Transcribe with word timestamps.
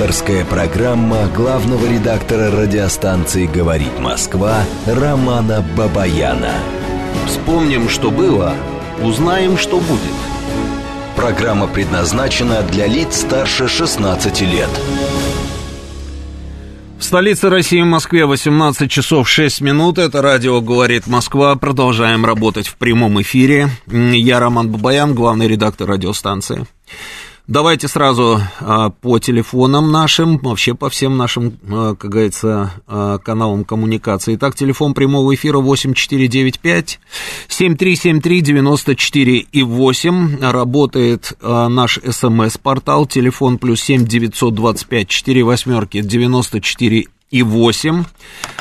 Авторская 0.00 0.46
программа 0.46 1.26
главного 1.26 1.84
редактора 1.84 2.50
радиостанции 2.50 3.44
«Говорит 3.44 3.98
Москва» 3.98 4.64
Романа 4.86 5.62
Бабаяна. 5.76 6.54
Вспомним, 7.26 7.90
что 7.90 8.10
было, 8.10 8.54
узнаем, 9.02 9.58
что 9.58 9.76
будет. 9.78 10.00
Программа 11.16 11.66
предназначена 11.68 12.62
для 12.62 12.86
лиц 12.86 13.20
старше 13.20 13.68
16 13.68 14.40
лет. 14.40 14.70
В 16.98 17.04
столице 17.04 17.50
России, 17.50 17.82
Москве, 17.82 18.24
18 18.24 18.90
часов 18.90 19.28
6 19.28 19.60
минут. 19.60 19.98
Это 19.98 20.22
радио 20.22 20.62
«Говорит 20.62 21.08
Москва». 21.08 21.56
Продолжаем 21.56 22.24
работать 22.24 22.68
в 22.68 22.76
прямом 22.76 23.20
эфире. 23.20 23.68
Я 23.86 24.40
Роман 24.40 24.70
Бабаян, 24.70 25.14
главный 25.14 25.46
редактор 25.46 25.90
радиостанции. 25.90 26.66
Давайте 27.50 27.88
сразу 27.88 28.40
а, 28.60 28.90
по 28.90 29.18
телефонам 29.18 29.90
нашим, 29.90 30.38
вообще 30.38 30.72
по 30.74 30.88
всем 30.88 31.16
нашим, 31.16 31.58
а, 31.68 31.96
как 31.96 32.08
говорится, 32.08 32.74
а, 32.86 33.18
каналам 33.18 33.64
коммуникации. 33.64 34.36
Итак, 34.36 34.54
телефон 34.54 34.94
прямого 34.94 35.34
эфира 35.34 35.58
8495 35.58 37.00
7373 37.48 38.40
94 38.40 39.38
и 39.50 39.62
8. 39.64 40.38
Работает 40.40 41.32
наш 41.42 41.98
смс-портал, 41.98 43.06
телефон 43.06 43.58
плюс 43.58 43.80
7 43.80 44.04
925 44.04 45.08
4 45.08 45.42
восьмерки 45.42 46.02
94 46.02 47.08
и 47.30 47.42
8. 47.42 48.04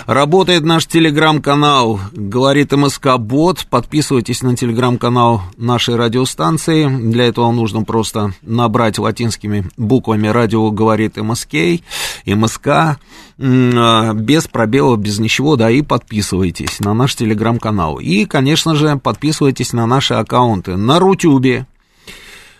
Работает 0.05 0.63
наш 0.63 0.85
телеграм-канал 0.85 1.99
«Говорит 2.13 2.71
МСК 2.71 3.17
Бот». 3.17 3.65
Подписывайтесь 3.69 4.41
на 4.41 4.55
телеграм-канал 4.55 5.41
нашей 5.57 5.95
радиостанции. 5.95 6.87
Для 6.87 7.25
этого 7.25 7.51
нужно 7.51 7.83
просто 7.83 8.33
набрать 8.41 8.99
латинскими 8.99 9.69
буквами 9.77 10.27
«Радио 10.27 10.69
говорит 10.71 11.17
МСК», 11.17 11.81
МСК, 12.25 12.67
а, 13.41 14.13
без 14.13 14.47
пробела, 14.47 14.95
без 14.95 15.19
ничего, 15.19 15.55
да, 15.55 15.69
и 15.72 15.81
подписывайтесь 15.81 16.79
на 16.79 16.94
наш 16.94 17.16
телеграм-канал. 17.16 17.99
И, 17.99 18.25
конечно 18.25 18.75
же, 18.75 18.97
подписывайтесь 18.97 19.73
на 19.73 19.85
наши 19.85 20.13
аккаунты 20.13 20.75
на 20.75 20.99
Рутюбе, 20.99 21.66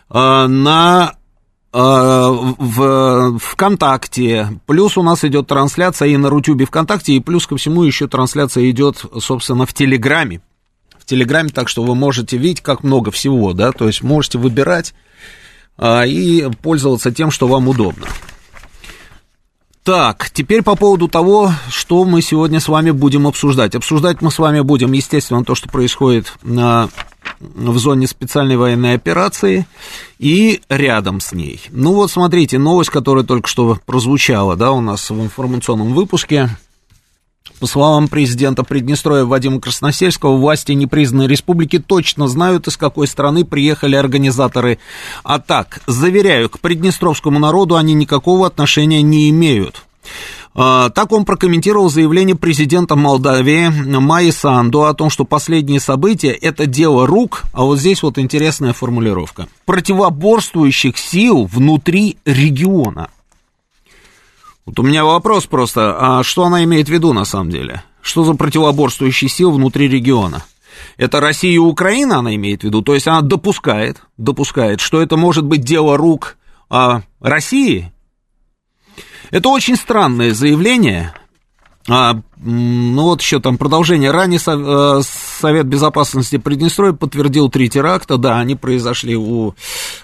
а, 0.10 0.48
на 0.48 1.14
в 1.72 3.40
ВКонтакте, 3.40 4.60
плюс 4.66 4.98
у 4.98 5.04
нас 5.04 5.24
идет 5.24 5.48
трансляция 5.48 6.10
и 6.10 6.18
на 6.18 6.30
Рутюбе 6.30 6.66
ВКонтакте, 6.66 7.14
и 7.14 7.20
плюс 7.20 7.46
ко 7.46 7.58
всему 7.58 7.84
еще 7.84 8.08
трансляция 8.08 8.70
идет, 8.70 9.04
собственно, 9.20 9.66
в 9.66 9.74
Телеграме. 9.74 10.42
В 10.98 11.06
Телеграме, 11.06 11.50
так 11.50 11.70
что 11.70 11.84
вы 11.84 11.96
можете 11.96 12.38
видеть, 12.38 12.62
как 12.62 12.84
много 12.84 13.12
всего, 13.12 13.54
да, 13.54 13.72
то 13.72 13.88
есть 13.88 14.02
можете 14.02 14.38
выбирать 14.38 14.94
а, 15.78 16.06
и 16.06 16.50
пользоваться 16.62 17.12
тем, 17.12 17.32
что 17.32 17.48
вам 17.48 17.68
удобно. 17.68 18.08
Так, 19.84 20.30
теперь 20.32 20.62
по 20.62 20.76
поводу 20.76 21.08
того, 21.08 21.52
что 21.70 22.04
мы 22.04 22.22
сегодня 22.22 22.60
с 22.60 22.68
вами 22.68 22.92
будем 22.92 23.26
обсуждать. 23.26 23.76
Обсуждать 23.76 24.22
мы 24.22 24.30
с 24.30 24.38
вами 24.38 24.60
будем, 24.62 24.92
естественно, 24.92 25.44
то, 25.44 25.56
что 25.56 25.70
происходит 25.70 26.34
на 26.44 26.90
в 27.40 27.78
зоне 27.78 28.08
специальной 28.08 28.58
военной 28.58 28.94
операции 28.94 29.66
и 30.18 30.62
рядом 30.70 31.20
с 31.20 31.32
ней. 31.32 31.62
Ну 31.70 31.94
вот 31.94 32.12
смотрите, 32.12 32.58
новость, 32.58 32.90
которая 32.90 33.24
только 33.24 33.48
что 33.48 33.78
прозвучала, 33.86 34.56
да, 34.56 34.72
у 34.72 34.82
нас 34.82 35.10
в 35.10 35.22
информационном 35.22 35.94
выпуске. 35.94 36.50
По 37.60 37.68
словам 37.68 38.08
президента 38.08 38.64
Приднестровья 38.64 39.26
Вадима 39.26 39.60
Красносельского, 39.60 40.38
власти 40.38 40.72
непризнанной 40.72 41.28
республики 41.28 41.78
точно 41.78 42.30
знают, 42.30 42.68
из 42.68 42.78
какой 42.78 43.06
страны 43.06 43.44
приехали 43.44 43.96
организаторы 43.96 44.80
атак. 45.24 45.82
Заверяю, 45.86 46.50
к 46.50 46.60
приднестровскому 46.60 47.38
народу 47.38 47.76
они 47.76 47.94
никакого 47.94 48.48
отношения 48.48 49.02
не 49.02 49.30
имеют. 49.30 49.84
А, 50.62 50.90
так 50.90 51.14
он 51.14 51.24
прокомментировал 51.24 51.90
заявление 51.90 52.36
президента 52.36 52.98
Молдавии 52.98 53.70
Майи 53.70 54.30
Санду 54.32 54.84
о 54.84 54.94
том, 54.94 55.10
что 55.10 55.24
последние 55.24 55.80
события– 55.80 56.32
это 56.42 56.66
дело 56.66 57.08
рук, 57.08 57.44
а 57.54 57.64
вот 57.64 57.80
здесь 57.80 58.04
вот 58.04 58.18
интересная 58.18 58.74
формулировка, 58.74 59.48
противоборствующих 59.64 60.98
сил 60.98 61.46
внутри 61.46 62.18
региона. 62.26 63.10
Вот 64.66 64.78
у 64.82 64.84
меня 64.84 65.06
вопрос 65.06 65.46
просто, 65.46 65.96
а 65.98 66.24
что 66.24 66.44
она 66.44 66.62
имеет 66.66 66.90
в 66.90 66.92
виду 66.92 67.14
на 67.14 67.24
самом 67.24 67.52
деле? 67.52 67.82
Что 68.02 68.26
за 68.26 68.34
противоборствующие 68.34 69.30
силы 69.30 69.54
внутри 69.54 69.88
региона? 69.88 70.44
Это 70.98 71.22
Россия 71.22 71.54
и 71.54 71.58
Украина 71.58 72.18
она 72.18 72.36
имеет 72.36 72.62
в 72.62 72.64
виду, 72.66 72.82
то 72.82 72.96
есть 72.96 73.08
она 73.08 73.22
допускает, 73.22 74.02
допускает, 74.18 74.82
что 74.82 75.02
это 75.02 75.16
может 75.16 75.46
быть 75.46 75.62
дело 75.62 75.96
рук 75.96 76.36
а, 76.70 77.04
России 77.22 77.94
это 79.32 79.50
очень 79.50 79.76
странное 79.76 80.34
заявление. 80.34 81.14
А, 81.88 82.22
ну 82.38 83.04
вот 83.04 83.22
еще 83.22 83.40
там 83.40 83.58
продолжение. 83.58 84.12
Ранее 84.12 84.40
э, 84.46 85.02
Совет 85.40 85.66
Безопасности 85.66 86.38
Приднестровья 86.38 86.94
подтвердил 86.94 87.50
три 87.50 87.68
теракта. 87.68 88.18
Да, 88.18 88.38
они 88.38 88.56
произошли 88.56 89.16
у 89.16 89.56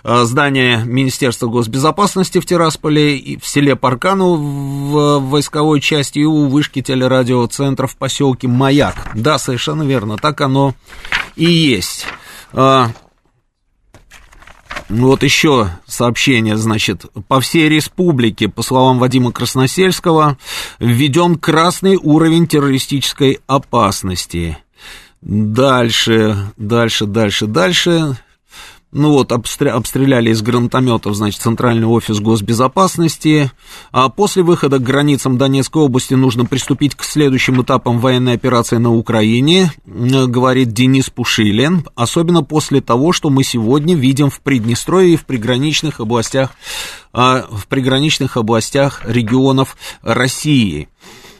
э, 0.04 0.24
здания 0.24 0.84
Министерства 0.84 1.48
госбезопасности 1.48 2.40
в 2.40 2.46
Тирасполе, 2.46 3.18
и 3.18 3.38
в 3.38 3.46
селе 3.46 3.76
Паркану 3.76 4.36
в 4.36 5.20
войсковой 5.20 5.80
части 5.80 6.20
и 6.20 6.26
у 6.26 6.48
вышки 6.48 6.82
телерадиоцентра 6.82 7.86
в 7.86 7.96
поселке 7.98 8.48
Маяк. 8.48 9.12
Да, 9.14 9.38
совершенно 9.38 9.84
верно, 9.84 10.18
так 10.18 10.42
оно 10.42 10.74
и 11.36 11.46
есть. 11.46 12.08
А, 14.90 14.94
вот 14.94 15.24
еще 15.24 15.70
сообщение, 15.88 16.58
значит, 16.58 17.06
по 17.28 17.40
всей 17.40 17.70
республике, 17.70 18.48
по 18.48 18.62
словам 18.62 19.00
Вадима 19.00 19.32
Красносельского, 19.32 20.38
введен 20.80 21.38
красный 21.38 21.98
уровень 21.98 22.48
террористической 22.48 23.40
опасности. 23.48 24.58
Дальше, 25.22 26.38
дальше, 26.58 27.06
дальше, 27.06 27.48
дальше. 27.48 28.18
Ну 28.92 29.12
вот, 29.12 29.32
обстреляли 29.34 30.30
из 30.30 30.42
гранатометов, 30.42 31.16
значит, 31.16 31.42
центральный 31.42 31.86
офис 31.86 32.20
госбезопасности. 32.20 33.52
А 33.92 34.08
после 34.08 34.42
выхода 34.42 34.80
к 34.80 34.84
границам 34.84 35.38
Донецкой 35.38 35.84
области 35.84 36.14
нужно 36.14 36.46
приступить 36.46 36.96
к 36.96 37.04
следующим 37.04 37.62
этапам 37.62 38.00
военной 38.00 38.34
операции 38.34 38.78
на 38.78 38.94
Украине, 38.94 39.74
говорит 39.86 40.72
Денис 40.72 41.10
Пушилин. 41.10 41.86
Особенно 41.96 42.42
после 42.42 42.80
того, 42.80 43.12
что 43.12 43.30
мы 43.30 43.44
сегодня 43.44 43.96
видим 43.96 44.30
в 44.30 44.40
Приднестровье 44.40 45.16
и 45.16 45.18
в 45.18 45.26
приграничных 45.26 46.00
областях, 46.00 46.52
а, 47.12 47.46
в 47.50 47.68
приграничных 47.68 48.38
областях 48.38 49.02
регионов 49.06 49.76
России 50.04 50.88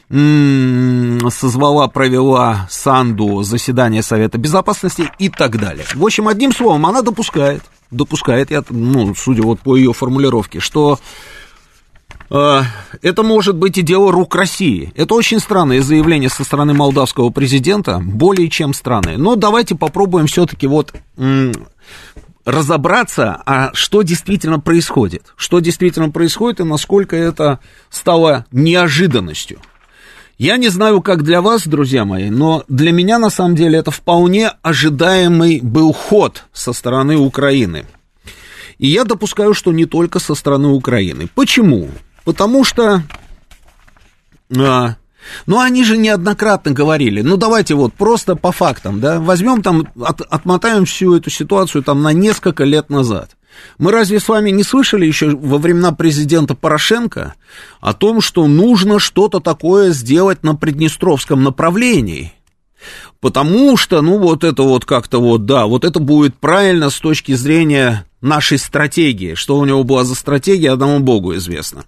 созвала, 0.08 1.88
провела 1.88 2.66
Санду 2.70 3.42
заседание 3.42 4.02
Совета 4.02 4.38
Безопасности 4.38 5.10
и 5.18 5.28
так 5.28 5.58
далее. 5.58 5.84
В 5.94 6.04
общем, 6.04 6.28
одним 6.28 6.52
словом, 6.52 6.86
она 6.86 7.02
допускает, 7.02 7.62
допускает, 7.90 8.50
я, 8.50 8.62
ну, 8.70 9.14
судя 9.16 9.42
вот 9.42 9.60
по 9.60 9.76
ее 9.76 9.92
формулировке, 9.92 10.60
что 10.60 11.00
э, 12.30 12.60
это 13.02 13.22
может 13.24 13.56
быть 13.56 13.78
и 13.78 13.82
дело 13.82 14.12
рук 14.12 14.36
России. 14.36 14.92
Это 14.94 15.14
очень 15.14 15.40
странное 15.40 15.82
заявление 15.82 16.30
со 16.30 16.44
стороны 16.44 16.72
молдавского 16.72 17.30
президента, 17.30 17.98
более 17.98 18.48
чем 18.48 18.74
странное. 18.74 19.18
Но 19.18 19.34
давайте 19.34 19.74
попробуем 19.74 20.28
все-таки 20.28 20.68
вот 20.68 20.94
разобраться, 22.44 23.42
а 23.44 23.70
что 23.74 24.02
действительно 24.02 24.60
происходит. 24.60 25.32
Что 25.34 25.58
действительно 25.58 26.10
происходит 26.10 26.60
и 26.60 26.64
насколько 26.64 27.16
это 27.16 27.58
стало 27.90 28.46
неожиданностью. 28.52 29.58
Я 30.38 30.58
не 30.58 30.68
знаю, 30.68 31.00
как 31.00 31.22
для 31.22 31.40
вас, 31.40 31.66
друзья 31.66 32.04
мои, 32.04 32.28
но 32.28 32.62
для 32.68 32.92
меня, 32.92 33.18
на 33.18 33.30
самом 33.30 33.54
деле, 33.54 33.78
это 33.78 33.90
вполне 33.90 34.52
ожидаемый 34.60 35.60
был 35.62 35.94
ход 35.94 36.44
со 36.52 36.74
стороны 36.74 37.16
Украины. 37.16 37.86
И 38.76 38.86
я 38.88 39.04
допускаю, 39.04 39.54
что 39.54 39.72
не 39.72 39.86
только 39.86 40.18
со 40.18 40.34
стороны 40.34 40.68
Украины. 40.68 41.28
Почему? 41.34 41.88
Потому 42.24 42.64
что... 42.64 43.02
А, 44.54 44.96
ну, 45.46 45.60
они 45.60 45.84
же 45.84 45.96
неоднократно 45.96 46.72
говорили, 46.72 47.22
ну, 47.22 47.36
давайте 47.36 47.74
вот 47.74 47.94
просто 47.94 48.36
по 48.36 48.52
фактам, 48.52 49.00
да, 49.00 49.20
возьмем 49.20 49.62
там, 49.62 49.88
от, 50.00 50.20
отмотаем 50.20 50.84
всю 50.84 51.16
эту 51.16 51.30
ситуацию 51.30 51.82
там 51.82 52.02
на 52.02 52.12
несколько 52.12 52.64
лет 52.64 52.90
назад. 52.90 53.30
Мы 53.78 53.90
разве 53.92 54.20
с 54.20 54.28
вами 54.28 54.50
не 54.50 54.62
слышали 54.62 55.06
еще 55.06 55.30
во 55.30 55.58
времена 55.58 55.92
президента 55.92 56.54
Порошенко 56.54 57.34
о 57.80 57.94
том, 57.94 58.20
что 58.20 58.46
нужно 58.46 58.98
что-то 58.98 59.40
такое 59.40 59.92
сделать 59.92 60.42
на 60.42 60.54
Приднестровском 60.54 61.42
направлении? 61.42 62.32
Потому 63.20 63.76
что, 63.76 64.02
ну, 64.02 64.18
вот 64.18 64.44
это 64.44 64.62
вот 64.62 64.84
как-то 64.84 65.20
вот, 65.20 65.46
да, 65.46 65.66
вот 65.66 65.84
это 65.84 65.98
будет 65.98 66.36
правильно 66.36 66.90
с 66.90 67.00
точки 67.00 67.32
зрения 67.32 68.06
нашей 68.20 68.58
стратегии. 68.58 69.34
Что 69.34 69.56
у 69.56 69.64
него 69.64 69.84
была 69.84 70.04
за 70.04 70.14
стратегия, 70.14 70.72
одному 70.72 71.00
богу 71.00 71.34
известно. 71.36 71.84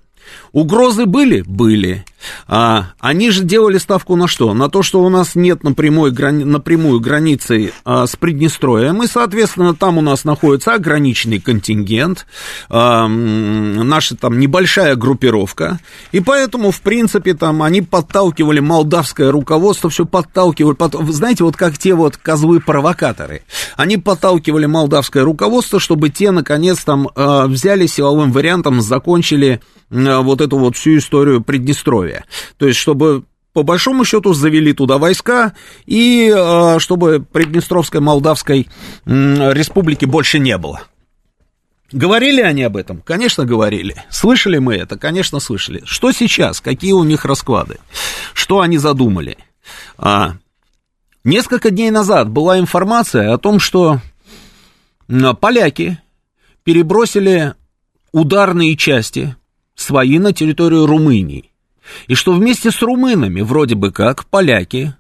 Угрозы 0.53 1.07
были? 1.07 1.43
Были. 1.47 2.05
А, 2.47 2.87
они 2.99 3.31
же 3.31 3.45
делали 3.45 3.79
ставку 3.79 4.17
на 4.17 4.27
что? 4.27 4.53
На 4.55 4.69
то, 4.69 4.83
что 4.83 5.03
у 5.03 5.09
нас 5.09 5.35
нет 5.35 5.63
напрямую, 5.63 6.13
грани, 6.13 6.45
напрямую 6.45 7.01
границы 7.01 7.73
а, 7.85 8.07
с 8.07 8.17
Приднестровьем, 8.17 9.03
и, 9.03 9.07
соответственно, 9.07 9.75
там 9.75 9.99
у 9.99 10.01
нас 10.01 10.25
находится 10.25 10.75
ограниченный 10.75 11.39
контингент, 11.39 12.27
а, 12.69 13.07
наша 13.07 14.17
там 14.17 14.39
небольшая 14.39 14.97
группировка, 14.97 15.79
и 16.11 16.21
поэтому, 16.21 16.71
в 16.71 16.81
принципе, 16.81 17.35
там 17.35 17.63
они 17.63 17.83
подталкивали 17.83 18.61
молдавское 18.61 19.31
руководство, 19.31 19.91
все 19.91 20.05
подталкивали, 20.05 20.75
под, 20.75 20.95
знаете, 21.11 21.45
вот 21.45 21.57
как 21.57 21.79
те 21.79 21.95
вот 21.95 22.17
козлы-провокаторы, 22.17 23.43
они 23.77 23.97
подталкивали 23.97 24.67
молдавское 24.67 25.23
руководство, 25.23 25.79
чтобы 25.79 26.09
те, 26.09 26.31
наконец, 26.31 26.83
там 26.85 27.09
а, 27.15 27.47
взяли 27.47 27.87
силовым 27.87 28.33
вариантом, 28.33 28.81
закончили 28.81 29.61
а, 29.91 30.18
вот 30.23 30.41
эту 30.41 30.59
вот 30.59 30.77
всю 30.77 30.99
историю 30.99 31.43
Приднестровья. 31.43 32.25
То 32.57 32.67
есть, 32.67 32.79
чтобы 32.79 33.25
по 33.53 33.63
большому 33.63 34.05
счету 34.05 34.35
завели 34.35 34.73
туда 34.73 34.99
войска, 34.99 35.55
и 35.87 36.33
а, 36.35 36.79
чтобы 36.79 37.21
Приднестровской 37.21 38.01
Молдавской 38.01 38.69
республики 39.05 40.05
больше 40.05 40.39
не 40.39 40.57
было. 40.59 40.83
Говорили 41.91 42.43
они 42.43 42.63
об 42.65 42.77
этом? 42.77 43.01
Конечно, 43.01 43.47
говорили. 43.47 44.05
Слышали 44.11 44.59
мы 44.59 44.75
это? 44.75 44.99
Конечно, 44.99 45.41
слышали. 45.41 45.83
Что 45.85 46.13
сейчас? 46.13 46.61
Какие 46.61 46.93
у 46.93 47.03
них 47.03 47.25
расклады? 47.25 47.79
Что 48.35 48.61
они 48.61 48.77
задумали? 48.77 49.39
А, 49.97 50.35
несколько 51.25 51.71
дней 51.71 51.91
назад 51.91 52.29
была 52.29 52.59
информация 52.59 53.33
о 53.33 53.39
том, 53.39 53.59
что 53.59 54.01
поляки 55.41 55.99
перебросили 56.63 57.55
ударные 58.13 58.77
части 58.77 59.35
свои 59.79 60.19
на 60.19 60.33
территорию 60.33 60.87
Румынии. 60.87 61.51
И 62.09 62.15
что 62.15 62.33
вместе 62.33 62.71
с 62.71 62.83
румынами, 62.83 63.41
вроде 63.41 63.75
бы 63.75 63.93
как, 63.93 64.27
поляки 64.27 64.95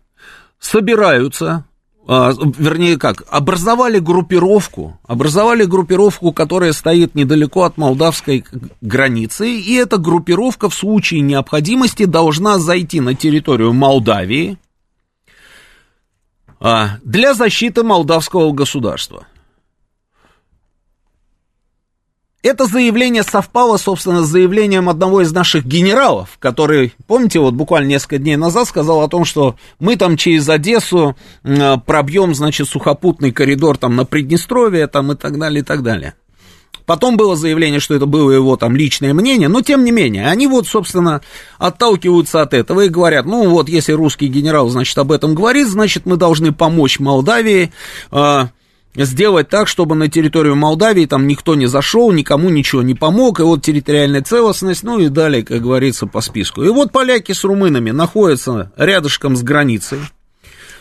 собираются, 0.58 1.64
а, 2.06 2.32
вернее 2.56 2.96
как, 2.96 3.24
образовали 3.28 3.98
группировку, 3.98 4.98
образовали 5.06 5.64
группировку, 5.64 6.32
которая 6.32 6.72
стоит 6.72 7.14
недалеко 7.14 7.64
от 7.64 7.76
молдавской 7.76 8.44
границы, 8.80 9.50
и 9.50 9.74
эта 9.74 9.98
группировка 9.98 10.70
в 10.70 10.74
случае 10.74 11.20
необходимости 11.20 12.04
должна 12.04 12.58
зайти 12.58 13.00
на 13.00 13.14
территорию 13.14 13.72
Молдавии 13.74 14.58
а, 16.60 16.98
для 17.04 17.34
защиты 17.34 17.82
молдавского 17.82 18.52
государства. 18.52 19.26
Это 22.40 22.66
заявление 22.66 23.24
совпало, 23.24 23.78
собственно, 23.78 24.22
с 24.22 24.28
заявлением 24.28 24.88
одного 24.88 25.22
из 25.22 25.32
наших 25.32 25.66
генералов, 25.66 26.36
который, 26.38 26.94
помните, 27.08 27.40
вот 27.40 27.54
буквально 27.54 27.88
несколько 27.88 28.18
дней 28.18 28.36
назад 28.36 28.68
сказал 28.68 29.02
о 29.02 29.08
том, 29.08 29.24
что 29.24 29.56
мы 29.80 29.96
там 29.96 30.16
через 30.16 30.48
Одессу 30.48 31.16
пробьем, 31.42 32.36
значит, 32.36 32.68
сухопутный 32.68 33.32
коридор 33.32 33.76
там 33.76 33.96
на 33.96 34.04
Приднестровье 34.04 34.86
там 34.86 35.10
и 35.10 35.16
так 35.16 35.36
далее, 35.36 35.62
и 35.62 35.64
так 35.64 35.82
далее. 35.82 36.14
Потом 36.86 37.16
было 37.16 37.34
заявление, 37.34 37.80
что 37.80 37.94
это 37.94 38.06
было 38.06 38.30
его 38.30 38.56
там 38.56 38.76
личное 38.76 39.12
мнение, 39.12 39.48
но 39.48 39.60
тем 39.60 39.84
не 39.84 39.90
менее, 39.90 40.28
они 40.28 40.46
вот, 40.46 40.68
собственно, 40.68 41.20
отталкиваются 41.58 42.40
от 42.40 42.54
этого 42.54 42.82
и 42.82 42.88
говорят, 42.88 43.26
ну 43.26 43.50
вот, 43.50 43.68
если 43.68 43.92
русский 43.92 44.28
генерал, 44.28 44.68
значит, 44.68 44.96
об 44.96 45.10
этом 45.10 45.34
говорит, 45.34 45.66
значит, 45.66 46.06
мы 46.06 46.16
должны 46.16 46.52
помочь 46.52 47.00
Молдавии, 47.00 47.72
а, 48.10 48.50
сделать 49.04 49.48
так, 49.48 49.68
чтобы 49.68 49.94
на 49.94 50.08
территорию 50.08 50.56
Молдавии 50.56 51.06
там 51.06 51.26
никто 51.26 51.54
не 51.54 51.66
зашел, 51.66 52.10
никому 52.12 52.50
ничего 52.50 52.82
не 52.82 52.94
помог, 52.94 53.40
и 53.40 53.42
вот 53.42 53.62
территориальная 53.62 54.22
целостность, 54.22 54.82
ну 54.82 54.98
и 54.98 55.08
далее, 55.08 55.44
как 55.44 55.62
говорится, 55.62 56.06
по 56.06 56.20
списку. 56.20 56.62
И 56.62 56.68
вот 56.68 56.92
поляки 56.92 57.32
с 57.32 57.44
румынами 57.44 57.90
находятся 57.90 58.72
рядышком 58.76 59.36
с 59.36 59.42
границей. 59.42 59.98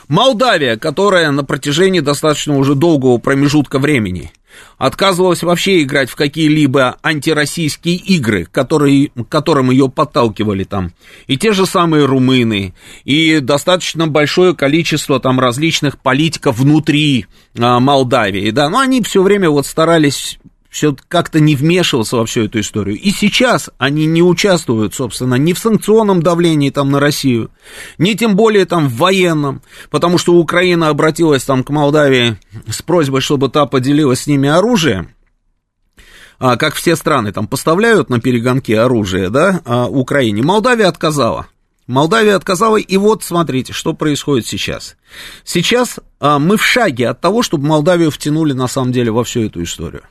Молдавия, 0.07 0.77
которая 0.77 1.31
на 1.31 1.43
протяжении 1.43 1.99
достаточно 1.99 2.57
уже 2.57 2.75
долгого 2.75 3.17
промежутка 3.17 3.77
времени 3.77 4.31
отказывалась 4.77 5.43
вообще 5.43 5.81
играть 5.81 6.09
в 6.09 6.15
какие-либо 6.15 6.97
антироссийские 7.01 7.95
игры, 7.95 8.45
которые, 8.45 9.11
которым 9.29 9.71
ее 9.71 9.89
подталкивали 9.89 10.63
там. 10.63 10.93
И 11.27 11.37
те 11.37 11.53
же 11.53 11.65
самые 11.65 12.05
румыны, 12.05 12.73
и 13.03 13.39
достаточно 13.39 14.07
большое 14.07 14.55
количество 14.55 15.19
там 15.19 15.39
различных 15.39 15.97
политиков 15.99 16.57
внутри 16.57 17.25
а, 17.57 17.79
Молдавии, 17.79 18.51
да, 18.51 18.69
но 18.69 18.79
они 18.79 19.01
все 19.01 19.23
время 19.23 19.49
вот 19.49 19.65
старались 19.65 20.39
все 20.69 20.95
как-то 21.07 21.39
не 21.39 21.55
вмешивался 21.55 22.17
во 22.17 22.25
всю 22.25 22.43
эту 22.45 22.59
историю. 22.59 22.99
И 22.99 23.11
сейчас 23.11 23.69
они 23.77 24.05
не 24.05 24.21
участвуют, 24.21 24.93
собственно, 24.93 25.35
ни 25.35 25.53
в 25.53 25.59
санкционном 25.59 26.21
давлении 26.21 26.69
там 26.69 26.91
на 26.91 26.99
Россию, 26.99 27.51
ни 27.97 28.13
тем 28.13 28.35
более 28.35 28.65
там 28.65 28.87
в 28.87 28.97
военном, 28.97 29.61
потому 29.89 30.17
что 30.17 30.33
Украина 30.33 30.89
обратилась 30.89 31.43
там 31.43 31.63
к 31.63 31.69
Молдавии 31.69 32.37
с 32.69 32.81
просьбой, 32.81 33.21
чтобы 33.21 33.49
та 33.49 33.65
поделилась 33.65 34.21
с 34.21 34.27
ними 34.27 34.49
оружием, 34.49 35.09
а, 36.39 36.55
как 36.57 36.75
все 36.75 36.95
страны 36.95 37.31
там 37.31 37.47
поставляют 37.47 38.09
на 38.09 38.19
перегонки 38.19 38.71
оружие, 38.71 39.29
да, 39.29 39.61
а, 39.65 39.87
Украине. 39.87 40.43
Молдавия 40.43 40.87
отказала. 40.87 41.47
Молдавия 41.87 42.35
отказала, 42.35 42.75
и 42.75 42.97
вот 42.97 43.23
смотрите, 43.23 43.71
что 43.71 43.93
происходит 43.93 44.45
сейчас. 44.45 44.97
Сейчас 45.45 45.99
а, 46.19 46.37
мы 46.37 46.57
в 46.57 46.65
шаге 46.65 47.09
от 47.09 47.21
того, 47.21 47.43
чтобы 47.43 47.65
Молдавию 47.65 48.11
втянули 48.11 48.53
на 48.53 48.67
самом 48.67 48.91
деле 48.91 49.11
во 49.11 49.23
всю 49.23 49.45
эту 49.45 49.63
историю. 49.63 50.03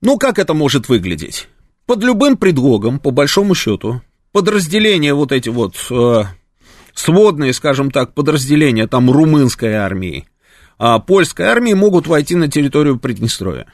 Ну, 0.00 0.18
как 0.18 0.38
это 0.38 0.54
может 0.54 0.88
выглядеть? 0.88 1.48
Под 1.86 2.02
любым 2.02 2.36
предлогом, 2.36 2.98
по 2.98 3.10
большому 3.10 3.54
счету, 3.54 4.02
подразделения 4.32 5.14
вот 5.14 5.32
эти 5.32 5.48
вот 5.48 5.76
э, 5.90 6.24
сводные, 6.94 7.52
скажем 7.52 7.90
так, 7.90 8.14
подразделения 8.14 8.86
там 8.86 9.10
румынской 9.10 9.74
армии, 9.74 10.26
а 10.78 10.98
польской 10.98 11.46
армии 11.46 11.74
могут 11.74 12.06
войти 12.06 12.34
на 12.34 12.48
территорию 12.48 12.98
Приднестровья. 12.98 13.66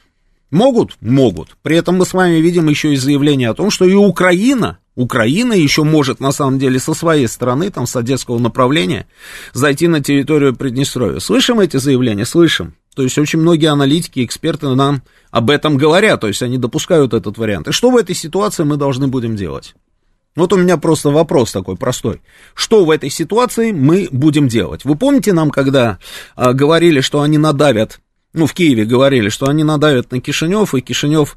Могут? 0.51 0.97
Могут. 1.01 1.57
При 1.63 1.77
этом 1.77 1.97
мы 1.97 2.05
с 2.05 2.13
вами 2.13 2.37
видим 2.37 2.69
еще 2.69 2.93
и 2.93 2.97
заявление 2.97 3.51
о 3.51 3.55
том, 3.55 3.71
что 3.71 3.85
и 3.85 3.95
Украина, 3.95 4.79
Украина 4.97 5.53
еще 5.53 5.85
может 5.85 6.19
на 6.19 6.33
самом 6.33 6.59
деле 6.59 6.81
со 6.81 6.93
своей 6.93 7.29
стороны, 7.29 7.71
там 7.71 7.87
с 7.87 7.95
одесского 7.95 8.39
направления, 8.39 9.07
зайти 9.53 9.87
на 9.87 10.03
территорию 10.03 10.55
Приднестровья. 10.57 11.21
Слышим 11.21 11.61
эти 11.61 11.77
заявления? 11.77 12.27
Слышим. 12.27 12.75
То 12.95 13.03
есть 13.03 13.19
очень 13.19 13.39
многие 13.39 13.67
аналитики, 13.67 14.25
эксперты 14.25 14.69
нам 14.75 15.03
об 15.31 15.51
этом 15.51 15.77
говорят, 15.77 16.21
то 16.21 16.29
есть 16.29 16.43
они 16.43 16.59
допускают 16.59 17.15
этот 17.15 17.39
вариант. 17.39 17.69
И 17.69 17.73
что 17.73 17.91
в 17.91 17.97
этой 17.97 18.15
ситуации 18.15 18.65
мы 18.65 18.77
должны 18.77 19.07
будем 19.07 19.37
делать? 19.37 19.75
Вот 20.37 20.53
у 20.53 20.57
меня 20.57 20.77
просто 20.77 21.11
вопрос 21.11 21.53
такой 21.53 21.77
простой. 21.77 22.21
Что 22.55 22.85
в 22.85 22.91
этой 22.91 23.11
ситуации 23.11 23.73
мы 23.73 24.09
будем 24.13 24.49
делать? 24.49 24.85
Вы 24.85 24.95
помните 24.95 25.33
нам, 25.33 25.51
когда 25.51 25.99
а, 26.37 26.53
говорили, 26.53 27.01
что 27.01 27.23
они 27.23 27.37
надавят, 27.37 28.01
ну, 28.33 28.47
в 28.47 28.55
Киеве 28.55 28.85
говорили, 28.85 29.29
что 29.29 29.49
они 29.49 29.65
надавят 29.65 30.13
на 30.13 30.21
Кишинев, 30.21 30.75
и 30.75 30.81
Кишинев 30.81 31.37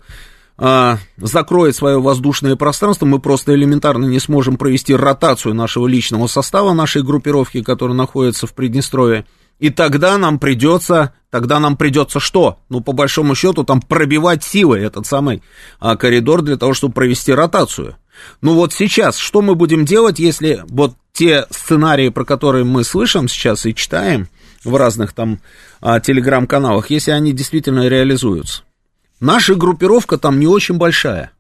а, 0.58 1.00
закроет 1.18 1.76
свое 1.76 2.00
воздушное 2.00 2.56
пространство, 2.56 3.08
мы 3.08 3.20
просто 3.20 3.56
элементарно 3.56 4.06
не 4.06 4.20
сможем 4.20 4.58
провести 4.58 4.94
ротацию 4.96 5.56
нашего 5.56 5.88
личного 5.88 6.28
состава, 6.28 6.74
нашей 6.74 7.02
группировки, 7.02 7.64
которая 7.64 7.98
находится 7.98 8.46
в 8.46 8.54
Приднестровье. 8.54 9.26
И 9.60 9.70
тогда 9.70 10.18
нам 10.18 10.40
придется, 10.40 11.14
тогда 11.30 11.60
нам 11.60 11.78
придется 11.78 12.20
что? 12.20 12.60
Ну, 12.70 12.82
по 12.82 12.92
большому 12.92 13.36
счету, 13.36 13.64
там 13.64 13.82
пробивать 13.82 14.44
силой 14.44 14.84
этот 14.84 15.06
самый 15.06 15.42
а, 15.80 15.96
коридор 15.96 16.42
для 16.42 16.58
того, 16.58 16.74
чтобы 16.74 16.94
провести 16.94 17.34
ротацию. 17.34 17.96
Ну 18.42 18.56
вот 18.56 18.74
сейчас, 18.74 19.18
что 19.18 19.42
мы 19.42 19.56
будем 19.56 19.86
делать, 19.86 20.20
если 20.20 20.64
вот 20.68 20.96
те 21.14 21.46
сценарии, 21.50 22.10
про 22.10 22.26
которые 22.26 22.66
мы 22.66 22.84
слышим 22.84 23.28
сейчас 23.28 23.66
и 23.66 23.76
читаем 23.76 24.28
в 24.64 24.76
разных 24.76 25.14
там 25.14 25.40
а, 25.82 26.00
телеграм-каналах, 26.00 26.90
если 26.90 27.12
они 27.12 27.34
действительно 27.34 27.88
реализуются? 27.88 28.64
Наша 29.20 29.56
группировка 29.56 30.18
там 30.18 30.40
не 30.40 30.48
очень 30.48 30.78
большая. 30.78 31.32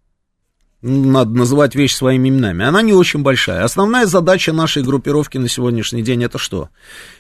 Надо 0.86 1.32
называть 1.32 1.76
вещи 1.76 1.96
своими 1.96 2.28
именами. 2.28 2.66
Она 2.66 2.82
не 2.82 2.92
очень 2.92 3.22
большая. 3.22 3.64
Основная 3.64 4.06
задача 4.06 4.52
нашей 4.52 4.84
группировки 4.84 5.38
на 5.38 5.48
сегодняшний 5.48 6.02
день 6.02 6.26
это 6.26 6.38
что? 6.38 6.68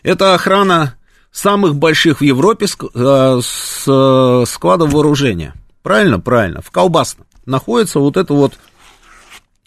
Это 0.03 0.33
охрана 0.33 0.95
самых 1.31 1.75
больших 1.75 2.19
в 2.19 2.23
Европе 2.25 2.65
э, 2.65 3.39
с 3.41 4.45
складов 4.47 4.91
вооружения. 4.91 5.53
Правильно? 5.81 6.19
Правильно. 6.19 6.61
В 6.61 6.71
Колбасном 6.71 7.25
находится 7.45 7.99
вот 7.99 8.17
это 8.17 8.33
вот 8.33 8.53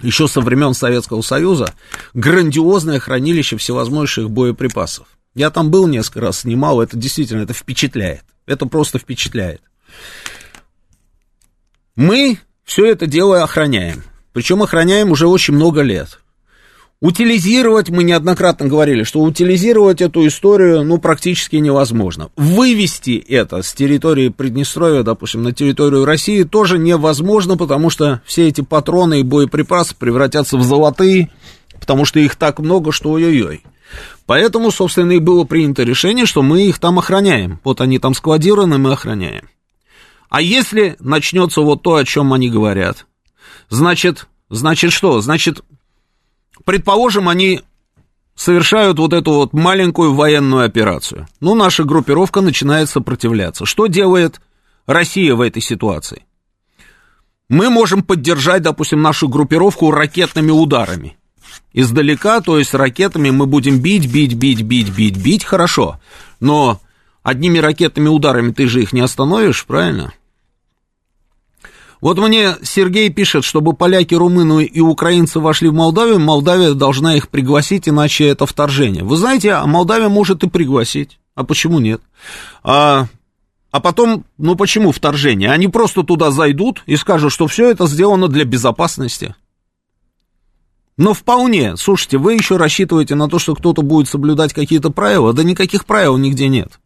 еще 0.03 0.29
со 0.29 0.43
времен 0.43 0.75
Советского 0.75 1.23
Союза 1.23 1.73
грандиозное 2.13 3.01
хранилище 3.01 3.57
всевозможных 3.57 4.31
боеприпасов. 4.31 5.07
Я 5.35 5.49
там 5.51 5.71
был 5.71 5.87
несколько 5.87 6.21
раз, 6.21 6.41
снимал, 6.41 6.83
это 6.83 6.99
действительно, 6.99 7.43
это 7.43 7.55
впечатляет. 7.55 8.25
Это 8.45 8.67
просто 8.67 8.99
впечатляет. 8.99 9.63
Мы 11.95 12.39
все 12.67 12.85
это 12.85 13.07
дело 13.07 13.43
охраняем. 13.43 14.03
Причем 14.33 14.63
охраняем 14.63 15.13
уже 15.13 15.29
очень 15.29 15.55
много 15.55 15.81
лет. 15.81 16.21
Утилизировать, 17.01 17.91
мы 17.91 18.05
неоднократно 18.05 18.67
говорили, 18.67 19.05
что 19.05 19.21
утилизировать 19.21 20.01
эту 20.01 20.27
историю, 20.27 20.83
ну, 20.83 20.99
практически 20.99 21.57
невозможно. 21.57 22.31
Вывести 22.37 23.25
это 23.29 23.63
с 23.63 23.73
территории 23.73 24.31
Приднестровья, 24.31 25.03
допустим, 25.03 25.43
на 25.43 25.53
территорию 25.53 26.05
России 26.05 26.43
тоже 26.43 26.79
невозможно, 26.79 27.57
потому 27.57 27.89
что 27.89 28.23
все 28.25 28.49
эти 28.49 28.63
патроны 28.63 29.21
и 29.21 29.23
боеприпасы 29.23 29.95
превратятся 29.95 30.57
в 30.57 30.63
золотые, 30.63 31.31
потому 31.79 32.05
что 32.05 32.19
их 32.19 32.35
так 32.35 32.59
много, 32.59 32.93
что 32.93 33.11
ой-ой-ой. 33.13 33.63
Поэтому, 34.25 34.71
собственно, 34.71 35.13
и 35.13 35.19
было 35.19 35.45
принято 35.45 35.85
решение, 35.85 36.27
что 36.27 36.43
мы 36.43 36.63
их 36.63 36.79
там 36.79 36.99
охраняем. 36.99 37.61
Вот 37.63 37.81
они 37.81 37.99
там 37.99 38.15
складированы, 38.15 38.79
мы 38.79 38.93
охраняем. 38.93 39.49
А 40.29 40.41
если 40.41 40.97
начнется 41.01 41.61
вот 41.61 41.83
то, 41.83 41.95
о 41.95 42.05
чем 42.05 42.33
они 42.33 42.51
говорят, 42.51 43.07
значит, 43.69 44.27
значит 44.51 44.93
что? 44.93 45.21
Значит, 45.21 45.63
предположим, 46.65 47.29
они 47.29 47.63
совершают 48.35 48.99
вот 48.99 49.13
эту 49.13 49.33
вот 49.33 49.53
маленькую 49.53 50.15
военную 50.15 50.67
операцию. 50.67 51.27
Ну, 51.41 51.55
наша 51.55 51.85
группировка 51.85 52.41
начинает 52.41 52.89
сопротивляться. 52.89 53.65
Что 53.65 53.87
делает 53.87 54.41
Россия 54.87 55.35
в 55.35 55.41
этой 55.41 55.63
ситуации? 55.63 56.25
Мы 57.49 57.71
можем 57.71 58.03
поддержать, 58.03 58.63
допустим, 58.63 59.03
нашу 59.03 59.29
группировку 59.29 59.91
ракетными 59.91 60.51
ударами. 60.51 61.17
Издалека, 61.73 62.41
то 62.41 62.59
есть 62.59 62.75
ракетами 62.75 63.31
мы 63.31 63.47
будем 63.47 63.79
бить, 63.81 64.13
бить, 64.13 64.35
бить, 64.35 64.63
бить, 64.63 64.91
бить, 64.91 65.17
бить, 65.17 65.45
хорошо. 65.45 66.01
Но 66.41 66.81
одними 67.27 67.59
ракетными 67.59 68.07
ударами 68.07 68.53
ты 68.53 68.69
же 68.69 68.81
их 68.81 68.93
не 68.93 69.01
остановишь, 69.01 69.67
правильно? 69.67 70.13
Вот 72.01 72.19
мне 72.19 72.55
Сергей 72.63 73.11
пишет, 73.11 73.43
чтобы 73.43 73.73
поляки, 73.73 74.15
румыны 74.15 74.65
и 74.65 74.81
украинцы 74.81 75.41
вошли 75.41 75.69
в 75.69 75.75
Молдавию, 75.75 76.21
Молдавия 76.21 76.75
должна 76.75 77.17
их 77.17 77.29
пригласить, 77.29 77.89
иначе 77.89 78.29
это 78.29 78.47
вторжение. 78.47 79.03
Вы 79.03 79.17
знаете, 79.17 79.55
а 79.55 79.67
Молдавия 79.67 80.09
может 80.09 80.45
и 80.45 80.49
пригласить. 80.49 81.19
А 81.35 81.43
почему 81.43 81.81
нет? 81.81 82.01
А, 82.63 83.07
а 83.73 83.81
потом, 83.81 84.25
ну 84.39 84.55
почему 84.55 84.93
вторжение? 84.93 85.51
Они 85.51 85.67
просто 85.67 86.05
туда 86.05 86.31
зайдут 86.31 86.85
и 86.87 86.95
скажут, 86.95 87.33
что 87.33 87.49
все 87.49 87.71
это 87.71 87.89
сделано 87.89 88.29
для 88.29 88.45
безопасности. 88.45 89.35
Но 90.97 91.13
вполне, 91.13 91.77
слушайте, 91.77 92.19
вы 92.19 92.35
еще 92.35 92.57
рассчитываете 92.57 93.17
на 93.17 93.29
то, 93.29 93.41
что 93.41 93.57
кто-то 93.57 93.83
будет 93.83 94.09
соблюдать 94.09 94.53
какие-то 94.53 94.91
правила? 94.91 95.33
Да 95.33 95.43
никаких 95.43 95.87
правил 95.87 96.19
нигде 96.19 96.47
нет. 96.47 96.79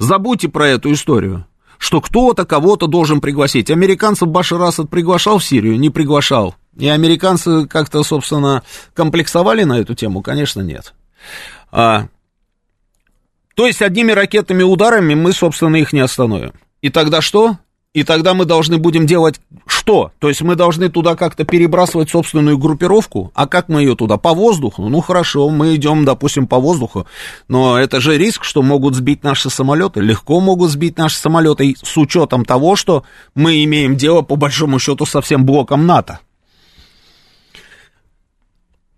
Забудьте 0.00 0.48
про 0.48 0.68
эту 0.68 0.92
историю 0.92 1.46
что 1.80 2.02
кто-то 2.02 2.44
кого-то 2.44 2.86
должен 2.88 3.22
пригласить. 3.22 3.70
Американцев 3.70 4.28
Башар 4.28 4.60
Асад 4.60 4.90
приглашал 4.90 5.38
в 5.38 5.44
Сирию? 5.44 5.78
Не 5.80 5.88
приглашал. 5.88 6.54
И 6.76 6.86
американцы 6.86 7.66
как-то, 7.66 8.02
собственно, 8.02 8.62
комплексовали 8.94 9.64
на 9.64 9.80
эту 9.80 9.94
тему? 9.94 10.20
Конечно, 10.20 10.60
нет. 10.60 10.92
А, 11.72 12.08
то 13.54 13.66
есть 13.66 13.80
одними 13.80 14.12
ракетными 14.12 14.62
ударами 14.62 15.14
мы, 15.14 15.32
собственно, 15.32 15.76
их 15.76 15.94
не 15.94 16.00
остановим. 16.00 16.52
И 16.82 16.90
тогда 16.90 17.22
что? 17.22 17.56
И 17.92 18.04
тогда 18.04 18.34
мы 18.34 18.44
должны 18.44 18.78
будем 18.78 19.04
делать 19.04 19.40
что? 19.66 20.12
То 20.20 20.28
есть 20.28 20.42
мы 20.42 20.54
должны 20.54 20.90
туда 20.90 21.16
как-то 21.16 21.44
перебрасывать 21.44 22.08
собственную 22.08 22.56
группировку, 22.56 23.32
а 23.34 23.48
как 23.48 23.68
мы 23.68 23.80
ее 23.80 23.96
туда? 23.96 24.16
По 24.16 24.32
воздуху? 24.32 24.88
Ну 24.88 25.00
хорошо, 25.00 25.48
мы 25.50 25.74
идем, 25.74 26.04
допустим, 26.04 26.46
по 26.46 26.60
воздуху, 26.60 27.08
но 27.48 27.76
это 27.76 28.00
же 28.00 28.16
риск, 28.16 28.44
что 28.44 28.62
могут 28.62 28.94
сбить 28.94 29.24
наши 29.24 29.50
самолеты, 29.50 30.00
легко 30.00 30.38
могут 30.40 30.70
сбить 30.70 30.98
наши 30.98 31.16
самолеты 31.16 31.74
с 31.82 31.96
учетом 31.96 32.44
того, 32.44 32.76
что 32.76 33.02
мы 33.34 33.64
имеем 33.64 33.96
дело 33.96 34.22
по 34.22 34.36
большому 34.36 34.78
счету 34.78 35.04
со 35.04 35.20
всем 35.20 35.44
блоком 35.44 35.86
НАТО. 35.86 36.20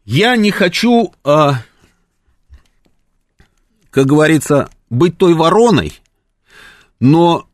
Я 0.04 0.36
не 0.36 0.50
хочу, 0.50 1.14
э, 1.24 1.52
как 3.90 4.06
говорится, 4.06 4.68
быть 4.90 5.16
той 5.16 5.32
вороной, 5.32 5.94
но 7.00 7.46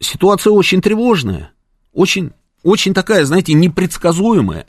ситуация 0.00 0.52
очень 0.52 0.80
тревожная, 0.80 1.52
очень, 1.92 2.32
очень 2.62 2.94
такая, 2.94 3.24
знаете, 3.24 3.52
непредсказуемая. 3.52 4.66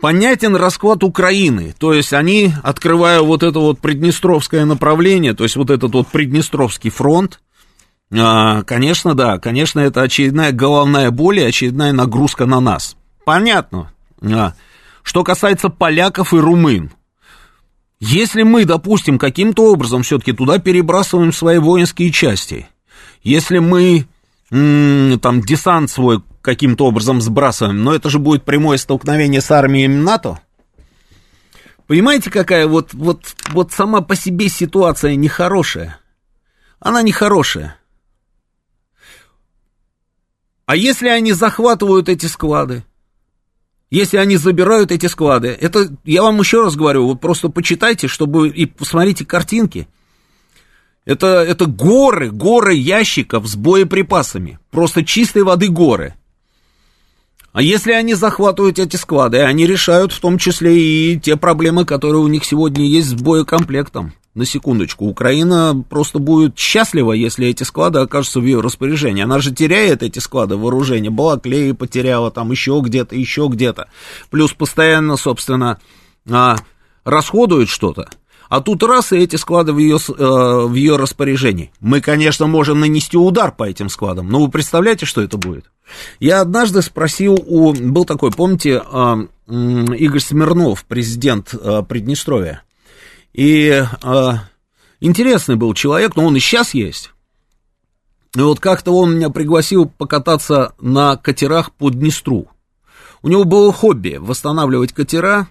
Понятен 0.00 0.56
расклад 0.56 1.02
Украины, 1.02 1.74
то 1.78 1.94
есть 1.94 2.12
они, 2.12 2.52
открывая 2.62 3.20
вот 3.20 3.42
это 3.42 3.58
вот 3.58 3.80
приднестровское 3.80 4.64
направление, 4.64 5.34
то 5.34 5.44
есть 5.44 5.56
вот 5.56 5.70
этот 5.70 5.94
вот 5.94 6.08
Приднестровский 6.08 6.90
фронт, 6.90 7.40
а, 8.12 8.62
конечно, 8.64 9.14
да, 9.14 9.38
конечно, 9.38 9.80
это 9.80 10.02
очередная 10.02 10.52
головная 10.52 11.10
боль 11.10 11.40
и 11.40 11.44
очередная 11.44 11.92
нагрузка 11.92 12.44
на 12.44 12.60
нас. 12.60 12.96
Понятно. 13.24 13.92
А, 14.22 14.52
что 15.02 15.24
касается 15.24 15.68
поляков 15.70 16.34
и 16.34 16.38
румын, 16.38 16.92
если 17.98 18.42
мы, 18.42 18.66
допустим, 18.66 19.18
каким-то 19.18 19.72
образом 19.72 20.02
все-таки 20.02 20.32
туда 20.32 20.58
перебрасываем 20.58 21.32
свои 21.32 21.58
воинские 21.58 22.12
части, 22.12 22.68
если 23.24 23.58
мы 23.58 24.06
там 24.50 25.40
десант 25.40 25.90
свой 25.90 26.22
каким-то 26.42 26.86
образом 26.86 27.20
сбрасываем, 27.20 27.82
но 27.82 27.94
это 27.94 28.10
же 28.10 28.18
будет 28.18 28.44
прямое 28.44 28.76
столкновение 28.76 29.40
с 29.40 29.50
армией 29.50 29.88
НАТО. 29.88 30.40
Понимаете, 31.86 32.30
какая 32.30 32.66
вот, 32.66 32.92
вот, 32.92 33.34
вот 33.50 33.72
сама 33.72 34.02
по 34.02 34.14
себе 34.14 34.48
ситуация 34.48 35.16
нехорошая? 35.16 35.98
Она 36.78 37.02
нехорошая. 37.02 37.76
А 40.66 40.76
если 40.76 41.08
они 41.08 41.32
захватывают 41.32 42.08
эти 42.08 42.26
склады? 42.26 42.84
Если 43.90 44.16
они 44.16 44.36
забирают 44.36 44.92
эти 44.92 45.06
склады, 45.06 45.48
это, 45.48 45.88
я 46.04 46.22
вам 46.22 46.38
еще 46.40 46.62
раз 46.62 46.76
говорю, 46.76 47.06
вот 47.06 47.20
просто 47.20 47.48
почитайте, 47.48 48.08
чтобы 48.08 48.48
и 48.48 48.66
посмотрите 48.66 49.24
картинки– 49.24 49.88
это, 51.04 51.26
это 51.42 51.66
горы, 51.66 52.30
горы 52.30 52.74
ящиков 52.74 53.46
с 53.46 53.56
боеприпасами. 53.56 54.58
Просто 54.70 55.04
чистой 55.04 55.42
воды 55.42 55.68
горы. 55.68 56.14
А 57.52 57.62
если 57.62 57.92
они 57.92 58.14
захватывают 58.14 58.80
эти 58.80 58.96
склады, 58.96 59.38
они 59.38 59.66
решают 59.66 60.12
в 60.12 60.20
том 60.20 60.38
числе 60.38 60.76
и 60.76 61.20
те 61.20 61.36
проблемы, 61.36 61.84
которые 61.84 62.20
у 62.20 62.26
них 62.26 62.44
сегодня 62.44 62.84
есть 62.84 63.10
с 63.10 63.14
боекомплектом. 63.14 64.12
На 64.34 64.44
секундочку, 64.44 65.04
Украина 65.04 65.84
просто 65.88 66.18
будет 66.18 66.58
счастлива, 66.58 67.12
если 67.12 67.46
эти 67.46 67.62
склады 67.62 68.00
окажутся 68.00 68.40
в 68.40 68.44
ее 68.44 68.60
распоряжении. 68.60 69.22
Она 69.22 69.38
же 69.38 69.54
теряет 69.54 70.02
эти 70.02 70.18
склады 70.18 70.56
вооружения. 70.56 71.10
Балаклеи 71.10 71.70
потеряла, 71.70 72.32
там 72.32 72.50
еще 72.50 72.80
где-то, 72.82 73.14
еще 73.14 73.46
где-то. 73.48 73.88
Плюс 74.30 74.52
постоянно, 74.52 75.16
собственно, 75.16 75.78
а, 76.28 76.56
расходует 77.04 77.68
что-то. 77.68 78.10
А 78.54 78.60
тут 78.60 78.84
раз, 78.84 79.10
и 79.10 79.16
эти 79.16 79.34
склады 79.34 79.72
в 79.72 79.78
ее, 79.78 79.96
э, 79.96 80.12
в 80.16 80.74
ее 80.74 80.94
распоряжении. 80.94 81.72
Мы, 81.80 82.00
конечно, 82.00 82.46
можем 82.46 82.78
нанести 82.78 83.16
удар 83.16 83.50
по 83.50 83.64
этим 83.64 83.88
складам, 83.88 84.28
но 84.28 84.40
вы 84.40 84.48
представляете, 84.48 85.06
что 85.06 85.22
это 85.22 85.36
будет? 85.36 85.72
Я 86.20 86.40
однажды 86.40 86.80
спросил 86.80 87.34
у... 87.34 87.72
Был 87.72 88.04
такой, 88.04 88.30
помните, 88.30 88.80
э, 88.80 89.26
Игорь 89.48 90.20
Смирнов, 90.20 90.84
президент 90.84 91.52
э, 91.52 91.82
Приднестровья. 91.82 92.62
И 93.32 93.84
э, 94.04 94.32
интересный 95.00 95.56
был 95.56 95.74
человек, 95.74 96.14
но 96.14 96.24
он 96.24 96.36
и 96.36 96.38
сейчас 96.38 96.74
есть. 96.74 97.10
И 98.36 98.40
вот 98.40 98.60
как-то 98.60 98.92
он 98.92 99.16
меня 99.16 99.30
пригласил 99.30 99.86
покататься 99.86 100.74
на 100.80 101.16
катерах 101.16 101.72
по 101.72 101.90
Днестру. 101.90 102.46
У 103.20 103.28
него 103.28 103.42
было 103.42 103.72
хобби 103.72 104.16
восстанавливать 104.20 104.92
катера, 104.92 105.48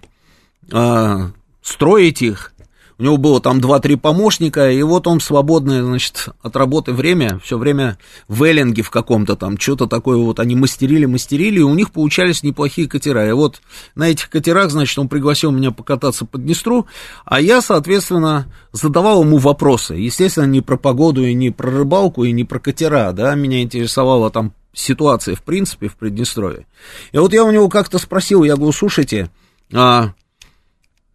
э, 0.72 1.28
строить 1.60 2.22
их, 2.22 2.53
у 2.98 3.02
него 3.02 3.16
было 3.16 3.40
там 3.40 3.58
2-3 3.58 3.96
помощника, 3.96 4.70
и 4.70 4.82
вот 4.82 5.06
он 5.06 5.20
свободное, 5.20 5.82
значит, 5.82 6.28
от 6.42 6.56
работы 6.56 6.92
время, 6.92 7.40
все 7.42 7.58
время 7.58 7.98
в 8.28 8.42
эллинге 8.42 8.82
в 8.82 8.90
каком-то 8.90 9.36
там, 9.36 9.58
что-то 9.58 9.86
такое 9.86 10.16
вот 10.16 10.38
они 10.38 10.54
мастерили, 10.54 11.06
мастерили, 11.06 11.58
и 11.58 11.62
у 11.62 11.74
них 11.74 11.90
получались 11.90 12.42
неплохие 12.42 12.88
катера. 12.88 13.28
И 13.28 13.32
вот 13.32 13.60
на 13.94 14.08
этих 14.08 14.30
катерах, 14.30 14.70
значит, 14.70 14.98
он 14.98 15.08
пригласил 15.08 15.50
меня 15.50 15.70
покататься 15.70 16.24
по 16.24 16.38
Днестру, 16.38 16.86
а 17.24 17.40
я, 17.40 17.60
соответственно, 17.60 18.46
задавал 18.72 19.22
ему 19.22 19.38
вопросы. 19.38 19.94
Естественно, 19.94 20.46
не 20.46 20.60
про 20.60 20.76
погоду, 20.76 21.24
и 21.24 21.34
не 21.34 21.50
про 21.50 21.70
рыбалку, 21.70 22.24
и 22.24 22.32
не 22.32 22.44
про 22.44 22.60
катера, 22.60 23.12
да, 23.12 23.34
меня 23.34 23.62
интересовала 23.62 24.30
там 24.30 24.52
ситуация, 24.72 25.34
в 25.34 25.42
принципе, 25.42 25.88
в 25.88 25.96
Приднестровье. 25.96 26.66
И 27.12 27.18
вот 27.18 27.32
я 27.32 27.44
у 27.44 27.50
него 27.50 27.68
как-то 27.68 27.98
спросил, 27.98 28.44
я 28.44 28.56
говорю, 28.56 28.72
слушайте, 28.72 29.30
а, 29.72 30.12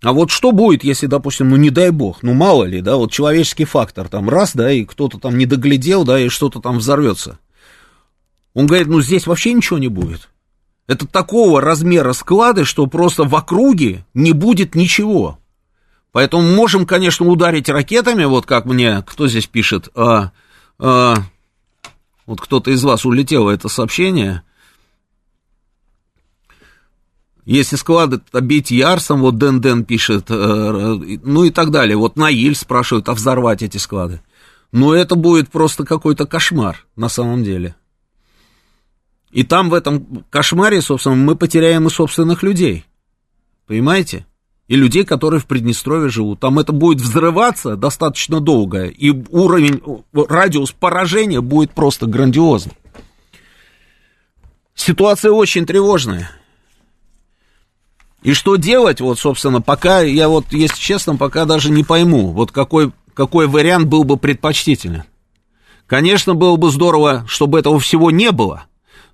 а 0.01 0.13
вот 0.13 0.31
что 0.31 0.51
будет, 0.51 0.83
если, 0.83 1.07
допустим, 1.07 1.49
ну 1.49 1.57
не 1.57 1.69
дай 1.69 1.89
бог, 1.89 2.23
ну 2.23 2.33
мало 2.33 2.63
ли, 2.63 2.81
да, 2.81 2.95
вот 2.95 3.11
человеческий 3.11 3.65
фактор, 3.65 4.07
там 4.07 4.29
раз, 4.29 4.55
да, 4.55 4.71
и 4.71 4.85
кто-то 4.85 5.19
там 5.19 5.37
не 5.37 5.45
доглядел, 5.45 6.05
да, 6.05 6.19
и 6.19 6.29
что-то 6.29 6.61
там 6.61 6.77
взорвется. 6.77 7.39
Он 8.53 8.65
говорит, 8.65 8.87
ну 8.87 9.01
здесь 9.01 9.27
вообще 9.27 9.53
ничего 9.53 9.77
не 9.77 9.89
будет. 9.89 10.29
Это 10.87 11.05
такого 11.05 11.61
размера 11.61 12.13
склады, 12.13 12.63
что 12.63 12.87
просто 12.87 13.23
в 13.23 13.35
округе 13.35 14.05
не 14.13 14.31
будет 14.31 14.73
ничего. 14.73 15.37
Поэтому 16.11 16.43
можем, 16.55 16.85
конечно, 16.85 17.27
ударить 17.27 17.69
ракетами, 17.69 18.23
вот 18.23 18.45
как 18.45 18.65
мне, 18.65 19.03
кто 19.05 19.27
здесь 19.27 19.45
пишет, 19.45 19.89
а, 19.95 20.31
а, 20.79 21.15
вот 22.25 22.41
кто-то 22.41 22.71
из 22.71 22.83
вас 22.83 23.05
улетел 23.05 23.49
это 23.49 23.69
сообщение, 23.69 24.43
Если 27.49 27.77
склады 27.77 28.21
бить 28.41 28.69
Ярсом, 28.69 29.21
вот 29.21 29.39
Дэн 29.39 29.59
Дэн 29.59 29.83
пишет, 29.83 30.29
ну 30.29 31.43
и 31.43 31.49
так 31.49 31.71
далее. 31.71 31.97
Вот 31.97 32.15
Наиль 32.15 32.53
спрашивают, 32.53 33.09
а 33.09 33.15
взорвать 33.15 33.63
эти 33.63 33.77
склады? 33.77 34.21
Ну, 34.71 34.93
это 34.93 35.15
будет 35.15 35.49
просто 35.49 35.83
какой-то 35.83 36.27
кошмар 36.27 36.85
на 36.95 37.09
самом 37.09 37.43
деле. 37.43 37.73
И 39.31 39.41
там 39.43 39.71
в 39.71 39.73
этом 39.73 40.25
кошмаре, 40.29 40.79
собственно, 40.83 41.15
мы 41.15 41.35
потеряем 41.35 41.87
и 41.87 41.89
собственных 41.89 42.43
людей. 42.43 42.85
Понимаете? 43.65 44.27
И 44.67 44.75
людей, 44.75 45.03
которые 45.03 45.39
в 45.39 45.47
Приднестровье 45.47 46.09
живут. 46.09 46.39
Там 46.39 46.59
это 46.59 46.71
будет 46.71 47.01
взрываться 47.01 47.75
достаточно 47.75 48.39
долго. 48.41 48.85
И 48.85 49.09
уровень, 49.09 49.81
радиус 50.13 50.71
поражения 50.71 51.41
будет 51.41 51.71
просто 51.71 52.05
грандиозный. 52.05 52.77
Ситуация 54.75 55.31
очень 55.31 55.65
тревожная. 55.65 56.29
И 58.21 58.33
что 58.33 58.57
делать, 58.57 58.99
вот, 59.01 59.17
собственно, 59.19 59.61
пока, 59.61 60.01
я 60.01 60.27
вот, 60.27 60.45
если 60.51 60.77
честно, 60.77 61.15
пока 61.15 61.45
даже 61.45 61.71
не 61.71 61.83
пойму, 61.83 62.31
вот 62.31 62.51
какой, 62.51 62.91
какой 63.13 63.47
вариант 63.47 63.87
был 63.87 64.03
бы 64.03 64.17
предпочтительный. 64.17 65.03
Конечно, 65.87 66.35
было 66.35 66.55
бы 66.55 66.69
здорово, 66.69 67.25
чтобы 67.27 67.59
этого 67.59 67.79
всего 67.79 68.11
не 68.11 68.31
было, 68.31 68.65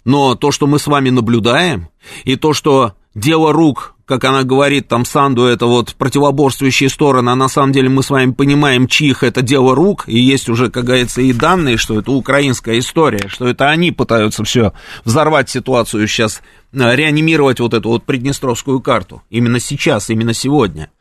но 0.04 0.36
то, 0.36 0.52
что 0.52 0.68
мы 0.68 0.80
с 0.80 0.88
вами 0.88 1.10
наблюдаем, 1.10 1.90
и 2.24 2.36
то, 2.36 2.54
что 2.54 2.94
дело 3.14 3.54
рук, 3.54 3.95
как 4.06 4.24
она 4.24 4.44
говорит, 4.44 4.88
там, 4.88 5.04
Санду, 5.04 5.46
это 5.46 5.66
вот 5.66 5.96
противоборствующие 5.96 6.90
стороны, 6.90 7.32
а 7.32 7.36
на 7.36 7.48
самом 7.48 7.72
деле 7.72 7.90
мы 7.90 8.04
с 8.04 8.10
вами 8.10 8.32
понимаем, 8.32 8.88
чьих 8.88 9.24
это 9.24 9.42
дело 9.42 9.76
рук, 9.76 10.04
и 10.08 10.20
есть 10.20 10.48
уже, 10.48 10.70
как 10.70 10.86
говорится, 10.86 11.22
и 11.22 11.34
данные, 11.34 11.78
что 11.78 12.00
это 12.00 12.12
украинская 12.12 12.78
история, 12.78 13.28
что 13.28 13.48
это 13.48 13.70
они 13.70 13.92
пытаются 13.92 14.44
все 14.44 14.74
взорвать 15.04 15.50
ситуацию 15.50 16.08
сейчас, 16.08 16.42
э, 16.72 16.96
реанимировать 16.96 17.60
вот 17.60 17.74
эту 17.74 17.90
вот 17.90 18.04
приднестровскую 18.04 18.80
карту, 18.80 19.24
именно 19.30 19.60
сейчас, 19.60 20.10
именно 20.12 20.34
сегодня. 20.34 20.92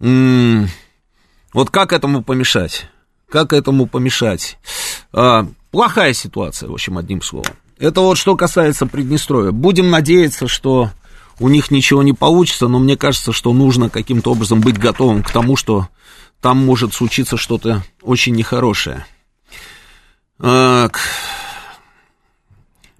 М-м- 0.00 0.68
вот 1.52 1.70
как 1.70 1.92
этому 1.92 2.22
помешать? 2.22 2.90
Как 3.30 3.52
этому 3.52 3.86
помешать? 3.86 4.58
А, 5.12 5.46
плохая 5.70 6.12
ситуация, 6.12 6.68
в 6.68 6.72
общем, 6.72 6.98
одним 6.98 7.22
словом. 7.22 7.52
Это 7.78 8.00
вот 8.00 8.16
что 8.16 8.36
касается 8.36 8.86
Приднестровья. 8.86 9.50
Будем 9.50 9.90
надеяться, 9.90 10.46
что 10.48 10.90
у 11.38 11.48
них 11.48 11.70
ничего 11.70 12.02
не 12.02 12.12
получится, 12.12 12.68
но 12.68 12.78
мне 12.78 12.96
кажется, 12.96 13.32
что 13.32 13.52
нужно 13.52 13.90
каким-то 13.90 14.32
образом 14.32 14.60
быть 14.60 14.78
готовым 14.78 15.22
к 15.22 15.30
тому, 15.30 15.56
что 15.56 15.88
там 16.40 16.64
может 16.64 16.94
случиться 16.94 17.36
что-то 17.36 17.82
очень 18.02 18.34
нехорошее. 18.34 19.06
Так. 20.38 21.00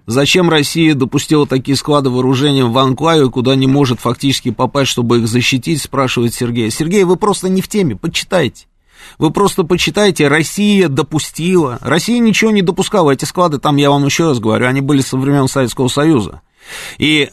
Зачем 0.07 0.49
Россия 0.49 0.93
допустила 0.93 1.47
такие 1.47 1.75
склады 1.75 2.09
вооружения 2.09 2.63
в 2.63 2.77
Анклаве, 2.77 3.29
куда 3.29 3.55
не 3.55 3.65
может 3.65 3.99
фактически 3.99 4.51
попасть, 4.51 4.91
чтобы 4.91 5.19
их 5.19 5.27
защитить, 5.27 5.81
спрашивает 5.81 6.33
Сергей. 6.33 6.69
Сергей, 6.69 7.03
вы 7.03 7.15
просто 7.15 7.49
не 7.49 7.61
в 7.61 7.67
теме, 7.67 7.95
почитайте. 7.95 8.67
Вы 9.17 9.31
просто 9.31 9.63
почитайте, 9.63 10.27
Россия 10.27 10.89
допустила. 10.89 11.79
Россия 11.81 12.19
ничего 12.19 12.51
не 12.51 12.61
допускала. 12.61 13.11
Эти 13.11 13.25
склады, 13.25 13.59
там, 13.59 13.77
я 13.77 13.89
вам 13.89 14.05
еще 14.05 14.25
раз 14.25 14.39
говорю, 14.39 14.67
они 14.67 14.81
были 14.81 15.01
со 15.01 15.17
времен 15.17 15.47
Советского 15.47 15.87
Союза. 15.87 16.41
И 16.97 17.29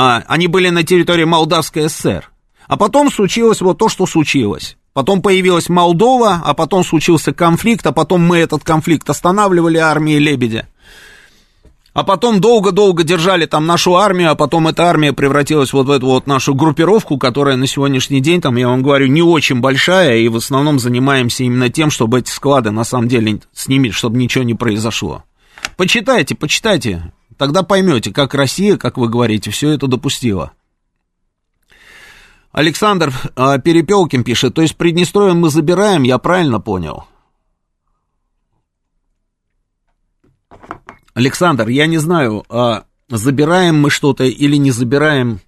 а, 0.00 0.22
они 0.28 0.46
были 0.46 0.68
на 0.68 0.84
территории 0.84 1.24
Молдавской 1.24 1.88
ССР. 1.88 2.30
А 2.68 2.76
потом 2.76 3.10
случилось 3.10 3.60
вот 3.60 3.78
то, 3.78 3.88
что 3.88 4.06
случилось. 4.06 4.76
Потом 4.92 5.20
появилась 5.20 5.68
Молдова, 5.68 6.40
а 6.44 6.54
потом 6.54 6.84
случился 6.84 7.32
конфликт, 7.32 7.84
а 7.84 7.90
потом 7.90 8.20
мы 8.20 8.38
этот 8.38 8.62
конфликт 8.62 9.10
останавливали 9.10 9.78
армией 9.78 10.20
Лебедя. 10.20 10.68
А 11.94 12.04
потом 12.04 12.40
долго-долго 12.40 13.02
держали 13.02 13.46
там 13.46 13.66
нашу 13.66 13.96
армию, 13.96 14.30
а 14.30 14.36
потом 14.36 14.68
эта 14.68 14.84
армия 14.84 15.12
превратилась 15.12 15.72
вот 15.72 15.86
в 15.86 15.90
эту 15.90 16.06
вот 16.06 16.28
нашу 16.28 16.54
группировку, 16.54 17.18
которая 17.18 17.56
на 17.56 17.66
сегодняшний 17.66 18.20
день, 18.20 18.40
там, 18.40 18.54
я 18.54 18.68
вам 18.68 18.84
говорю, 18.84 19.08
не 19.08 19.22
очень 19.22 19.58
большая, 19.58 20.18
и 20.18 20.28
в 20.28 20.36
основном 20.36 20.78
занимаемся 20.78 21.42
именно 21.42 21.70
тем, 21.70 21.90
чтобы 21.90 22.20
эти 22.20 22.30
склады, 22.30 22.70
на 22.70 22.84
самом 22.84 23.08
деле, 23.08 23.40
с 23.52 23.66
ними, 23.66 23.90
чтобы 23.90 24.18
ничего 24.18 24.44
не 24.44 24.54
произошло. 24.54 25.24
Почитайте, 25.76 26.36
почитайте, 26.36 27.12
тогда 27.38 27.62
поймете, 27.62 28.12
как 28.12 28.34
Россия, 28.34 28.76
как 28.76 28.98
вы 28.98 29.08
говорите, 29.08 29.50
все 29.50 29.70
это 29.70 29.86
допустила. 29.86 30.52
Александр 32.52 33.12
э, 33.36 33.58
Перепелкин 33.62 34.24
пишет, 34.24 34.54
то 34.54 34.62
есть 34.62 34.76
Приднестровье 34.76 35.34
мы 35.34 35.48
забираем, 35.48 36.02
я 36.02 36.18
правильно 36.18 36.60
понял? 36.60 37.04
Александр, 41.14 41.68
я 41.68 41.86
не 41.86 41.98
знаю, 41.98 42.44
а 42.48 42.84
забираем 43.08 43.80
мы 43.80 43.90
что-то 43.90 44.24
или 44.24 44.56
не 44.56 44.70
забираем, 44.70 45.40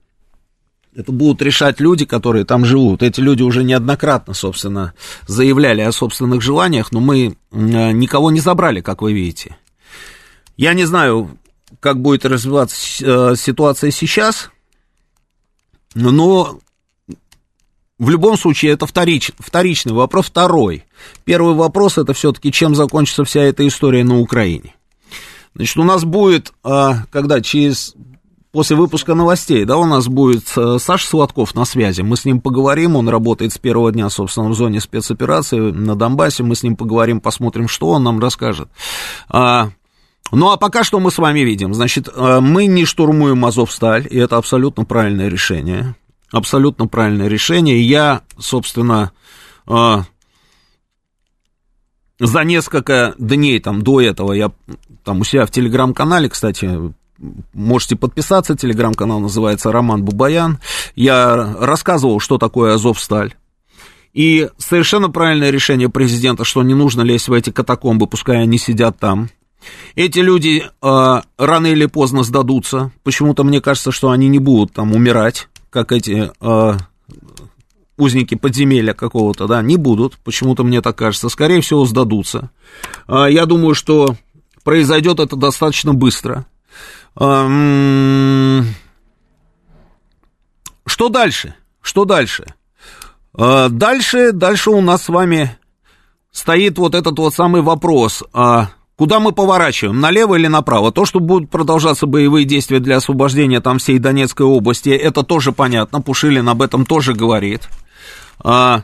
это 0.95 1.13
будут 1.13 1.43
решать 1.43 1.81
люди, 1.81 2.05
которые 2.05 2.45
там 2.45 2.65
живут. 2.65 3.03
Эти 3.03 3.21
люди 3.21 3.43
уже 3.43 3.63
неоднократно, 3.63 4.35
собственно, 4.35 4.95
заявляли 5.27 5.81
о 5.83 5.93
собственных 5.93 6.43
желаниях, 6.43 6.91
но 6.91 7.01
мы 7.01 7.37
никого 7.53 8.31
не 8.31 8.41
забрали, 8.41 8.81
как 8.81 9.03
вы 9.03 9.13
видите. 9.13 9.57
Я 10.57 10.75
не 10.75 10.85
знаю, 10.85 11.39
как 11.79 12.01
будет 12.01 12.25
развиваться 12.25 12.77
э, 13.05 13.37
ситуация 13.37 13.91
сейчас, 13.91 14.51
но 15.95 16.59
в 18.01 18.09
любом 18.09 18.39
случае 18.39 18.73
это 18.73 18.87
вторич, 18.87 19.31
вторичный 19.39 19.93
вопрос. 19.93 20.27
Второй. 20.27 20.85
Первый 21.25 21.55
вопрос 21.55 21.99
это 21.99 22.15
все-таки, 22.15 22.51
чем 22.51 22.75
закончится 22.75 23.25
вся 23.25 23.43
эта 23.43 23.69
история 23.69 24.05
на 24.05 24.19
Украине. 24.19 24.75
Значит, 25.55 25.77
у 25.77 25.85
нас 25.85 26.05
будет, 26.05 26.53
а, 26.63 27.05
когда 27.11 27.43
через 27.43 27.95
после 28.53 28.77
выпуска 28.77 29.15
новостей, 29.15 29.65
да, 29.65 29.77
у 29.77 29.85
нас 29.85 30.09
будет 30.09 30.51
э, 30.57 30.79
Саша 30.81 31.07
Сладков 31.07 31.55
на 31.55 31.65
связи. 31.65 32.01
Мы 32.01 32.17
с 32.17 32.25
ним 32.25 32.41
поговорим, 32.41 32.97
он 32.97 33.09
работает 33.09 33.53
с 33.53 33.59
первого 33.59 33.93
дня, 33.93 34.09
собственно, 34.11 34.49
в 34.49 34.55
зоне 34.55 34.81
спецоперации 34.81 35.59
на 35.59 35.95
Донбассе. 35.95 36.43
Мы 36.43 36.57
с 36.57 36.63
ним 36.63 36.77
поговорим, 36.77 37.21
посмотрим, 37.21 37.69
что 37.69 37.91
он 37.91 38.03
нам 38.03 38.19
расскажет. 38.19 38.69
А, 39.29 39.71
ну, 40.33 40.51
а 40.51 40.57
пока 40.57 40.85
что 40.85 41.01
мы 41.01 41.11
с 41.11 41.19
вами 41.19 41.41
видим? 41.41 41.75
Значит, 41.75 42.09
э, 42.09 42.41
мы 42.41 42.67
не 42.67 42.85
штурмуем 42.85 43.45
Азовсталь, 43.45 44.07
и 44.09 44.17
это 44.19 44.37
абсолютно 44.37 44.85
правильное 44.85 45.29
решение. 45.29 45.95
Абсолютно 46.31 46.87
правильное 46.87 47.29
решение. 47.29 47.81
Я, 47.83 48.23
собственно, 48.39 49.13
э, 49.67 50.03
за 52.21 52.45
несколько 52.45 53.15
дней 53.19 53.59
там 53.61 53.83
до 53.83 54.01
этого 54.01 54.33
я 54.33 54.53
там 55.05 55.21
у 55.21 55.25
себя 55.25 55.47
в 55.47 55.51
телеграм-канале, 55.51 56.29
кстати, 56.29 56.93
можете 57.53 57.97
подписаться, 57.97 58.57
телеграм-канал 58.57 59.21
называется 59.21 59.73
Роман 59.73 60.05
Бубаян. 60.05 60.61
Я 60.95 61.57
рассказывал, 61.59 62.21
что 62.21 62.39
такое 62.39 62.75
Азовсталь. 62.75 63.35
И 64.13 64.49
совершенно 64.59 65.09
правильное 65.09 65.51
решение 65.51 65.89
президента, 65.89 66.45
что 66.45 66.63
не 66.63 66.75
нужно 66.75 67.03
лезть 67.03 67.29
в 67.29 67.33
эти 67.33 67.51
катакомбы, 67.51 68.07
пускай 68.07 68.43
они 68.43 68.59
сидят 68.59 68.99
там. 68.99 69.31
Эти 69.95 70.21
люди 70.21 70.65
э, 70.65 71.21
рано 71.39 71.67
или 71.67 71.87
поздно 71.87 72.23
сдадутся. 72.23 72.93
Почему-то 73.03 73.45
мне 73.45 73.61
кажется, 73.61 73.93
что 73.93 74.11
они 74.11 74.29
не 74.29 74.39
будут 74.39 74.73
там 74.73 74.93
умирать, 74.93 75.49
как 75.71 75.93
эти 75.93 76.31
э, 76.41 76.79
узники 77.97 78.35
подземелья 78.35 78.95
какого-то, 78.95 79.47
да, 79.47 79.63
не 79.63 79.77
будут. 79.77 80.17
Почему-то 80.25 80.65
мне 80.65 80.81
так 80.81 80.97
кажется. 80.97 81.29
Скорее 81.29 81.61
всего, 81.61 81.85
сдадутся. 81.85 82.51
Э, 83.09 83.27
я 83.31 83.47
думаю, 83.47 83.75
что 83.75 84.17
произойдет 84.65 85.21
это 85.21 85.37
достаточно 85.37 85.95
быстро. 85.95 86.47
Что 87.15 88.65
дальше? 91.09 91.55
Что 91.81 92.05
дальше? 92.05 92.55
А, 93.35 93.69
дальше, 93.69 94.33
дальше 94.33 94.71
у 94.71 94.81
нас 94.81 95.05
с 95.05 95.09
вами 95.09 95.57
стоит 96.31 96.79
вот 96.79 96.95
этот 96.95 97.19
вот 97.19 97.35
самый 97.35 97.63
вопрос. 97.63 98.23
А 98.33 98.71
куда 99.01 99.19
мы 99.19 99.33
поворачиваем, 99.33 99.99
налево 99.99 100.35
или 100.35 100.47
направо? 100.47 100.93
То, 100.93 101.07
что 101.07 101.21
будут 101.21 101.49
продолжаться 101.49 102.05
боевые 102.05 102.45
действия 102.45 102.81
для 102.81 102.99
освобождения 102.99 103.63
там 103.63 103.79
всей 103.79 103.99
Донецкой 103.99 104.45
области, 104.45 104.91
это 104.91 105.23
тоже 105.23 105.53
понятно. 105.53 106.03
Пушилин 106.03 106.47
об 106.51 106.61
этом 106.61 106.85
тоже 106.85 107.15
говорит. 107.15 107.67
А, 108.45 108.83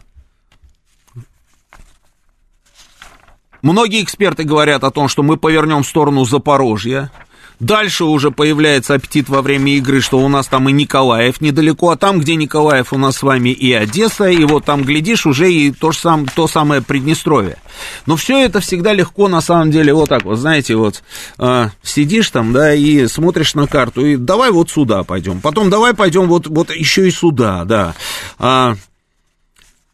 Многие 3.61 4.03
эксперты 4.03 4.45
говорят 4.45 4.85
о 4.85 4.91
том, 4.91 5.09
что 5.09 5.23
мы 5.23 5.37
повернем 5.37 5.83
в 5.83 5.87
сторону 5.87 6.25
Запорожья. 6.25 7.11
Дальше 7.59 8.05
уже 8.05 8.31
появляется 8.31 8.95
аппетит 8.95 9.29
во 9.29 9.41
время 9.41 9.77
игры, 9.77 10.01
что 10.03 10.19
у 10.19 10.29
нас 10.29 10.47
там 10.47 10.69
и 10.69 10.73
Николаев 10.73 11.41
недалеко, 11.41 11.91
а 11.91 11.97
там, 11.97 12.21
где 12.21 12.37
Николаев, 12.37 12.93
у 12.93 12.99
нас 12.99 13.17
с 13.17 13.23
вами 13.23 13.49
и 13.49 13.73
Одесса, 13.73 14.27
и 14.27 14.45
вот 14.45 14.65
там, 14.67 14.83
глядишь, 14.85 15.25
уже 15.25 15.51
и 15.51 15.73
то, 15.73 15.93
же 15.93 15.99
сам, 15.99 16.27
то 16.27 16.47
самое 16.49 16.83
Приднестровье. 16.83 17.57
Но 18.05 18.17
все 18.17 18.45
это 18.45 18.61
всегда 18.61 18.93
легко, 18.93 19.29
на 19.29 19.41
самом 19.41 19.71
деле, 19.71 19.95
вот 19.95 20.11
так 20.11 20.25
вот, 20.25 20.37
знаете, 20.37 20.77
вот 20.77 21.03
э, 21.39 21.69
сидишь 21.83 22.31
там, 22.31 22.53
да, 22.53 22.75
и 22.75 23.07
смотришь 23.07 23.55
на 23.55 23.67
карту, 23.67 24.05
и 24.05 24.17
давай 24.17 24.51
вот 24.51 24.71
сюда 24.71 25.03
пойдем, 25.03 25.41
потом 25.41 25.71
давай 25.71 25.95
пойдем 25.95 26.29
вот, 26.29 26.47
вот 26.47 26.71
еще 26.71 27.09
и 27.09 27.11
сюда, 27.11 27.65
да. 27.65 27.95
А, 28.39 28.77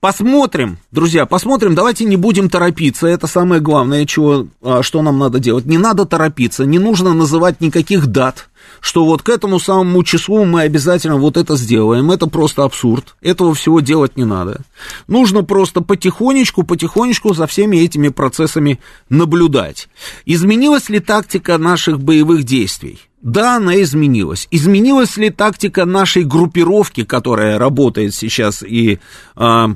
Посмотрим, 0.02 0.78
друзья, 0.90 1.26
посмотрим, 1.26 1.76
давайте 1.76 2.04
не 2.04 2.16
будем 2.16 2.50
торопиться, 2.50 3.06
это 3.06 3.28
самое 3.28 3.60
главное, 3.60 4.04
чего, 4.04 4.48
а, 4.60 4.82
что 4.82 5.00
нам 5.00 5.16
надо 5.20 5.38
делать. 5.38 5.64
Не 5.64 5.78
надо 5.78 6.06
торопиться, 6.06 6.64
не 6.64 6.80
нужно 6.80 7.14
называть 7.14 7.60
никаких 7.60 8.08
дат, 8.08 8.48
что 8.80 9.04
вот 9.04 9.22
к 9.22 9.28
этому 9.28 9.60
самому 9.60 10.02
числу 10.02 10.44
мы 10.44 10.62
обязательно 10.62 11.18
вот 11.18 11.36
это 11.36 11.54
сделаем. 11.54 12.10
Это 12.10 12.26
просто 12.26 12.64
абсурд. 12.64 13.14
Этого 13.20 13.54
всего 13.54 13.78
делать 13.78 14.16
не 14.16 14.24
надо. 14.24 14.62
Нужно 15.06 15.44
просто 15.44 15.82
потихонечку, 15.82 16.64
потихонечку 16.64 17.32
за 17.32 17.46
всеми 17.46 17.76
этими 17.76 18.08
процессами 18.08 18.80
наблюдать. 19.08 19.88
Изменилась 20.26 20.88
ли 20.88 20.98
тактика 20.98 21.58
наших 21.58 22.00
боевых 22.00 22.42
действий? 22.42 22.98
Да, 23.22 23.56
она 23.56 23.80
изменилась. 23.80 24.48
Изменилась 24.50 25.16
ли 25.16 25.30
тактика 25.30 25.84
нашей 25.84 26.24
группировки, 26.24 27.04
которая 27.04 27.58
работает 27.58 28.14
сейчас 28.14 28.62
и 28.62 28.98
э, 29.36 29.66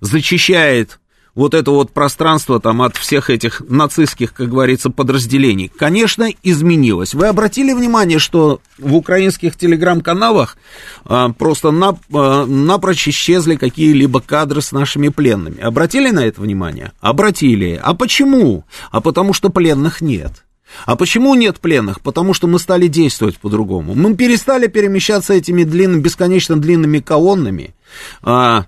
зачищает 0.00 0.98
вот 1.38 1.54
это 1.54 1.70
вот 1.70 1.92
пространство 1.92 2.58
там 2.58 2.82
от 2.82 2.96
всех 2.96 3.30
этих 3.30 3.62
нацистских, 3.68 4.34
как 4.34 4.48
говорится, 4.48 4.90
подразделений, 4.90 5.68
конечно, 5.68 6.28
изменилось. 6.42 7.14
Вы 7.14 7.28
обратили 7.28 7.72
внимание, 7.72 8.18
что 8.18 8.60
в 8.76 8.96
украинских 8.96 9.56
телеграм-каналах 9.56 10.56
а, 11.04 11.28
просто 11.28 11.70
нап, 11.70 12.00
а, 12.12 12.44
напрочь 12.44 13.06
исчезли 13.06 13.54
какие-либо 13.54 14.20
кадры 14.20 14.60
с 14.60 14.72
нашими 14.72 15.10
пленными? 15.10 15.60
Обратили 15.60 16.10
на 16.10 16.26
это 16.26 16.40
внимание? 16.40 16.90
Обратили. 17.00 17.80
А 17.80 17.94
почему? 17.94 18.64
А 18.90 19.00
потому 19.00 19.32
что 19.32 19.48
пленных 19.48 20.00
нет. 20.00 20.44
А 20.86 20.96
почему 20.96 21.34
нет 21.34 21.60
пленных? 21.60 22.00
Потому 22.00 22.34
что 22.34 22.46
мы 22.46 22.58
стали 22.58 22.86
действовать 22.86 23.38
по-другому. 23.38 23.94
Мы 23.94 24.14
перестали 24.14 24.66
перемещаться 24.66 25.34
этими 25.34 25.64
длинными, 25.64 26.00
бесконечно 26.00 26.56
длинными 26.56 26.98
колоннами. 27.00 27.74
А, 28.22 28.66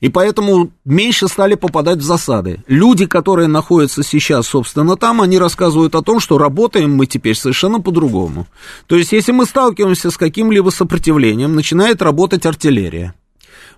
и 0.00 0.08
поэтому 0.10 0.70
меньше 0.84 1.28
стали 1.28 1.54
попадать 1.54 1.98
в 1.98 2.02
засады. 2.02 2.62
Люди, 2.66 3.06
которые 3.06 3.48
находятся 3.48 4.02
сейчас, 4.02 4.48
собственно, 4.48 4.96
там, 4.96 5.22
они 5.22 5.38
рассказывают 5.38 5.94
о 5.94 6.02
том, 6.02 6.20
что 6.20 6.36
работаем 6.36 6.94
мы 6.94 7.06
теперь 7.06 7.34
совершенно 7.34 7.80
по-другому. 7.80 8.46
То 8.86 8.96
есть, 8.96 9.12
если 9.12 9.32
мы 9.32 9.46
сталкиваемся 9.46 10.10
с 10.10 10.16
каким-либо 10.16 10.70
сопротивлением, 10.70 11.54
начинает 11.54 12.02
работать 12.02 12.44
артиллерия. 12.44 13.14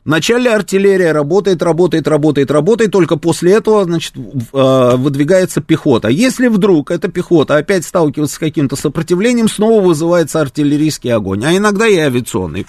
Вначале 0.07 0.55
артиллерия 0.55 1.11
работает, 1.11 1.65
работает, 1.65 2.07
работает, 2.07 2.53
работает, 2.53 2.93
только 2.93 3.17
после 3.17 3.55
этого, 3.55 3.83
значит, 3.83 4.15
а, 4.53 4.95
выдвигается 4.97 5.61
пехота. 5.61 6.07
Если 6.07 6.47
вдруг 6.47 6.93
эта 6.93 7.09
пехота 7.09 7.57
опять 7.57 7.85
сталкивается 7.85 8.37
с 8.37 8.39
каким-то 8.39 8.77
сопротивлением, 8.77 9.49
снова 9.49 9.83
вызывается 9.83 10.41
артиллерийский 10.41 11.13
огонь, 11.13 11.45
а 11.45 11.57
иногда 11.57 11.89
и 11.89 11.97
авиационный. 11.97 12.69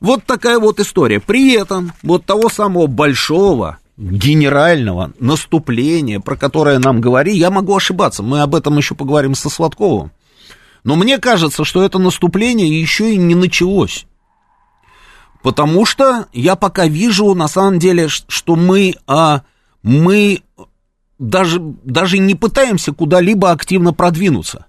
Вот 0.00 0.24
такая 0.24 0.58
вот 0.58 0.80
история. 0.80 1.20
При 1.20 1.52
этом 1.52 1.92
вот 2.02 2.24
того 2.24 2.48
самого 2.48 2.86
большого 2.86 3.76
генерального 3.98 5.12
наступления, 5.20 6.18
про 6.18 6.34
которое 6.34 6.78
нам 6.78 7.02
говори, 7.02 7.36
я 7.36 7.50
могу 7.50 7.76
ошибаться, 7.76 8.22
мы 8.22 8.40
об 8.40 8.54
этом 8.54 8.78
еще 8.78 8.94
поговорим 8.94 9.34
со 9.34 9.50
Сладковым. 9.50 10.12
Но 10.84 10.96
мне 10.96 11.18
кажется, 11.18 11.66
что 11.66 11.84
это 11.84 11.98
наступление 11.98 12.80
еще 12.80 13.12
и 13.12 13.18
не 13.18 13.34
началось. 13.34 14.06
Потому 15.42 15.86
что 15.86 16.26
я 16.32 16.54
пока 16.54 16.86
вижу, 16.86 17.34
на 17.34 17.48
самом 17.48 17.78
деле, 17.78 18.08
что 18.08 18.56
мы, 18.56 18.94
а, 19.06 19.42
мы 19.82 20.42
даже, 21.18 21.60
даже 21.60 22.18
не 22.18 22.34
пытаемся 22.34 22.92
куда-либо 22.92 23.50
активно 23.50 23.92
продвинуться. 23.92 24.66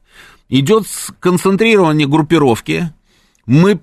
Идет 0.49 0.85
концентрирование 1.19 2.07
группировки, 2.07 2.91
мы 3.45 3.79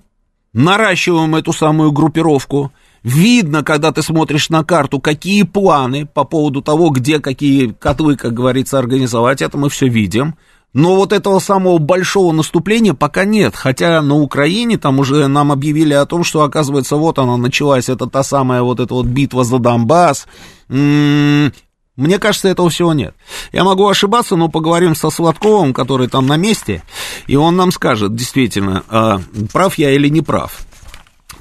наращиваем 0.53 1.35
эту 1.35 1.53
самую 1.53 1.91
группировку, 1.91 2.71
видно, 3.03 3.63
когда 3.63 3.91
ты 3.91 4.01
смотришь 4.01 4.49
на 4.49 4.63
карту, 4.63 4.99
какие 4.99 5.43
планы 5.43 6.05
по 6.05 6.23
поводу 6.23 6.61
того, 6.61 6.89
где 6.89 7.19
какие 7.19 7.71
котлы, 7.71 8.15
как 8.15 8.33
говорится, 8.33 8.77
организовать, 8.79 9.41
это 9.41 9.57
мы 9.57 9.69
все 9.69 9.87
видим. 9.87 10.35
Но 10.73 10.95
вот 10.95 11.13
этого 11.13 11.39
самого 11.39 11.79
большого 11.79 12.31
наступления 12.31 12.93
пока 12.93 13.25
нет, 13.25 13.55
хотя 13.55 14.01
на 14.01 14.15
Украине 14.15 14.77
там 14.77 14.99
уже 14.99 15.27
нам 15.27 15.51
объявили 15.51 15.93
о 15.93 16.05
том, 16.05 16.23
что, 16.23 16.43
оказывается, 16.43 16.95
вот 16.95 17.17
она 17.17 17.37
началась, 17.37 17.89
это 17.89 18.07
та 18.07 18.23
самая 18.23 18.61
вот 18.61 18.79
эта 18.79 18.93
вот 18.93 19.07
битва 19.07 19.43
за 19.43 19.57
Донбасс. 19.57 20.27
М-м-м, 20.69 21.51
мне 21.95 22.19
кажется, 22.19 22.47
этого 22.47 22.69
всего 22.69 22.93
нет. 22.93 23.15
Я 23.51 23.63
могу 23.63 23.87
ошибаться, 23.87 24.35
но 24.35 24.47
поговорим 24.47 24.95
со 24.95 25.09
Сладковым, 25.09 25.73
который 25.73 26.07
там 26.07 26.27
на 26.27 26.37
месте, 26.37 26.83
и 27.25 27.35
он 27.35 27.55
нам 27.55 27.71
скажет, 27.71 28.15
действительно, 28.15 28.83
э, 28.89 29.17
прав 29.51 29.77
я 29.77 29.91
или 29.91 30.07
не 30.07 30.21
прав. 30.21 30.59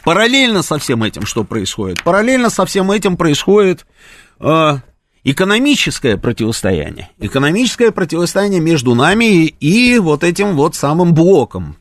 Параллельно 0.04 0.62
со 0.62 0.78
всем 0.78 1.02
этим 1.02 1.26
что 1.26 1.44
происходит? 1.44 2.02
Параллельно 2.02 2.48
со 2.48 2.64
всем 2.64 2.90
этим 2.90 3.18
происходит 3.18 3.86
э, 4.40 4.78
экономическое 5.24 6.16
противостояние. 6.16 7.10
Экономическое 7.18 7.90
противостояние 7.90 8.60
между 8.60 8.94
нами 8.94 9.46
и 9.46 9.98
вот 9.98 10.24
этим 10.24 10.56
вот 10.56 10.74
самым 10.74 11.14
блоком. 11.14 11.76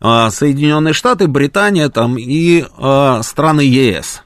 А, 0.00 0.30
Соединенные 0.30 0.94
Штаты, 0.94 1.26
Британия 1.26 1.88
там 1.88 2.18
и 2.18 2.64
а, 2.76 3.22
страны 3.22 3.62
ЕС. 3.62 4.22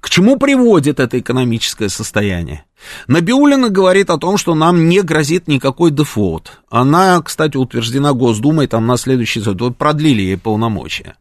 К 0.00 0.10
чему 0.10 0.36
приводит 0.36 0.98
это 0.98 1.20
экономическое 1.20 1.88
состояние? 1.88 2.64
Набиулина 3.06 3.68
говорит 3.68 4.10
о 4.10 4.18
том, 4.18 4.36
что 4.36 4.56
нам 4.56 4.88
не 4.88 5.00
грозит 5.00 5.46
никакой 5.46 5.92
дефолт. 5.92 6.60
Она, 6.68 7.22
кстати, 7.22 7.56
утверждена 7.56 8.12
Госдумой 8.12 8.66
там 8.66 8.84
на 8.88 8.96
следующий 8.96 9.40
год, 9.40 9.78
продлили 9.78 10.22
ей 10.22 10.36
полномочия. 10.36 11.14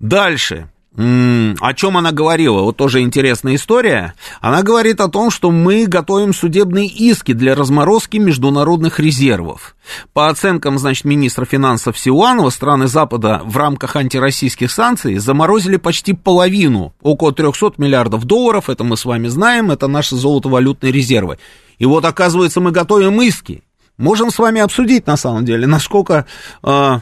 Дальше. 0.00 0.68
О 0.98 1.74
чем 1.74 1.96
она 1.96 2.10
говорила? 2.10 2.62
Вот 2.62 2.76
тоже 2.76 3.02
интересная 3.02 3.54
история. 3.54 4.14
Она 4.40 4.64
говорит 4.64 5.00
о 5.00 5.06
том, 5.06 5.30
что 5.30 5.52
мы 5.52 5.86
готовим 5.86 6.34
судебные 6.34 6.88
иски 6.88 7.34
для 7.34 7.54
разморозки 7.54 8.16
международных 8.16 8.98
резервов. 8.98 9.76
По 10.12 10.28
оценкам, 10.28 10.76
значит, 10.76 11.04
министра 11.04 11.44
финансов 11.44 11.96
Силуанова, 11.96 12.50
страны 12.50 12.88
Запада 12.88 13.42
в 13.44 13.56
рамках 13.56 13.94
антироссийских 13.94 14.72
санкций 14.72 15.18
заморозили 15.18 15.76
почти 15.76 16.14
половину, 16.14 16.92
около 17.00 17.32
300 17.32 17.74
миллиардов 17.78 18.24
долларов, 18.24 18.68
это 18.68 18.82
мы 18.82 18.96
с 18.96 19.04
вами 19.04 19.28
знаем, 19.28 19.70
это 19.70 19.86
наши 19.86 20.16
золотовалютные 20.16 20.90
резервы. 20.90 21.38
И 21.78 21.86
вот, 21.86 22.04
оказывается, 22.04 22.60
мы 22.60 22.72
готовим 22.72 23.22
иски. 23.22 23.62
Можем 23.98 24.30
с 24.32 24.38
вами 24.38 24.60
обсудить, 24.60 25.06
на 25.06 25.16
самом 25.16 25.44
деле, 25.44 25.68
насколько 25.68 26.26
э, 26.64 26.98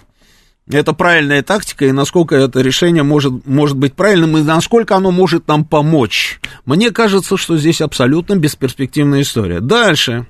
это 0.70 0.92
правильная 0.92 1.42
тактика, 1.42 1.84
и 1.86 1.92
насколько 1.92 2.34
это 2.34 2.60
решение 2.60 3.02
может, 3.02 3.46
может 3.46 3.76
быть 3.76 3.94
правильным, 3.94 4.36
и 4.36 4.42
насколько 4.42 4.96
оно 4.96 5.10
может 5.10 5.46
нам 5.48 5.64
помочь. 5.64 6.40
Мне 6.64 6.90
кажется, 6.90 7.36
что 7.36 7.56
здесь 7.56 7.80
абсолютно 7.80 8.36
бесперспективная 8.36 9.22
история. 9.22 9.60
Дальше. 9.60 10.26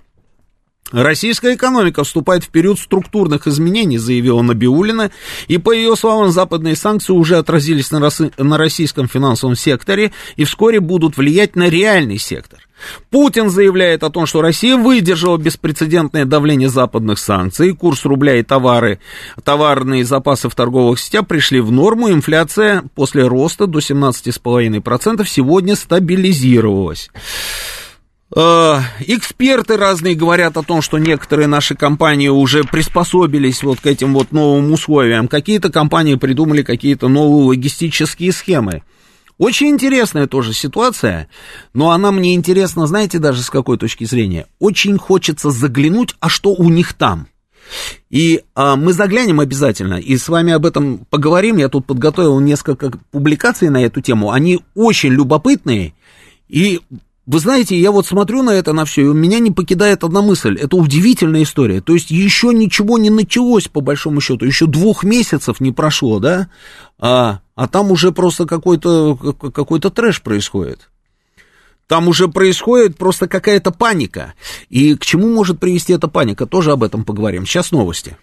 Российская 0.92 1.54
экономика 1.54 2.04
вступает 2.04 2.44
в 2.44 2.50
период 2.50 2.78
структурных 2.78 3.48
изменений, 3.48 3.98
заявила 3.98 4.42
Набиулина, 4.42 5.10
и 5.48 5.58
по 5.58 5.72
ее 5.72 5.96
словам, 5.96 6.30
западные 6.30 6.76
санкции 6.76 7.12
уже 7.12 7.38
отразились 7.38 7.90
на, 7.90 7.98
рос... 7.98 8.20
на 8.38 8.56
российском 8.56 9.08
финансовом 9.08 9.56
секторе 9.56 10.12
и 10.36 10.44
вскоре 10.44 10.78
будут 10.78 11.16
влиять 11.16 11.56
на 11.56 11.68
реальный 11.68 12.18
сектор. 12.18 12.60
Путин 13.10 13.50
заявляет 13.50 14.04
о 14.04 14.10
том, 14.10 14.26
что 14.26 14.42
Россия 14.42 14.76
выдержала 14.76 15.38
беспрецедентное 15.38 16.24
давление 16.24 16.68
западных 16.68 17.18
санкций, 17.18 17.74
курс 17.74 18.04
рубля 18.04 18.38
и 18.38 18.42
товары, 18.42 19.00
товарные 19.42 20.04
запасы 20.04 20.48
в 20.48 20.54
торговых 20.54 21.00
сетях 21.00 21.26
пришли 21.26 21.60
в 21.60 21.72
норму, 21.72 22.10
инфляция 22.10 22.84
после 22.94 23.26
роста 23.26 23.66
до 23.66 23.78
17,5% 23.78 25.26
сегодня 25.26 25.74
стабилизировалась. 25.74 27.10
Э, 28.34 28.80
эксперты 29.00 29.76
разные 29.76 30.16
говорят 30.16 30.56
о 30.56 30.62
том, 30.62 30.82
что 30.82 30.98
некоторые 30.98 31.46
наши 31.46 31.76
компании 31.76 32.28
уже 32.28 32.64
приспособились 32.64 33.62
вот 33.62 33.80
к 33.80 33.86
этим 33.86 34.14
вот 34.14 34.32
новым 34.32 34.72
условиям. 34.72 35.28
Какие-то 35.28 35.70
компании 35.70 36.16
придумали 36.16 36.62
какие-то 36.62 37.08
новые 37.08 37.46
логистические 37.46 38.32
схемы. 38.32 38.82
Очень 39.38 39.68
интересная 39.68 40.26
тоже 40.26 40.54
ситуация, 40.54 41.28
но 41.74 41.90
она 41.90 42.10
мне 42.10 42.34
интересна, 42.34 42.86
знаете, 42.86 43.18
даже 43.18 43.42
с 43.42 43.50
какой 43.50 43.76
точки 43.76 44.04
зрения. 44.04 44.46
Очень 44.58 44.96
хочется 44.96 45.50
заглянуть, 45.50 46.16
а 46.20 46.28
что 46.30 46.54
у 46.54 46.70
них 46.70 46.94
там. 46.94 47.28
И 48.08 48.42
а, 48.54 48.76
мы 48.76 48.92
заглянем 48.92 49.40
обязательно, 49.40 49.94
и 49.94 50.16
с 50.16 50.28
вами 50.28 50.52
об 50.52 50.64
этом 50.64 51.04
поговорим. 51.10 51.58
Я 51.58 51.68
тут 51.68 51.84
подготовил 51.84 52.40
несколько 52.40 52.92
публикаций 53.10 53.68
на 53.68 53.84
эту 53.84 54.00
тему. 54.00 54.30
Они 54.30 54.60
очень 54.74 55.10
любопытные, 55.10 55.92
и 56.48 56.80
вы 57.26 57.40
знаете, 57.40 57.76
я 57.76 57.90
вот 57.90 58.06
смотрю 58.06 58.42
на 58.42 58.50
это, 58.50 58.72
на 58.72 58.84
все, 58.84 59.02
и 59.02 59.06
у 59.06 59.14
меня 59.14 59.40
не 59.40 59.50
покидает 59.50 60.04
одна 60.04 60.22
мысль. 60.22 60.56
Это 60.60 60.76
удивительная 60.76 61.42
история. 61.42 61.80
То 61.80 61.92
есть 61.92 62.12
еще 62.12 62.54
ничего 62.54 62.98
не 62.98 63.10
началось, 63.10 63.66
по 63.66 63.80
большому 63.80 64.20
счету. 64.20 64.44
Еще 64.44 64.66
двух 64.66 65.02
месяцев 65.02 65.58
не 65.58 65.72
прошло, 65.72 66.20
да? 66.20 66.48
А, 67.00 67.40
а 67.56 67.66
там 67.66 67.90
уже 67.90 68.12
просто 68.12 68.46
какой-то 68.46 69.16
какой 69.16 69.80
трэш 69.80 70.22
происходит. 70.22 70.88
Там 71.88 72.06
уже 72.08 72.28
происходит 72.28 72.96
просто 72.96 73.26
какая-то 73.26 73.72
паника. 73.72 74.34
И 74.68 74.94
к 74.94 75.04
чему 75.04 75.28
может 75.28 75.58
привести 75.58 75.92
эта 75.92 76.06
паника, 76.06 76.46
тоже 76.46 76.70
об 76.72 76.84
этом 76.84 77.04
поговорим. 77.04 77.44
Сейчас 77.44 77.72
новости. 77.72 78.16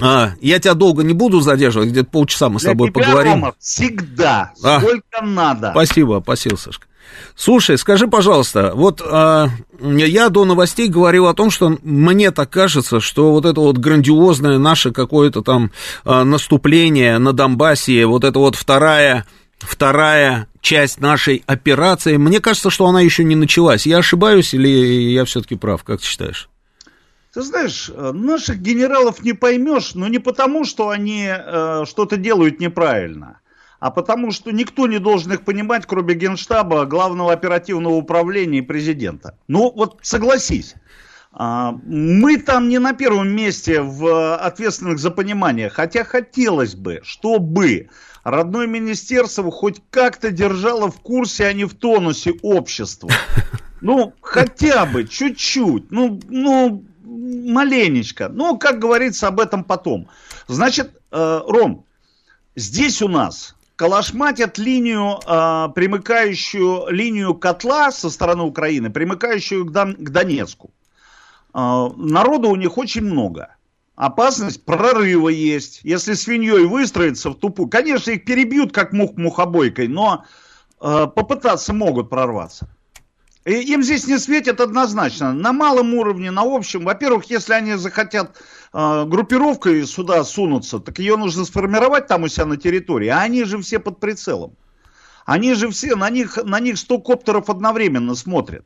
а, 0.00 0.32
я 0.40 0.58
тебя 0.58 0.74
долго 0.74 1.04
не 1.04 1.14
буду 1.14 1.40
задерживать, 1.40 1.90
где-то 1.90 2.10
полчаса 2.10 2.48
мы 2.48 2.58
с 2.58 2.64
тобой 2.64 2.90
тебя, 2.90 3.00
поговорим. 3.00 3.32
Рома, 3.34 3.54
всегда, 3.60 4.52
а, 4.60 4.80
сколько 4.80 5.22
надо. 5.22 5.70
Спасибо, 5.70 6.20
спасибо, 6.20 6.56
Сашка. 6.56 6.86
Слушай, 7.36 7.78
скажи, 7.78 8.06
пожалуйста, 8.06 8.72
вот 8.74 9.02
а, 9.04 9.48
я 9.80 10.28
до 10.28 10.44
новостей 10.44 10.88
говорил 10.88 11.26
о 11.26 11.34
том, 11.34 11.50
что 11.50 11.78
мне 11.82 12.30
так 12.30 12.50
кажется, 12.50 13.00
что 13.00 13.32
вот 13.32 13.44
это 13.44 13.60
вот 13.60 13.78
грандиозное 13.78 14.58
наше 14.58 14.92
какое-то 14.92 15.42
там 15.42 15.72
а, 16.04 16.24
наступление 16.24 17.18
на 17.18 17.32
Донбассе, 17.32 18.06
вот 18.06 18.24
это 18.24 18.38
вот 18.38 18.54
вторая, 18.54 19.26
вторая 19.58 20.46
часть 20.60 21.00
нашей 21.00 21.42
операции, 21.46 22.16
мне 22.16 22.40
кажется, 22.40 22.70
что 22.70 22.86
она 22.86 23.00
еще 23.00 23.24
не 23.24 23.36
началась. 23.36 23.86
Я 23.86 23.98
ошибаюсь 23.98 24.54
или 24.54 24.68
я 24.68 25.24
все-таки 25.24 25.56
прав, 25.56 25.82
как 25.84 26.00
ты 26.00 26.06
считаешь? 26.06 26.48
Ты 27.34 27.42
знаешь, 27.42 27.90
э, 27.92 28.12
наших 28.12 28.60
генералов 28.60 29.24
не 29.24 29.32
поймешь, 29.32 29.94
но 29.94 30.06
не 30.06 30.20
потому, 30.20 30.64
что 30.64 30.90
они 30.90 31.26
э, 31.28 31.84
что-то 31.84 32.16
делают 32.16 32.60
неправильно, 32.60 33.40
а 33.80 33.90
потому 33.90 34.30
что 34.30 34.50
никто 34.50 34.86
не 34.86 34.98
должен 34.98 35.32
их 35.32 35.44
понимать, 35.44 35.84
кроме 35.86 36.14
Генштаба, 36.14 36.86
главного 36.86 37.32
оперативного 37.32 37.94
управления 37.94 38.58
и 38.58 38.62
президента. 38.62 39.36
Ну 39.48 39.72
вот 39.74 39.98
согласись, 40.02 40.74
э, 41.38 41.70
мы 41.84 42.38
там 42.38 42.68
не 42.68 42.78
на 42.78 42.92
первом 42.92 43.28
месте 43.28 43.80
в 43.80 44.36
ответственных 44.36 44.98
за 44.98 45.10
понимание, 45.10 45.68
хотя 45.68 46.04
хотелось 46.04 46.74
бы, 46.74 47.00
чтобы 47.02 47.88
родное 48.24 48.66
министерство 48.66 49.50
хоть 49.50 49.82
как-то 49.90 50.30
держало 50.30 50.90
в 50.90 51.00
курсе, 51.00 51.46
а 51.46 51.52
не 51.52 51.64
в 51.64 51.74
тонусе 51.74 52.34
общества. 52.42 53.10
Ну, 53.80 54.14
хотя 54.22 54.86
бы, 54.86 55.06
чуть-чуть. 55.06 55.90
Ну, 55.90 56.18
ну, 56.30 56.82
маленечко. 57.04 58.30
Но, 58.30 58.56
как 58.56 58.78
говорится, 58.78 59.28
об 59.28 59.40
этом 59.40 59.62
потом. 59.62 60.08
Значит, 60.48 60.92
э, 61.10 61.40
Ром, 61.46 61.84
здесь 62.56 63.02
у 63.02 63.08
нас 63.08 63.54
калашматят 63.76 64.58
линию, 64.58 65.18
э, 65.26 65.68
примыкающую 65.74 66.88
линию 66.90 67.34
котла 67.34 67.90
со 67.90 68.10
стороны 68.10 68.44
Украины, 68.44 68.90
примыкающую 68.90 69.64
к, 69.64 69.72
Дон, 69.72 69.94
к 69.94 70.10
Донецку. 70.10 70.70
Э, 71.54 71.88
народу 71.96 72.50
у 72.50 72.56
них 72.56 72.78
очень 72.78 73.02
много. 73.02 73.56
Опасность 73.96 74.64
прорыва 74.64 75.28
есть. 75.28 75.80
Если 75.84 76.14
свиньей 76.14 76.66
выстроиться 76.66 77.30
в 77.30 77.34
тупую, 77.34 77.68
конечно, 77.68 78.10
их 78.10 78.24
перебьют 78.24 78.72
как 78.72 78.92
мух 78.92 79.16
мухобойкой, 79.16 79.88
но 79.88 80.24
э, 80.80 81.06
попытаться 81.14 81.72
могут 81.72 82.10
прорваться. 82.10 82.68
Им 83.44 83.82
здесь 83.82 84.06
не 84.06 84.18
светит 84.18 84.60
однозначно. 84.60 85.34
На 85.34 85.52
малом 85.52 85.92
уровне, 85.94 86.30
на 86.30 86.42
общем. 86.42 86.84
Во-первых, 86.84 87.26
если 87.26 87.52
они 87.52 87.74
захотят 87.74 88.36
э, 88.72 89.04
группировкой 89.04 89.86
сюда 89.86 90.24
сунуться, 90.24 90.78
так 90.78 90.98
ее 90.98 91.16
нужно 91.16 91.44
сформировать 91.44 92.06
там 92.06 92.22
у 92.22 92.28
себя 92.28 92.46
на 92.46 92.56
территории. 92.56 93.08
А 93.08 93.20
они 93.20 93.44
же 93.44 93.58
все 93.58 93.78
под 93.78 94.00
прицелом. 94.00 94.56
Они 95.26 95.54
же 95.54 95.68
все, 95.70 95.94
на 95.94 96.08
них, 96.10 96.38
на 96.42 96.58
них 96.58 96.78
100 96.78 96.98
коптеров 97.00 97.50
одновременно 97.50 98.14
смотрят. 98.14 98.64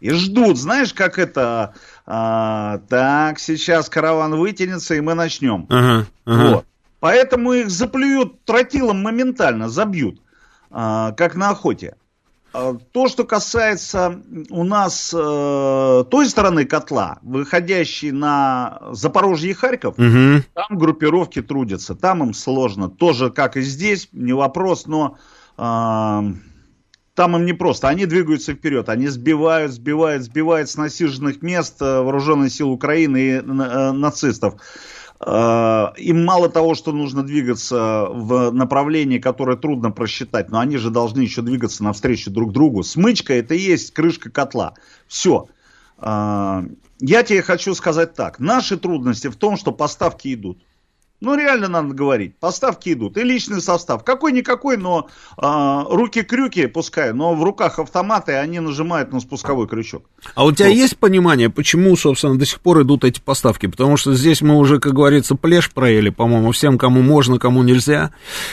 И 0.00 0.10
ждут, 0.10 0.58
знаешь, 0.58 0.94
как 0.94 1.18
это, 1.18 1.74
а, 2.06 2.78
так, 2.88 3.38
сейчас 3.38 3.88
караван 3.88 4.34
вытянется, 4.36 4.94
и 4.94 5.00
мы 5.00 5.14
начнем. 5.14 5.66
Ага, 5.68 6.06
ага. 6.24 6.54
Вот. 6.54 6.66
Поэтому 7.00 7.52
их 7.52 7.70
заплюют 7.70 8.44
тротилом 8.44 9.02
моментально, 9.02 9.68
забьют, 9.68 10.20
а, 10.70 11.12
как 11.12 11.34
на 11.34 11.50
охоте. 11.50 11.96
А, 12.52 12.74
то, 12.92 13.08
что 13.08 13.24
касается 13.24 14.20
у 14.50 14.64
нас 14.64 15.14
э, 15.16 16.04
той 16.10 16.26
стороны 16.26 16.64
котла, 16.64 17.18
выходящей 17.22 18.10
на 18.10 18.80
Запорожье 18.90 19.50
и 19.50 19.54
Харьков, 19.54 19.94
угу. 19.98 20.42
там 20.54 20.78
группировки 20.78 21.42
трудятся, 21.42 21.94
там 21.94 22.24
им 22.24 22.34
сложно. 22.34 22.88
Тоже, 22.88 23.30
как 23.30 23.56
и 23.56 23.62
здесь, 23.62 24.08
не 24.12 24.32
вопрос, 24.32 24.86
но 24.86 25.16
э, 25.56 25.62
там 27.14 27.36
им 27.36 27.44
не 27.44 27.52
просто. 27.52 27.88
Они 27.88 28.06
двигаются 28.06 28.54
вперед, 28.54 28.88
они 28.88 29.08
сбивают, 29.08 29.72
сбивают, 29.72 30.24
сбивают 30.24 30.68
с 30.68 30.76
насиженных 30.76 31.42
мест 31.42 31.80
э, 31.80 32.00
вооруженные 32.00 32.50
силы 32.50 32.72
Украины 32.72 33.16
и 33.18 33.30
э, 33.34 33.42
нацистов. 33.92 34.54
Э, 35.24 35.88
им 35.98 36.24
мало 36.24 36.48
того, 36.48 36.74
что 36.74 36.92
нужно 36.92 37.22
двигаться 37.22 38.06
в 38.10 38.50
направлении, 38.50 39.18
которое 39.18 39.56
трудно 39.56 39.90
просчитать, 39.90 40.50
но 40.50 40.58
они 40.60 40.78
же 40.78 40.90
должны 40.90 41.20
еще 41.20 41.42
двигаться 41.42 41.84
навстречу 41.84 42.30
друг 42.30 42.52
другу. 42.52 42.82
Смычка 42.82 43.34
это 43.34 43.54
и 43.54 43.58
есть 43.58 43.92
крышка 43.92 44.30
котла. 44.30 44.74
Все. 45.06 45.48
Э, 45.98 46.62
я 47.00 47.22
тебе 47.22 47.42
хочу 47.42 47.74
сказать 47.74 48.14
так. 48.14 48.38
Наши 48.40 48.78
трудности 48.78 49.28
в 49.28 49.36
том, 49.36 49.56
что 49.56 49.72
поставки 49.72 50.32
идут. 50.32 50.58
Ну, 51.20 51.36
реально 51.36 51.68
надо 51.68 51.92
говорить. 51.92 52.34
Поставки 52.40 52.94
идут. 52.94 53.18
И 53.18 53.22
личный 53.22 53.60
состав. 53.60 54.04
Какой-никакой, 54.04 54.78
но 54.78 55.08
э, 55.36 55.82
руки-крюки, 55.90 56.66
пускай, 56.66 57.12
но 57.12 57.34
в 57.34 57.44
руках 57.44 57.78
автоматы, 57.78 58.32
они 58.32 58.58
нажимают 58.60 59.12
на 59.12 59.20
спусковой 59.20 59.68
крючок. 59.68 60.04
А 60.34 60.46
у 60.46 60.52
тебя 60.52 60.68
вот. 60.68 60.74
есть 60.74 60.96
понимание, 60.96 61.50
почему, 61.50 61.94
собственно, 61.96 62.38
до 62.38 62.46
сих 62.46 62.60
пор 62.60 62.82
идут 62.82 63.04
эти 63.04 63.20
поставки? 63.20 63.66
Потому 63.66 63.98
что 63.98 64.14
здесь 64.14 64.40
мы 64.40 64.56
уже, 64.56 64.80
как 64.80 64.94
говорится, 64.94 65.34
плешь 65.34 65.70
проели, 65.70 66.08
по-моему, 66.08 66.52
всем, 66.52 66.78
кому 66.78 67.02
можно, 67.02 67.38
кому 67.38 67.62
нельзя. 67.62 68.12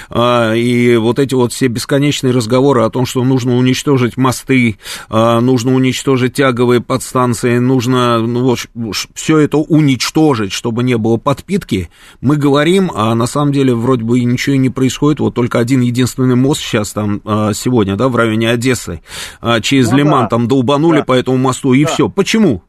А, 0.10 0.54
и 0.54 0.98
вот 0.98 1.20
эти 1.20 1.36
вот 1.36 1.54
все 1.54 1.68
бесконечные 1.68 2.34
разговоры 2.34 2.84
о 2.84 2.90
том, 2.90 3.06
что 3.06 3.24
нужно 3.24 3.56
уничтожить 3.56 4.18
мосты, 4.18 4.78
а, 5.08 5.40
нужно 5.40 5.74
уничтожить 5.74 6.34
тяговые 6.34 6.82
подстанции, 6.82 7.60
нужно 7.60 8.20
ну, 8.20 8.44
вот, 8.44 8.60
все 9.14 9.38
это 9.38 9.58
уничтожить, 9.58 10.52
чтобы 10.52 10.84
не 10.84 10.98
было 10.98 11.16
подпитки, 11.16 11.90
мы 12.20 12.36
говорим 12.36 12.57
говорим, 12.58 12.92
а 12.96 13.14
на 13.14 13.28
самом 13.28 13.52
деле 13.52 13.76
вроде 13.76 14.04
бы 14.04 14.20
ничего 14.24 14.56
и 14.56 14.58
не 14.58 14.72
происходит. 14.72 15.20
Вот 15.20 15.36
только 15.36 15.60
один 15.60 15.82
единственный 15.82 16.36
мост 16.36 16.62
сейчас 16.62 16.92
там 16.92 17.22
а, 17.24 17.54
сегодня, 17.54 17.96
да, 17.96 18.08
в 18.08 18.16
районе 18.16 18.50
Одессы, 18.50 19.02
а, 19.42 19.62
через 19.62 19.92
ну, 19.92 19.98
Лиман 19.98 20.24
да. 20.24 20.30
там 20.30 20.48
долбанули 20.48 21.00
да. 21.00 21.06
по 21.06 21.14
этому 21.14 21.38
мосту, 21.38 21.74
и 21.74 21.86
да. 21.86 21.92
все. 21.92 22.10
Почему? 22.10 22.64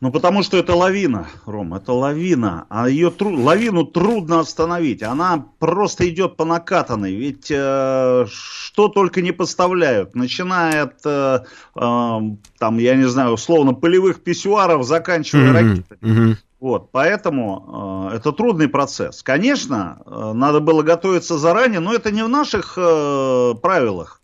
Ну, 0.00 0.12
потому 0.12 0.42
что 0.42 0.58
это 0.58 0.74
лавина, 0.74 1.26
Ром, 1.46 1.74
это 1.74 1.92
лавина. 1.92 2.66
А 2.68 2.88
ее 2.88 3.10
тру... 3.10 3.34
лавину 3.34 3.84
трудно 3.84 4.40
остановить. 4.40 5.02
Она 5.02 5.46
просто 5.58 6.08
идет 6.08 6.36
по 6.36 6.44
накатанной. 6.44 7.14
Ведь 7.16 7.50
э, 7.50 8.26
что 8.30 8.88
только 8.88 9.22
не 9.22 9.32
поставляют. 9.32 10.14
Начиная 10.14 10.84
от, 10.84 11.00
э, 11.04 11.40
э, 11.74 12.18
там, 12.58 12.78
я 12.78 12.94
не 12.94 13.08
знаю, 13.08 13.32
условно, 13.32 13.72
полевых 13.72 14.22
писсуаров, 14.22 14.86
заканчивая 14.86 15.50
mm-hmm. 15.50 15.68
ракетами. 15.68 16.00
Mm-hmm. 16.00 16.36
Вот, 16.60 16.90
поэтому 16.90 18.10
э, 18.12 18.16
это 18.16 18.32
трудный 18.32 18.68
процесс. 18.68 19.22
Конечно, 19.22 20.02
э, 20.04 20.32
надо 20.34 20.58
было 20.60 20.82
готовиться 20.82 21.38
заранее, 21.38 21.78
но 21.78 21.94
это 21.94 22.10
не 22.10 22.24
в 22.24 22.28
наших 22.28 22.74
э, 22.76 23.54
правилах 23.62 24.18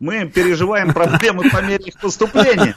мы 0.00 0.26
переживаем 0.26 0.92
проблемы 0.94 1.48
по 1.50 1.62
мере 1.62 1.84
их 1.84 2.00
поступления. 2.00 2.74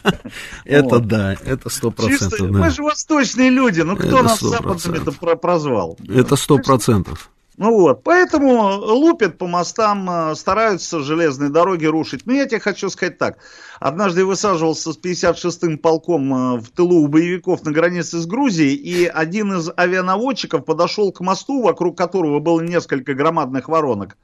Это 0.65 0.99
да, 0.99 1.33
это 1.33 1.69
сто 1.69 1.89
процентов. 1.89 2.41
Мы 2.41 2.69
же 2.69 2.83
восточные 2.83 3.49
люди, 3.49 3.81
ну 3.81 3.95
кто 3.95 4.21
нас 4.21 4.41
западными-то 4.41 5.13
прозвал? 5.37 5.97
Это 6.07 6.35
сто 6.35 6.59
процентов. 6.59 7.31
Ну 7.57 7.71
вот, 7.79 8.03
поэтому 8.03 8.77
лупят 8.77 9.37
по 9.37 9.47
мостам, 9.47 10.09
э, 10.09 10.35
стараются 10.35 11.01
железные 11.01 11.51
дороги 11.51 11.85
рушить. 11.85 12.25
Но 12.25 12.33
я 12.33 12.47
тебе 12.47 12.59
хочу 12.59 12.89
сказать 12.89 13.19
так. 13.19 13.37
Однажды 13.79 14.21
я 14.21 14.25
высаживался 14.25 14.91
с 14.91 14.97
56-м 14.97 15.77
полком 15.77 16.33
э, 16.33 16.59
в 16.59 16.69
тылу 16.71 17.03
у 17.03 17.07
боевиков 17.07 17.63
на 17.63 17.71
границе 17.71 18.19
с 18.19 18.25
Грузией, 18.25 18.75
и 18.75 19.05
один 19.05 19.53
из 19.53 19.69
авианаводчиков 19.75 20.65
подошел 20.65 21.11
к 21.11 21.19
мосту, 21.19 21.61
вокруг 21.61 21.95
которого 21.95 22.39
было 22.39 22.59
несколько 22.61 23.13
громадных 23.13 23.69
воронок, 23.69 24.17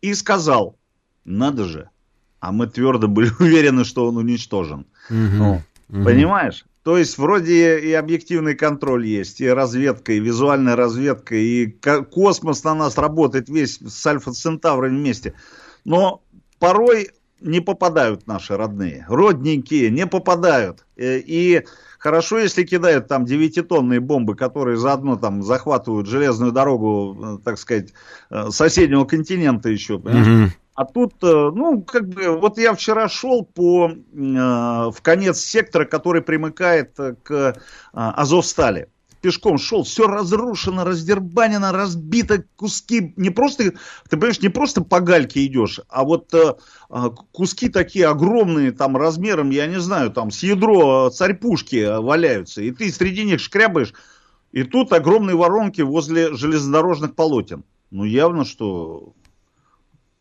и 0.00 0.12
сказал, 0.14 0.76
надо 1.24 1.64
же, 1.64 1.88
а 2.40 2.50
мы 2.50 2.66
твердо 2.66 3.06
были 3.06 3.30
уверены, 3.38 3.84
что 3.84 4.08
он 4.08 4.16
уничтожен. 4.16 4.86
Угу, 5.08 5.16
ну, 5.16 5.62
угу. 5.88 6.04
Понимаешь? 6.04 6.64
То 6.82 6.98
есть 6.98 7.16
вроде 7.16 7.78
и 7.78 7.92
объективный 7.92 8.54
контроль 8.54 9.06
есть, 9.06 9.40
и 9.40 9.48
разведка, 9.48 10.12
и 10.12 10.20
визуальная 10.20 10.74
разведка, 10.74 11.36
и 11.36 11.68
космос 12.10 12.64
на 12.64 12.74
нас 12.74 12.98
работает 12.98 13.48
весь 13.48 13.78
с 13.78 14.06
Альфа-Центавром 14.06 14.90
вместе. 14.90 15.34
Но 15.84 16.22
порой 16.58 17.10
не 17.40 17.60
попадают 17.60 18.26
наши 18.26 18.56
родные, 18.56 19.04
родненькие 19.08 19.90
не 19.90 20.06
попадают. 20.06 20.84
Э, 20.96 21.18
и 21.18 21.64
хорошо, 21.98 22.38
если 22.38 22.64
кидают 22.64 23.08
там 23.08 23.24
9-тонные 23.24 24.00
бомбы, 24.00 24.34
которые 24.34 24.76
заодно 24.76 25.16
там 25.16 25.42
захватывают 25.42 26.08
железную 26.08 26.52
дорогу, 26.52 27.38
э, 27.38 27.38
так 27.44 27.58
сказать, 27.58 27.92
э, 28.30 28.50
соседнего 28.50 29.04
континента 29.04 29.68
еще. 29.68 29.98
Понимаешь? 29.98 30.50
Угу. 30.50 30.52
А 30.74 30.86
тут, 30.86 31.14
э, 31.22 31.50
ну, 31.54 31.82
как 31.82 32.08
бы, 32.08 32.38
вот 32.38 32.56
я 32.58 32.72
вчера 32.74 33.08
шел 33.08 33.44
по, 33.44 33.90
э, 33.90 33.96
в 34.14 34.96
конец 35.02 35.40
сектора, 35.40 35.84
который 35.84 36.22
примыкает 36.22 36.96
к 37.22 37.30
э, 37.30 37.54
Азовстали. 37.92 38.88
Пешком 39.20 39.58
шел, 39.58 39.84
все 39.84 40.08
разрушено, 40.08 40.84
раздербанено, 40.84 41.72
разбито, 41.72 42.44
куски, 42.56 43.12
не 43.16 43.30
просто, 43.30 43.72
ты 44.08 44.16
понимаешь, 44.16 44.40
не 44.40 44.48
просто 44.48 44.82
по 44.82 44.98
гальке 44.98 45.46
идешь, 45.46 45.78
а 45.88 46.02
вот 46.02 46.34
э, 46.34 46.54
куски 47.30 47.68
такие 47.68 48.08
огромные, 48.08 48.72
там, 48.72 48.96
размером, 48.96 49.50
я 49.50 49.68
не 49.68 49.78
знаю, 49.78 50.10
там, 50.10 50.32
с 50.32 50.42
ядро 50.42 51.10
царь-пушки 51.10 52.00
валяются, 52.00 52.62
и 52.62 52.72
ты 52.72 52.90
среди 52.90 53.22
них 53.24 53.38
шкрябаешь, 53.38 53.94
и 54.50 54.64
тут 54.64 54.92
огромные 54.92 55.36
воронки 55.36 55.82
возле 55.82 56.34
железнодорожных 56.34 57.14
полотен. 57.14 57.62
Ну, 57.92 58.02
явно, 58.04 58.44
что 58.44 59.12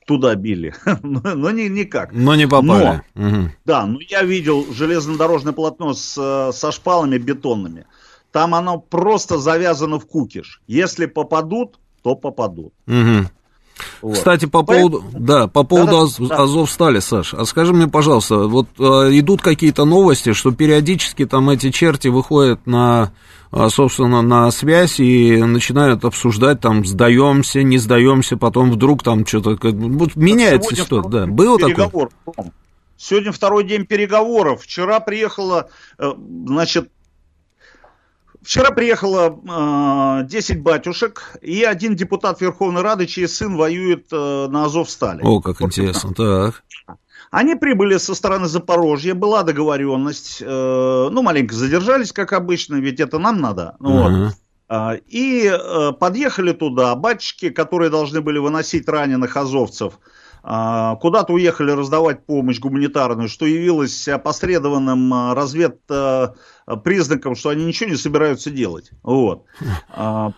туда 0.06 0.36
били, 0.36 0.74
но 1.04 1.52
не, 1.52 1.70
никак. 1.70 2.12
Но 2.14 2.36
не 2.36 2.48
попали. 2.48 3.02
Но, 3.16 3.28
угу. 3.28 3.50
Да, 3.66 3.86
ну 3.86 4.00
я 4.00 4.24
видел 4.24 4.66
железнодорожное 4.74 5.54
полотно 5.54 5.94
с, 5.94 6.52
со 6.54 6.72
шпалами 6.72 7.18
бетонными. 7.18 7.86
Там 8.32 8.56
оно 8.56 8.80
просто 8.80 9.38
завязано 9.38 10.00
в 10.00 10.06
кукиш. 10.06 10.62
Если 10.68 11.06
попадут, 11.06 11.80
то 12.02 12.16
попадут. 12.16 12.74
Угу. 12.88 13.28
Вот. 14.02 14.14
Кстати, 14.14 14.46
по 14.46 14.64
поводу, 14.64 15.04
да, 15.12 15.48
по 15.48 15.64
поводу 15.64 15.92
да, 15.92 16.02
Аз, 16.04 16.20
да. 16.20 16.44
Азовстали, 16.44 17.00
Саш, 17.00 17.34
а 17.34 17.46
скажи 17.46 17.74
мне, 17.74 17.88
пожалуйста, 17.88 18.48
вот 18.48 18.68
э, 18.80 18.84
идут 19.18 19.42
какие-то 19.42 19.86
новости, 19.86 20.34
что 20.34 20.52
периодически 20.52 21.26
там 21.26 21.50
эти 21.50 21.72
черти 21.72 22.08
выходят 22.08 22.66
на 22.68 23.12
собственно, 23.70 24.22
на 24.22 24.50
связь 24.52 25.00
и 25.00 25.38
начинают 25.44 26.06
обсуждать, 26.06 26.62
там, 26.62 26.86
сдаемся, 26.86 27.64
не 27.64 27.78
сдаемся, 27.78 28.38
потом 28.38 28.72
вдруг 28.72 29.04
там 29.04 29.26
что-то, 29.26 29.58
как, 29.58 29.74
вот, 29.74 30.16
меняется 30.16 30.76
что-то, 30.76 31.10
да. 31.10 31.26
Было 31.26 31.58
переговор. 31.58 32.12
такое? 32.26 32.52
Сегодня 32.98 33.32
второй 33.32 33.64
день 33.64 33.86
переговоров. 33.86 34.62
Вчера 34.62 35.00
приехала, 35.00 35.70
э, 35.98 36.14
значит, 36.46 36.90
Вчера 38.42 38.72
приехало 38.72 40.22
э, 40.24 40.28
10 40.28 40.62
батюшек 40.64 41.38
и 41.44 41.64
один 41.64 41.96
депутат 41.96 42.42
Верховной 42.42 42.82
Рады, 42.82 43.06
чей 43.06 43.28
сын 43.28 43.56
воюет 43.56 44.08
э, 44.12 44.48
на 44.50 44.66
Азовстале. 44.66 45.22
О, 45.24 45.42
как 45.42 45.62
интересно, 45.62 46.12
так. 46.16 46.64
Они 47.32 47.56
прибыли 47.56 47.98
со 47.98 48.14
стороны 48.14 48.48
Запорожья, 48.48 49.16
была 49.16 49.44
договоренность, 49.44 50.42
э, 50.42 51.10
ну, 51.12 51.22
маленько 51.22 51.56
задержались, 51.56 52.12
как 52.12 52.34
обычно, 52.34 52.76
ведь 52.76 53.00
это 53.00 53.20
нам 53.20 53.40
надо. 53.40 53.78
Uh-huh. 53.80 54.26
Вот. 54.26 54.34
А, 54.74 54.96
и 55.08 55.50
э, 55.50 55.92
подъехали 56.00 56.54
туда 56.54 56.96
батюшки, 56.96 57.50
которые 57.50 57.90
должны 57.90 58.22
были 58.22 58.38
выносить 58.38 58.88
раненых 58.88 59.36
азовцев, 59.36 60.00
э, 60.44 60.96
куда-то 61.02 61.34
уехали 61.34 61.72
раздавать 61.72 62.26
помощь 62.26 62.60
гуманитарную, 62.60 63.28
что 63.28 63.46
явилось 63.46 64.08
опосредованным 64.08 65.14
э, 65.14 65.34
развед 65.34 65.80
э, 65.90 66.28
признаком, 66.86 67.36
что 67.36 67.50
они 67.50 67.66
ничего 67.66 67.90
не 67.90 67.98
собираются 67.98 68.50
делать. 68.50 68.92
Вот. 69.04 69.44
А, 69.90 70.32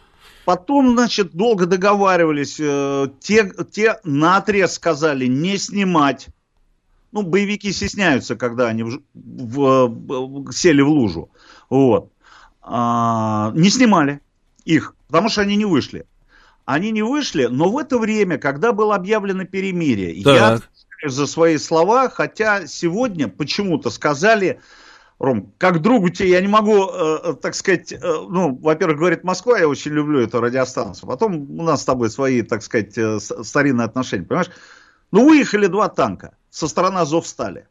потом, 0.45 0.93
значит, 0.93 1.33
долго 1.33 1.67
договаривались, 1.67 2.55
те, 3.19 3.51
те 3.71 3.99
на 4.03 4.37
отрез 4.37 4.73
сказали 4.73 5.27
не 5.27 5.57
снимать 5.57 6.29
ну, 7.13 7.21
боевики 7.21 7.71
стесняются, 7.71 8.35
когда 8.35 8.67
они 8.67 8.83
в, 8.83 9.01
в, 9.13 9.87
в, 9.87 10.51
сели 10.51 10.81
в 10.81 10.89
лужу. 10.89 11.29
Вот. 11.69 12.11
А, 12.61 13.51
не 13.53 13.69
снимали 13.69 14.19
их, 14.65 14.95
потому 15.07 15.29
что 15.29 15.41
они 15.41 15.55
не 15.55 15.65
вышли. 15.65 16.05
Они 16.65 16.91
не 16.91 17.03
вышли, 17.03 17.45
но 17.45 17.69
в 17.69 17.77
это 17.77 17.99
время, 17.99 18.39
когда 18.39 18.71
было 18.71 18.95
объявлено 18.95 19.45
перемирие, 19.45 20.23
так. 20.23 20.63
я 21.03 21.09
за 21.09 21.27
свои 21.27 21.57
слова, 21.57 22.09
хотя 22.09 22.65
сегодня 22.65 23.27
почему-то 23.27 23.89
сказали, 23.91 24.59
Ром, 25.19 25.53
как 25.59 25.81
другу 25.81 26.09
тебе, 26.09 26.29
я 26.29 26.41
не 26.41 26.47
могу, 26.47 26.87
э, 26.87 27.19
э 27.23 27.33
так 27.33 27.53
сказать, 27.53 27.91
э, 27.91 27.97
ну, 28.01 28.55
во-первых, 28.55 28.97
говорит 28.97 29.23
Москва, 29.23 29.59
я 29.59 29.67
очень 29.67 29.91
люблю 29.91 30.19
эту 30.19 30.41
радиостанцию, 30.41 31.07
потом 31.07 31.59
у 31.59 31.63
нас 31.63 31.81
с 31.81 31.85
тобой 31.85 32.09
свои, 32.09 32.41
так 32.41 32.63
сказать, 32.63 32.97
э, 32.97 33.19
старинные 33.19 33.85
отношения, 33.85 34.25
понимаешь? 34.25 34.49
Ну, 35.11 35.27
выехали 35.27 35.67
два 35.67 35.89
танка 35.89 36.33
со 36.53 36.67
стороны 36.67 36.99
Азовстали. 36.99 37.67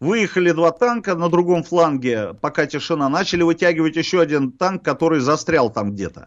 Выехали 0.00 0.52
два 0.52 0.70
танка 0.70 1.14
на 1.14 1.28
другом 1.28 1.62
фланге, 1.62 2.32
пока 2.40 2.66
тишина. 2.66 3.10
Начали 3.10 3.42
вытягивать 3.42 3.96
еще 3.96 4.22
один 4.22 4.52
танк, 4.52 4.82
который 4.82 5.20
застрял 5.20 5.70
там 5.70 5.92
где-то 5.92 6.24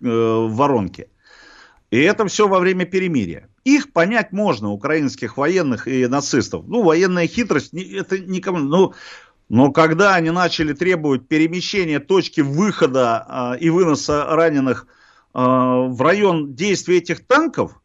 э, 0.00 0.06
в 0.06 0.54
воронке. 0.54 1.08
И 1.90 1.98
это 1.98 2.24
все 2.28 2.46
во 2.46 2.60
время 2.60 2.84
перемирия. 2.84 3.48
Их 3.64 3.92
понять 3.92 4.30
можно, 4.30 4.70
украинских 4.70 5.36
военных 5.36 5.88
и 5.88 6.06
нацистов. 6.06 6.64
Ну, 6.68 6.84
военная 6.84 7.26
хитрость, 7.26 7.74
это 7.74 8.20
никому... 8.20 8.58
Ну, 8.58 8.94
но 9.48 9.72
когда 9.72 10.14
они 10.14 10.30
начали 10.30 10.72
требовать 10.72 11.26
перемещения 11.26 11.98
точки 11.98 12.42
выхода 12.42 13.26
э, 13.56 13.58
и 13.58 13.70
выноса 13.70 14.24
раненых 14.24 14.86
э, 15.34 15.38
в 15.40 16.00
район 16.00 16.54
действия 16.54 16.98
этих 16.98 17.26
танков, 17.26 17.80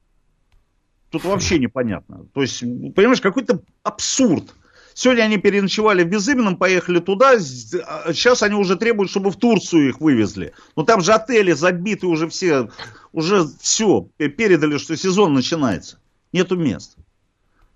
Тут 1.09 1.23
вообще 1.23 1.59
непонятно. 1.59 2.25
То 2.33 2.41
есть, 2.41 2.59
понимаешь, 2.59 3.21
какой-то 3.21 3.61
абсурд. 3.83 4.53
Сегодня 4.93 5.23
они 5.23 5.37
переночевали 5.37 6.03
в 6.03 6.07
Безыменном, 6.07 6.55
поехали 6.55 6.99
туда, 6.99 7.37
сейчас 7.37 8.41
а 8.41 8.45
они 8.45 8.55
уже 8.55 8.77
требуют, 8.77 9.11
чтобы 9.11 9.29
в 9.29 9.35
Турцию 9.35 9.89
их 9.89 9.99
вывезли. 9.99 10.53
Но 10.77 10.83
там 10.83 11.01
же 11.01 11.11
отели 11.11 11.51
забиты 11.51 12.07
уже 12.07 12.29
все, 12.29 12.69
уже 13.11 13.45
все, 13.59 14.07
передали, 14.17 14.77
что 14.77 14.95
сезон 14.95 15.33
начинается. 15.33 15.99
Нету 16.31 16.55
мест. 16.55 16.95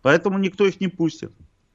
Поэтому 0.01 0.37
никто 0.37 0.65
их 0.65 0.79
не 0.79 0.87
пустит. 0.87 1.31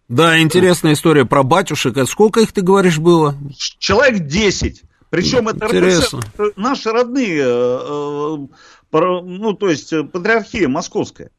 Да, 0.08 0.40
интересная 0.40 0.94
история 0.94 1.24
про 1.24 1.42
батюшек. 1.42 1.96
А 1.98 2.06
сколько 2.06 2.40
их, 2.40 2.52
ты 2.52 2.62
говоришь, 2.62 2.98
было? 2.98 3.36
Человек 3.78 4.20
10. 4.20 4.82
Причем 5.10 5.48
это 5.48 5.66
Интересно. 5.66 6.20
РПЦ, 6.20 6.56
наши 6.56 6.90
родные, 6.90 7.42
э, 7.44 8.38
э, 8.92 9.20
ну, 9.22 9.52
то 9.52 9.68
есть 9.68 9.92
э, 9.92 10.02
патриархия 10.02 10.68
московская. 10.68 11.30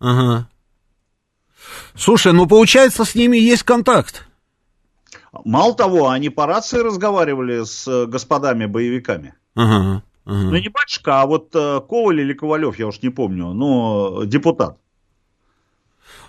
Ага. 0.00 0.48
Слушай, 1.94 2.32
ну 2.32 2.46
получается, 2.46 3.04
с 3.04 3.14
ними 3.14 3.36
есть 3.36 3.62
контакт. 3.62 4.26
Мало 5.44 5.74
того, 5.74 6.08
они 6.08 6.28
по 6.28 6.46
рации 6.46 6.78
разговаривали 6.78 7.62
с 7.64 7.86
э, 7.86 8.06
господами 8.06 8.66
боевиками. 8.66 9.34
Ага, 9.54 10.02
ага. 10.24 10.50
Ну, 10.50 10.56
не 10.56 10.68
батюшка, 10.68 11.20
а 11.20 11.26
вот 11.26 11.54
э, 11.54 11.80
Коваль 11.88 12.20
или 12.20 12.32
Ковалев, 12.32 12.78
я 12.78 12.88
уж 12.88 13.00
не 13.02 13.10
помню, 13.10 13.52
но 13.52 14.24
депутат. 14.24 14.78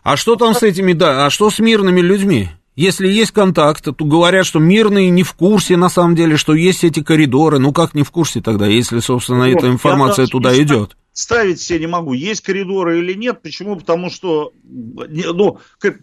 А 0.03 0.17
что 0.17 0.35
там 0.35 0.53
с 0.53 0.63
этими, 0.63 0.93
да, 0.93 1.25
а 1.25 1.29
что 1.29 1.49
с 1.49 1.59
мирными 1.59 2.01
людьми? 2.01 2.49
Если 2.75 3.07
есть 3.07 3.31
контакт, 3.31 3.83
то 3.83 4.05
говорят, 4.05 4.45
что 4.45 4.59
мирные 4.59 5.09
не 5.09 5.23
в 5.23 5.33
курсе, 5.33 5.77
на 5.77 5.89
самом 5.89 6.15
деле, 6.15 6.37
что 6.37 6.53
есть 6.53 6.83
эти 6.83 7.03
коридоры. 7.03 7.59
Ну, 7.59 7.73
как 7.73 7.93
не 7.93 8.03
в 8.03 8.11
курсе 8.11 8.41
тогда, 8.41 8.65
если, 8.65 8.99
собственно, 8.99 9.43
эта 9.43 9.67
информация 9.67 10.25
туда 10.27 10.55
идет? 10.61 10.95
Ставить 11.13 11.61
себе 11.61 11.79
не 11.79 11.87
могу, 11.87 12.13
есть 12.13 12.41
коридоры 12.41 12.99
или 12.99 13.13
нет. 13.13 13.41
Почему? 13.41 13.75
Потому 13.75 14.09
что, 14.09 14.53
ну, 14.63 15.59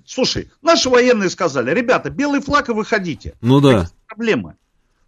слушай, 0.06 0.50
наши 0.62 0.88
военные 0.88 1.30
сказали, 1.30 1.72
ребята, 1.74 2.10
белый 2.10 2.40
флаг 2.40 2.68
и 2.68 2.72
выходите. 2.72 3.34
Ну 3.40 3.60
да. 3.60 3.88
Проблемы. 4.06 4.56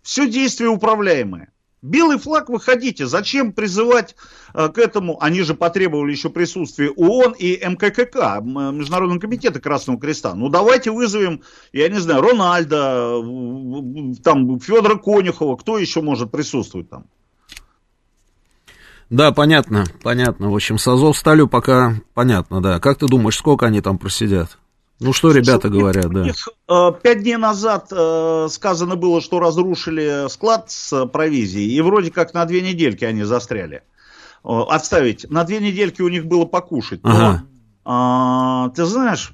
Все 0.03 0.29
действие 0.29 0.71
управляемое. 0.71 1.53
Белый 1.83 2.19
флаг 2.19 2.51
выходите. 2.51 3.07
Зачем 3.07 3.53
призывать 3.53 4.15
э, 4.53 4.69
к 4.69 4.77
этому? 4.77 5.23
Они 5.23 5.41
же 5.43 5.55
потребовали 5.55 6.13
еще 6.13 6.29
присутствия 6.29 6.91
ООН 6.91 7.37
и 7.39 7.59
МККК, 7.67 8.41
Международного 8.43 9.19
комитета 9.19 9.61
Красного 9.61 9.99
Креста. 9.99 10.35
Ну 10.35 10.51
давайте 10.51 10.91
вызовем, 10.91 11.43
я 11.73 11.89
не 11.89 11.99
знаю, 11.99 12.21
Рональда, 12.21 13.23
там 14.23 14.61
Федора 14.61 14.97
Конюхова, 14.97 15.57
кто 15.57 15.79
еще 15.79 16.03
может 16.03 16.31
присутствовать 16.31 16.91
там? 16.91 17.07
Да, 19.11 19.33
понятно, 19.33 19.85
понятно. 20.03 20.51
В 20.51 20.55
общем, 20.55 20.79
с 20.79 20.87
Азовсталью 20.87 21.49
пока 21.49 21.97
понятно, 22.15 22.63
да. 22.63 22.79
Как 22.79 22.99
ты 22.99 23.07
думаешь, 23.07 23.37
сколько 23.37 23.67
они 23.67 23.81
там 23.81 23.99
просидят? 23.99 24.57
Ну, 25.01 25.13
что 25.13 25.33
ребята 25.33 25.69
у 25.69 25.71
говорят, 25.71 26.11
да? 26.11 26.27
Э, 26.69 26.93
пять 27.03 27.23
дней 27.23 27.37
назад 27.37 27.89
э, 27.91 28.49
сказано 28.51 28.97
было, 28.97 29.21
что 29.21 29.41
разрушили 29.41 30.29
склад 30.29 30.71
с 30.71 31.07
провизией, 31.07 31.75
и 31.75 31.81
вроде 31.81 32.11
как 32.11 32.35
на 32.35 32.45
две 32.45 32.61
недельки 32.61 33.05
они 33.05 33.25
застряли. 33.25 33.83
Э, 34.45 34.61
отставить. 34.69 35.29
На 35.31 35.45
две 35.45 35.59
недельки 35.59 36.03
у 36.03 36.09
них 36.09 36.27
было 36.27 36.45
покушать. 36.45 37.01
Ага. 37.03 37.45
Но, 37.85 38.69
э, 38.69 38.77
ты 38.77 38.85
знаешь, 38.85 39.33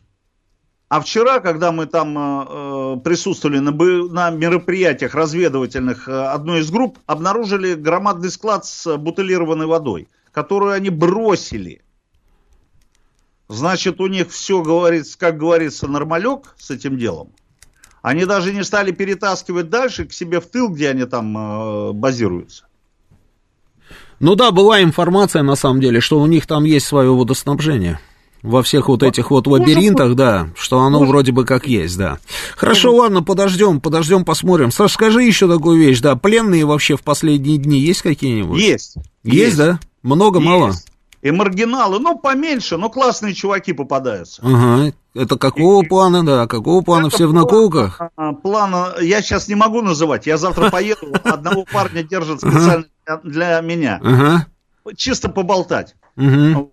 а 0.89 1.01
вчера, 1.01 1.41
когда 1.41 1.73
мы 1.73 1.87
там 1.87 2.17
э, 2.17 3.01
присутствовали 3.01 3.59
на, 3.59 3.73
на 3.73 4.31
мероприятиях 4.31 5.15
разведывательных 5.15 6.09
э, 6.09 6.13
одной 6.13 6.61
из 6.61 6.71
групп, 6.71 6.99
обнаружили 7.07 7.75
громадный 7.75 8.31
склад 8.31 8.65
с 8.65 8.97
бутылированной 8.97 9.67
водой, 9.67 10.09
которую 10.31 10.73
они 10.73 10.91
бросили. 10.91 11.83
Значит, 13.49 14.01
у 14.01 14.07
них 14.07 14.31
все, 14.31 14.63
говорится, 14.63 15.19
как 15.19 15.39
говорится, 15.39 15.89
нормалек 15.89 16.55
с 16.57 16.71
этим 16.71 16.99
делом. 16.99 17.33
Они 18.01 18.25
даже 18.25 18.53
не 18.53 18.63
стали 18.63 18.93
перетаскивать 18.93 19.69
дальше 19.69 20.05
к 20.05 20.13
себе 20.13 20.41
в 20.41 20.47
тыл, 20.47 20.69
где 20.69 20.91
они 20.91 21.05
там 21.05 21.37
э, 21.37 21.93
базируются. 21.95 22.65
Ну 24.21 24.37
да, 24.37 24.53
была 24.53 24.83
информация, 24.83 25.43
на 25.43 25.57
самом 25.57 25.81
деле, 25.81 26.01
что 26.01 26.21
у 26.21 26.27
них 26.27 26.47
там 26.47 26.63
есть 26.63 26.87
свое 26.87 27.11
водоснабжение 27.11 27.99
во 28.47 28.63
всех 28.63 28.89
вот 28.89 29.03
этих 29.03 29.31
вот 29.31 29.47
лабиринтах, 29.47 30.15
да, 30.15 30.49
что 30.57 30.81
оно 30.81 31.05
вроде 31.05 31.33
бы 31.33 31.45
как 31.45 31.67
есть, 31.67 31.99
да. 31.99 32.19
Хорошо, 32.57 32.95
ладно, 32.95 33.23
подождем, 33.23 33.81
подождем, 33.81 34.25
посмотрим. 34.25 34.71
Саш, 34.71 34.93
скажи 34.93 35.23
еще 35.23 35.49
такую 35.49 35.79
вещь, 35.79 36.01
да, 36.01 36.15
пленные 36.15 36.65
вообще 36.65 36.97
в 36.97 37.03
последние 37.03 37.59
дни 37.59 37.79
есть 37.81 38.03
какие-нибудь? 38.03 38.61
Есть. 38.61 38.97
Есть, 39.25 39.37
есть. 39.37 39.57
да? 39.57 39.81
Много, 40.03 40.39
есть. 40.39 40.49
мало? 40.49 40.73
И 41.23 41.31
маргиналы, 41.33 41.99
ну, 41.99 42.17
поменьше, 42.19 42.77
но 42.77 42.89
классные 42.89 43.35
чуваки 43.35 43.73
попадаются. 43.73 44.41
Ага. 44.45 44.93
Это 45.13 45.37
какого 45.37 45.83
и, 45.83 45.89
плана, 45.89 46.25
да, 46.25 46.47
какого 46.47 46.83
плана? 46.83 47.11
Все 47.11 47.27
в 47.27 47.33
наколках? 47.33 48.01
Плана, 48.15 48.35
плана 48.35 48.95
я 49.01 49.23
сейчас 49.23 49.49
не 49.49 49.57
могу 49.57 49.83
называть. 49.83 50.27
Я 50.27 50.37
завтра 50.37 50.71
поеду, 50.71 51.13
одного 51.25 51.65
парня 51.65 52.05
держат 52.05 52.41
специально 52.41 52.87
для 53.25 53.61
меня. 53.61 54.47
Чисто 54.97 55.29
поболтать. 55.29 55.97
А, 56.17 56.67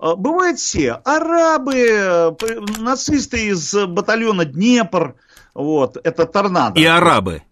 бывают 0.00 0.58
все. 0.58 1.00
Арабы, 1.04 2.36
нацисты 2.78 3.48
из 3.48 3.74
батальона 3.74 4.44
Днепр, 4.44 5.14
вот, 5.54 5.96
это 6.02 6.26
торнадо. 6.26 6.80
И 6.80 6.84
арабы. 6.84 7.42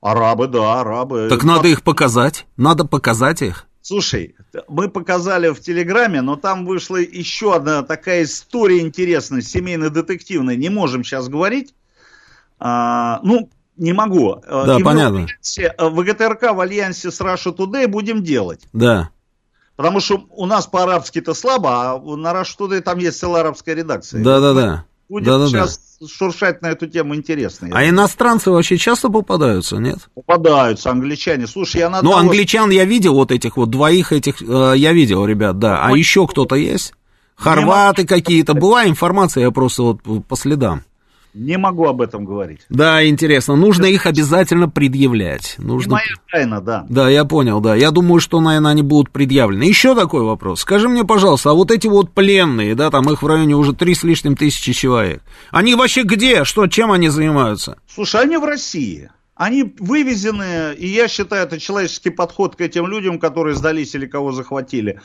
Арабы, 0.00 0.48
да, 0.48 0.80
арабы. 0.80 1.28
Так 1.28 1.44
надо 1.44 1.68
их 1.68 1.82
показать, 1.82 2.46
надо 2.56 2.84
показать 2.84 3.42
их. 3.42 3.66
Слушай, 3.82 4.36
мы 4.68 4.88
показали 4.88 5.48
в 5.48 5.60
Телеграме, 5.60 6.22
но 6.22 6.36
там 6.36 6.66
вышла 6.66 6.96
еще 6.96 7.54
одна 7.54 7.82
такая 7.82 8.22
история 8.22 8.80
интересная, 8.80 9.42
семейно-детективная. 9.42 10.54
Не 10.54 10.68
можем 10.68 11.02
сейчас 11.02 11.28
говорить. 11.28 11.74
А, 12.60 13.18
ну, 13.24 13.50
не 13.76 13.92
могу. 13.92 14.36
Да, 14.48 14.76
И 14.78 14.82
понятно. 14.84 15.26
В, 15.40 15.90
в 15.90 16.04
ГТРК 16.04 16.52
в 16.52 16.60
альянсе 16.60 17.10
с 17.10 17.20
Russia 17.20 17.54
Today 17.54 17.88
будем 17.88 18.22
делать. 18.22 18.66
Да. 18.72 19.10
Потому 19.76 20.00
что 20.00 20.24
у 20.30 20.46
нас 20.46 20.66
по-арабски-то 20.66 21.34
слабо, 21.34 21.92
а 21.92 22.16
на 22.16 22.42
Today 22.42 22.80
там 22.80 22.98
есть 22.98 23.18
целая 23.18 23.40
арабская 23.40 23.74
редакция. 23.74 24.22
Да-да-да. 24.22 24.84
Будет 25.08 25.24
да, 25.24 25.38
да, 25.38 25.46
сейчас 25.46 25.98
да. 26.00 26.06
шуршать 26.08 26.62
на 26.62 26.68
эту 26.68 26.86
тему 26.86 27.14
интересно. 27.14 27.68
А 27.72 27.86
иностранцы 27.86 28.50
вообще 28.50 28.78
часто 28.78 29.10
попадаются, 29.10 29.76
нет? 29.76 29.98
Попадаются, 30.14 30.90
англичане. 30.90 31.46
Слушай, 31.46 31.78
я 31.78 31.90
на 31.90 32.00
Ну, 32.00 32.10
того... 32.10 32.20
англичан 32.20 32.70
я 32.70 32.84
видел, 32.84 33.14
вот 33.14 33.30
этих 33.30 33.58
вот 33.58 33.70
двоих 33.70 34.12
этих, 34.12 34.40
э, 34.40 34.72
я 34.76 34.92
видел, 34.92 35.26
ребят, 35.26 35.58
да. 35.58 35.84
А 35.84 35.90
вот. 35.90 35.96
еще 35.96 36.26
кто-то 36.26 36.54
есть? 36.54 36.94
Хорваты 37.34 38.06
какие-то. 38.06 38.54
Была 38.54 38.86
информация, 38.86 39.42
я 39.42 39.50
просто 39.50 39.82
вот 39.82 40.00
по 40.26 40.36
следам. 40.36 40.82
Не 41.34 41.56
могу 41.56 41.86
об 41.86 42.02
этом 42.02 42.26
говорить. 42.26 42.60
Да, 42.68 43.06
интересно. 43.06 43.56
Нужно 43.56 43.86
их 43.86 44.04
обязательно 44.04 44.68
предъявлять. 44.68 45.54
Нужно... 45.58 45.94
моя 45.94 46.14
тайна, 46.30 46.60
да. 46.60 46.84
Да, 46.90 47.08
я 47.08 47.24
понял, 47.24 47.60
да. 47.60 47.74
Я 47.74 47.90
думаю, 47.90 48.20
что, 48.20 48.40
наверное, 48.40 48.72
они 48.72 48.82
будут 48.82 49.10
предъявлены. 49.10 49.62
Еще 49.62 49.94
такой 49.94 50.22
вопрос. 50.22 50.60
Скажи 50.60 50.90
мне, 50.90 51.04
пожалуйста, 51.04 51.50
а 51.50 51.54
вот 51.54 51.70
эти 51.70 51.86
вот 51.86 52.12
пленные, 52.12 52.74
да, 52.74 52.90
там 52.90 53.10
их 53.10 53.22
в 53.22 53.26
районе 53.26 53.56
уже 53.56 53.72
три 53.72 53.94
с 53.94 54.02
лишним 54.02 54.36
тысячи 54.36 54.72
человек, 54.72 55.22
они 55.50 55.74
вообще 55.74 56.02
где? 56.02 56.44
Что, 56.44 56.66
чем 56.66 56.92
они 56.92 57.08
занимаются? 57.08 57.78
Слушай, 57.88 58.22
они 58.22 58.36
в 58.36 58.44
России. 58.44 59.10
Они 59.34 59.74
вывезены, 59.78 60.74
и 60.74 60.86
я 60.86 61.08
считаю, 61.08 61.46
это 61.46 61.58
человеческий 61.58 62.10
подход 62.10 62.56
к 62.56 62.60
этим 62.60 62.86
людям, 62.86 63.18
которые 63.18 63.56
сдались 63.56 63.94
или 63.94 64.06
кого 64.06 64.32
захватили. 64.32 65.00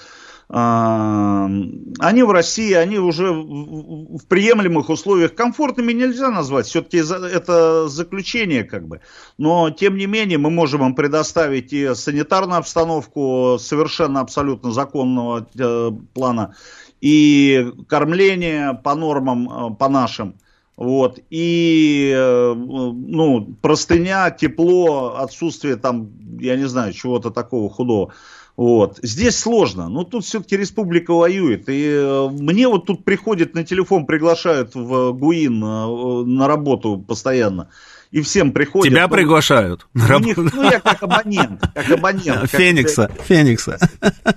Они 0.50 2.24
в 2.24 2.32
России, 2.32 2.72
они 2.72 3.00
уже 3.00 3.32
в 3.34 4.26
приемлемых 4.30 4.90
условиях. 4.90 5.36
Комфортными 5.36 5.92
нельзя 5.92 6.30
назвать, 6.30 6.68
все-таки 6.68 7.00
это 7.00 7.90
заключение 7.90 8.64
как 8.64 8.88
бы. 8.88 9.02
Но 9.38 9.72
тем 9.72 9.98
не 9.98 10.06
менее 10.06 10.38
мы 10.38 10.50
можем 10.50 10.86
им 10.86 10.96
предоставить 10.96 11.74
и 11.74 11.94
санитарную 11.94 12.60
обстановку 12.60 13.58
совершенно 13.60 14.22
абсолютно 14.22 14.72
законного 14.72 15.46
э, 15.60 15.92
плана, 16.14 16.56
и 17.02 17.70
кормление 17.90 18.74
по 18.74 18.96
нормам, 18.96 19.50
э, 19.50 19.76
по 19.76 19.90
нашим. 19.90 20.36
Вот, 20.78 21.20
и, 21.32 22.14
э, 22.16 22.54
ну, 22.56 23.56
простыня, 23.62 24.30
тепло, 24.30 25.18
отсутствие 25.18 25.76
там, 25.76 26.12
я 26.40 26.56
не 26.56 26.68
знаю, 26.68 26.94
чего-то 26.94 27.32
такого 27.32 27.68
худого. 27.70 28.14
Вот. 28.58 29.00
Здесь 29.04 29.38
сложно, 29.38 29.88
но 29.88 30.04
тут 30.04 30.26
все-таки 30.26 30.58
республика 30.58 31.14
воюет. 31.14 31.70
И 31.70 31.90
э, 31.90 32.30
мне 32.32 32.68
вот 32.68 32.88
тут 32.88 33.06
приходит 33.06 33.54
на 33.54 33.64
телефон, 33.64 34.08
приглашают 34.08 34.74
в 34.74 35.12
ГУИН 35.12 35.64
э, 35.64 36.24
на 36.26 36.48
работу 36.48 36.98
постоянно 36.98 37.70
и 38.12 38.22
всем 38.22 38.52
приходят. 38.52 38.92
Тебя 38.92 39.08
ну, 39.08 39.14
приглашают 39.14 39.88
работу. 39.94 40.44
Них, 40.44 40.54
ну, 40.54 40.64
я 40.64 40.80
как 40.80 41.04
абонент. 41.04 41.62
Как 41.74 41.90
абонент 41.92 42.50
Феникса. 42.50 43.12
Как, 43.16 43.26
Феникса. 43.26 43.80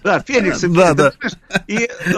Да, 0.02 0.20
Феникса. 0.20 0.68
Да, 0.68 0.94
да. 0.94 1.12
И 1.66 1.76
э, 1.78 2.12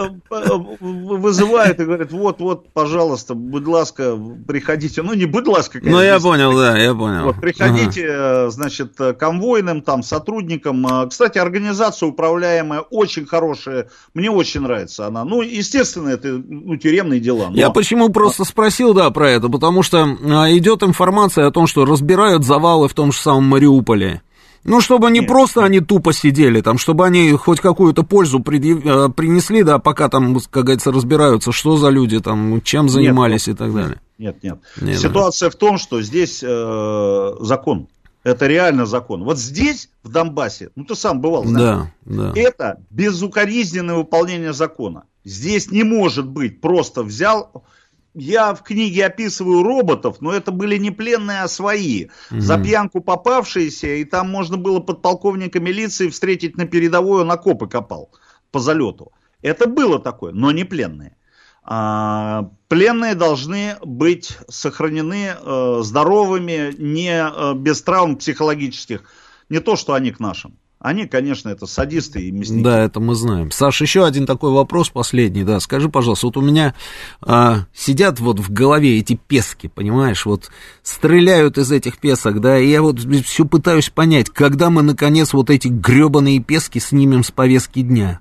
вызывают 0.79 1.79
и 1.79 1.85
говорят, 1.85 2.11
вот, 2.11 2.39
вот, 2.39 2.73
пожалуйста, 2.73 3.35
будь 3.35 3.67
ласка, 3.67 4.17
приходите. 4.47 5.01
Ну, 5.01 5.13
не 5.13 5.25
будь 5.25 5.47
ласка, 5.47 5.79
конечно. 5.79 5.99
Ну, 5.99 6.03
я 6.03 6.19
понял, 6.19 6.55
да, 6.55 6.77
я 6.77 6.93
понял. 6.93 7.25
Вот, 7.25 7.39
приходите, 7.39 8.05
ага. 8.09 8.47
Э, 8.47 8.49
значит, 8.49 8.97
конвойным, 9.19 9.81
там, 9.81 10.03
сотрудникам. 10.03 10.85
Э, 10.87 11.09
кстати, 11.09 11.37
организация 11.37 12.07
управляемая, 12.09 12.81
очень 12.81 13.25
хорошая. 13.25 13.89
Мне 14.13 14.29
очень 14.31 14.61
нравится 14.61 15.07
она. 15.07 15.23
Ну, 15.23 15.41
естественно, 15.41 16.09
это 16.09 16.29
ну, 16.29 16.75
тюремные 16.77 17.19
дела. 17.19 17.49
Но... 17.49 17.55
Я 17.55 17.69
почему 17.69 18.09
просто 18.09 18.43
спросил, 18.43 18.93
да, 18.93 19.09
про 19.11 19.29
это, 19.29 19.49
потому 19.49 19.83
что 19.83 20.03
идет 20.03 20.83
информация 20.83 21.42
информация 21.43 21.47
о 21.47 21.51
том, 21.51 21.67
что 21.67 21.85
разбирают 21.85 22.43
завалы 22.43 22.87
в 22.87 22.93
том 22.93 23.11
же 23.11 23.19
самом 23.19 23.45
Мариуполе. 23.45 24.21
Ну, 24.65 24.79
чтобы 24.79 25.11
не 25.11 25.19
Нет. 25.19 25.27
просто 25.27 25.65
они 25.65 25.81
тупо 25.81 26.13
сидели, 26.13 26.61
там, 26.61 26.77
чтобы 26.77 27.05
они 27.05 27.31
хоть 27.33 27.59
какую-то 27.59 28.03
пользу 28.03 28.39
предъяв... 28.39 28.85
Э, 28.85 29.09
принесли, 29.09 29.61
да, 29.61 29.77
пока 29.77 30.07
там, 30.07 30.39
как 30.49 30.63
говорится, 30.63 30.93
разбираются, 30.93 31.51
что 31.51 31.75
за 31.75 31.89
люди 31.89 32.21
там, 32.21 32.61
чем 32.61 32.87
занимались 32.87 33.47
нет, 33.47 33.55
и 33.55 33.57
так 33.57 33.73
далее. 33.73 34.01
Нет, 34.17 34.41
нет. 34.41 34.59
нет 34.79 34.97
Ситуация 34.97 35.49
да. 35.49 35.55
в 35.55 35.59
том, 35.59 35.77
что 35.77 36.01
здесь 36.01 36.41
э, 36.41 37.35
закон. 37.41 37.87
Это 38.23 38.47
реально 38.47 38.85
закон. 38.85 39.25
Вот 39.25 39.37
здесь, 39.37 39.89
в 40.01 40.09
Донбассе, 40.09 40.69
ну 40.77 40.85
ты 40.85 40.95
сам 40.95 41.19
бывал, 41.19 41.43
да, 41.43 41.91
да. 42.05 42.31
это 42.33 42.77
безукоризненное 42.89 43.95
выполнение 43.95 44.53
закона. 44.53 45.03
Здесь 45.25 45.71
не 45.71 45.83
может 45.83 46.25
быть 46.25 46.61
просто 46.61 47.03
взял, 47.03 47.65
я 48.13 48.53
в 48.53 48.63
книге 48.63 49.05
описываю 49.05 49.63
роботов, 49.63 50.17
но 50.19 50.31
это 50.33 50.51
были 50.51 50.77
не 50.77 50.91
пленные, 50.91 51.41
а 51.41 51.47
свои. 51.47 52.07
Угу. 52.31 52.41
За 52.41 52.57
пьянку 52.57 53.01
попавшиеся, 53.01 53.87
и 53.87 54.05
там 54.05 54.29
можно 54.29 54.57
было 54.57 54.79
подполковника 54.79 55.59
милиции 55.59 56.09
встретить 56.09 56.57
на 56.57 56.65
передовой, 56.65 57.21
он 57.21 57.31
окопы 57.31 57.67
копал 57.67 58.11
по 58.51 58.59
залету. 58.59 59.11
Это 59.41 59.67
было 59.67 59.99
такое, 59.99 60.31
но 60.31 60.51
не 60.51 60.63
пленные. 60.63 61.17
А, 61.63 62.49
пленные 62.67 63.15
должны 63.15 63.77
быть 63.83 64.37
сохранены 64.49 65.35
э, 65.35 65.79
здоровыми, 65.81 66.73
не 66.77 67.11
э, 67.11 67.53
без 67.55 67.81
травм 67.81 68.17
психологических. 68.17 69.03
Не 69.49 69.59
то, 69.59 69.75
что 69.75 69.93
они 69.93 70.11
к 70.11 70.19
нашим. 70.19 70.57
Они, 70.83 71.07
конечно, 71.07 71.47
это 71.47 71.65
садисты 71.65 72.27
и 72.27 72.31
мясники. 72.31 72.61
Да, 72.61 72.83
это 72.83 72.99
мы 72.99 73.15
знаем. 73.15 73.51
Саш, 73.51 73.81
еще 73.81 74.05
один 74.05 74.25
такой 74.25 74.51
вопрос 74.51 74.89
последний, 74.89 75.45
да. 75.45 75.61
Скажи, 75.61 75.87
пожалуйста, 75.87 76.25
вот 76.25 76.35
у 76.35 76.41
меня 76.41 76.75
а, 77.21 77.67
сидят 77.73 78.19
вот 78.19 78.41
в 78.41 78.51
голове 78.51 78.99
эти 78.99 79.15
пески, 79.15 79.67
понимаешь, 79.69 80.25
вот 80.25 80.51
стреляют 80.81 81.57
из 81.57 81.71
этих 81.71 81.99
песок, 81.99 82.41
да, 82.41 82.59
и 82.59 82.69
я 82.69 82.81
вот 82.81 82.99
все 83.23 83.45
пытаюсь 83.45 83.89
понять, 83.91 84.29
когда 84.29 84.69
мы, 84.69 84.81
наконец, 84.81 85.31
вот 85.31 85.49
эти 85.49 85.69
гребаные 85.69 86.41
пески 86.41 86.79
снимем 86.79 87.23
с 87.23 87.31
повестки 87.31 87.81
дня. 87.81 88.19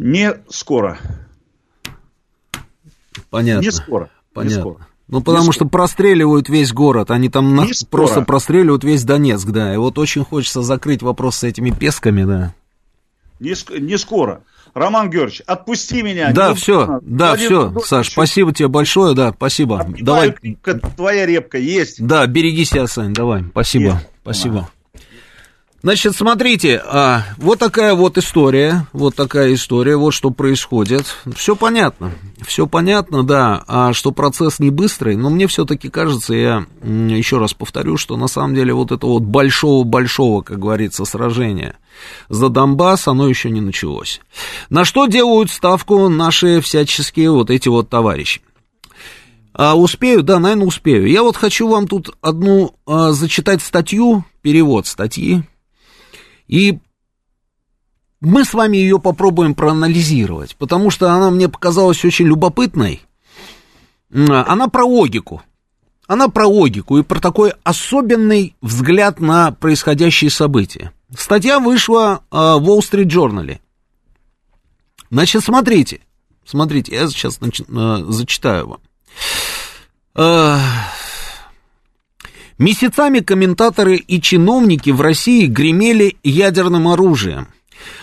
Не 0.00 0.34
скоро. 0.48 0.98
Понятно. 3.30 3.64
Не 3.64 3.70
скоро. 3.70 4.10
Понятно. 4.32 4.56
Не 4.56 4.60
скоро. 4.60 4.88
Ну, 5.12 5.20
потому 5.20 5.48
не 5.48 5.52
что 5.52 5.66
простреливают 5.66 6.48
весь 6.48 6.72
город, 6.72 7.10
они 7.10 7.28
там 7.28 7.54
на... 7.54 7.66
просто 7.90 8.22
простреливают 8.22 8.82
весь 8.82 9.04
Донецк, 9.04 9.46
да. 9.50 9.74
И 9.74 9.76
вот 9.76 9.98
очень 9.98 10.24
хочется 10.24 10.62
закрыть 10.62 11.02
вопрос 11.02 11.36
с 11.36 11.44
этими 11.44 11.70
песками, 11.70 12.24
да. 12.24 12.54
Не, 13.38 13.54
не 13.78 13.98
скоро. 13.98 14.42
Роман 14.72 15.10
Георгиевич, 15.10 15.42
отпусти 15.46 16.00
меня. 16.00 16.32
Да, 16.32 16.50
не 16.50 16.54
все, 16.54 16.86
нужно. 16.86 17.00
да, 17.02 17.26
Владимир 17.26 17.46
все, 17.46 17.60
Владимир, 17.60 17.86
Саш, 17.86 18.10
спасибо 18.10 18.54
тебе 18.54 18.68
большое, 18.68 19.14
да, 19.14 19.32
спасибо. 19.32 19.80
Отпиваю, 19.80 20.04
давай. 20.04 20.34
Репка, 20.42 20.80
твоя 20.96 21.26
репка 21.26 21.58
есть. 21.58 22.02
Да, 22.02 22.26
береги 22.26 22.64
себя, 22.64 22.86
Сань, 22.86 23.12
давай, 23.12 23.44
спасибо, 23.50 23.84
есть. 23.84 24.06
спасибо. 24.22 24.58
Ага. 24.60 24.70
Значит, 25.82 26.14
смотрите, 26.14 26.80
а, 26.86 27.24
вот 27.38 27.58
такая 27.58 27.94
вот 27.94 28.16
история, 28.16 28.86
вот 28.92 29.16
такая 29.16 29.52
история, 29.52 29.96
вот 29.96 30.12
что 30.12 30.30
происходит. 30.30 31.06
Все 31.34 31.56
понятно, 31.56 32.12
все 32.46 32.68
понятно, 32.68 33.24
да, 33.24 33.64
а 33.66 33.92
что 33.92 34.12
процесс 34.12 34.60
не 34.60 34.70
быстрый, 34.70 35.16
но 35.16 35.28
мне 35.28 35.48
все-таки 35.48 35.88
кажется, 35.88 36.34
я 36.34 36.66
еще 36.84 37.38
раз 37.38 37.52
повторю, 37.52 37.96
что 37.96 38.16
на 38.16 38.28
самом 38.28 38.54
деле 38.54 38.72
вот 38.72 38.92
это 38.92 39.08
вот 39.08 39.24
большого-большого, 39.24 40.42
как 40.42 40.60
говорится, 40.60 41.04
сражения 41.04 41.76
за 42.28 42.48
Донбасс, 42.48 43.08
оно 43.08 43.28
еще 43.28 43.50
не 43.50 43.60
началось. 43.60 44.20
На 44.70 44.84
что 44.84 45.06
делают 45.06 45.50
ставку 45.50 46.08
наши 46.08 46.60
всяческие 46.60 47.32
вот 47.32 47.50
эти 47.50 47.68
вот 47.68 47.88
товарищи? 47.88 48.40
А 49.52 49.76
успею? 49.76 50.22
Да, 50.22 50.38
наверное, 50.38 50.68
успею. 50.68 51.08
Я 51.08 51.24
вот 51.24 51.36
хочу 51.36 51.66
вам 51.66 51.88
тут 51.88 52.16
одну 52.22 52.76
а, 52.86 53.10
зачитать 53.10 53.60
статью, 53.60 54.24
перевод 54.42 54.86
статьи, 54.86 55.42
и 56.52 56.78
мы 58.20 58.44
с 58.44 58.52
вами 58.52 58.76
ее 58.76 59.00
попробуем 59.00 59.54
проанализировать, 59.54 60.54
потому 60.56 60.90
что 60.90 61.10
она 61.10 61.30
мне 61.30 61.48
показалась 61.48 62.04
очень 62.04 62.26
любопытной. 62.26 63.00
Она 64.12 64.68
про 64.68 64.84
логику. 64.84 65.42
Она 66.06 66.28
про 66.28 66.46
логику 66.46 66.98
и 66.98 67.02
про 67.02 67.20
такой 67.20 67.54
особенный 67.64 68.54
взгляд 68.60 69.18
на 69.18 69.52
происходящие 69.52 70.28
события. 70.28 70.92
Статья 71.16 71.58
вышла 71.58 72.22
в 72.30 72.34
Wall 72.36 72.80
Street 72.80 73.06
Journal. 73.06 73.58
Значит, 75.10 75.42
смотрите. 75.42 76.00
Смотрите, 76.44 76.94
я 76.94 77.08
сейчас 77.08 77.40
зачитаю 77.40 78.78
вам. 80.14 80.60
Месяцами 82.62 83.18
комментаторы 83.18 83.96
и 83.96 84.20
чиновники 84.20 84.90
в 84.90 85.00
России 85.00 85.46
гремели 85.46 86.16
ядерным 86.22 86.86
оружием, 86.86 87.48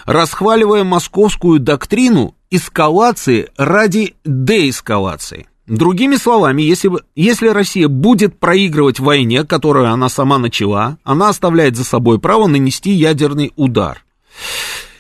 расхваливая 0.04 0.84
московскую 0.84 1.62
доктрину 1.62 2.36
эскалации 2.52 3.48
ради 3.56 4.16
деэскалации. 4.26 5.48
Другими 5.66 6.18
словами, 6.18 6.62
если, 6.62 6.92
если 7.16 7.48
Россия 7.48 7.88
будет 7.88 8.38
проигрывать 8.38 9.00
войне, 9.00 9.46
которую 9.46 9.90
она 9.90 10.10
сама 10.10 10.38
начала, 10.40 10.98
она 11.06 11.30
оставляет 11.30 11.78
за 11.78 11.86
собой 11.86 12.20
право 12.20 12.48
нанести 12.48 12.92
ядерный 12.92 13.54
удар. 13.56 14.04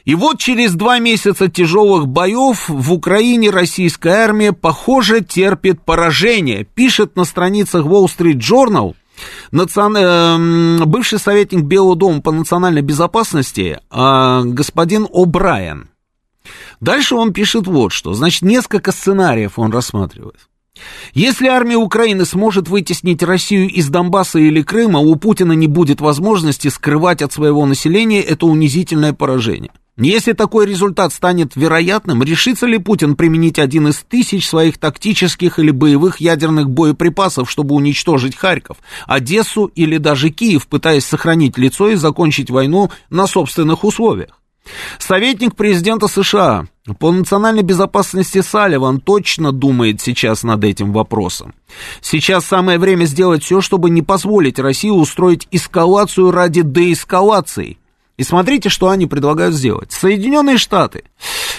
И 0.06 0.16
вот 0.16 0.40
через 0.40 0.74
два 0.74 1.00
месяца 1.00 1.50
тяжелых 1.50 2.08
боев 2.08 2.70
в 2.70 2.94
Украине 2.94 3.50
российская 3.50 4.24
армия, 4.24 4.54
похоже, 4.54 5.20
терпит 5.20 5.82
поражение, 5.84 6.64
пишет 6.64 7.18
на 7.18 7.26
страницах 7.26 7.86
Wall 7.86 8.06
Street 8.06 8.38
Journal 8.38 8.96
Национ... 9.52 9.98
Э, 9.98 10.86
бывший 10.86 11.20
советник 11.20 11.64
Белого 11.64 11.96
дома 11.96 12.22
по 12.22 12.32
национальной 12.32 12.82
безопасности 12.82 13.80
э, 13.92 14.42
господин 14.46 15.06
О'Брайен. 15.06 15.88
Дальше 16.80 17.16
он 17.16 17.34
пишет 17.34 17.68
вот 17.68 17.92
что. 17.92 18.14
Значит, 18.14 18.44
несколько 18.44 18.92
сценариев 18.92 19.60
он 19.60 19.72
рассматривает. 19.72 20.40
Если 21.14 21.48
армия 21.48 21.76
Украины 21.76 22.26
сможет 22.26 22.70
вытеснить 22.70 23.22
Россию 23.24 23.70
из 23.70 23.90
Донбасса 23.90 24.40
или 24.40 24.62
Крыма, 24.62 25.00
у 25.00 25.16
Путина 25.16 25.54
не 25.54 25.68
будет 25.68 26.00
возможности 26.00 26.70
скрывать 26.70 27.22
от 27.22 27.34
своего 27.34 27.66
населения 27.66 28.22
это 28.22 28.46
унизительное 28.46 29.14
поражение. 29.14 29.72
Если 30.00 30.32
такой 30.32 30.66
результат 30.66 31.12
станет 31.12 31.58
вероятным, 31.58 32.24
решится 32.24 32.66
ли 32.66 32.78
Путин 32.78 33.18
применить 33.18 33.60
один 33.60 33.90
из 33.90 33.98
тысяч 33.98 34.48
своих 34.48 34.78
тактических 34.78 35.60
или 35.60 35.72
боевых 35.72 36.22
ядерных 36.22 36.70
боеприпасов, 36.70 37.52
чтобы 37.52 37.76
уничтожить 37.76 38.38
Харьков, 38.38 38.78
Одессу 39.08 39.66
или 39.66 39.98
даже 39.98 40.30
Киев, 40.30 40.68
пытаясь 40.68 41.06
сохранить 41.06 41.58
лицо 41.58 41.90
и 41.90 41.96
закончить 41.96 42.50
войну 42.50 42.90
на 43.10 43.28
собственных 43.28 43.84
условиях? 43.84 44.40
Советник 45.00 45.56
президента 45.56 46.08
США 46.08 46.68
по 46.98 47.12
национальной 47.12 47.64
безопасности 47.64 48.42
Салливан 48.42 49.02
точно 49.02 49.52
думает 49.52 50.00
сейчас 50.00 50.44
над 50.44 50.64
этим 50.64 50.94
вопросом. 50.94 51.54
Сейчас 52.00 52.46
самое 52.46 52.80
время 52.80 53.04
сделать 53.04 53.44
все, 53.44 53.60
чтобы 53.60 53.90
не 53.90 54.02
позволить 54.02 54.60
России 54.60 54.90
устроить 54.90 55.50
эскалацию 55.52 56.32
ради 56.32 56.62
деэскалации– 56.62 57.79
и 58.20 58.24
смотрите, 58.24 58.68
что 58.68 58.90
они 58.90 59.08
предлагают 59.08 59.56
сделать. 59.56 59.94
Соединенные 59.94 60.58
Штаты. 60.58 61.06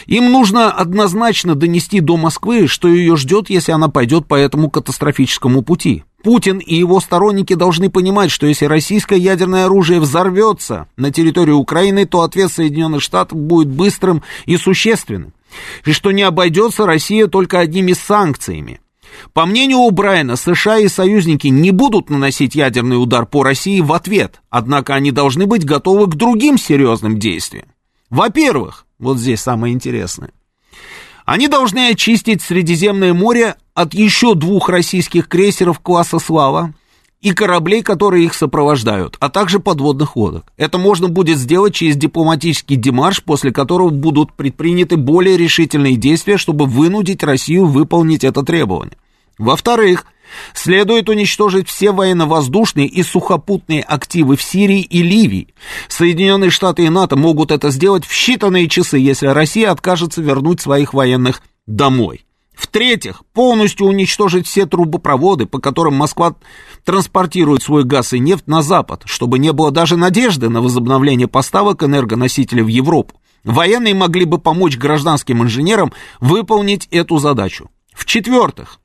Им 0.04 0.30
нужно 0.30 0.70
однозначно 0.70 1.54
донести 1.54 2.00
до 2.00 2.18
Москвы, 2.18 2.66
что 2.66 2.86
ее 2.86 3.16
ждет, 3.16 3.48
если 3.48 3.72
она 3.72 3.88
пойдет 3.88 4.26
по 4.26 4.34
этому 4.34 4.68
катастрофическому 4.68 5.62
пути. 5.62 6.04
Путин 6.22 6.58
и 6.58 6.74
его 6.74 7.00
сторонники 7.00 7.54
должны 7.54 7.88
понимать, 7.88 8.30
что 8.30 8.46
если 8.46 8.66
российское 8.66 9.18
ядерное 9.18 9.64
оружие 9.64 10.00
взорвется 10.00 10.86
на 10.98 11.10
территории 11.10 11.52
Украины, 11.52 12.04
то 12.04 12.20
ответ 12.20 12.52
Соединенных 12.52 13.00
Штатов 13.00 13.38
будет 13.38 13.68
быстрым 13.68 14.22
и 14.44 14.58
существенным. 14.58 15.32
И 15.86 15.92
что 15.92 16.10
не 16.10 16.24
обойдется 16.24 16.84
Россия 16.84 17.26
только 17.26 17.58
одними 17.58 17.94
санкциями. 17.94 18.80
По 19.32 19.46
мнению 19.46 19.90
Брайана, 19.90 20.36
США 20.36 20.78
и 20.78 20.88
союзники 20.88 21.48
не 21.48 21.70
будут 21.70 22.10
наносить 22.10 22.54
ядерный 22.54 23.02
удар 23.02 23.26
по 23.26 23.42
России 23.42 23.80
в 23.80 23.92
ответ, 23.92 24.40
однако 24.50 24.94
они 24.94 25.12
должны 25.12 25.46
быть 25.46 25.64
готовы 25.64 26.06
к 26.06 26.14
другим 26.14 26.58
серьезным 26.58 27.18
действиям. 27.18 27.66
Во-первых, 28.08 28.86
вот 28.98 29.18
здесь 29.18 29.40
самое 29.40 29.74
интересное, 29.74 30.30
они 31.24 31.46
должны 31.46 31.88
очистить 31.88 32.42
Средиземное 32.42 33.14
море 33.14 33.54
от 33.74 33.94
еще 33.94 34.34
двух 34.34 34.68
российских 34.68 35.28
крейсеров 35.28 35.78
класса 35.80 36.18
«Слава» 36.18 36.74
и 37.20 37.32
кораблей, 37.32 37.82
которые 37.82 38.24
их 38.24 38.34
сопровождают, 38.34 39.16
а 39.20 39.28
также 39.28 39.60
подводных 39.60 40.16
лодок. 40.16 40.52
Это 40.56 40.78
можно 40.78 41.08
будет 41.08 41.38
сделать 41.38 41.74
через 41.74 41.96
дипломатический 41.96 42.76
демарш, 42.76 43.22
после 43.22 43.52
которого 43.52 43.90
будут 43.90 44.32
предприняты 44.32 44.96
более 44.96 45.36
решительные 45.36 45.96
действия, 45.96 46.38
чтобы 46.38 46.66
вынудить 46.66 47.22
Россию 47.22 47.66
выполнить 47.66 48.24
это 48.24 48.42
требование. 48.42 48.96
Во-вторых, 49.38 50.06
Следует 50.54 51.08
уничтожить 51.08 51.68
все 51.68 51.92
военно-воздушные 51.92 52.86
и 52.86 53.02
сухопутные 53.02 53.82
активы 53.82 54.36
в 54.36 54.42
Сирии 54.42 54.80
и 54.80 55.02
Ливии. 55.02 55.54
Соединенные 55.88 56.50
Штаты 56.50 56.84
и 56.84 56.88
НАТО 56.88 57.16
могут 57.16 57.50
это 57.50 57.70
сделать 57.70 58.04
в 58.04 58.12
считанные 58.12 58.68
часы, 58.68 58.98
если 58.98 59.26
Россия 59.26 59.70
откажется 59.70 60.22
вернуть 60.22 60.60
своих 60.60 60.94
военных 60.94 61.42
домой. 61.66 62.24
В-третьих, 62.60 63.22
полностью 63.32 63.86
уничтожить 63.86 64.46
все 64.46 64.66
трубопроводы, 64.66 65.46
по 65.46 65.58
которым 65.60 65.94
Москва 65.94 66.34
транспортирует 66.84 67.62
свой 67.62 67.84
газ 67.84 68.12
и 68.12 68.18
нефть 68.18 68.46
на 68.46 68.60
Запад, 68.60 69.00
чтобы 69.06 69.38
не 69.38 69.50
было 69.54 69.70
даже 69.70 69.96
надежды 69.96 70.50
на 70.50 70.60
возобновление 70.60 71.26
поставок 71.26 71.82
энергоносителей 71.82 72.62
в 72.62 72.66
Европу. 72.66 73.18
Военные 73.44 73.94
могли 73.94 74.26
бы 74.26 74.36
помочь 74.36 74.76
гражданским 74.76 75.42
инженерам 75.42 75.94
выполнить 76.20 76.86
эту 76.90 77.16
задачу. 77.16 77.70
В-четвертых, 77.94 78.78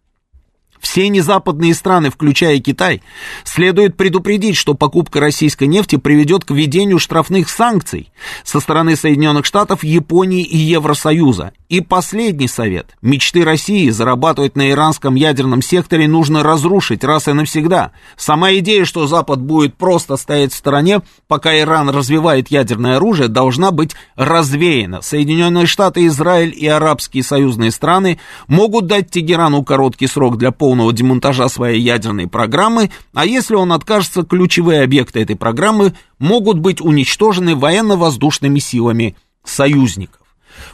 все 0.85 1.09
незападные 1.09 1.73
страны, 1.73 2.11
включая 2.11 2.59
Китай, 2.59 3.01
следует 3.43 3.97
предупредить, 3.97 4.55
что 4.55 4.75
покупка 4.75 5.19
российской 5.19 5.63
нефти 5.63 5.95
приведет 5.95 6.45
к 6.45 6.51
введению 6.51 6.99
штрафных 6.99 7.49
санкций 7.49 8.11
со 8.43 8.59
стороны 8.59 8.95
Соединенных 8.95 9.45
Штатов, 9.45 9.83
Японии 9.83 10.43
и 10.43 10.57
Евросоюза. 10.57 11.53
И 11.69 11.81
последний 11.81 12.47
совет. 12.47 12.95
Мечты 13.01 13.43
России 13.43 13.89
зарабатывать 13.89 14.55
на 14.55 14.69
иранском 14.69 15.15
ядерном 15.15 15.63
секторе 15.63 16.07
нужно 16.07 16.43
разрушить 16.43 17.03
раз 17.03 17.27
и 17.27 17.33
навсегда. 17.33 17.91
Сама 18.15 18.53
идея, 18.53 18.85
что 18.85 19.07
Запад 19.07 19.41
будет 19.41 19.75
просто 19.75 20.17
стоять 20.17 20.53
в 20.53 20.55
стороне, 20.55 21.01
пока 21.27 21.57
Иран 21.57 21.89
развивает 21.89 22.51
ядерное 22.51 22.97
оружие, 22.97 23.27
должна 23.27 23.71
быть 23.71 23.95
развеяна. 24.15 25.01
Соединенные 25.01 25.65
Штаты, 25.65 26.05
Израиль 26.05 26.53
и 26.55 26.67
арабские 26.67 27.23
союзные 27.23 27.71
страны 27.71 28.19
могут 28.47 28.85
дать 28.85 29.09
Тегерану 29.09 29.63
короткий 29.63 30.05
срок 30.05 30.37
для 30.37 30.51
полного 30.51 30.74
полного 30.75 30.91
демонтажа 30.91 31.47
своей 31.47 31.79
ядерной 31.81 32.27
программы, 32.27 32.91
а 33.13 33.25
если 33.25 33.55
он 33.55 33.71
откажется, 33.71 34.23
ключевые 34.23 34.83
объекты 34.83 35.21
этой 35.21 35.37
программы 35.37 35.93
могут 36.19 36.59
быть 36.59 36.81
уничтожены 36.81 37.55
военно-воздушными 37.55 38.59
силами 38.59 39.15
союзников. 39.45 40.21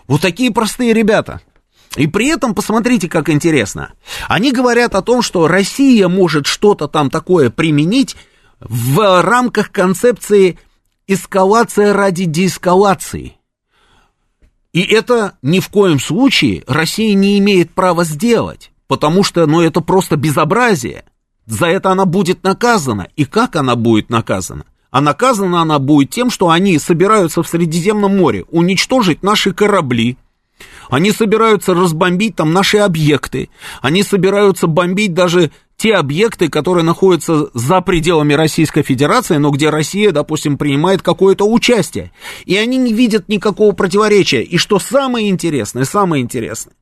Вот 0.07 0.21
такие 0.21 0.51
простые 0.51 0.93
ребята. 0.93 1.41
И 1.97 2.07
при 2.07 2.29
этом, 2.29 2.55
посмотрите, 2.55 3.07
как 3.09 3.29
интересно, 3.29 3.93
они 4.27 4.51
говорят 4.51 4.95
о 4.95 5.03
том, 5.03 5.21
что 5.21 5.47
Россия 5.47 6.07
может 6.07 6.47
что-то 6.47 6.87
там 6.87 7.11
такое 7.11 7.51
применить 7.51 8.15
в 8.59 9.21
рамках 9.21 9.71
концепции 9.71 10.57
эскалация 11.05 11.93
ради 11.93 12.25
деэскалации. 12.25 13.35
И 14.73 14.81
это 14.81 15.37
ни 15.43 15.59
в 15.59 15.69
коем 15.69 15.99
случае 15.99 16.63
Россия 16.65 17.13
не 17.13 17.37
имеет 17.37 17.71
права 17.71 18.03
сделать 18.03 18.70
потому 18.91 19.23
что, 19.23 19.45
ну, 19.45 19.61
это 19.61 19.79
просто 19.79 20.17
безобразие. 20.17 21.05
За 21.45 21.67
это 21.67 21.91
она 21.91 22.03
будет 22.03 22.43
наказана. 22.43 23.07
И 23.15 23.23
как 23.23 23.55
она 23.55 23.77
будет 23.77 24.09
наказана? 24.09 24.65
А 24.89 24.99
наказана 24.99 25.61
она 25.61 25.79
будет 25.79 26.09
тем, 26.09 26.29
что 26.29 26.49
они 26.49 26.77
собираются 26.77 27.41
в 27.41 27.47
Средиземном 27.47 28.17
море 28.17 28.43
уничтожить 28.51 29.23
наши 29.23 29.53
корабли, 29.53 30.17
они 30.89 31.11
собираются 31.11 31.73
разбомбить 31.73 32.35
там 32.35 32.51
наши 32.51 32.79
объекты, 32.79 33.49
они 33.81 34.03
собираются 34.03 34.67
бомбить 34.67 35.13
даже 35.13 35.51
те 35.77 35.93
объекты, 35.93 36.49
которые 36.49 36.83
находятся 36.83 37.49
за 37.53 37.79
пределами 37.79 38.33
Российской 38.33 38.83
Федерации, 38.83 39.37
но 39.37 39.51
где 39.51 39.69
Россия, 39.69 40.11
допустим, 40.11 40.57
принимает 40.57 41.01
какое-то 41.01 41.45
участие. 41.45 42.11
И 42.43 42.57
они 42.57 42.75
не 42.75 42.91
видят 42.91 43.29
никакого 43.29 43.71
противоречия. 43.71 44.41
И 44.41 44.57
что 44.57 44.79
самое 44.79 45.29
интересное, 45.29 45.85
самое 45.85 46.21
интересное, 46.21 46.73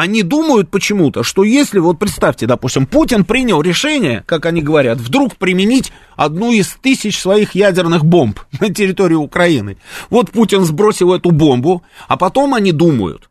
они 0.00 0.22
думают 0.22 0.70
почему-то, 0.70 1.24
что 1.24 1.42
если, 1.42 1.80
вот 1.80 1.98
представьте, 1.98 2.46
допустим, 2.46 2.86
Путин 2.86 3.24
принял 3.24 3.60
решение, 3.60 4.22
как 4.26 4.46
они 4.46 4.62
говорят, 4.62 4.98
вдруг 4.98 5.34
применить 5.36 5.92
одну 6.14 6.52
из 6.52 6.68
тысяч 6.80 7.18
своих 7.18 7.56
ядерных 7.56 8.04
бомб 8.04 8.38
на 8.60 8.72
территории 8.72 9.16
Украины. 9.16 9.76
Вот 10.08 10.30
Путин 10.30 10.64
сбросил 10.64 11.12
эту 11.12 11.32
бомбу, 11.32 11.82
а 12.06 12.16
потом 12.16 12.54
они 12.54 12.70
думают, 12.70 13.27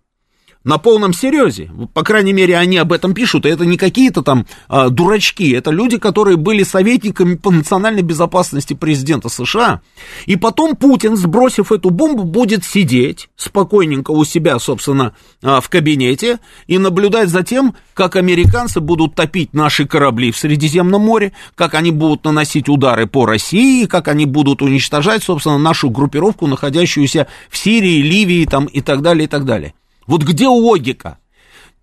на 0.68 0.78
полном 0.80 1.14
серьезе. 1.14 1.72
По 1.94 2.04
крайней 2.04 2.34
мере, 2.34 2.58
они 2.58 2.76
об 2.76 2.92
этом 2.92 3.14
пишут. 3.14 3.46
И 3.46 3.50
это 3.50 3.66
не 3.66 3.78
какие-то 3.78 4.22
там 4.22 4.46
а, 4.68 4.90
дурачки. 4.90 5.50
Это 5.52 5.72
люди, 5.72 5.98
которые 5.98 6.36
были 6.36 6.64
советниками 6.64 7.36
по 7.36 7.52
национальной 7.52 8.02
безопасности 8.02 8.74
президента 8.74 9.30
США. 9.30 9.80
И 10.26 10.36
потом 10.36 10.76
Путин, 10.76 11.16
сбросив 11.16 11.72
эту 11.72 11.90
бомбу, 11.90 12.26
будет 12.26 12.66
сидеть 12.66 13.30
спокойненько 13.38 14.12
у 14.12 14.26
себя, 14.26 14.60
собственно, 14.60 15.16
а, 15.42 15.62
в 15.62 15.70
кабинете 15.70 16.40
и 16.68 16.78
наблюдать 16.78 17.30
за 17.30 17.44
тем, 17.44 17.74
как 17.94 18.18
американцы 18.18 18.82
будут 18.82 19.16
топить 19.16 19.54
наши 19.54 19.88
корабли 19.88 20.34
в 20.34 20.38
Средиземном 20.38 21.02
море, 21.02 21.32
как 21.56 21.76
они 21.76 21.92
будут 21.92 22.26
наносить 22.26 22.68
удары 22.68 23.08
по 23.08 23.26
России, 23.26 23.86
как 23.86 24.10
они 24.10 24.26
будут 24.26 24.62
уничтожать, 24.62 25.24
собственно, 25.24 25.58
нашу 25.58 25.90
группировку, 25.90 26.46
находящуюся 26.46 27.28
в 27.50 27.58
Сирии, 27.58 28.02
Ливии 28.02 28.44
там, 28.44 28.66
и 28.66 28.82
так 28.82 29.02
далее, 29.02 29.24
и 29.24 29.28
так 29.28 29.46
далее. 29.46 29.74
Вот 30.08 30.24
где 30.24 30.48
логика? 30.48 31.20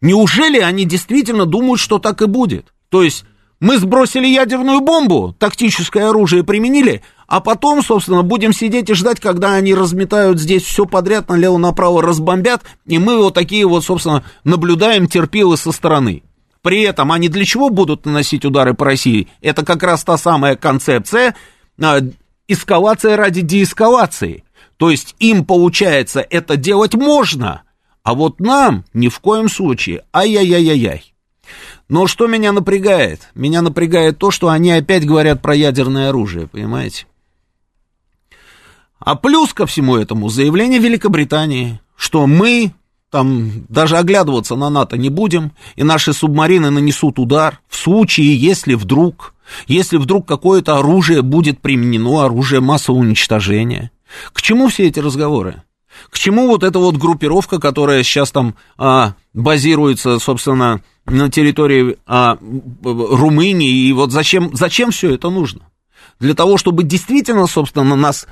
Неужели 0.01 0.59
они 0.59 0.85
действительно 0.85 1.47
думают, 1.47 1.81
что 1.81 1.99
так 1.99 2.20
и 2.22 2.27
будет? 2.27 2.75
То 2.89 3.03
есть 3.03 3.25
мы 3.61 3.79
сбросили 3.79 4.27
ядерную 4.27 4.81
бомбу, 4.81 5.35
тактическое 5.39 6.11
оружие 6.11 6.45
применили, 6.45 7.03
а 7.27 7.41
потом, 7.41 7.83
собственно, 7.83 8.22
будем 8.22 8.53
сидеть 8.53 8.91
и 8.91 8.95
ждать, 8.95 9.20
когда 9.20 9.55
они 9.55 9.75
разметают 9.75 10.41
здесь 10.41 10.62
все 10.64 10.85
подряд, 10.85 11.29
налево-направо 11.29 12.03
разбомбят, 12.03 12.62
и 12.87 12.99
мы 12.99 13.16
вот 13.16 13.35
такие 13.35 13.66
вот, 13.66 13.85
собственно, 13.85 14.25
наблюдаем 14.45 15.07
терпилы 15.07 15.57
со 15.57 15.72
стороны. 15.72 16.22
При 16.61 16.83
этом 16.83 17.12
они 17.12 17.29
для 17.29 17.45
чего 17.45 17.70
будут 17.70 18.07
наносить 18.07 18.45
удары 18.45 18.75
по 18.75 18.87
России? 18.87 19.29
Это 19.41 19.64
как 19.64 19.83
раз 19.83 20.03
та 20.03 20.16
самая 20.16 20.57
концепция 20.57 21.35
э, 21.79 22.01
эскалация 22.49 23.16
ради 23.16 23.43
деэскалации. 23.43 24.45
То 24.77 24.91
есть 24.91 25.14
им, 25.18 25.45
получается, 25.45 26.20
это 26.29 26.57
делать 26.57 26.95
можно, 26.95 27.62
а 28.05 28.14
вот 28.14 28.38
нам 28.38 28.84
ни 28.92 29.09
в 29.09 29.18
коем 29.18 29.48
случае. 29.48 30.05
Ай-яй-яй-яй-яй. 30.12 31.14
Но 31.88 32.07
что 32.07 32.26
меня 32.26 32.52
напрягает? 32.52 33.30
Меня 33.34 33.62
напрягает 33.62 34.18
то, 34.18 34.30
что 34.30 34.50
они 34.50 34.70
опять 34.72 35.07
говорят 35.07 35.42
про 35.42 35.55
ядерное 35.55 36.11
оружие, 36.11 36.46
понимаете? 36.46 37.07
А 38.98 39.16
плюс 39.16 39.52
ко 39.52 39.66
всему 39.66 39.96
этому 39.96 40.28
заявление 40.28 40.78
Великобритании, 40.78 41.80
что 41.96 42.26
мы 42.26 42.72
там 43.11 43.64
даже 43.68 43.96
оглядываться 43.96 44.55
на 44.57 44.70
НАТО 44.70 44.98
не 44.98 45.09
будем, 45.09 45.52
и 45.76 45.82
наши 45.82 46.12
субмарины 46.12 46.70
нанесут 46.70 47.18
удар 47.18 47.61
в 47.68 47.76
случае, 47.76 48.36
если 48.36 48.74
вдруг, 48.74 49.34
если 49.66 49.96
вдруг 49.96 50.26
какое-то 50.26 50.78
оружие 50.78 51.22
будет 51.22 51.61
применено, 51.61 52.24
оружие 52.24 52.61
массового 52.61 53.00
уничтожения. 53.00 53.90
К 54.32 54.42
чему 54.42 54.68
все 54.68 54.88
эти 54.88 55.00
разговоры? 55.00 55.62
К 56.11 56.18
чему 56.18 56.47
вот 56.47 56.62
эта 56.62 56.78
вот 56.78 56.97
группировка, 56.97 57.59
которая 57.59 58.03
сейчас 58.03 58.30
там 58.30 58.55
а, 58.76 59.14
базируется, 59.32 60.18
собственно, 60.18 60.82
на 61.07 61.30
территории 61.30 61.99
а, 62.07 62.38
Румынии, 62.82 63.88
и 63.88 63.92
вот 63.92 64.12
зачем, 64.12 64.51
зачем 64.55 64.90
все 64.90 65.14
это 65.14 65.30
нужно? 65.30 65.62
Для 66.20 66.34
того, 66.34 66.57
чтобы 66.57 66.84
действительно, 66.84 67.47
собственно, 67.47 67.97
нас 67.97 68.26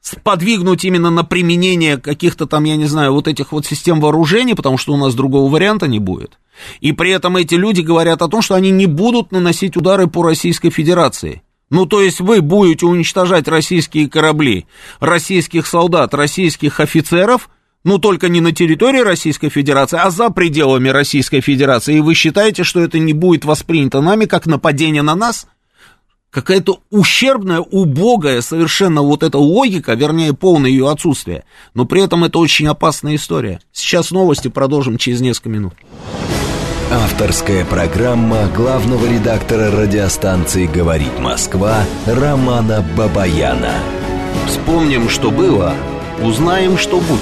сподвигнуть 0.00 0.84
именно 0.84 1.10
на 1.10 1.24
применение 1.24 1.98
каких-то 1.98 2.46
там, 2.46 2.64
я 2.64 2.76
не 2.76 2.86
знаю, 2.86 3.12
вот 3.12 3.28
этих 3.28 3.52
вот 3.52 3.66
систем 3.66 4.00
вооружений, 4.00 4.54
потому 4.54 4.78
что 4.78 4.94
у 4.94 4.96
нас 4.96 5.14
другого 5.14 5.50
варианта 5.50 5.88
не 5.88 5.98
будет. 5.98 6.38
И 6.80 6.92
при 6.92 7.10
этом 7.12 7.36
эти 7.36 7.54
люди 7.54 7.80
говорят 7.82 8.22
о 8.22 8.28
том, 8.28 8.42
что 8.42 8.54
они 8.54 8.70
не 8.70 8.86
будут 8.86 9.30
наносить 9.30 9.76
удары 9.76 10.06
по 10.06 10.22
Российской 10.22 10.70
Федерации. 10.70 11.42
Ну, 11.70 11.86
то 11.86 12.00
есть 12.00 12.20
вы 12.20 12.40
будете 12.40 12.86
уничтожать 12.86 13.46
российские 13.46 14.10
корабли, 14.10 14.66
российских 14.98 15.66
солдат, 15.68 16.14
российских 16.14 16.80
офицеров, 16.80 17.48
ну, 17.84 17.98
только 17.98 18.28
не 18.28 18.40
на 18.40 18.52
территории 18.52 19.00
Российской 19.00 19.48
Федерации, 19.48 19.98
а 19.98 20.10
за 20.10 20.30
пределами 20.30 20.88
Российской 20.88 21.40
Федерации. 21.40 21.96
И 21.96 22.00
вы 22.00 22.14
считаете, 22.14 22.64
что 22.64 22.80
это 22.80 22.98
не 22.98 23.12
будет 23.12 23.44
воспринято 23.44 24.00
нами 24.00 24.26
как 24.26 24.46
нападение 24.46 25.02
на 25.02 25.14
нас? 25.14 25.46
Какая-то 26.30 26.80
ущербная, 26.90 27.60
убогая 27.60 28.40
совершенно 28.40 29.02
вот 29.02 29.22
эта 29.22 29.38
логика, 29.38 29.94
вернее, 29.94 30.34
полное 30.34 30.70
ее 30.70 30.90
отсутствие. 30.90 31.44
Но 31.74 31.86
при 31.86 32.02
этом 32.02 32.22
это 32.24 32.38
очень 32.38 32.66
опасная 32.68 33.14
история. 33.16 33.60
Сейчас 33.72 34.10
новости 34.10 34.48
продолжим 34.48 34.98
через 34.98 35.20
несколько 35.20 35.48
минут. 35.48 35.74
Авторская 36.92 37.64
программа 37.64 38.48
главного 38.48 39.06
редактора 39.06 39.70
радиостанции 39.70 40.66
«Говорит 40.66 41.20
Москва» 41.20 41.84
Романа 42.04 42.84
Бабаяна. 42.96 43.74
Вспомним, 44.48 45.08
что 45.08 45.30
было, 45.30 45.72
узнаем, 46.20 46.76
что 46.76 46.96
будет. 46.96 47.20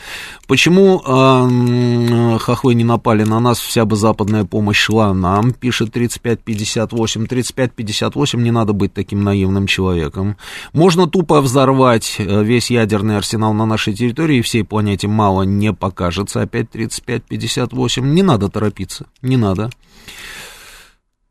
Почему 0.47 1.03
э, 1.05 2.39
хохлы 2.39 2.74
не 2.74 2.84
напали 2.84 3.24
на 3.24 3.41
нас, 3.41 3.59
вся 3.59 3.86
бы 3.86 3.97
западная 3.97 4.45
помощь 4.45 4.78
шла 4.78 5.14
нам, 5.14 5.53
пишет 5.53 5.93
3558. 5.93 7.26
3558, 7.26 8.43
не 8.43 8.51
надо 8.51 8.74
быть 8.74 8.93
таким 8.93 9.24
наивным 9.24 9.66
человеком. 9.66 10.36
Можно 10.74 11.07
тупо 11.07 11.41
взорвать 11.41 12.16
э, 12.18 12.45
весь 12.45 12.70
ядерный 12.70 13.16
арсенал 13.16 13.55
на 13.55 13.64
нашей 13.64 13.95
территории, 13.95 14.39
и 14.39 14.43
всей 14.43 14.62
планете 14.62 15.09
мало 15.09 15.43
не 15.43 15.72
покажется, 15.72 16.43
опять 16.43 16.70
3558. 16.70 18.12
Не 18.12 18.22
надо 18.22 18.49
торопиться, 18.51 19.07
не 19.22 19.39
надо. 19.39 19.70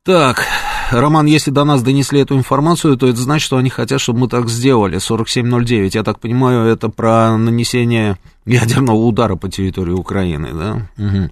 Так, 0.07 0.45
Роман, 0.89 1.25
если 1.25 1.51
до 1.51 1.65
нас 1.65 1.83
донесли 1.83 2.21
эту 2.21 2.37
информацию, 2.37 2.95
то 2.95 3.09
это 3.09 3.17
значит, 3.17 3.45
что 3.45 3.57
они 3.57 3.69
хотят, 3.69 3.99
чтобы 3.99 4.19
мы 4.19 4.29
так 4.29 4.47
сделали. 4.47 4.99
4709, 4.99 5.95
я 5.95 6.03
так 6.03 6.21
понимаю, 6.21 6.65
это 6.65 6.87
про 6.87 7.35
нанесение 7.37 8.17
ядерного 8.45 8.95
удара 8.95 9.35
по 9.35 9.49
территории 9.49 9.91
Украины, 9.91 10.53
да? 10.53 10.87
Угу. 10.97 11.29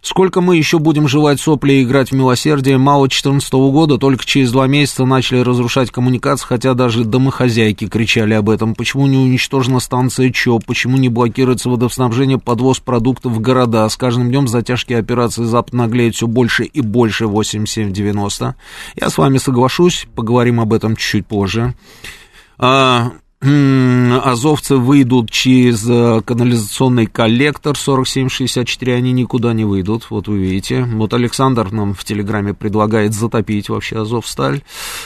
Сколько 0.00 0.40
мы 0.40 0.56
еще 0.56 0.78
будем 0.78 1.08
жевать 1.08 1.40
сопли 1.40 1.74
и 1.74 1.82
играть 1.82 2.10
в 2.10 2.14
милосердие? 2.14 2.78
Мало 2.78 3.08
2014 3.08 3.52
года, 3.52 3.98
только 3.98 4.24
через 4.24 4.52
два 4.52 4.66
месяца 4.66 5.04
начали 5.04 5.40
разрушать 5.40 5.90
коммуникации, 5.90 6.46
хотя 6.46 6.74
даже 6.74 7.04
домохозяйки 7.04 7.88
кричали 7.88 8.34
об 8.34 8.48
этом. 8.48 8.74
Почему 8.74 9.06
не 9.06 9.16
уничтожена 9.16 9.80
станция 9.80 10.30
ЧОП? 10.30 10.64
Почему 10.64 10.96
не 10.96 11.08
блокируется 11.08 11.68
водоснабжение, 11.68 12.38
подвоз 12.38 12.78
продуктов 12.78 13.32
в 13.32 13.40
города? 13.40 13.88
С 13.88 13.96
каждым 13.96 14.28
днем 14.28 14.46
затяжки 14.46 14.92
операции 14.92 15.44
Запад 15.44 15.74
наглеет 15.74 16.14
все 16.14 16.28
больше 16.28 16.64
и 16.64 16.80
больше 16.80 17.26
8790. 17.26 18.54
Я 18.94 19.10
с 19.10 19.18
вами 19.18 19.38
соглашусь, 19.38 20.06
поговорим 20.14 20.60
об 20.60 20.72
этом 20.72 20.94
чуть-чуть 20.94 21.26
позже. 21.26 21.74
А, 22.58 23.12
азовцы 23.40 24.76
выйдут 24.76 25.30
через 25.30 25.88
э, 25.88 26.20
канализационный 26.24 27.06
коллектор 27.06 27.76
4764, 27.76 28.94
они 28.94 29.12
никуда 29.12 29.52
не 29.52 29.64
выйдут, 29.64 30.06
вот 30.10 30.26
вы 30.26 30.38
видите. 30.38 30.82
Вот 30.82 31.14
Александр 31.14 31.70
нам 31.70 31.94
в 31.94 32.02
Телеграме 32.02 32.52
предлагает 32.52 33.14
затопить 33.14 33.68
вообще 33.68 34.00
Азовсталь. 34.00 34.62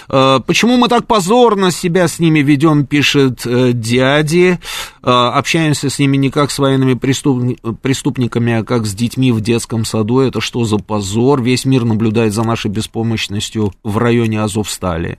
Э, 0.08 0.40
почему 0.46 0.78
мы 0.78 0.88
так 0.88 1.06
позорно 1.06 1.70
себя 1.70 2.08
с 2.08 2.18
ними 2.18 2.38
ведем, 2.38 2.86
пишет 2.86 3.42
э, 3.44 3.72
дяди. 3.72 4.58
Общаемся 5.02 5.90
с 5.90 5.98
ними 5.98 6.16
не 6.16 6.30
как 6.30 6.50
с 6.52 6.58
военными 6.58 6.94
преступниками, 6.94 8.52
а 8.52 8.64
как 8.64 8.86
с 8.86 8.94
детьми 8.94 9.32
в 9.32 9.40
детском 9.40 9.84
саду. 9.84 10.20
Это 10.20 10.40
что 10.40 10.64
за 10.64 10.78
позор? 10.78 11.42
Весь 11.42 11.64
мир 11.64 11.84
наблюдает 11.84 12.32
за 12.32 12.44
нашей 12.44 12.70
беспомощностью 12.70 13.72
в 13.82 13.98
районе 13.98 14.40
Азовстали. 14.40 15.18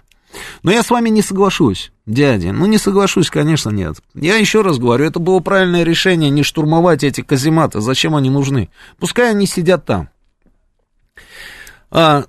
Но 0.64 0.72
я 0.72 0.84
с 0.84 0.90
вами 0.90 1.10
не 1.10 1.22
соглашусь, 1.22 1.92
дядя. 2.06 2.52
Ну, 2.52 2.66
не 2.66 2.78
соглашусь, 2.78 3.30
конечно, 3.30 3.70
нет. 3.70 3.98
Я 4.14 4.36
еще 4.38 4.62
раз 4.62 4.78
говорю, 4.78 5.06
это 5.06 5.20
было 5.20 5.40
правильное 5.40 5.84
решение 5.84 6.30
не 6.30 6.44
штурмовать 6.44 7.04
эти 7.04 7.22
казематы. 7.22 7.82
Зачем 7.82 8.16
они 8.16 8.30
нужны? 8.30 8.70
Пускай 9.00 9.32
они 9.32 9.46
сидят 9.46 9.86
там. 9.86 10.10
А, 11.92 12.26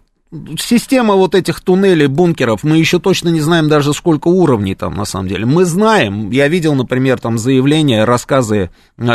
система 0.58 1.14
вот 1.14 1.34
этих 1.34 1.60
туннелей, 1.60 2.06
бункеров, 2.06 2.64
мы 2.64 2.78
еще 2.78 2.98
точно 2.98 3.28
не 3.28 3.40
знаем 3.40 3.68
даже 3.68 3.92
сколько 3.92 4.28
уровней 4.28 4.74
там 4.74 4.94
на 4.94 5.04
самом 5.04 5.28
деле. 5.28 5.46
Мы 5.46 5.64
знаем, 5.64 6.30
я 6.30 6.48
видел, 6.48 6.74
например, 6.74 7.18
там 7.18 7.38
заявления, 7.38 8.04
рассказы 8.04 8.70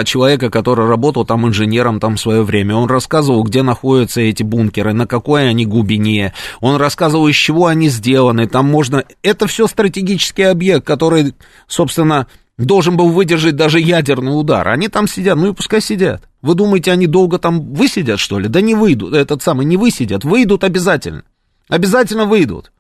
человека, 0.06 0.50
который 0.50 0.88
работал 0.88 1.26
там 1.26 1.48
инженером 1.48 2.00
там 2.00 2.16
в 2.16 2.20
свое 2.20 2.44
время. 2.44 2.76
Он 2.76 2.90
рассказывал, 2.90 3.44
где 3.44 3.62
находятся 3.62 4.22
эти 4.22 4.44
бункеры, 4.44 4.94
на 4.94 5.08
какой 5.08 5.50
они 5.50 5.66
глубине. 5.66 6.34
Он 6.60 6.78
рассказывал, 6.78 7.28
из 7.28 7.36
чего 7.36 7.68
они 7.68 7.90
сделаны. 7.90 8.48
Там 8.48 8.68
можно... 8.68 9.04
Это 9.24 9.48
все 9.48 9.68
стратегический 9.68 10.44
объект, 10.44 10.86
который, 10.86 11.34
собственно, 11.68 12.28
должен 12.66 12.98
был 12.98 13.10
выдержать 13.10 13.56
даже 13.56 13.80
ядерный 13.80 14.38
удар. 14.38 14.68
Они 14.68 14.90
там 14.90 15.08
сидят, 15.08 15.38
ну 15.38 15.52
и 15.52 15.54
пускай 15.54 15.82
сидят. 15.82 16.24
Вы 16.42 16.56
думаете, 16.56 16.92
они 16.92 17.08
долго 17.08 17.40
там 17.40 17.74
высидят, 17.74 18.20
что 18.20 18.38
ли? 18.40 18.48
Да 18.48 18.62
не 18.62 18.76
выйдут, 18.76 19.14
этот 19.14 19.42
самый, 19.42 19.66
не 19.66 19.78
высидят, 19.78 20.24
выйдут 20.24 20.64
обязательно. 20.64 21.24
Обязательно 21.70 22.26
выйдут. 22.26 22.72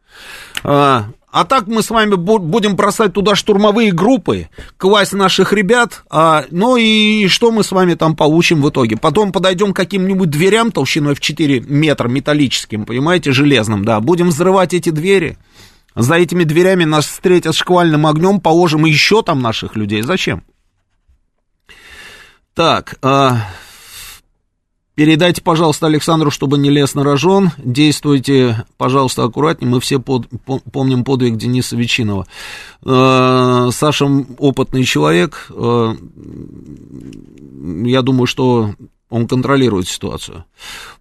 А, 0.63 1.05
а 1.31 1.45
так 1.45 1.67
мы 1.67 1.83
с 1.83 1.91
вами 1.91 2.15
будем 2.15 2.75
бросать 2.75 3.13
туда 3.13 3.35
штурмовые 3.35 3.91
группы, 3.91 4.49
класть 4.77 5.13
наших 5.13 5.53
ребят, 5.53 6.03
а, 6.09 6.45
ну 6.49 6.75
и 6.75 7.27
что 7.27 7.51
мы 7.51 7.63
с 7.63 7.71
вами 7.71 7.93
там 7.93 8.15
получим 8.15 8.61
в 8.61 8.69
итоге? 8.69 8.97
Потом 8.97 9.31
подойдем 9.31 9.73
к 9.73 9.75
каким-нибудь 9.75 10.29
дверям 10.29 10.71
толщиной 10.71 11.13
в 11.13 11.19
4 11.19 11.61
метра 11.61 12.07
металлическим, 12.07 12.85
понимаете, 12.85 13.31
железным, 13.31 13.85
да, 13.85 13.99
будем 13.99 14.29
взрывать 14.29 14.73
эти 14.73 14.89
двери, 14.89 15.37
за 15.95 16.15
этими 16.15 16.43
дверями 16.43 16.83
нас 16.83 17.05
встретят 17.05 17.55
шквальным 17.55 18.05
огнем, 18.07 18.39
положим 18.39 18.85
еще 18.85 19.23
там 19.23 19.41
наших 19.41 19.75
людей. 19.75 20.01
Зачем? 20.01 20.43
Так, 22.53 22.95
а, 23.01 23.47
передайте, 24.95 25.41
пожалуйста, 25.41 25.87
Александру, 25.87 26.29
чтобы 26.29 26.57
не 26.57 26.69
лез 26.69 26.93
на 26.93 27.03
рожон. 27.03 27.51
Действуйте, 27.57 28.65
пожалуйста, 28.77 29.23
аккуратнее. 29.23 29.71
Мы 29.71 29.79
все 29.79 29.99
под, 29.99 30.27
помним 30.71 31.03
подвиг 31.03 31.37
Дениса 31.37 31.75
Вечинова. 31.75 32.27
А, 32.83 33.69
Саша 33.71 34.05
опытный 34.37 34.83
человек. 34.83 35.47
А, 35.51 35.95
я 37.85 38.01
думаю, 38.01 38.27
что 38.27 38.75
он 39.09 39.27
контролирует 39.27 39.87
ситуацию. 39.87 40.45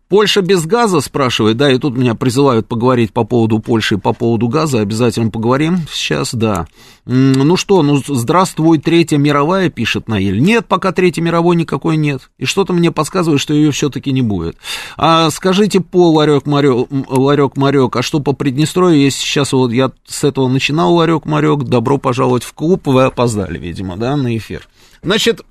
Польша 0.09 0.41
без 0.41 0.65
газа, 0.65 1.01
спрашивает, 1.01 1.59
да, 1.59 1.71
и 1.71 1.79
тут 1.79 1.95
меня 1.95 2.15
призывают 2.15 2.67
поговорить 2.67 3.13
по 3.13 3.25
поводу 3.25 3.59
Польши 3.59 3.97
и 3.97 3.99
по 3.99 4.15
поводу 4.15 4.49
газа, 4.49 4.81
обязательно 4.81 5.31
поговорим 5.31 5.81
сейчас, 5.93 6.35
да. 6.35 6.67
Ну 7.05 7.57
что, 7.57 7.83
ну 7.83 7.97
здравствуй, 8.07 8.79
Третья 8.79 9.19
мировая, 9.19 9.69
пишет 9.69 10.09
Наиль. 10.09 10.41
Нет, 10.41 10.67
пока 10.67 10.93
Третьей 10.93 11.23
мировой 11.23 11.57
никакой 11.57 11.97
нет. 11.97 12.31
И 12.39 12.47
что-то 12.47 12.73
мне 12.73 12.91
подсказывает, 12.91 13.41
что 13.41 13.53
ее 13.53 13.71
все-таки 13.71 14.11
не 14.13 14.23
будет. 14.23 14.57
А 14.97 15.31
скажите 15.31 15.81
по 15.81 16.11
ларек-марек, 16.11 16.89
ларек-марек, 17.09 17.97
а 17.97 18.03
что 18.03 18.21
по 18.21 18.33
Приднестровью, 18.33 19.01
если 19.03 19.21
сейчас 19.21 19.53
вот 19.53 19.73
я 19.73 19.93
с 20.07 20.25
этого 20.25 20.49
начинал 20.49 20.95
ларек-марек, 20.95 21.65
добро 21.65 21.99
пожаловать 21.99 22.45
в 22.45 22.55
клуб, 22.55 22.87
вы 22.87 23.05
опоздали, 23.05 23.59
видимо, 23.59 23.99
да, 23.99 24.17
на 24.17 24.35
эфир. 24.37 24.69
Значит, 25.03 25.43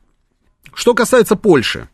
что 0.73 0.95
касается 0.95 1.35
Польши. 1.35 1.87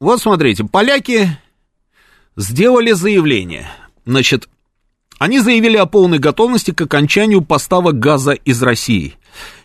Вот 0.00 0.22
смотрите, 0.22 0.64
поляки 0.64 1.28
сделали 2.34 2.92
заявление. 2.92 3.70
Значит, 4.06 4.48
они 5.18 5.40
заявили 5.40 5.76
о 5.76 5.84
полной 5.84 6.18
готовности 6.18 6.70
к 6.70 6.80
окончанию 6.80 7.42
поставок 7.42 7.98
газа 7.98 8.32
из 8.32 8.62
России. 8.62 9.16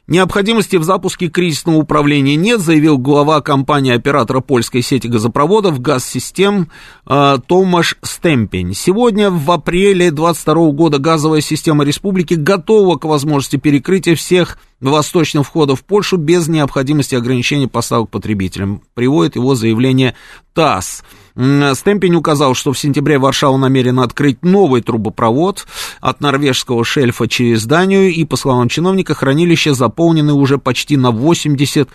Необходимости 0.07 0.75
в 0.75 0.83
запуске 0.83 1.29
кризисного 1.29 1.77
управления 1.77 2.35
нет, 2.35 2.59
заявил 2.59 2.99
глава 2.99 3.41
компании-оператора 3.41 4.39
польской 4.39 4.83
сети 4.83 5.07
газопроводов 5.07 5.81
«Газсистем» 5.81 6.69
э, 7.07 7.37
Томаш 7.47 7.97
Стемпень. 8.03 8.75
Сегодня, 8.75 9.31
в 9.31 9.49
апреле 9.49 10.11
2022 10.11 10.71
года, 10.73 10.99
газовая 10.99 11.41
система 11.41 11.83
республики 11.83 12.35
готова 12.35 12.97
к 12.97 13.05
возможности 13.05 13.55
перекрытия 13.55 14.13
всех 14.13 14.59
восточных 14.79 15.47
входов 15.47 15.79
в 15.79 15.83
Польшу 15.83 16.17
без 16.17 16.47
необходимости 16.47 17.15
ограничения 17.15 17.67
поставок 17.67 18.11
потребителям. 18.11 18.83
Приводит 18.93 19.37
его 19.37 19.55
заявление 19.55 20.15
ТАСС. 20.53 21.03
Стемпень 21.35 22.15
указал, 22.15 22.55
что 22.55 22.71
в 22.71 22.79
сентябре 22.79 23.19
Варшава 23.19 23.57
намерена 23.57 24.03
открыть 24.03 24.43
новый 24.43 24.81
трубопровод 24.81 25.67
от 25.99 26.21
норвежского 26.21 26.85
шельфа 26.85 27.27
через 27.27 27.65
Данию, 27.65 28.13
и, 28.13 28.23
по 28.23 28.37
словам 28.37 28.69
чиновника, 28.69 29.13
хранилище 29.13 29.73
заполнены 29.73 30.33
уже 30.33 30.57
почти 30.57 30.95
на 30.95 31.11
80%. 31.11 31.87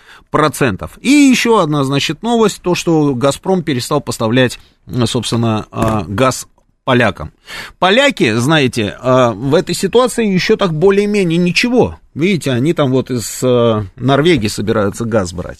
И 1.01 1.09
еще 1.09 1.61
одна, 1.61 1.83
значит, 1.83 2.21
новость, 2.21 2.61
то, 2.61 2.75
что 2.75 3.15
«Газпром» 3.15 3.63
перестал 3.63 3.99
поставлять, 3.99 4.59
собственно, 5.05 5.65
а, 5.71 6.05
газ 6.07 6.47
полякам. 6.83 7.31
Поляки, 7.79 8.33
знаете, 8.33 8.95
а, 8.99 9.31
в 9.31 9.55
этой 9.55 9.75
ситуации 9.75 10.25
еще 10.25 10.57
так 10.57 10.73
более-менее 10.73 11.37
ничего. 11.37 11.97
Видите, 12.13 12.51
они 12.51 12.73
там 12.73 12.91
вот 12.91 13.09
из 13.09 13.39
э, 13.41 13.85
Норвегии 13.95 14.49
собираются 14.49 15.05
газ 15.05 15.31
брать. 15.31 15.59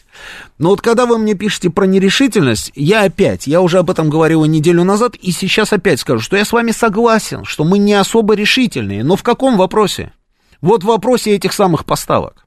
Но 0.57 0.69
вот 0.69 0.81
когда 0.81 1.05
вы 1.05 1.17
мне 1.17 1.33
пишете 1.33 1.69
про 1.69 1.85
нерешительность, 1.85 2.73
я 2.75 3.03
опять, 3.03 3.47
я 3.47 3.61
уже 3.61 3.77
об 3.77 3.89
этом 3.89 4.09
говорил 4.09 4.43
неделю 4.43 4.83
назад, 4.83 5.15
и 5.15 5.31
сейчас 5.31 5.71
опять 5.71 6.01
скажу, 6.01 6.19
что 6.19 6.35
я 6.35 6.43
с 6.43 6.51
вами 6.51 6.71
согласен, 6.71 7.45
что 7.45 7.63
мы 7.63 7.77
не 7.77 7.93
особо 7.93 8.33
решительные. 8.33 9.03
Но 9.05 9.15
в 9.15 9.23
каком 9.23 9.57
вопросе? 9.57 10.11
Вот 10.59 10.83
в 10.83 10.87
вопросе 10.87 11.33
этих 11.33 11.53
самых 11.53 11.85
поставок. 11.85 12.45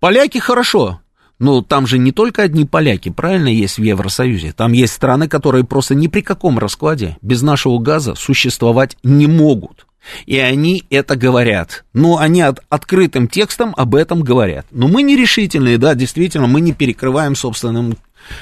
Поляки 0.00 0.38
хорошо, 0.38 1.00
но 1.38 1.62
там 1.62 1.86
же 1.86 1.98
не 1.98 2.10
только 2.10 2.42
одни 2.42 2.64
поляки, 2.64 3.10
правильно, 3.10 3.48
есть 3.48 3.78
в 3.78 3.82
Евросоюзе. 3.82 4.52
Там 4.52 4.72
есть 4.72 4.92
страны, 4.92 5.28
которые 5.28 5.64
просто 5.64 5.94
ни 5.94 6.08
при 6.08 6.20
каком 6.20 6.58
раскладе 6.58 7.16
без 7.22 7.42
нашего 7.42 7.78
газа 7.78 8.14
существовать 8.16 8.96
не 9.02 9.26
могут. 9.26 9.86
И 10.26 10.38
они 10.38 10.84
это 10.90 11.16
говорят. 11.16 11.84
Но 11.92 12.18
они 12.18 12.40
от, 12.40 12.60
открытым 12.68 13.28
текстом 13.28 13.74
об 13.76 13.94
этом 13.94 14.22
говорят. 14.22 14.66
Но 14.70 14.88
мы 14.88 15.02
нерешительные, 15.02 15.78
да, 15.78 15.94
действительно, 15.94 16.46
мы 16.46 16.60
не 16.60 16.72
перекрываем 16.72 17.34
собственным 17.34 17.96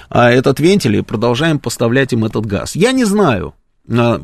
а, 0.08 0.30
этот 0.30 0.60
вентиль 0.60 0.96
и 0.96 1.02
продолжаем 1.02 1.58
поставлять 1.58 2.12
им 2.12 2.24
этот 2.24 2.46
газ. 2.46 2.76
Я 2.76 2.92
не 2.92 3.04
знаю, 3.04 3.54
а, 3.90 4.22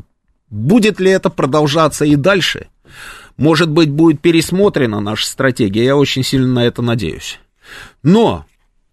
будет 0.51 1.01
ли 1.01 1.11
это 1.11 1.31
продолжаться 1.31 2.05
и 2.05 2.17
дальше. 2.17 2.69
Может 3.37 3.71
быть, 3.71 3.91
будет 3.91 4.21
пересмотрена 4.21 5.01
наша 5.01 5.27
стратегия. 5.27 5.85
Я 5.85 5.97
очень 5.97 6.23
сильно 6.23 6.49
на 6.49 6.65
это 6.65 6.81
надеюсь. 6.81 7.41
Но 8.03 8.45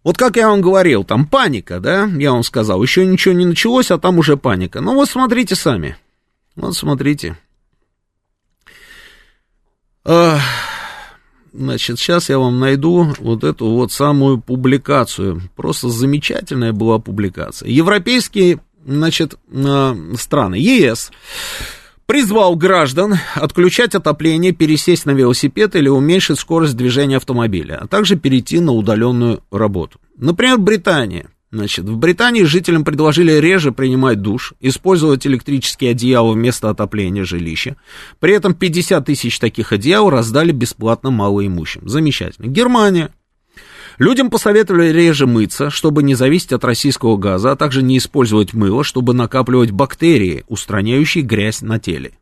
вот 0.10 0.18
как 0.18 0.38
я 0.38 0.48
вам 0.50 0.60
говорил, 0.60 1.04
там 1.04 1.28
паника, 1.28 1.80
да, 1.80 2.06
я 2.18 2.32
вам 2.32 2.42
сказал, 2.42 2.82
еще 2.82 3.06
ничего 3.06 3.36
не 3.36 3.46
началось, 3.46 3.92
а 3.92 4.00
там 4.00 4.18
уже 4.18 4.38
паника. 4.38 4.82
Ну 4.82 4.96
вот 4.96 5.08
смотрите 5.08 5.54
сами, 5.54 5.98
вот 6.56 6.76
смотрите. 6.76 7.38
Значит, 10.04 12.00
сейчас 12.00 12.30
я 12.30 12.40
вам 12.40 12.60
найду 12.60 13.14
вот 13.20 13.44
эту 13.44 13.68
вот 13.68 13.92
самую 13.92 14.42
публикацию. 14.42 15.44
Просто 15.56 15.90
замечательная 15.90 16.74
была 16.74 16.98
публикация. 16.98 17.70
Европейские, 17.70 18.62
значит, 18.84 19.36
а, 19.54 19.96
страны, 20.18 20.56
ЕС, 20.56 21.12
призвал 22.10 22.56
граждан 22.56 23.20
отключать 23.36 23.94
отопление, 23.94 24.52
пересесть 24.52 25.06
на 25.06 25.12
велосипед 25.12 25.76
или 25.76 25.90
уменьшить 25.90 26.40
скорость 26.40 26.76
движения 26.76 27.18
автомобиля, 27.18 27.78
а 27.80 27.88
также 27.88 28.16
перейти 28.16 28.60
на 28.60 28.72
удаленную 28.72 29.44
работу. 29.52 30.00
Например, 30.18 30.58
Британия– 30.58 31.28
Значит, 31.52 31.86
в 31.86 31.98
Британии 31.98 32.44
жителям 32.44 32.84
предложили 32.84 33.32
реже 33.32 33.72
принимать 33.72 34.22
душ, 34.22 34.54
использовать 34.60 35.26
электрические 35.26 35.92
одеяла 35.92 36.34
вместо 36.34 36.70
отопления 36.70 37.24
жилища. 37.24 37.76
При 38.20 38.36
этом 38.36 38.54
50 38.54 39.04
тысяч 39.04 39.40
таких 39.40 39.74
одеял 39.74 40.12
раздали 40.12 40.52
бесплатно 40.52 41.10
малоимущим. 41.10 41.90
Замечательно. 41.90 42.46
Германия. 42.46 43.10
Людям 44.00 44.30
посоветовали 44.30 44.94
реже 44.94 45.28
мыться, 45.28 45.70
чтобы 45.70 46.04
не 46.04 46.16
зависеть 46.16 46.54
от 46.54 46.64
российского 46.64 47.18
газа, 47.18 47.52
а 47.52 47.56
также 47.58 47.84
не 47.84 47.98
использовать 47.98 48.54
мыло, 48.54 48.86
чтобы 48.86 49.14
накапливать 49.14 49.72
бактерии, 49.72 50.46
устраняющие 50.48 51.22
грязь 51.22 51.62
на 51.62 51.80
теле. 51.80 52.14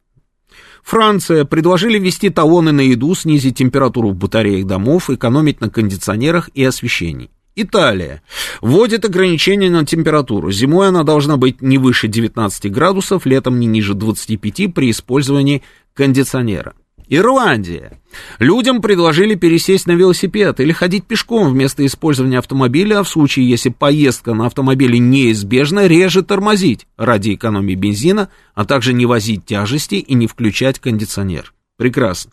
Франция 0.84 1.46
предложили 1.46 2.00
ввести 2.00 2.32
талоны 2.32 2.72
на 2.72 2.82
еду, 2.82 3.14
снизить 3.14 3.58
температуру 3.58 4.10
в 4.10 4.16
батареях 4.16 4.66
домов, 4.66 5.12
экономить 5.12 5.62
на 5.62 5.70
кондиционерах 5.70 6.50
и 6.56 6.64
освещении. 6.64 7.30
Италия 7.56 8.24
вводит 8.62 9.06
ограничения 9.06 9.70
на 9.70 9.86
температуру. 9.86 10.52
Зимой 10.52 10.88
она 10.88 11.04
должна 11.04 11.38
быть 11.38 11.62
не 11.62 11.78
выше 11.78 12.08
19 12.08 12.72
градусов, 12.72 13.28
летом 13.28 13.60
не 13.60 13.68
ниже 13.68 13.94
25 13.94 14.74
при 14.74 14.90
использовании 14.90 15.62
кондиционера. 15.94 16.74
Ирландия. 17.10 18.00
Людям 18.40 18.82
предложили 18.82 19.36
пересесть 19.36 19.88
на 19.88 19.92
велосипед 19.92 20.60
или 20.60 20.72
ходить 20.72 21.06
пешком 21.06 21.52
вместо 21.52 21.86
использования 21.86 22.40
автомобиля, 22.40 23.00
а 23.00 23.04
в 23.04 23.10
случае, 23.10 23.50
если 23.50 23.70
поездка 23.70 24.34
на 24.34 24.48
автомобиле 24.48 25.00
неизбежна, 25.00 25.88
реже 25.88 26.24
тормозить 26.24 26.88
ради 26.98 27.36
экономии 27.36 27.76
бензина, 27.76 28.30
а 28.54 28.66
также 28.66 28.94
не 28.94 29.06
возить 29.06 29.46
тяжести 29.46 29.96
и 29.96 30.14
не 30.14 30.28
включать 30.28 30.80
кондиционер. 30.80 31.54
Прекрасно. 31.78 32.32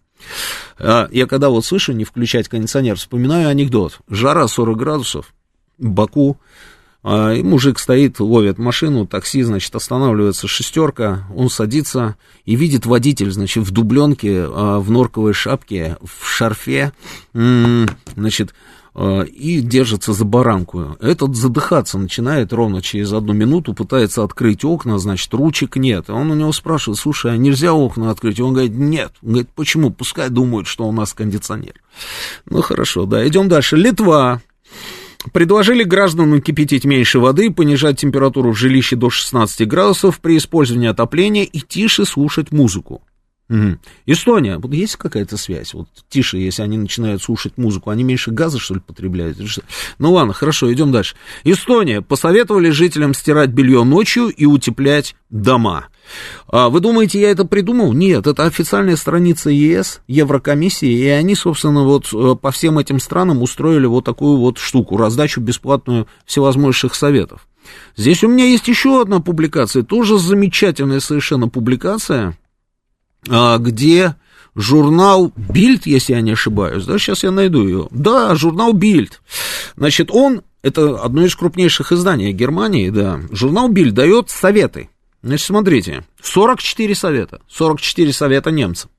А, 0.79 1.09
я 1.13 1.27
когда 1.27 1.51
вот 1.51 1.65
слышу 1.65 1.93
не 1.93 2.05
включать 2.05 2.49
кондиционер, 2.49 2.97
вспоминаю 2.97 3.49
анекдот. 3.49 3.99
Жара 4.09 4.49
40 4.49 4.77
градусов, 4.77 5.35
Баку, 5.79 6.39
и 7.05 7.43
мужик 7.43 7.79
стоит, 7.79 8.19
ловит 8.19 8.59
машину, 8.59 9.07
такси, 9.07 9.43
значит, 9.43 9.75
останавливается 9.75 10.49
шестерка, 10.49 11.25
он 11.37 11.51
садится 11.51 12.17
и 12.47 12.57
видит 12.57 12.87
водитель, 12.87 13.31
значит, 13.31 13.65
в 13.65 13.71
дубленке, 13.73 14.47
а, 14.47 14.79
в 14.81 14.91
норковой 14.91 15.35
шапке, 15.35 15.99
в 16.03 16.27
шарфе, 16.27 16.93
значит, 17.35 18.55
а, 18.95 19.23
и 19.23 19.61
держится 19.61 20.13
за 20.13 20.25
баранку. 20.25 20.97
Этот 21.01 21.35
задыхаться 21.37 21.99
начинает 21.99 22.53
ровно 22.53 22.81
через 22.81 23.13
одну 23.13 23.33
минуту, 23.33 23.75
пытается 23.75 24.23
открыть 24.23 24.65
окна, 24.65 24.99
значит, 24.99 25.35
ручек 25.35 25.77
нет. 25.77 26.09
Он 26.09 26.31
у 26.31 26.35
него 26.35 26.53
спрашивает, 26.53 26.99
слушай, 26.99 27.33
а 27.33 27.37
нельзя 27.37 27.75
окна 27.75 28.11
открыть? 28.11 28.41
Он 28.41 28.53
говорит, 28.53 28.73
нет. 28.73 29.13
Он 29.23 29.31
говорит, 29.31 29.51
почему? 29.55 29.91
Пускай 29.91 30.31
думают, 30.31 30.69
что 30.69 30.87
у 30.87 30.93
нас 30.93 31.13
кондиционер. 31.13 31.75
Ну, 32.49 32.63
хорошо, 32.63 33.05
да, 33.05 33.27
идем 33.27 33.49
дальше. 33.49 33.77
Литва. 33.77 34.41
Предложили 35.33 35.85
гражданам 35.85 36.41
кипятить 36.43 36.85
меньше 36.85 37.19
воды, 37.19 37.51
понижать 37.51 37.99
температуру 37.99 38.53
в 38.53 38.59
жилище 38.59 38.97
до 38.97 39.11
16 39.11 39.67
градусов 39.67 40.21
при 40.21 40.37
использовании 40.37 40.89
отопления 40.89 41.45
и 41.45 41.61
тише 41.61 42.05
слушать 42.05 42.53
музыку. 42.53 43.03
Угу. 43.51 43.79
Эстония, 44.07 44.59
вот 44.59 44.73
есть 44.73 44.97
какая-то 44.97 45.37
связь? 45.37 45.75
Вот 45.75 45.89
тише, 46.09 46.39
если 46.39 46.63
они 46.63 46.79
начинают 46.79 47.23
слушать 47.23 47.59
музыку, 47.59 47.91
они 47.91 48.03
меньше 48.03 48.31
газа, 48.31 48.59
что 48.59 48.75
ли, 48.75 48.81
потребляют? 48.81 49.39
Ну 49.99 50.13
ладно, 50.13 50.33
хорошо, 50.33 50.73
идем 50.73 50.93
дальше. 50.93 51.15
Эстония. 51.45 52.01
Посоветовали 52.01 52.71
жителям 52.71 53.13
стирать 53.13 53.51
белье 53.51 53.85
ночью 53.85 54.29
и 54.29 54.47
утеплять 54.47 55.15
дома. 55.31 55.89
А 56.49 56.69
вы 56.69 56.81
думаете, 56.81 57.21
я 57.21 57.31
это 57.31 57.45
придумал? 57.45 57.93
Нет, 57.93 58.27
это 58.27 58.45
официальная 58.45 58.97
страница 58.97 59.51
ЕС, 59.51 60.01
Еврокомиссии, 60.07 60.91
и 60.91 61.07
они, 61.09 61.35
собственно, 61.35 61.85
вот 61.85 62.13
э, 62.13 62.35
по 62.41 62.51
всем 62.51 62.79
этим 62.79 63.01
странам 63.01 63.43
устроили 63.43 63.87
вот 63.87 64.05
такую 64.05 64.39
вот 64.39 64.59
штуку, 64.59 64.97
раздачу 64.97 65.41
бесплатную 65.41 66.07
всевозможных 66.25 66.95
советов. 66.95 67.47
Здесь 67.97 68.23
у 68.25 68.29
меня 68.29 68.45
есть 68.45 68.69
еще 68.69 69.01
одна 69.01 69.21
публикация, 69.21 69.83
тоже 69.83 70.19
замечательная 70.19 71.01
совершенно 71.01 71.49
публикация, 71.49 72.37
а, 73.29 73.59
где 73.59 74.17
журнал 74.55 75.33
Бильд, 75.37 75.87
если 75.87 76.13
я 76.13 76.21
не 76.21 76.33
ошибаюсь, 76.33 76.85
да, 76.85 76.99
сейчас 76.99 77.23
я 77.23 77.31
найду 77.31 77.67
ее. 77.67 77.89
Да, 77.91 78.35
журнал 78.35 78.73
Бильд. 78.73 79.21
Значит, 79.77 80.11
он, 80.11 80.43
это 80.63 81.01
одно 81.03 81.25
из 81.25 81.35
крупнейших 81.35 81.93
изданий 81.93 82.33
Германии, 82.33 82.91
да. 82.91 83.21
Журнал 83.31 83.69
Бильд 83.69 83.95
дает 83.95 84.31
советы. 84.31 84.91
Значит, 85.25 85.47
смотрите, 85.47 86.05
44 86.21 86.95
совета, 86.95 87.41
44 87.49 88.13
совета 88.13 88.51
немцам. 88.51 88.91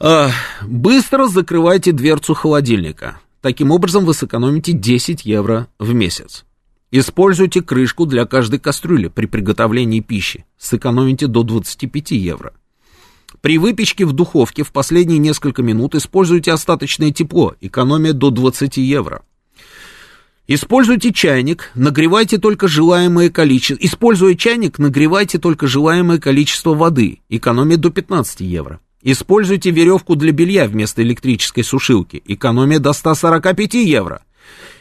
А, 0.00 0.30
быстро 0.62 1.28
закрывайте 1.28 1.92
дверцу 1.92 2.34
холодильника. 2.34 3.20
Таким 3.40 3.70
образом 3.70 4.04
вы 4.04 4.14
сэкономите 4.14 4.72
10 4.72 5.24
евро 5.24 5.68
в 5.78 5.94
месяц. 5.94 6.44
Используйте 6.90 7.62
крышку 7.62 8.04
для 8.04 8.26
каждой 8.26 8.58
кастрюли 8.58 9.06
при 9.06 9.26
приготовлении 9.26 10.00
пищи. 10.00 10.44
Сэкономите 10.58 11.28
до 11.28 11.44
25 11.44 12.10
евро. 12.10 12.52
При 13.42 13.58
выпечке 13.58 14.04
в 14.04 14.12
духовке 14.12 14.64
в 14.64 14.72
последние 14.72 15.20
несколько 15.20 15.62
минут 15.62 15.94
используйте 15.94 16.50
остаточное 16.50 17.12
тепло, 17.12 17.54
экономия 17.60 18.12
до 18.12 18.30
20 18.30 18.78
евро. 18.78 19.22
Используйте 20.52 21.12
чайник, 21.12 21.70
нагревайте 21.76 22.36
только 22.36 22.66
желаемое 22.66 23.30
количество. 23.30 23.86
Используя 23.86 24.34
чайник, 24.34 24.80
нагревайте 24.80 25.38
только 25.38 25.68
желаемое 25.68 26.18
количество 26.18 26.74
воды, 26.74 27.20
экономия 27.28 27.76
до 27.76 27.90
15 27.90 28.40
евро. 28.40 28.80
Используйте 29.00 29.70
веревку 29.70 30.16
для 30.16 30.32
белья 30.32 30.66
вместо 30.66 31.04
электрической 31.04 31.62
сушилки, 31.62 32.20
экономия 32.24 32.80
до 32.80 32.92
145 32.92 33.74
евро. 33.74 34.24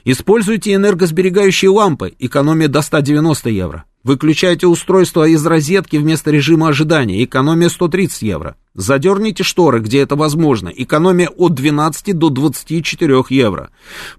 Используйте 0.05 0.73
энергосберегающие 0.73 1.69
лампы, 1.69 2.15
экономия 2.17 2.67
до 2.67 2.81
190 2.81 3.49
евро. 3.51 3.85
Выключайте 4.09 4.65
устройство 4.65 5.27
из 5.27 5.45
розетки 5.45 5.97
вместо 5.97 6.31
режима 6.31 6.69
ожидания, 6.69 7.23
экономия 7.23 7.69
130 7.69 8.23
евро. 8.23 8.55
Задерните 8.73 9.43
шторы, 9.43 9.81
где 9.81 9.99
это 9.99 10.15
возможно, 10.15 10.69
экономия 10.75 11.27
от 11.27 11.53
12 11.53 12.17
до 12.17 12.31
24 12.31 13.23
евро. 13.29 13.69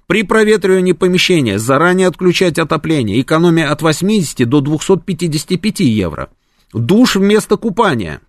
При 0.07 0.23
проветривании 0.23 0.93
помещения 0.93 1.59
заранее 1.59 2.07
отключать 2.07 2.61
отопление, 2.61 3.21
экономия 3.21 3.69
от 3.69 3.83
80 3.83 4.49
до 4.49 4.61
255 4.61 5.81
евро. 5.81 6.31
Душ 6.73 7.17
вместо 7.17 7.57
купания, 7.57 8.21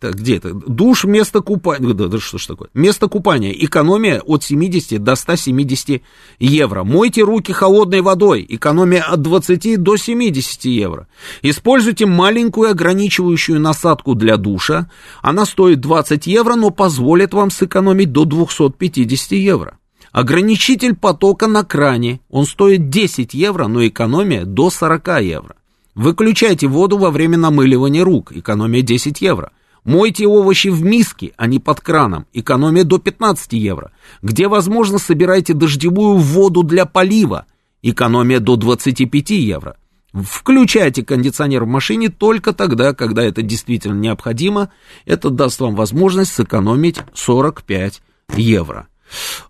так, 0.00 0.14
где 0.14 0.36
это? 0.36 0.54
Душ 0.54 1.04
вместо 1.04 1.40
купания. 1.40 1.92
Да, 1.92 2.08
да, 2.08 2.18
что 2.18 2.38
ж 2.38 2.46
такое? 2.46 2.68
Место 2.74 3.08
купания. 3.08 3.52
Экономия 3.52 4.20
от 4.20 4.44
70 4.44 5.02
до 5.02 5.14
170 5.14 6.02
евро. 6.38 6.84
Мойте 6.84 7.22
руки 7.22 7.52
холодной 7.52 8.00
водой. 8.00 8.46
Экономия 8.48 9.02
от 9.02 9.22
20 9.22 9.82
до 9.82 9.96
70 9.96 10.64
евро. 10.64 11.08
Используйте 11.42 12.06
маленькую 12.06 12.70
ограничивающую 12.70 13.60
насадку 13.60 14.14
для 14.14 14.36
душа. 14.36 14.90
Она 15.22 15.46
стоит 15.46 15.80
20 15.80 16.26
евро, 16.26 16.54
но 16.54 16.70
позволит 16.70 17.34
вам 17.34 17.50
сэкономить 17.50 18.12
до 18.12 18.24
250 18.24 19.32
евро. 19.32 19.78
Ограничитель 20.12 20.96
потока 20.96 21.46
на 21.46 21.64
кране. 21.64 22.20
Он 22.30 22.46
стоит 22.46 22.88
10 22.88 23.34
евро, 23.34 23.66
но 23.66 23.86
экономия 23.86 24.44
до 24.44 24.70
40 24.70 25.08
евро. 25.22 25.56
Выключайте 25.94 26.68
воду 26.68 26.96
во 26.96 27.10
время 27.10 27.38
намыливания 27.38 28.04
рук. 28.04 28.32
Экономия 28.32 28.82
10 28.82 29.20
евро. 29.20 29.50
Мойте 29.84 30.26
овощи 30.26 30.68
в 30.68 30.82
миске, 30.82 31.32
а 31.36 31.46
не 31.46 31.58
под 31.58 31.80
краном. 31.80 32.26
Экономия 32.32 32.84
до 32.84 32.98
15 32.98 33.52
евро. 33.54 33.92
Где 34.22 34.48
возможно, 34.48 34.98
собирайте 34.98 35.54
дождевую 35.54 36.18
воду 36.18 36.62
для 36.62 36.84
полива. 36.84 37.46
Экономия 37.82 38.40
до 38.40 38.56
25 38.56 39.30
евро. 39.30 39.76
Включайте 40.12 41.04
кондиционер 41.04 41.64
в 41.64 41.68
машине 41.68 42.08
только 42.08 42.52
тогда, 42.52 42.94
когда 42.94 43.22
это 43.22 43.42
действительно 43.42 43.98
необходимо. 43.98 44.70
Это 45.04 45.30
даст 45.30 45.60
вам 45.60 45.74
возможность 45.74 46.32
сэкономить 46.32 46.98
45 47.14 48.02
евро. 48.36 48.88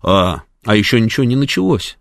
А, 0.03 0.43
а 0.65 0.75
еще 0.75 0.99
ничего 0.99 1.25
не 1.25 1.35
началось. 1.35 1.97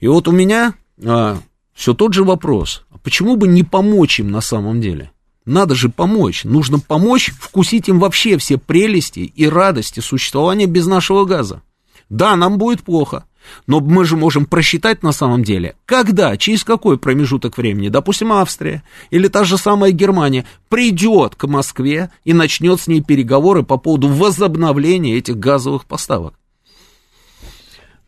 И 0.00 0.08
вот 0.08 0.28
у 0.28 0.32
меня 0.32 0.74
а, 1.04 1.38
все 1.72 1.94
тот 1.94 2.14
же 2.14 2.24
вопрос. 2.24 2.84
Почему 3.02 3.36
бы 3.36 3.48
не 3.48 3.62
помочь 3.62 4.20
им 4.20 4.30
на 4.30 4.40
самом 4.40 4.80
деле? 4.80 5.10
Надо 5.46 5.74
же 5.74 5.90
помочь. 5.90 6.44
Нужно 6.44 6.78
помочь 6.78 7.32
вкусить 7.38 7.88
им 7.88 7.98
вообще 7.98 8.38
все 8.38 8.56
прелести 8.56 9.20
и 9.20 9.46
радости 9.46 10.00
существования 10.00 10.66
без 10.66 10.86
нашего 10.86 11.24
газа. 11.24 11.62
Да, 12.08 12.36
нам 12.36 12.58
будет 12.58 12.82
плохо, 12.82 13.24
но 13.66 13.80
мы 13.80 14.04
же 14.04 14.16
можем 14.16 14.46
просчитать 14.46 15.02
на 15.02 15.12
самом 15.12 15.42
деле, 15.42 15.74
когда, 15.86 16.36
через 16.36 16.64
какой 16.64 16.98
промежуток 16.98 17.56
времени, 17.56 17.88
допустим, 17.88 18.32
Австрия 18.32 18.82
или 19.10 19.28
та 19.28 19.44
же 19.44 19.58
самая 19.58 19.90
Германия 19.90 20.46
придет 20.68 21.34
к 21.34 21.46
Москве 21.46 22.10
и 22.24 22.32
начнет 22.32 22.80
с 22.80 22.86
ней 22.86 23.02
переговоры 23.02 23.62
по 23.62 23.78
поводу 23.78 24.08
возобновления 24.08 25.16
этих 25.16 25.38
газовых 25.38 25.86
поставок. 25.86 26.34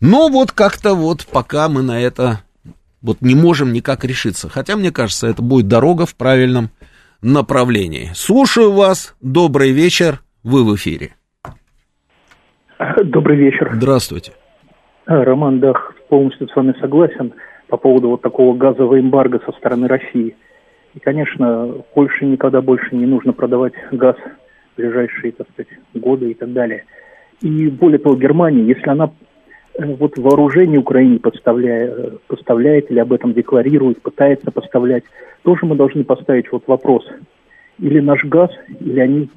Но 0.01 0.28
вот 0.28 0.53
как-то 0.53 0.95
вот 0.95 1.26
пока 1.26 1.68
мы 1.68 1.82
на 1.82 2.01
это 2.01 2.43
вот 3.01 3.22
не 3.22 3.34
можем 3.34 3.72
никак 3.72 4.05
решиться. 4.05 4.49
Хотя, 4.49 4.76
мне 4.76 4.91
кажется, 4.91 5.26
это 5.26 5.41
будет 5.41 5.68
дорога 5.68 6.07
в 6.07 6.14
правильном 6.14 6.70
направлении. 7.22 8.10
Слушаю 8.14 8.72
вас. 8.72 9.16
Добрый 9.20 9.72
вечер. 9.72 10.20
Вы 10.42 10.64
в 10.64 10.74
эфире. 10.76 11.14
Добрый 13.04 13.36
вечер. 13.36 13.70
Здравствуйте. 13.74 14.32
А, 15.06 15.24
Роман 15.24 15.60
Дах 15.60 15.94
полностью 16.08 16.48
с 16.48 16.56
вами 16.56 16.74
согласен 16.80 17.32
по 17.68 17.76
поводу 17.76 18.10
вот 18.10 18.22
такого 18.22 18.56
газового 18.56 18.98
эмбарго 19.00 19.40
со 19.44 19.52
стороны 19.52 19.88
России. 19.88 20.36
И, 20.94 21.00
конечно, 21.00 21.74
Польше 21.94 22.24
никогда 22.24 22.60
больше 22.60 22.94
не 22.94 23.06
нужно 23.06 23.32
продавать 23.32 23.74
газ 23.92 24.16
в 24.16 24.76
ближайшие, 24.76 25.32
так 25.32 25.46
сказать, 25.52 25.72
годы 25.94 26.30
и 26.30 26.34
так 26.34 26.52
далее. 26.52 26.84
И 27.40 27.68
более 27.68 27.98
того, 27.98 28.16
Германия, 28.16 28.62
если 28.62 28.88
она 28.88 29.10
вот 29.78 30.16
вооружение 30.16 30.78
Украине 30.78 31.18
поставляет, 31.18 31.98
э, 31.98 32.10
поставляет 32.26 32.90
или 32.90 32.98
об 32.98 33.12
этом 33.12 33.32
декларирует, 33.32 34.00
пытается 34.02 34.50
поставлять, 34.50 35.04
тоже 35.42 35.66
мы 35.66 35.76
должны 35.76 36.04
поставить 36.04 36.50
вот 36.50 36.64
вопрос. 36.66 37.06
Или 37.78 38.00
наш 38.00 38.24
газ, 38.24 38.50
или 38.80 39.00
они, 39.00 39.28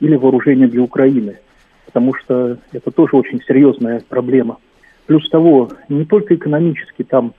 или 0.00 0.16
вооружение 0.16 0.68
для 0.68 0.82
Украины. 0.82 1.38
Потому 1.86 2.14
что 2.14 2.58
это 2.72 2.90
тоже 2.90 3.16
очень 3.16 3.40
серьезная 3.42 4.02
проблема. 4.08 4.58
Плюс 5.06 5.28
того, 5.30 5.70
не 5.88 6.04
только 6.04 6.34
экономически 6.34 7.04
там 7.04 7.32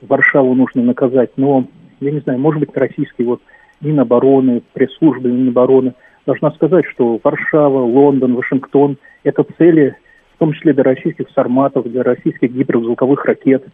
Варшаву 0.00 0.54
нужно 0.54 0.82
наказать, 0.82 1.30
но, 1.36 1.66
я 2.00 2.10
не 2.10 2.20
знаю, 2.20 2.38
может 2.38 2.60
быть, 2.60 2.76
российский 2.76 3.24
вот 3.24 3.40
Минобороны, 3.80 4.62
пресс-службы 4.72 5.30
Минобороны 5.30 5.94
должна 6.26 6.50
сказать, 6.52 6.86
что 6.86 7.20
Варшава, 7.22 7.80
Лондон, 7.80 8.34
Вашингтон– 8.34 8.96
это 9.24 9.44
цели, 9.58 9.96
том 10.40 10.52
числе 10.54 10.72
для 10.72 10.82
российских 10.82 11.26
сарматов, 11.34 11.84
для 11.84 12.02
российских 12.02 12.50
гиперзвуковых 12.50 13.24
ракет. 13.24 13.64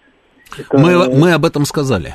Это... 0.59 0.79
Мы, 0.79 1.17
мы 1.17 1.33
об 1.33 1.45
этом 1.45 1.65
сказали. 1.65 2.15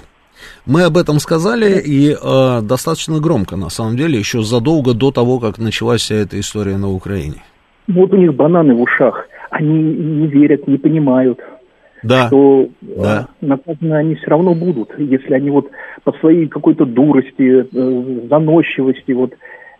Мы 0.66 0.84
об 0.84 0.98
этом 0.98 1.20
сказали 1.20 1.80
и 1.80 2.12
э, 2.12 2.62
достаточно 2.62 3.20
громко, 3.20 3.56
на 3.56 3.70
самом 3.70 3.96
деле, 3.96 4.20
еще 4.20 4.42
задолго 4.42 4.94
до 4.94 5.12
того, 5.12 5.40
как 5.40 5.58
началась 5.58 6.02
вся 6.02 6.16
эта 6.16 6.40
история 6.40 6.78
на 6.78 6.92
Украине. 6.92 7.44
Вот 7.88 8.14
у 8.14 8.18
них 8.18 8.34
бананы 8.34 8.74
в 8.74 8.82
ушах. 8.82 9.28
Они 9.50 9.68
не 9.70 10.28
верят, 10.28 10.68
не 10.68 10.78
понимают, 10.78 11.40
да. 12.04 12.28
что 12.28 12.70
да. 12.82 13.28
Э, 13.42 13.46
наказаны 13.46 13.94
они 13.94 14.16
все 14.16 14.28
равно 14.28 14.54
будут, 14.54 14.90
если 14.98 15.34
они 15.34 15.50
вот 15.50 15.70
по 16.04 16.14
своей 16.14 16.48
какой-то 16.48 16.86
дурости, 16.86 17.66
э, 17.72 18.28
заносчивости, 18.30 19.12
вот, 19.12 19.34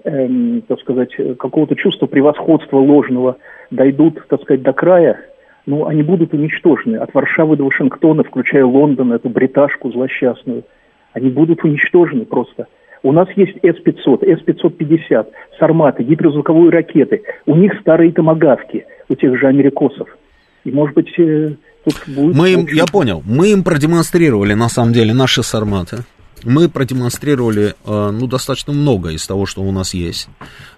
э, 0.04 0.62
так 0.68 0.80
сказать, 0.80 1.12
какого-то 1.38 1.76
чувства 1.76 2.08
превосходства 2.08 2.78
ложного 2.78 3.38
дойдут, 3.70 4.26
так 4.28 4.42
сказать, 4.42 4.62
до 4.62 4.74
края, 4.74 5.20
ну, 5.66 5.86
они 5.86 6.04
будут 6.04 6.34
уничтожены 6.34 6.98
от 6.98 7.14
Варшавы 7.14 7.56
до 7.56 7.66
Вашингтона, 7.66 8.24
включая 8.24 8.66
Лондон, 8.66 9.14
эту 9.14 9.30
бриташку 9.30 9.92
злосчастную. 9.92 10.64
Они 11.14 11.30
будут 11.30 11.64
уничтожены 11.64 12.26
просто. 12.26 12.68
У 13.04 13.12
нас 13.12 13.28
есть 13.36 13.58
С-500, 13.62 14.24
С-550, 14.24 15.28
Сарматы, 15.60 16.04
гиперзвуковые 16.04 16.72
ракеты. 16.72 17.24
У 17.46 17.56
них 17.56 17.74
старые 17.82 18.12
томогавки, 18.12 18.86
у 19.10 19.16
тех 19.16 19.38
же 19.40 19.48
америкосов. 19.48 20.08
И, 20.64 20.72
может 20.72 20.96
быть, 20.96 21.12
э, 21.18 21.56
тут 21.84 21.96
будет... 22.08 22.36
Мы 22.36 22.50
им, 22.50 22.68
я 22.72 22.86
понял, 22.86 23.24
мы 23.26 23.52
им 23.52 23.64
продемонстрировали, 23.64 24.54
на 24.54 24.70
самом 24.70 24.94
деле, 24.94 25.14
наши 25.14 25.42
Сарматы 25.44 25.98
мы 26.44 26.70
продемонстрировали, 26.70 27.76
э, 27.86 28.10
ну, 28.12 28.28
достаточно 28.28 28.74
много 28.74 29.10
из 29.10 29.26
того, 29.26 29.46
что 29.46 29.62
у 29.62 29.72
нас 29.72 29.94
есть. 29.94 30.28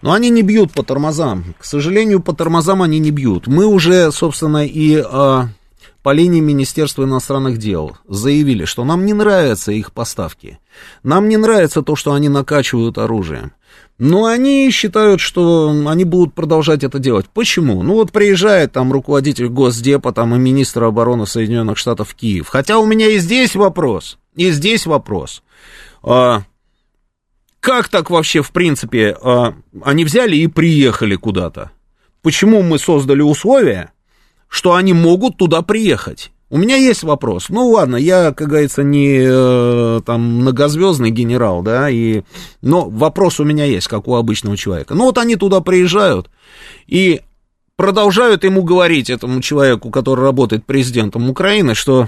Но 0.01 0.13
они 0.13 0.29
не 0.29 0.41
бьют 0.41 0.71
по 0.71 0.83
тормозам. 0.83 1.55
К 1.59 1.65
сожалению, 1.65 2.21
по 2.21 2.33
тормозам 2.33 2.81
они 2.81 2.99
не 2.99 3.11
бьют. 3.11 3.47
Мы 3.47 3.65
уже, 3.65 4.11
собственно, 4.11 4.65
и 4.65 5.03
э, 5.03 5.43
по 6.03 6.11
линии 6.11 6.41
Министерства 6.41 7.03
иностранных 7.03 7.57
дел 7.57 7.97
заявили, 8.07 8.65
что 8.65 8.83
нам 8.83 9.05
не 9.05 9.13
нравятся 9.13 9.71
их 9.71 9.93
поставки. 9.93 10.59
Нам 11.01 11.29
не 11.29 11.37
нравится 11.37 11.81
то, 11.81 11.95
что 11.95 12.13
они 12.13 12.29
накачивают 12.29 12.97
оружием. 12.97 13.53
Но 13.99 14.25
они 14.25 14.69
считают, 14.71 15.21
что 15.21 15.69
они 15.87 16.03
будут 16.03 16.33
продолжать 16.33 16.83
это 16.83 16.99
делать. 16.99 17.27
Почему? 17.33 17.83
Ну 17.83 17.93
вот 17.93 18.11
приезжает 18.11 18.73
там 18.73 18.91
руководитель 18.91 19.47
Госдепа 19.47 20.11
там, 20.11 20.35
и 20.35 20.39
министр 20.39 20.85
обороны 20.85 21.25
Соединенных 21.25 21.77
Штатов 21.77 22.09
в 22.09 22.15
Киев. 22.15 22.49
Хотя 22.49 22.79
у 22.79 22.85
меня 22.85 23.07
и 23.07 23.19
здесь 23.19 23.55
вопрос. 23.55 24.17
И 24.35 24.51
здесь 24.51 24.85
вопрос. 24.85 25.43
А, 26.03 26.43
как 27.59 27.87
так 27.87 28.09
вообще, 28.09 28.41
в 28.41 28.51
принципе, 28.51 29.15
а, 29.21 29.53
они 29.83 30.03
взяли 30.03 30.35
и 30.35 30.47
приехали 30.47 31.15
куда-то? 31.15 31.71
Почему 32.21 32.61
мы 32.61 32.77
создали 32.77 33.21
условия, 33.21 33.91
что 34.47 34.75
они 34.75 34.93
могут 34.93 35.37
туда 35.37 35.61
приехать? 35.61 36.31
У 36.49 36.57
меня 36.57 36.75
есть 36.75 37.03
вопрос. 37.03 37.49
Ну 37.49 37.69
ладно, 37.69 37.95
я, 37.95 38.31
как 38.31 38.49
говорится, 38.49 38.83
не 38.83 39.17
э, 39.25 40.01
там 40.05 40.21
многозвездный 40.21 41.09
генерал, 41.09 41.63
да, 41.63 41.89
и, 41.89 42.21
но 42.61 42.87
вопрос 42.89 43.39
у 43.39 43.43
меня 43.43 43.65
есть, 43.65 43.87
как 43.87 44.07
у 44.07 44.13
обычного 44.13 44.55
человека. 44.55 44.93
Ну 44.93 45.05
вот 45.05 45.17
они 45.17 45.35
туда 45.35 45.61
приезжают 45.61 46.29
и 46.85 47.21
продолжают 47.75 48.43
ему 48.43 48.61
говорить, 48.61 49.09
этому 49.09 49.41
человеку, 49.41 49.89
который 49.89 50.21
работает 50.23 50.63
президентом 50.63 51.27
Украины, 51.27 51.73
что 51.73 52.07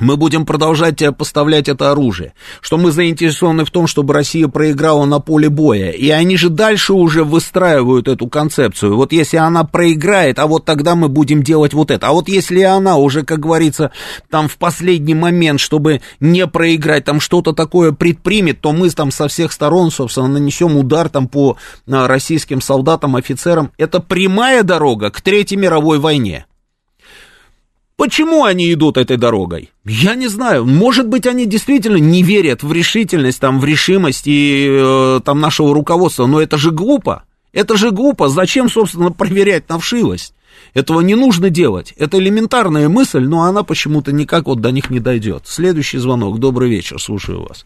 мы 0.00 0.16
будем 0.16 0.46
продолжать 0.46 1.02
поставлять 1.16 1.68
это 1.68 1.90
оружие, 1.90 2.34
что 2.60 2.76
мы 2.76 2.90
заинтересованы 2.90 3.64
в 3.64 3.70
том, 3.70 3.86
чтобы 3.86 4.14
Россия 4.14 4.48
проиграла 4.48 5.04
на 5.04 5.20
поле 5.20 5.48
боя. 5.48 5.90
И 5.90 6.10
они 6.10 6.36
же 6.36 6.50
дальше 6.50 6.92
уже 6.92 7.24
выстраивают 7.24 8.08
эту 8.08 8.26
концепцию. 8.26 8.96
Вот 8.96 9.12
если 9.12 9.36
она 9.36 9.64
проиграет, 9.64 10.38
а 10.38 10.46
вот 10.46 10.64
тогда 10.64 10.94
мы 10.94 11.08
будем 11.08 11.42
делать 11.42 11.74
вот 11.74 11.90
это. 11.90 12.08
А 12.08 12.12
вот 12.12 12.28
если 12.28 12.62
она 12.62 12.96
уже, 12.96 13.24
как 13.24 13.40
говорится, 13.40 13.90
там 14.30 14.48
в 14.48 14.56
последний 14.56 15.14
момент, 15.14 15.60
чтобы 15.60 16.00
не 16.20 16.46
проиграть, 16.46 17.04
там 17.04 17.20
что-то 17.20 17.52
такое 17.52 17.92
предпримет, 17.92 18.60
то 18.60 18.72
мы 18.72 18.90
там 18.90 19.10
со 19.10 19.28
всех 19.28 19.52
сторон, 19.52 19.90
собственно, 19.90 20.28
нанесем 20.28 20.76
удар 20.76 21.08
там 21.08 21.28
по 21.28 21.56
а, 21.88 22.08
российским 22.08 22.60
солдатам, 22.60 23.16
офицерам. 23.16 23.72
Это 23.78 24.00
прямая 24.00 24.62
дорога 24.62 25.10
к 25.10 25.20
Третьей 25.20 25.58
мировой 25.58 25.98
войне. 25.98 26.46
Почему 27.96 28.44
они 28.44 28.70
идут 28.72 28.98
этой 28.98 29.16
дорогой? 29.16 29.70
Я 29.84 30.14
не 30.14 30.28
знаю. 30.28 30.66
Может 30.66 31.08
быть, 31.08 31.26
они 31.26 31.46
действительно 31.46 31.96
не 31.96 32.22
верят 32.22 32.62
в 32.62 32.70
решительность, 32.70 33.40
там, 33.40 33.58
в 33.58 33.64
решимость 33.64 34.26
и 34.26 34.68
э, 34.68 35.20
там 35.24 35.40
нашего 35.40 35.74
руководства, 35.74 36.26
но 36.26 36.40
это 36.40 36.58
же 36.58 36.72
глупо. 36.72 37.24
Это 37.54 37.78
же 37.78 37.90
глупо. 37.90 38.28
Зачем, 38.28 38.68
собственно, 38.68 39.12
проверять 39.12 39.70
на 39.70 39.78
вшивость? 39.78 40.34
Этого 40.74 41.00
не 41.00 41.14
нужно 41.14 41.48
делать. 41.48 41.94
Это 41.96 42.18
элементарная 42.18 42.90
мысль, 42.90 43.24
но 43.24 43.44
она 43.44 43.62
почему-то 43.62 44.12
никак 44.12 44.44
вот 44.46 44.60
до 44.60 44.72
них 44.72 44.90
не 44.90 45.00
дойдет. 45.00 45.46
Следующий 45.46 45.96
звонок. 45.96 46.38
Добрый 46.38 46.68
вечер, 46.68 47.00
слушаю 47.00 47.46
вас. 47.48 47.64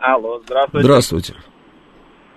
Алло, 0.00 0.40
здравствуйте. 0.42 0.84
Здравствуйте. 0.84 1.34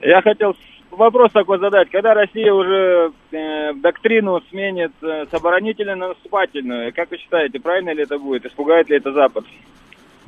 Я 0.01 0.21
хотел 0.21 0.55
вопрос 0.91 1.31
такой 1.31 1.59
задать. 1.59 1.89
Когда 1.89 2.13
Россия 2.13 2.53
уже 2.53 3.11
э, 3.31 3.73
доктрину 3.73 4.41
сменит 4.49 4.91
э, 5.01 5.25
с 5.29 5.33
оборонительной 5.33 5.95
на 5.95 6.09
наступательную, 6.09 6.93
как 6.93 7.11
вы 7.11 7.17
считаете, 7.17 7.59
правильно 7.59 7.91
ли 7.93 8.03
это 8.03 8.17
будет? 8.17 8.45
Испугает 8.45 8.89
ли 8.89 8.97
это 8.97 9.11
Запад? 9.11 9.45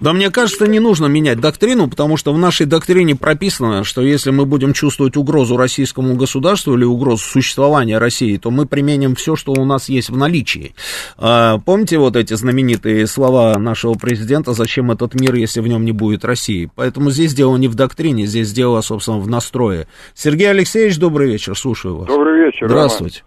Да 0.03 0.11
мне 0.11 0.29
кажется, 0.31 0.67
не 0.67 0.81
нужно 0.81 1.05
менять 1.05 1.39
доктрину, 1.39 1.89
потому 1.89 2.17
что 2.17 2.33
в 2.33 2.37
нашей 2.37 2.65
доктрине 2.65 3.15
прописано, 3.15 3.85
что 3.85 4.01
если 4.01 4.31
мы 4.31 4.45
будем 4.45 4.73
чувствовать 4.73 5.15
угрозу 5.15 5.55
российскому 5.55 6.17
государству 6.17 6.75
или 6.75 6.83
угрозу 6.83 7.23
существования 7.23 7.97
России, 7.99 8.35
то 8.35 8.51
мы 8.51 8.65
применим 8.65 9.15
все, 9.15 9.37
что 9.37 9.53
у 9.53 9.63
нас 9.63 9.87
есть 9.87 10.09
в 10.09 10.17
наличии. 10.17 10.75
А, 11.17 11.57
помните 11.59 11.99
вот 11.99 12.17
эти 12.17 12.33
знаменитые 12.33 13.07
слова 13.07 13.57
нашего 13.57 13.93
президента, 13.93 14.51
зачем 14.51 14.91
этот 14.91 15.13
мир, 15.13 15.35
если 15.35 15.61
в 15.61 15.69
нем 15.69 15.85
не 15.85 15.93
будет 15.93 16.25
России? 16.25 16.69
Поэтому 16.75 17.09
здесь 17.09 17.33
дело 17.33 17.55
не 17.55 17.69
в 17.69 17.75
доктрине, 17.75 18.25
здесь 18.25 18.51
дело, 18.51 18.81
собственно, 18.81 19.19
в 19.19 19.29
настрое. 19.29 19.87
Сергей 20.13 20.49
Алексеевич, 20.49 20.99
добрый 20.99 21.31
вечер, 21.31 21.57
слушаю 21.57 21.95
вас. 21.99 22.07
Добрый 22.07 22.47
вечер. 22.47 22.67
Здравствуйте. 22.67 23.23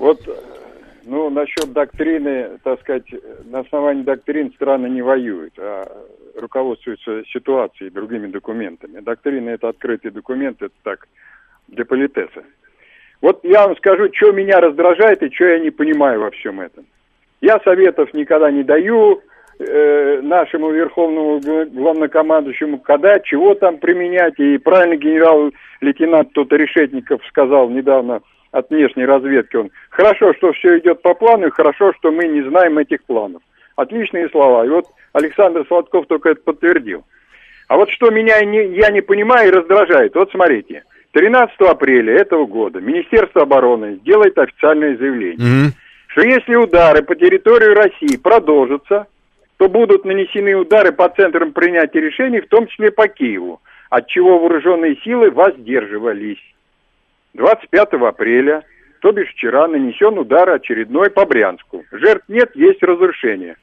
Роман. 0.00 0.16
Вот 0.16 0.47
ну, 1.08 1.30
насчет 1.30 1.72
доктрины, 1.72 2.58
так 2.62 2.80
сказать, 2.80 3.06
на 3.46 3.60
основании 3.60 4.02
доктрин 4.02 4.52
страны 4.52 4.88
не 4.88 5.00
воюют, 5.00 5.54
а 5.58 5.86
руководствуются 6.36 7.24
ситуацией, 7.32 7.90
другими 7.90 8.26
документами. 8.26 9.00
Доктрина– 9.00 9.48
это 9.50 9.70
открытый 9.70 10.10
документ, 10.10 10.60
это 10.60 10.74
так, 10.82 11.08
для 11.68 11.86
политеса. 11.86 12.44
Вот 13.22 13.40
я 13.42 13.66
вам 13.66 13.76
скажу, 13.78 14.10
что 14.12 14.32
меня 14.32 14.60
раздражает 14.60 15.22
и 15.22 15.34
что 15.34 15.46
я 15.46 15.58
не 15.58 15.70
понимаю 15.70 16.20
во 16.20 16.30
всем 16.30 16.60
этом. 16.60 16.84
Я 17.40 17.58
советов 17.60 18.12
никогда 18.12 18.50
не 18.50 18.62
даю 18.62 19.22
э, 19.58 20.20
нашему 20.20 20.70
верховному 20.70 21.40
главнокомандующему, 21.70 22.80
когда, 22.80 23.18
чего 23.20 23.54
там 23.54 23.78
применять. 23.78 24.38
И 24.38 24.58
правильно 24.58 24.96
генерал-лейтенант 24.96 26.32
тут 26.34 26.52
Решетников 26.52 27.22
сказал 27.28 27.70
недавно– 27.70 28.20
от 28.52 28.70
внешней 28.70 29.04
разведки 29.04 29.56
он. 29.56 29.70
Хорошо, 29.90 30.32
что 30.34 30.52
все 30.52 30.78
идет 30.78 31.02
по 31.02 31.14
плану, 31.14 31.46
и 31.46 31.50
хорошо, 31.50 31.92
что 31.94 32.10
мы 32.10 32.26
не 32.28 32.42
знаем 32.42 32.78
этих 32.78 33.04
планов. 33.04 33.42
Отличные 33.76 34.28
слова. 34.30 34.64
И 34.64 34.68
вот 34.68 34.86
Александр 35.12 35.64
Сладков 35.68 36.06
только 36.06 36.30
это 36.30 36.40
подтвердил. 36.42 37.04
А 37.68 37.76
вот 37.76 37.90
что 37.90 38.10
меня 38.10 38.40
не, 38.44 38.76
я 38.76 38.90
не 38.90 39.02
понимаю 39.02 39.48
и 39.48 39.52
раздражает. 39.52 40.14
Вот 40.14 40.30
смотрите. 40.30 40.84
13 41.12 41.60
апреля 41.60 42.14
этого 42.14 42.46
года 42.46 42.80
Министерство 42.80 43.42
обороны 43.42 43.98
делает 44.04 44.38
официальное 44.38 44.96
заявление, 44.96 45.36
mm-hmm. 45.36 45.72
что 46.08 46.20
если 46.22 46.54
удары 46.54 47.02
по 47.02 47.14
территории 47.14 47.74
России 47.74 48.16
продолжатся, 48.18 49.06
то 49.56 49.68
будут 49.68 50.04
нанесены 50.04 50.54
удары 50.54 50.92
по 50.92 51.08
центрам 51.08 51.52
принятия 51.52 52.00
решений, 52.00 52.40
в 52.40 52.48
том 52.48 52.66
числе 52.68 52.92
по 52.92 53.08
Киеву, 53.08 53.60
от 53.90 54.06
чего 54.06 54.38
вооруженные 54.38 54.96
силы 55.02 55.30
воздерживались. 55.30 56.38
25 57.34 57.94
апреля, 57.94 58.64
то 59.00 59.12
бишь 59.12 59.30
вчера, 59.30 59.68
нанесен 59.68 60.18
удар 60.18 60.48
очередной 60.50 61.10
по 61.10 61.24
Брянску. 61.24 61.84
Жертв 61.92 62.28
нет, 62.28 62.54
есть 62.54 62.82
разрушение. 62.82 63.56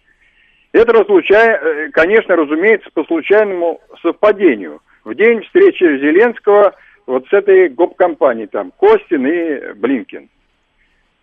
Это, 0.71 0.93
разлучая, 0.93 1.57
э, 1.57 1.89
конечно, 1.91 2.35
разумеется, 2.35 2.89
по 2.93 3.03
случайному 3.05 3.81
совпадению. 4.01 4.81
В 5.03 5.13
день 5.15 5.41
встречи 5.41 5.83
Зеленского 5.83 6.75
вот 7.05 7.27
с 7.27 7.33
этой 7.33 7.69
гоп-компанией, 7.69 8.47
там, 8.47 8.71
Костин 8.71 9.25
и 9.27 9.73
Блинкин. 9.73 10.29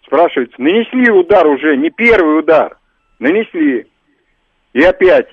Спрашивается, 0.07 0.61
нанесли 0.61 1.11
удар 1.11 1.47
уже, 1.47 1.76
не 1.76 1.90
первый 1.90 2.38
удар, 2.38 2.76
нанесли. 3.18 3.86
И 4.72 4.82
опять 4.82 5.28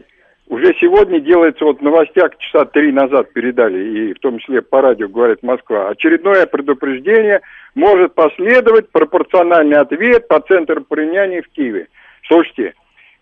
уже 0.50 0.74
сегодня 0.80 1.20
делается, 1.20 1.64
вот 1.64 1.80
в 1.80 1.84
новостях 1.84 2.36
часа 2.40 2.66
три 2.66 2.92
назад 2.92 3.32
передали, 3.34 4.10
и 4.10 4.14
в 4.14 4.20
том 4.20 4.40
числе 4.40 4.64
по 4.64 4.82
радио 4.82 5.08
говорит 5.08 5.44
Москва, 5.44 5.90
очередное 5.90 6.48
предупреждение 6.48 7.42
может 7.76 8.16
последовать 8.16 8.90
пропорциональный 8.90 9.78
ответ 9.78 10.28
по 10.28 10.40
центру 10.42 10.84
принятия 10.84 11.44
в 11.44 11.50
Киеве. 11.50 11.88
Слушайте, 12.28 12.74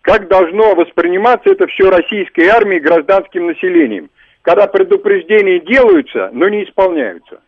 как 0.01 0.29
должно 0.29 0.73
восприниматься 0.73 1.49
это 1.49 1.67
все 1.67 1.89
российской 1.89 2.47
армией 2.47 2.79
гражданским 2.79 3.47
населением, 3.47 4.09
когда 4.41 4.67
предупреждения 4.67 5.59
делаются, 5.59 6.29
но 6.31 6.47
не 6.47 6.63
исполняются? 6.63 7.41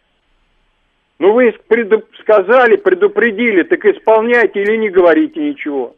Ну 1.20 1.32
вы 1.32 1.54
предуп- 1.70 2.14
сказали, 2.20 2.76
предупредили, 2.76 3.64
так 3.64 3.86
исполняйте 3.86 4.62
или 4.62 4.76
не 4.76 4.90
говорите 4.90 5.40
ничего. 5.40 5.96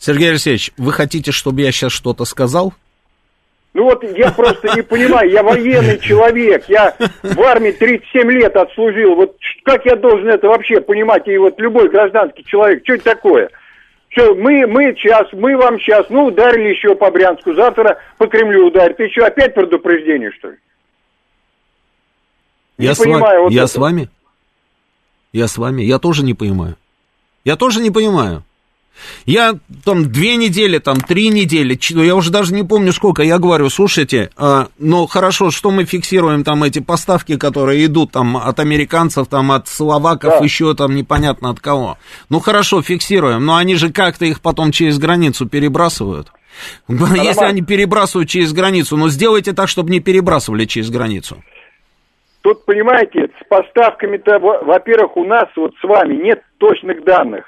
Сергей 0.00 0.30
Алексеевич, 0.30 0.72
вы 0.78 0.92
хотите, 0.92 1.30
чтобы 1.30 1.60
я 1.60 1.70
сейчас 1.70 1.92
что-то 1.92 2.24
сказал? 2.24 2.72
Ну 3.74 3.84
вот 3.84 4.02
я 4.02 4.32
просто 4.32 4.74
не 4.74 4.82
понимаю, 4.82 5.30
я 5.30 5.42
военный 5.42 5.98
человек, 6.00 6.64
я 6.68 6.96
в 7.22 7.40
армии 7.42 7.70
37 7.70 8.30
лет 8.32 8.56
отслужил, 8.56 9.14
вот 9.14 9.36
как 9.62 9.84
я 9.84 9.94
должен 9.94 10.28
это 10.28 10.48
вообще 10.48 10.80
понимать, 10.80 11.28
и 11.28 11.36
вот 11.36 11.60
любой 11.60 11.90
гражданский 11.90 12.44
человек, 12.46 12.82
что 12.82 12.94
это 12.94 13.04
такое? 13.04 13.50
Что, 14.08 14.34
мы, 14.34 14.66
мы 14.66 14.94
сейчас, 14.96 15.28
мы 15.32 15.56
вам 15.56 15.78
сейчас, 15.78 16.06
ну, 16.08 16.24
ударили 16.24 16.70
еще 16.70 16.96
по 16.96 17.10
Брянску, 17.10 17.52
завтра 17.54 17.98
по 18.16 18.26
Кремлю 18.26 18.70
ты 18.70 19.08
что, 19.10 19.26
опять 19.26 19.54
предупреждение, 19.54 20.32
что 20.32 20.48
ли? 20.48 20.56
Не 22.78 22.86
я 22.86 22.94
понимаю, 22.96 23.20
с 23.20 23.20
вами, 23.20 23.42
вот 23.42 23.52
я 23.52 23.62
это. 23.62 23.70
с 23.70 23.76
вами, 23.76 24.08
я 25.32 25.46
с 25.46 25.58
вами, 25.58 25.82
я 25.82 25.98
тоже 25.98 26.24
не 26.24 26.32
понимаю. 26.32 26.76
Я 27.44 27.56
тоже 27.56 27.80
не 27.80 27.90
понимаю. 27.90 28.42
Я 29.26 29.54
там 29.84 30.10
две 30.10 30.36
недели, 30.36 30.78
там 30.78 31.00
три 31.00 31.28
недели, 31.28 31.78
я 32.02 32.14
уже 32.14 32.30
даже 32.30 32.54
не 32.54 32.62
помню 32.62 32.92
сколько, 32.92 33.22
я 33.22 33.38
говорю, 33.38 33.68
слушайте, 33.70 34.30
э, 34.36 34.66
ну 34.78 35.06
хорошо, 35.06 35.50
что 35.50 35.70
мы 35.70 35.84
фиксируем 35.84 36.44
там 36.44 36.62
эти 36.64 36.80
поставки, 36.80 37.36
которые 37.36 37.84
идут 37.86 38.12
там 38.12 38.36
от 38.36 38.60
американцев, 38.60 39.28
там 39.28 39.52
от 39.52 39.68
словаков, 39.68 40.34
да. 40.38 40.44
еще 40.44 40.74
там 40.74 40.94
непонятно 40.94 41.50
от 41.50 41.60
кого. 41.60 41.98
Ну 42.28 42.40
хорошо, 42.40 42.82
фиксируем, 42.82 43.44
но 43.44 43.56
они 43.56 43.76
же 43.76 43.92
как-то 43.92 44.24
их 44.24 44.40
потом 44.40 44.72
через 44.72 44.98
границу 44.98 45.48
перебрасывают. 45.48 46.32
Нормально. 46.88 47.22
Если 47.22 47.44
они 47.44 47.62
перебрасывают 47.62 48.28
через 48.28 48.52
границу, 48.52 48.96
ну 48.96 49.08
сделайте 49.08 49.52
так, 49.52 49.68
чтобы 49.68 49.90
не 49.90 50.00
перебрасывали 50.00 50.64
через 50.64 50.90
границу. 50.90 51.42
Тут, 52.42 52.64
понимаете, 52.64 53.28
с 53.38 53.48
поставками-то, 53.48 54.38
во-первых, 54.38 55.16
у 55.18 55.24
нас 55.24 55.48
вот 55.56 55.74
с 55.78 55.84
вами 55.84 56.14
нет 56.14 56.42
точных 56.58 57.04
данных 57.04 57.44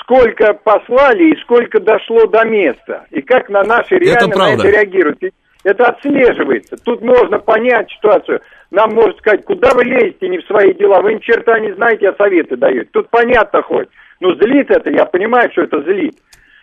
сколько 0.00 0.54
послали 0.54 1.32
и 1.32 1.40
сколько 1.42 1.80
дошло 1.80 2.26
до 2.26 2.44
места. 2.44 3.06
И 3.10 3.22
как 3.22 3.48
на 3.48 3.62
наши 3.62 3.96
реально 3.96 4.28
это 4.30 4.38
на 4.38 4.54
это 4.54 4.68
реагируют. 4.68 5.18
Это 5.64 5.86
отслеживается. 5.86 6.76
Тут 6.84 7.02
можно 7.02 7.38
понять 7.38 7.88
ситуацию. 7.92 8.40
Нам 8.72 8.94
может 8.94 9.18
сказать, 9.18 9.44
куда 9.44 9.72
вы 9.74 9.84
лезете 9.84 10.28
не 10.28 10.38
в 10.38 10.46
свои 10.46 10.74
дела, 10.74 11.00
вы 11.00 11.14
ни 11.14 11.18
черта 11.18 11.60
не 11.60 11.72
знаете, 11.74 12.08
а 12.08 12.16
советы 12.16 12.56
даете. 12.56 12.88
Тут 12.92 13.10
понятно 13.10 13.62
хоть. 13.62 13.88
Ну, 14.20 14.34
злит 14.34 14.70
это, 14.70 14.90
я 14.90 15.04
понимаю, 15.04 15.50
что 15.52 15.62
это 15.62 15.82
злит. 15.82 16.16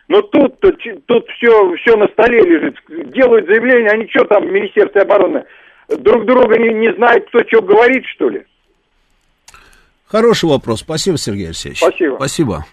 Но 0.10 0.22
тут, 0.22 0.60
тут, 0.60 0.76
тут 1.06 1.30
все, 1.30 1.74
все 1.76 1.96
на 1.96 2.08
столе 2.08 2.42
лежит. 2.42 2.76
Делают 3.14 3.46
заявление, 3.46 3.92
они 3.92 4.10
что 4.10 4.26
там 4.26 4.48
в 4.48 4.52
Министерстве 4.52 5.02
обороны? 5.02 5.46
Друг 5.88 6.26
друга 6.26 6.58
не, 6.58 6.74
не 6.74 6.94
знают, 6.96 7.28
кто 7.28 7.40
что 7.48 7.62
говорит, 7.62 8.04
что 8.06 8.30
ли? 8.30 8.44
Хороший 10.08 10.50
вопрос. 10.50 10.80
Спасибо, 10.80 11.18
Сергей 11.18 11.48
Алексеевич. 11.48 11.80
Спасибо. 11.80 12.16
Спасибо. 12.16 12.66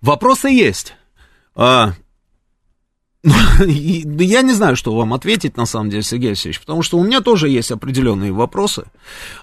Вопросы 0.00 0.48
есть. 0.48 0.94
А, 1.54 1.92
я 3.24 4.42
не 4.42 4.52
знаю, 4.52 4.76
что 4.76 4.94
вам 4.94 5.12
ответить, 5.12 5.56
на 5.56 5.66
самом 5.66 5.90
деле, 5.90 6.02
Сергей 6.02 6.28
Алексеевич, 6.28 6.60
потому 6.60 6.82
что 6.82 6.98
у 6.98 7.04
меня 7.04 7.20
тоже 7.20 7.48
есть 7.48 7.72
определенные 7.72 8.32
вопросы. 8.32 8.84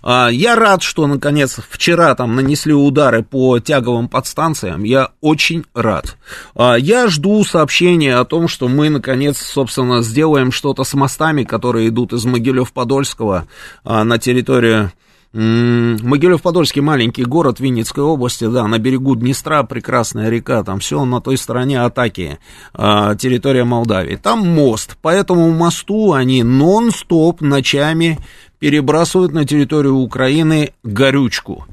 А, 0.01 0.29
я 0.29 0.55
рад, 0.55 0.81
что, 0.81 1.07
наконец, 1.07 1.59
вчера 1.69 2.15
там 2.15 2.35
нанесли 2.35 2.73
удары 2.73 3.21
по 3.21 3.59
тяговым 3.59 4.07
подстанциям. 4.07 4.83
Я 4.83 5.11
очень 5.19 5.65
рад. 5.73 6.15
А, 6.55 6.75
я 6.75 7.07
жду 7.07 7.43
сообщения 7.43 8.15
о 8.15 8.25
том, 8.25 8.47
что 8.47 8.69
мы, 8.69 8.89
наконец, 8.89 9.39
собственно, 9.39 10.01
сделаем 10.01 10.53
что-то 10.53 10.85
с 10.85 10.93
мостами, 10.93 11.43
которые 11.43 11.89
идут 11.89 12.13
из 12.13 12.25
Могилев-Подольского 12.25 13.47
на 13.83 14.17
территорию 14.17 14.91
Могилев-Подольский 15.35 16.81
маленький 16.81 17.25
город 17.25 17.59
Винницкой 17.59 18.05
области, 18.05 18.47
да, 18.47 18.65
на 18.67 18.79
берегу 18.79 19.15
Днестра, 19.15 19.63
прекрасная 19.63 20.29
река, 20.29 20.63
там 20.63 20.79
все 20.79 21.03
на 21.03 21.19
той 21.19 21.37
стороне 21.37 21.81
атаки, 21.81 22.39
э, 22.73 23.15
территория 23.19 23.65
Молдавии. 23.65 24.15
Там 24.15 24.47
мост, 24.47 24.95
по 25.01 25.09
этому 25.09 25.51
мосту 25.51 26.13
они 26.13 26.41
нон-стоп 26.43 27.41
ночами 27.41 28.17
перебрасывают 28.59 29.33
на 29.33 29.45
территорию 29.45 29.95
Украины 29.95 30.71
горючку. 30.83 31.65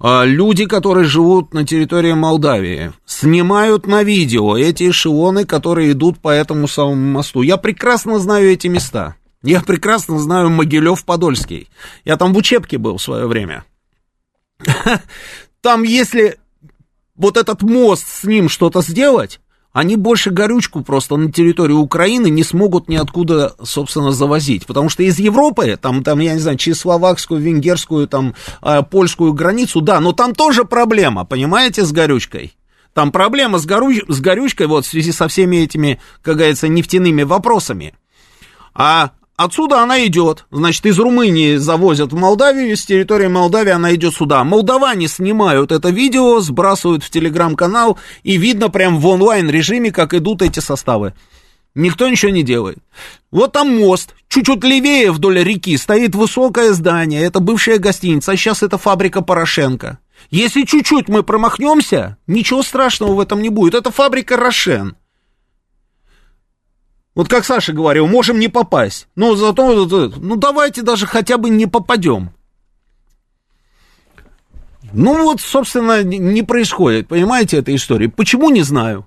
А, 0.00 0.24
люди, 0.24 0.66
которые 0.66 1.04
живут 1.04 1.52
на 1.52 1.66
территории 1.66 2.12
Молдавии, 2.12 2.92
снимают 3.04 3.88
на 3.88 4.04
видео 4.04 4.56
эти 4.56 4.90
эшелоны, 4.90 5.44
которые 5.44 5.90
идут 5.90 6.20
по 6.20 6.28
этому 6.28 6.68
самому 6.68 7.10
мосту. 7.10 7.42
Я 7.42 7.56
прекрасно 7.56 8.20
знаю 8.20 8.52
эти 8.52 8.68
места. 8.68 9.16
Я 9.42 9.60
прекрасно 9.60 10.18
знаю 10.18 10.50
Могилев-Подольский. 10.50 11.68
Я 12.04 12.16
там 12.16 12.32
в 12.32 12.36
учебке 12.36 12.78
был 12.78 12.98
в 12.98 13.02
свое 13.02 13.26
время. 13.26 13.64
Там, 15.60 15.82
если 15.82 16.38
вот 17.14 17.36
этот 17.36 17.62
мост 17.62 18.06
с 18.06 18.24
ним 18.24 18.48
что-то 18.48 18.80
сделать, 18.80 19.40
они 19.72 19.96
больше 19.96 20.30
горючку 20.30 20.82
просто 20.82 21.16
на 21.16 21.30
территорию 21.30 21.78
Украины 21.78 22.30
не 22.30 22.42
смогут 22.42 22.88
ниоткуда, 22.88 23.54
собственно, 23.62 24.12
завозить. 24.12 24.66
Потому 24.66 24.88
что 24.88 25.02
из 25.02 25.18
Европы, 25.18 25.78
там, 25.80 26.02
там 26.02 26.18
я 26.20 26.34
не 26.34 26.40
знаю, 26.40 26.56
через 26.58 26.80
словакскую, 26.80 27.40
венгерскую, 27.40 28.08
там, 28.08 28.34
э, 28.62 28.82
польскую 28.82 29.32
границу, 29.34 29.80
да, 29.80 30.00
но 30.00 30.12
там 30.12 30.34
тоже 30.34 30.64
проблема, 30.64 31.24
понимаете, 31.24 31.84
с 31.84 31.92
горючкой. 31.92 32.54
Там 32.94 33.12
проблема 33.12 33.58
с, 33.58 33.66
горю... 33.66 33.92
с 34.08 34.20
горючкой 34.20 34.66
вот 34.66 34.84
в 34.84 34.88
связи 34.88 35.12
со 35.12 35.28
всеми 35.28 35.58
этими, 35.58 36.00
как 36.22 36.36
говорится, 36.36 36.66
нефтяными 36.66 37.22
вопросами. 37.22 37.94
А 38.74 39.12
Отсюда 39.38 39.82
она 39.82 40.04
идет, 40.04 40.46
значит, 40.50 40.84
из 40.84 40.98
Румынии 40.98 41.54
завозят 41.54 42.12
в 42.12 42.16
Молдавию, 42.16 42.76
с 42.76 42.84
территории 42.84 43.28
Молдавии 43.28 43.70
она 43.70 43.94
идет 43.94 44.14
сюда. 44.14 44.42
Молдаване 44.42 45.06
снимают 45.06 45.70
это 45.70 45.90
видео, 45.90 46.40
сбрасывают 46.40 47.04
в 47.04 47.10
телеграм-канал, 47.10 48.00
и 48.24 48.36
видно 48.36 48.68
прям 48.68 48.98
в 48.98 49.06
онлайн-режиме, 49.06 49.92
как 49.92 50.12
идут 50.12 50.42
эти 50.42 50.58
составы. 50.58 51.14
Никто 51.76 52.08
ничего 52.08 52.32
не 52.32 52.42
делает. 52.42 52.78
Вот 53.30 53.52
там 53.52 53.78
мост, 53.78 54.16
чуть-чуть 54.28 54.64
левее 54.64 55.12
вдоль 55.12 55.44
реки 55.44 55.76
стоит 55.76 56.16
высокое 56.16 56.72
здание, 56.72 57.22
это 57.22 57.38
бывшая 57.38 57.78
гостиница, 57.78 58.32
а 58.32 58.36
сейчас 58.36 58.64
это 58.64 58.76
фабрика 58.76 59.22
Порошенко. 59.22 60.00
Если 60.30 60.64
чуть-чуть 60.64 61.08
мы 61.08 61.22
промахнемся, 61.22 62.16
ничего 62.26 62.64
страшного 62.64 63.14
в 63.14 63.20
этом 63.20 63.40
не 63.40 63.50
будет, 63.50 63.74
это 63.74 63.92
фабрика 63.92 64.36
Рошен. 64.36 64.96
Вот 67.18 67.26
как 67.26 67.44
Саша 67.44 67.72
говорил, 67.72 68.06
можем 68.06 68.38
не 68.38 68.46
попасть. 68.46 69.08
Но 69.16 69.34
зато, 69.34 69.74
ну 70.18 70.36
давайте 70.36 70.82
даже 70.82 71.04
хотя 71.04 71.36
бы 71.36 71.50
не 71.50 71.66
попадем. 71.66 72.30
Ну 74.92 75.24
вот, 75.24 75.40
собственно, 75.40 76.04
не 76.04 76.44
происходит, 76.44 77.08
понимаете, 77.08 77.56
эта 77.56 77.74
история. 77.74 78.08
Почему, 78.08 78.50
не 78.50 78.62
знаю. 78.62 79.04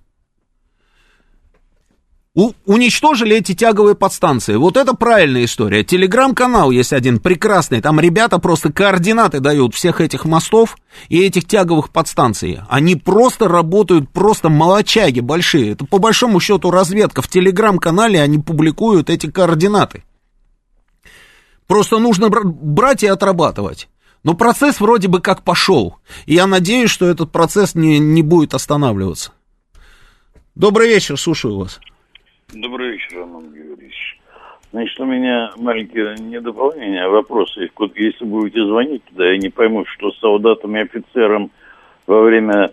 У, 2.33 2.53
уничтожили 2.65 3.35
эти 3.35 3.53
тяговые 3.53 3.93
подстанции. 3.93 4.55
Вот 4.55 4.77
это 4.77 4.93
правильная 4.93 5.43
история. 5.43 5.83
Телеграм-канал 5.83 6.71
есть 6.71 6.93
один 6.93 7.19
прекрасный. 7.19 7.81
Там 7.81 7.99
ребята 7.99 8.39
просто 8.39 8.71
координаты 8.71 9.41
дают 9.41 9.75
всех 9.75 9.99
этих 9.99 10.23
мостов 10.23 10.77
и 11.09 11.19
этих 11.19 11.45
тяговых 11.45 11.89
подстанций. 11.89 12.61
Они 12.69 12.95
просто 12.95 13.49
работают, 13.49 14.09
просто 14.11 14.47
молочаги 14.47 15.19
большие. 15.19 15.71
Это 15.73 15.85
по 15.85 15.97
большому 15.97 16.39
счету 16.39 16.71
разведка. 16.71 17.21
В 17.21 17.27
телеграм-канале 17.27 18.21
они 18.21 18.39
публикуют 18.39 19.09
эти 19.09 19.29
координаты. 19.29 20.05
Просто 21.67 21.99
нужно 21.99 22.29
брать 22.29 23.03
и 23.03 23.07
отрабатывать. 23.07 23.89
Но 24.23 24.35
процесс 24.35 24.79
вроде 24.79 25.09
бы 25.09 25.19
как 25.19 25.43
пошел. 25.43 25.97
И 26.25 26.35
я 26.35 26.47
надеюсь, 26.47 26.91
что 26.91 27.07
этот 27.07 27.29
процесс 27.33 27.75
не, 27.75 27.99
не 27.99 28.21
будет 28.21 28.53
останавливаться. 28.53 29.31
Добрый 30.55 30.87
вечер, 30.87 31.19
слушаю 31.19 31.57
вас. 31.57 31.81
Добрый 32.53 32.91
вечер, 32.91 33.19
Роман 33.19 33.49
Георгиевич. 33.53 34.19
Значит, 34.73 34.99
у 34.99 35.05
меня 35.05 35.51
маленькие 35.55 36.17
недополнения, 36.17 37.07
вопросы. 37.07 37.69
Если 37.95 38.25
будете 38.25 38.65
звонить 38.65 39.05
туда, 39.05 39.31
я 39.31 39.37
не 39.37 39.47
пойму, 39.47 39.85
что 39.85 40.11
солдатам 40.11 40.75
и 40.75 40.81
офицерам 40.81 41.49
во 42.07 42.21
время 42.23 42.71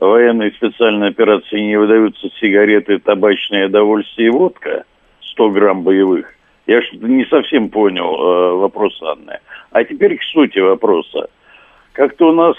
военной 0.00 0.50
специальной 0.52 1.08
операции 1.08 1.60
не 1.60 1.78
выдаются 1.78 2.30
сигареты, 2.40 3.00
табачное 3.00 3.68
довольствие 3.68 4.28
и 4.28 4.30
водка, 4.30 4.84
100 5.20 5.50
грамм 5.50 5.82
боевых. 5.82 6.32
Я 6.66 6.80
что-то 6.80 7.06
не 7.06 7.26
совсем 7.26 7.68
понял 7.68 8.14
э, 8.14 8.54
вопрос 8.54 8.98
Анны. 9.02 9.40
А 9.72 9.84
теперь 9.84 10.16
к 10.16 10.22
сути 10.22 10.58
вопроса. 10.58 11.28
Как-то 11.92 12.30
у 12.30 12.32
нас 12.32 12.56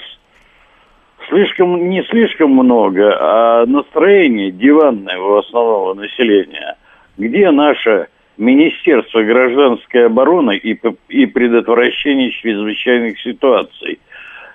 слишком, 1.30 1.90
не 1.90 2.04
слишком 2.04 2.52
много, 2.52 3.16
а 3.20 3.66
настроение 3.66 4.52
диванное 4.52 5.18
у 5.18 5.38
основного 5.38 5.94
населения. 5.94 6.76
Где 7.18 7.52
наше 7.52 8.08
Министерство 8.38 9.24
гражданской 9.24 10.06
обороны 10.06 10.58
и, 10.58 10.80
и 11.10 11.26
предотвращения 11.26 12.32
чрезвычайных 12.32 13.20
ситуаций? 13.20 14.00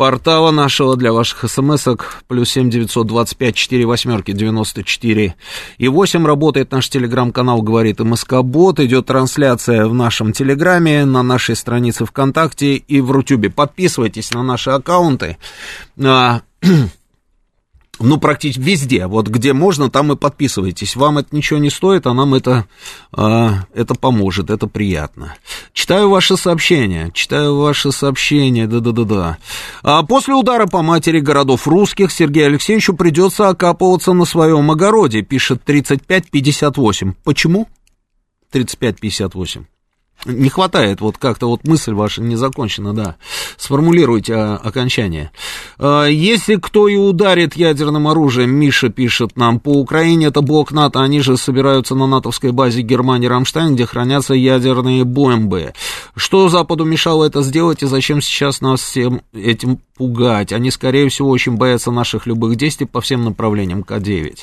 портала 0.01 0.51
нашего 0.51 0.97
для 0.97 1.13
ваших 1.13 1.45
смс-ок 1.51 2.23
плюс 2.27 2.49
семь 2.49 2.71
девятьсот 2.71 3.07
двадцать 3.07 3.37
пять 3.37 3.55
четыре 3.55 3.85
восьмерки 3.85 4.33
девяносто 4.33 4.83
четыре 4.83 5.35
и 5.77 5.89
восемь 5.89 6.25
работает 6.25 6.73
наш 6.73 6.89
телеграм-канал 6.89 7.61
говорит 7.61 8.01
МСК 8.01 8.37
Бот 8.41 8.81
идет 8.81 9.05
трансляция 9.05 9.85
в 9.87 9.93
нашем 9.93 10.33
телеграме 10.33 11.05
на 11.05 11.23
нашей 11.23 11.55
странице 11.55 12.07
ВКонтакте 12.07 12.77
и 12.77 13.03
в 13.03 13.11
Рутюбе. 13.11 13.51
Подписывайтесь 13.51 14.31
на 14.31 14.43
наши 14.43 14.71
аккаунты. 14.71 15.37
А, 16.03 16.41
ну, 18.01 18.19
практически 18.19 18.61
везде, 18.61 19.07
вот 19.07 19.29
где 19.29 19.53
можно, 19.53 19.91
там 19.91 20.13
и 20.13 20.17
подписывайтесь. 20.17 20.97
Вам 20.97 21.19
это 21.19 21.35
ничего 21.37 21.59
не 21.59 21.71
стоит, 21.71 22.07
а 22.07 22.15
нам 22.15 22.35
это, 22.35 22.67
э, 23.17 23.51
это 23.75 23.95
поможет, 23.95 24.51
это 24.51 24.67
приятно. 24.67 25.35
Читаю 25.73 26.09
ваши 26.09 26.37
сообщения, 26.37 27.11
читаю 27.13 27.57
ваши 27.57 27.93
сообщения, 27.93 28.67
да-да-да-да. 28.67 29.39
А 29.83 30.03
после 30.03 30.35
удара 30.35 30.67
по 30.67 30.83
матери 30.83 31.21
городов 31.21 31.69
русских 31.69 32.11
Сергею 32.11 32.47
Алексеевичу 32.47 32.95
придется 32.95 33.49
окапываться 33.49 34.13
на 34.15 34.25
своем 34.25 34.71
огороде, 34.71 35.23
пишет 35.23 35.63
3558. 35.65 37.15
Почему? 37.23 37.69
3558. 38.51 39.65
Не 40.27 40.51
хватает, 40.51 41.01
вот 41.01 41.17
как-то 41.17 41.49
вот 41.49 41.67
мысль 41.67 41.95
ваша 41.95 42.21
не 42.21 42.37
закончена, 42.37 42.93
да. 42.93 43.17
Сформулируйте 43.57 44.35
а, 44.35 44.57
окончание. 44.57 45.31
А, 45.79 46.07
если 46.07 46.57
кто 46.57 46.89
и 46.89 46.97
ударит 46.97 47.57
ядерным 47.57 48.07
оружием, 48.07 48.51
Миша 48.51 48.91
пишет 48.91 49.37
нам, 49.37 49.61
по 49.61 49.71
Украине 49.71 50.27
это 50.27 50.43
блок 50.43 50.73
НАТО, 50.73 51.01
они 51.01 51.21
же 51.21 51.37
собираются 51.37 51.95
на 51.95 52.07
натовской 52.07 52.53
базе 52.53 52.83
Германии 52.83 53.29
Рамштайн, 53.29 53.75
где 53.75 53.87
хранятся 53.87 54.35
ядерные 54.35 55.05
бомбы. 55.05 55.73
Что 56.15 56.49
Западу 56.49 56.85
мешало 56.85 57.25
это 57.25 57.43
сделать 57.43 57.83
и 57.83 57.87
зачем 57.87 58.21
сейчас 58.21 58.61
нас 58.61 58.81
всем 58.81 59.23
этим 59.33 59.81
пугать? 60.01 60.53
Они, 60.53 60.71
скорее 60.71 61.09
всего, 61.09 61.31
очень 61.31 61.57
боятся 61.57 61.91
наших 61.91 62.27
любых 62.27 62.57
действий 62.57 62.87
по 62.87 63.01
всем 63.01 63.25
направлениям 63.25 63.83
К-9. 63.83 64.41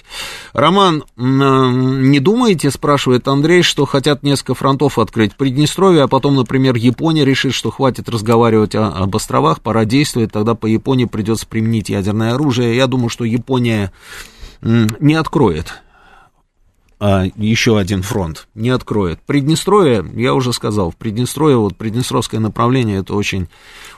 Роман, 0.53 1.03
не 1.15 2.19
думаете, 2.19 2.71
спрашивает 2.71 3.27
Андрей, 3.27 3.61
что 3.61 3.85
хотят 3.85 4.23
несколько 4.23 4.55
фронтов 4.55 4.97
открыть 4.97 5.33
в 5.33 5.35
Приднестровье, 5.35 6.03
а 6.03 6.07
потом, 6.07 6.35
например, 6.35 6.75
Япония 6.75 7.25
решит, 7.25 7.53
что 7.53 7.69
хватит 7.69 8.09
разговаривать 8.09 8.73
о, 8.73 8.87
об 8.87 9.15
островах, 9.15 9.61
пора 9.61 9.85
действовать, 9.85 10.31
тогда 10.31 10.55
по 10.55 10.65
Японии 10.65 11.05
придет 11.05 11.27
придется 11.27 11.47
применить 11.47 11.89
ядерное 11.89 12.35
оружие. 12.35 12.77
Я 12.77 12.87
думаю, 12.87 13.09
что 13.09 13.25
Япония 13.25 13.91
не 14.61 15.13
откроет 15.13 15.81
а, 16.99 17.25
еще 17.35 17.77
один 17.77 18.01
фронт, 18.01 18.47
не 18.55 18.69
откроет. 18.69 19.19
Приднестровье, 19.21 20.05
я 20.15 20.33
уже 20.33 20.51
сказал, 20.51 20.91
в 20.91 20.95
Приднестровье, 20.95 21.57
вот 21.57 21.75
Приднестровское 21.75 22.39
направление, 22.39 22.99
это 22.99 23.13
очень, 23.13 23.47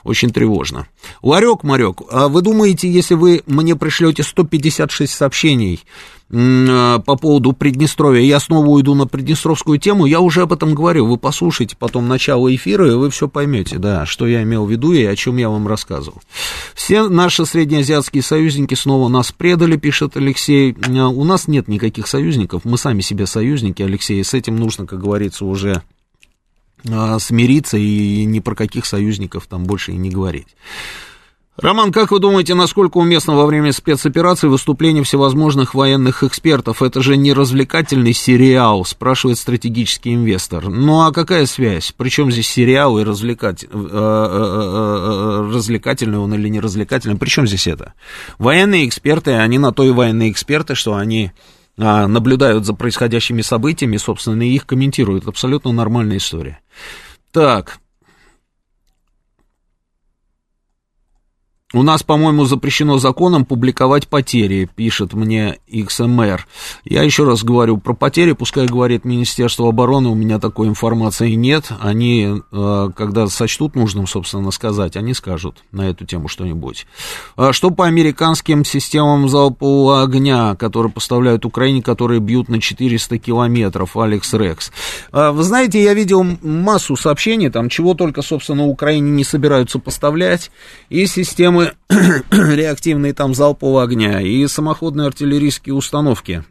очень 0.04 0.30
тревожно. 0.30 0.86
Ларек, 1.22 1.62
Марек, 1.62 2.02
а 2.10 2.28
вы 2.28 2.42
думаете, 2.42 2.90
если 2.90 3.14
вы 3.14 3.42
мне 3.46 3.74
пришлете 3.74 4.22
156 4.22 5.12
сообщений 5.12 5.80
по 6.30 7.16
поводу 7.16 7.52
Приднестровья. 7.52 8.22
Я 8.22 8.38
снова 8.38 8.66
уйду 8.66 8.94
на 8.94 9.06
приднестровскую 9.06 9.78
тему. 9.78 10.06
Я 10.06 10.20
уже 10.20 10.42
об 10.42 10.52
этом 10.52 10.74
говорю. 10.74 11.06
Вы 11.06 11.16
послушайте 11.16 11.76
потом 11.76 12.06
начало 12.06 12.54
эфира, 12.54 12.88
и 12.88 12.94
вы 12.94 13.10
все 13.10 13.28
поймете, 13.28 13.78
да, 13.78 14.06
что 14.06 14.28
я 14.28 14.42
имел 14.44 14.64
в 14.64 14.70
виду 14.70 14.92
и 14.92 15.04
о 15.04 15.16
чем 15.16 15.38
я 15.38 15.48
вам 15.48 15.66
рассказывал. 15.66 16.22
Все 16.74 17.08
наши 17.08 17.44
среднеазиатские 17.44 18.22
союзники 18.22 18.74
снова 18.74 19.08
нас 19.08 19.32
предали, 19.32 19.76
пишет 19.76 20.16
Алексей. 20.16 20.72
Э, 20.72 21.02
у 21.02 21.24
нас 21.24 21.48
нет 21.48 21.66
никаких 21.66 22.06
союзников, 22.06 22.64
мы 22.64 22.78
сами 22.78 23.00
себе 23.00 23.26
союзники, 23.26 23.82
Алексей, 23.82 24.22
с 24.22 24.32
этим 24.34 24.56
нужно, 24.56 24.86
как 24.86 25.00
говорится, 25.00 25.44
уже 25.44 25.82
э, 26.84 27.18
смириться 27.18 27.76
и 27.76 28.24
ни 28.24 28.38
про 28.38 28.54
каких 28.54 28.86
союзников 28.86 29.46
там 29.46 29.64
больше 29.64 29.92
и 29.92 29.96
не 29.96 30.10
говорить. 30.10 30.48
Роман, 31.56 31.92
как 31.92 32.10
вы 32.10 32.20
думаете, 32.20 32.54
насколько 32.54 32.96
уместно 32.98 33.34
во 33.34 33.44
время 33.44 33.72
спецоперации 33.72 34.46
выступление 34.46 35.04
всевозможных 35.04 35.74
военных 35.74 36.22
экспертов? 36.22 36.80
Это 36.80 37.02
же 37.02 37.16
не 37.16 37.32
развлекательный 37.32 38.14
сериал, 38.14 38.84
спрашивает 38.84 39.36
стратегический 39.36 40.14
инвестор. 40.14 40.70
Ну 40.70 41.02
а 41.02 41.12
какая 41.12 41.44
связь? 41.44 41.92
Причем 41.96 42.30
здесь 42.30 42.48
сериал 42.48 42.98
и 42.98 43.04
развлекать... 43.04 43.64
Э, 43.64 43.68
э, 43.68 43.72
э, 43.72 45.50
развлекательный 45.54 46.18
он 46.18 46.32
или 46.32 46.48
не 46.48 46.60
развлекательный? 46.60 47.18
Причем 47.18 47.46
здесь 47.46 47.66
это? 47.66 47.92
Военные 48.38 48.86
эксперты, 48.86 49.32
они 49.32 49.58
на 49.58 49.72
то 49.72 49.84
и 49.84 49.90
военные 49.90 50.30
эксперты, 50.30 50.74
что 50.74 50.94
они 50.94 51.32
а, 51.76 52.06
наблюдают 52.06 52.64
за 52.64 52.74
происходящими 52.74 53.42
событиями, 53.42 53.96
собственно, 53.96 54.42
и 54.42 54.54
их 54.54 54.66
комментируют. 54.66 55.26
Абсолютно 55.26 55.72
нормальная 55.72 56.18
история. 56.18 56.60
Так, 57.32 57.79
У 61.72 61.84
нас, 61.84 62.02
по-моему, 62.02 62.46
запрещено 62.46 62.98
законом 62.98 63.44
публиковать 63.44 64.08
потери, 64.08 64.68
пишет 64.74 65.12
мне 65.12 65.58
XMR. 65.72 66.40
Я 66.84 67.04
еще 67.04 67.22
раз 67.22 67.44
говорю 67.44 67.78
про 67.78 67.94
потери, 67.94 68.32
пускай 68.32 68.66
говорит 68.66 69.04
Министерство 69.04 69.68
обороны, 69.68 70.08
у 70.08 70.16
меня 70.16 70.40
такой 70.40 70.66
информации 70.66 71.30
нет. 71.34 71.70
Они, 71.80 72.40
э, 72.50 72.88
когда 72.96 73.28
сочтут 73.28 73.76
нужным, 73.76 74.08
собственно, 74.08 74.50
сказать, 74.50 74.96
они 74.96 75.14
скажут 75.14 75.58
на 75.70 75.88
эту 75.88 76.04
тему 76.04 76.26
что-нибудь. 76.26 76.88
А 77.36 77.52
что 77.52 77.70
по 77.70 77.86
американским 77.86 78.64
системам 78.64 79.28
залпового 79.28 80.02
огня, 80.02 80.56
которые 80.56 80.90
поставляют 80.90 81.44
Украине, 81.44 81.82
которые 81.82 82.18
бьют 82.18 82.48
на 82.48 82.60
400 82.60 83.18
километров, 83.18 83.96
Алекс 83.96 84.34
Рекс? 84.34 84.72
А, 85.12 85.30
вы 85.30 85.44
знаете, 85.44 85.80
я 85.80 85.94
видел 85.94 86.24
массу 86.42 86.96
сообщений, 86.96 87.48
там 87.48 87.68
чего 87.68 87.94
только, 87.94 88.22
собственно, 88.22 88.66
Украине 88.66 89.12
не 89.12 89.22
собираются 89.22 89.78
поставлять, 89.78 90.50
и 90.88 91.06
системы 91.06 91.59
реактивные 92.30 93.12
там 93.14 93.34
залпового 93.34 93.82
огня 93.82 94.20
и 94.20 94.46
самоходные 94.46 95.06
артиллерийские 95.06 95.74
установки 95.74 96.44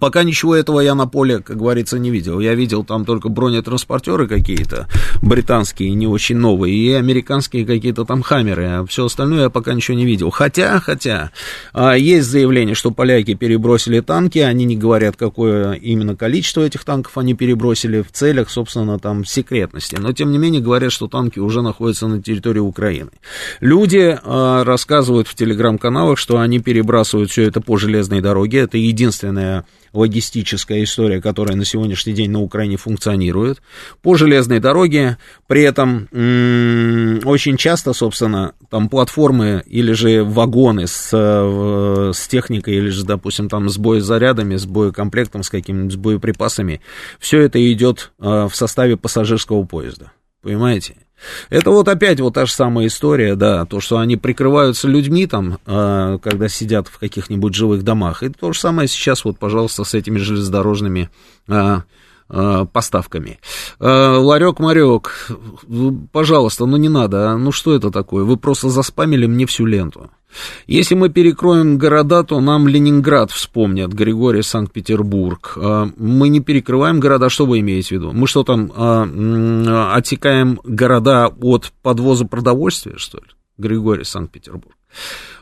Пока 0.00 0.22
ничего 0.22 0.56
этого 0.56 0.80
я 0.80 0.94
на 0.94 1.06
поле, 1.06 1.40
как 1.40 1.58
говорится, 1.58 1.98
не 1.98 2.10
видел. 2.10 2.40
Я 2.40 2.54
видел 2.54 2.84
там 2.84 3.04
только 3.04 3.28
бронетранспортеры 3.28 4.26
какие-то, 4.26 4.88
британские, 5.22 5.90
не 5.90 6.06
очень 6.06 6.36
новые, 6.36 6.74
и 6.74 6.92
американские 6.92 7.66
какие-то 7.66 8.04
там 8.04 8.22
хаммеры. 8.22 8.64
А 8.64 8.86
все 8.86 9.04
остальное 9.04 9.42
я 9.42 9.50
пока 9.50 9.74
ничего 9.74 9.96
не 9.96 10.06
видел. 10.06 10.30
Хотя, 10.30 10.80
хотя, 10.80 11.30
а, 11.72 11.94
есть 11.94 12.28
заявление, 12.28 12.74
что 12.74 12.90
поляки 12.90 13.34
перебросили 13.34 14.00
танки, 14.00 14.38
они 14.38 14.64
не 14.64 14.76
говорят, 14.76 15.16
какое 15.16 15.72
именно 15.74 16.16
количество 16.16 16.62
этих 16.62 16.84
танков 16.84 17.18
они 17.18 17.34
перебросили 17.34 18.00
в 18.00 18.10
целях, 18.10 18.48
собственно, 18.48 18.98
там, 18.98 19.24
секретности. 19.24 19.96
Но, 19.96 20.12
тем 20.12 20.32
не 20.32 20.38
менее, 20.38 20.62
говорят, 20.62 20.92
что 20.92 21.08
танки 21.08 21.38
уже 21.38 21.60
находятся 21.60 22.08
на 22.08 22.22
территории 22.22 22.60
Украины. 22.60 23.10
Люди 23.60 24.18
а, 24.22 24.64
рассказывают 24.64 25.28
в 25.28 25.34
телеграм-каналах, 25.34 26.18
что 26.18 26.38
они 26.38 26.58
перебрасывают 26.58 27.30
все 27.30 27.42
это 27.42 27.60
по 27.60 27.76
железной 27.76 28.22
дороге. 28.22 28.60
Это 28.60 28.78
единственная 28.78 29.66
логистическая 29.94 30.82
история, 30.82 31.22
которая 31.22 31.56
на 31.56 31.64
сегодняшний 31.64 32.12
день 32.12 32.30
на 32.30 32.40
Украине 32.40 32.76
функционирует, 32.76 33.62
по 34.02 34.16
железной 34.16 34.58
дороге, 34.58 35.18
при 35.46 35.62
этом 35.62 36.08
очень 37.24 37.56
часто, 37.56 37.92
собственно, 37.92 38.54
там 38.70 38.88
платформы 38.88 39.62
или 39.66 39.92
же 39.92 40.24
вагоны 40.24 40.86
с, 40.86 41.10
э, 41.12 42.10
с 42.12 42.28
техникой, 42.28 42.74
или 42.74 42.88
же, 42.88 43.04
допустим, 43.04 43.48
там 43.48 43.68
с 43.68 43.78
боезарядами, 43.78 44.56
с 44.56 44.66
боекомплектом, 44.66 45.42
с 45.42 45.50
какими-нибудь 45.50 45.96
боеприпасами, 45.96 46.80
все 47.20 47.40
это 47.40 47.72
идет 47.72 48.12
э, 48.18 48.48
в 48.50 48.54
составе 48.54 48.96
пассажирского 48.96 49.64
поезда, 49.64 50.12
понимаете? 50.42 50.96
Это 51.50 51.70
вот 51.70 51.88
опять 51.88 52.20
вот 52.20 52.34
та 52.34 52.46
же 52.46 52.52
самая 52.52 52.86
история, 52.86 53.34
да, 53.34 53.64
то, 53.64 53.80
что 53.80 53.98
они 53.98 54.16
прикрываются 54.16 54.88
людьми 54.88 55.26
там, 55.26 55.58
э, 55.66 56.18
когда 56.22 56.48
сидят 56.48 56.88
в 56.88 56.98
каких-нибудь 56.98 57.54
жилых 57.54 57.82
домах. 57.82 58.22
И 58.22 58.28
то 58.28 58.52
же 58.52 58.60
самое 58.60 58.88
сейчас 58.88 59.24
вот, 59.24 59.38
пожалуйста, 59.38 59.84
с 59.84 59.94
этими 59.94 60.18
железнодорожными 60.18 61.10
э, 61.48 61.78
э, 62.28 62.66
поставками. 62.72 63.38
Ларек 63.78 64.58
Марек, 64.58 65.28
пожалуйста, 66.12 66.66
ну 66.66 66.76
не 66.76 66.88
надо, 66.88 67.30
а? 67.30 67.38
ну 67.38 67.52
что 67.52 67.74
это 67.74 67.90
такое? 67.90 68.24
Вы 68.24 68.36
просто 68.36 68.68
заспамили 68.68 69.26
мне 69.26 69.46
всю 69.46 69.66
ленту. 69.66 70.10
Если 70.66 70.94
мы 70.94 71.08
перекроем 71.08 71.78
города, 71.78 72.22
то 72.24 72.40
нам 72.40 72.68
Ленинград 72.68 73.30
вспомнят, 73.30 73.92
Григорий 73.92 74.42
Санкт-Петербург. 74.42 75.54
А, 75.56 75.88
мы 75.96 76.28
не 76.28 76.40
перекрываем 76.40 77.00
города, 77.00 77.28
что 77.28 77.46
вы 77.46 77.60
имеете 77.60 77.88
в 77.88 77.92
виду? 77.92 78.12
Мы 78.12 78.26
что 78.26 78.44
там, 78.44 78.72
а, 78.74 79.94
отсекаем 79.94 80.60
города 80.64 81.28
от 81.40 81.72
подвоза 81.82 82.26
продовольствия, 82.26 82.96
что 82.96 83.18
ли? 83.18 83.24
Григорий 83.58 84.04
Санкт-Петербург. 84.04 84.76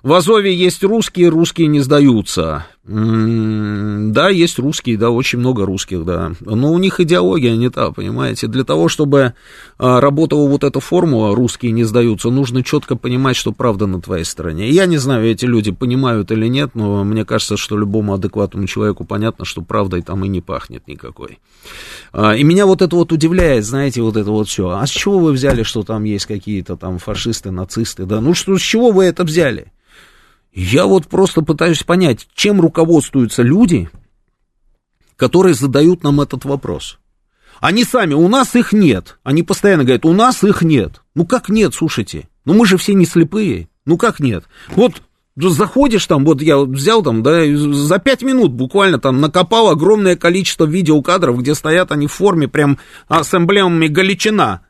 В 0.02 0.12
Азове 0.14 0.52
есть 0.52 0.82
русские, 0.82 1.28
русские 1.28 1.68
не 1.68 1.78
сдаются. 1.78 2.66
Да, 2.84 4.28
есть 4.28 4.58
русские, 4.58 4.98
да, 4.98 5.10
очень 5.10 5.38
много 5.38 5.64
русских, 5.64 6.04
да. 6.04 6.32
Но 6.40 6.72
у 6.72 6.78
них 6.78 6.98
идеология 6.98 7.54
не 7.54 7.70
та, 7.70 7.92
понимаете. 7.92 8.48
Для 8.48 8.64
того, 8.64 8.88
чтобы 8.88 9.34
а, 9.78 10.00
работала 10.00 10.48
вот 10.48 10.64
эта 10.64 10.80
формула 10.80 11.36
«русские 11.36 11.70
не 11.70 11.84
сдаются», 11.84 12.30
нужно 12.30 12.64
четко 12.64 12.96
понимать, 12.96 13.36
что 13.36 13.52
правда 13.52 13.86
на 13.86 14.00
твоей 14.00 14.24
стороне. 14.24 14.68
Я 14.70 14.86
не 14.86 14.96
знаю, 14.96 15.30
эти 15.30 15.44
люди 15.44 15.70
понимают 15.70 16.32
или 16.32 16.48
нет, 16.48 16.70
но 16.74 17.04
мне 17.04 17.24
кажется, 17.24 17.56
что 17.56 17.78
любому 17.78 18.14
адекватному 18.14 18.66
человеку 18.66 19.04
понятно, 19.04 19.44
что 19.44 19.62
правдой 19.62 20.02
там 20.02 20.24
и 20.24 20.28
не 20.28 20.40
пахнет 20.40 20.88
никакой. 20.88 21.38
А, 22.12 22.34
и 22.34 22.42
меня 22.42 22.66
вот 22.66 22.82
это 22.82 22.96
вот 22.96 23.12
удивляет, 23.12 23.64
знаете, 23.64 24.02
вот 24.02 24.16
это 24.16 24.32
вот 24.32 24.48
все. 24.48 24.68
А 24.70 24.84
с 24.84 24.90
чего 24.90 25.20
вы 25.20 25.30
взяли, 25.30 25.62
что 25.62 25.84
там 25.84 26.02
есть 26.02 26.26
какие-то 26.26 26.76
там 26.76 26.98
фашисты, 26.98 27.52
нацисты, 27.52 28.04
да? 28.04 28.20
Ну 28.20 28.34
что, 28.34 28.58
с 28.58 28.60
чего 28.60 28.90
вы 28.90 29.04
это 29.04 29.22
взяли? 29.22 29.70
Я 30.52 30.86
вот 30.86 31.06
просто 31.06 31.42
пытаюсь 31.42 31.82
понять, 31.82 32.28
чем 32.34 32.60
руководствуются 32.60 33.42
люди, 33.42 33.88
которые 35.16 35.54
задают 35.54 36.02
нам 36.02 36.20
этот 36.20 36.44
вопрос. 36.44 36.98
Они 37.60 37.84
сами, 37.84 38.14
у 38.14 38.28
нас 38.28 38.54
их 38.54 38.72
нет. 38.72 39.18
Они 39.22 39.42
постоянно 39.42 39.84
говорят, 39.84 40.04
у 40.04 40.12
нас 40.12 40.42
их 40.42 40.62
нет. 40.62 41.02
Ну 41.14 41.24
как 41.24 41.48
нет, 41.48 41.74
слушайте? 41.74 42.28
Ну 42.44 42.54
мы 42.54 42.66
же 42.66 42.76
все 42.76 42.92
не 42.92 43.06
слепые. 43.06 43.68
Ну 43.86 43.96
как 43.96 44.20
нет? 44.20 44.44
Вот 44.74 45.02
заходишь 45.36 46.06
там, 46.06 46.24
вот 46.24 46.42
я 46.42 46.58
взял 46.58 47.02
там, 47.02 47.22
да, 47.22 47.42
за 47.46 47.98
пять 47.98 48.22
минут 48.22 48.52
буквально 48.52 48.98
там 48.98 49.20
накопал 49.20 49.70
огромное 49.70 50.16
количество 50.16 50.64
видеокадров, 50.64 51.38
где 51.38 51.54
стоят 51.54 51.92
они 51.92 52.06
в 52.06 52.12
форме 52.12 52.48
прям 52.48 52.78
а, 53.08 53.24
с 53.24 53.32
эмблемами 53.32 53.86
Галичина. 53.86 54.66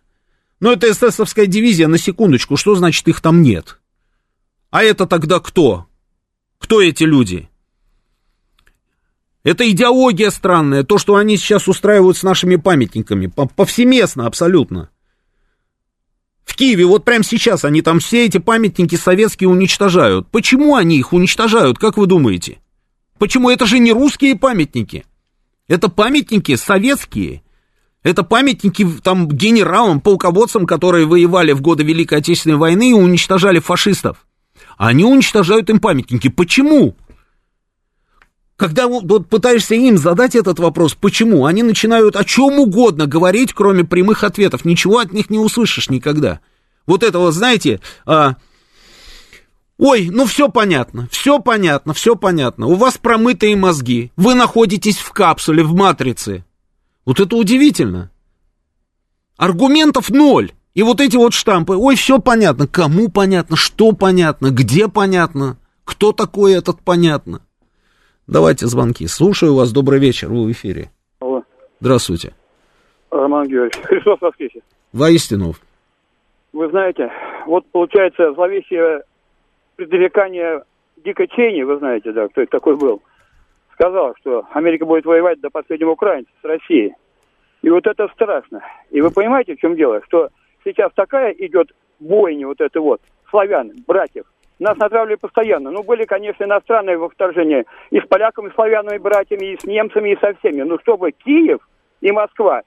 Но 0.60 0.72
это 0.72 0.88
эсэсовская 0.88 1.46
дивизия, 1.46 1.88
на 1.88 1.98
секундочку, 1.98 2.56
что 2.56 2.76
значит 2.76 3.08
их 3.08 3.20
там 3.20 3.42
нет? 3.42 3.80
А 4.72 4.82
это 4.82 5.06
тогда 5.06 5.38
кто? 5.38 5.86
Кто 6.58 6.80
эти 6.80 7.04
люди? 7.04 7.50
Это 9.44 9.70
идеология 9.70 10.30
странная, 10.30 10.82
то, 10.82 10.96
что 10.96 11.16
они 11.16 11.36
сейчас 11.36 11.68
устраивают 11.68 12.16
с 12.16 12.22
нашими 12.22 12.56
памятниками, 12.56 13.26
повсеместно 13.26 14.26
абсолютно. 14.26 14.88
В 16.44 16.56
Киеве 16.56 16.86
вот 16.86 17.04
прямо 17.04 17.22
сейчас 17.22 17.66
они 17.66 17.82
там 17.82 18.00
все 18.00 18.24
эти 18.24 18.38
памятники 18.38 18.96
советские 18.96 19.50
уничтожают. 19.50 20.28
Почему 20.30 20.74
они 20.74 20.96
их 20.96 21.12
уничтожают, 21.12 21.78
как 21.78 21.98
вы 21.98 22.06
думаете? 22.06 22.58
Почему 23.18 23.50
это 23.50 23.66
же 23.66 23.78
не 23.78 23.92
русские 23.92 24.36
памятники? 24.38 25.04
Это 25.68 25.90
памятники 25.90 26.56
советские. 26.56 27.42
Это 28.02 28.22
памятники 28.22 28.88
там 29.02 29.28
генералам, 29.28 30.00
полководцам, 30.00 30.64
которые 30.64 31.04
воевали 31.04 31.52
в 31.52 31.60
годы 31.60 31.84
Великой 31.84 32.20
Отечественной 32.20 32.56
войны 32.56 32.90
и 32.90 32.94
уничтожали 32.94 33.58
фашистов. 33.58 34.26
Они 34.76 35.04
уничтожают 35.04 35.70
им 35.70 35.80
памятники. 35.80 36.28
Почему? 36.28 36.96
Когда 38.56 38.86
вот 38.86 39.28
пытаешься 39.28 39.74
им 39.74 39.98
задать 39.98 40.36
этот 40.36 40.58
вопрос, 40.58 40.94
почему, 40.94 41.46
они 41.46 41.62
начинают 41.62 42.14
о 42.14 42.24
чем 42.24 42.60
угодно 42.60 43.06
говорить, 43.06 43.52
кроме 43.52 43.82
прямых 43.84 44.22
ответов. 44.22 44.64
Ничего 44.64 44.98
от 44.98 45.12
них 45.12 45.30
не 45.30 45.38
услышишь 45.38 45.90
никогда. 45.90 46.40
Вот 46.86 47.02
это 47.02 47.18
вот, 47.18 47.32
знаете, 47.32 47.80
а, 48.06 48.36
ой, 49.78 50.08
ну 50.12 50.26
все 50.26 50.48
понятно, 50.48 51.08
все 51.10 51.38
понятно, 51.40 51.92
все 51.92 52.14
понятно. 52.14 52.66
У 52.66 52.74
вас 52.74 52.98
промытые 52.98 53.56
мозги, 53.56 54.12
вы 54.16 54.34
находитесь 54.34 54.98
в 54.98 55.10
капсуле, 55.10 55.64
в 55.64 55.74
матрице. 55.74 56.44
Вот 57.04 57.18
это 57.18 57.34
удивительно. 57.34 58.10
Аргументов 59.36 60.10
ноль. 60.10 60.52
И 60.74 60.82
вот 60.82 61.00
эти 61.02 61.16
вот 61.16 61.34
штампы, 61.34 61.74
ой, 61.76 61.96
все 61.96 62.18
понятно, 62.18 62.66
кому 62.66 63.10
понятно, 63.10 63.56
что 63.56 63.92
понятно, 63.92 64.48
где 64.50 64.88
понятно, 64.88 65.58
кто 65.84 66.12
такой 66.12 66.54
этот 66.54 66.80
понятно. 66.82 67.42
Давайте 68.26 68.66
звонки. 68.66 69.06
Слушаю 69.06 69.54
вас, 69.54 69.70
добрый 69.70 69.98
вечер, 70.00 70.30
вы 70.30 70.46
в 70.46 70.52
эфире. 70.52 70.90
Алло. 71.20 71.42
Здравствуйте. 71.80 72.32
Роман 73.10 73.48
Георгиевич, 73.48 73.84
Христос 73.84 74.20
воскресе. 74.22 74.62
Воистину. 74.94 75.52
Вы 76.54 76.70
знаете, 76.70 77.10
вот 77.46 77.66
получается 77.70 78.32
зловещее 78.32 79.02
предрекание 79.76 80.62
Дика 81.04 81.26
Чейни, 81.26 81.64
вы 81.64 81.76
знаете, 81.78 82.12
да, 82.12 82.28
кто 82.28 82.40
это 82.40 82.50
такой 82.50 82.76
был, 82.76 83.02
сказал, 83.74 84.14
что 84.20 84.46
Америка 84.52 84.86
будет 84.86 85.04
воевать 85.04 85.38
до 85.42 85.50
последнего 85.50 85.90
украинца 85.90 86.30
с 86.40 86.44
Россией. 86.44 86.94
И 87.60 87.68
вот 87.68 87.86
это 87.86 88.08
страшно. 88.14 88.62
И 88.90 89.02
вы 89.02 89.10
понимаете, 89.10 89.54
в 89.54 89.60
чем 89.60 89.76
дело? 89.76 90.00
Что 90.06 90.30
сейчас 90.64 90.92
такая 90.94 91.32
идет 91.32 91.72
бойня 92.00 92.46
вот 92.46 92.60
это 92.60 92.80
вот, 92.80 93.00
славян, 93.30 93.72
братьев, 93.86 94.24
нас 94.58 94.76
натравливали 94.76 95.16
постоянно. 95.16 95.70
Ну, 95.70 95.82
были, 95.82 96.04
конечно, 96.04 96.44
иностранные 96.44 96.96
во 96.96 97.08
вторжении 97.08 97.64
и 97.90 98.00
с 98.00 98.06
поляками, 98.06 98.48
и 98.48 98.54
славянами, 98.54 98.98
братьями, 98.98 99.52
и 99.52 99.58
с 99.58 99.64
немцами, 99.64 100.10
и 100.10 100.18
со 100.20 100.34
всеми. 100.34 100.62
Ну, 100.62 100.78
чтобы 100.78 101.10
Киев 101.12 101.58
и 102.00 102.12
Москва 102.12 102.62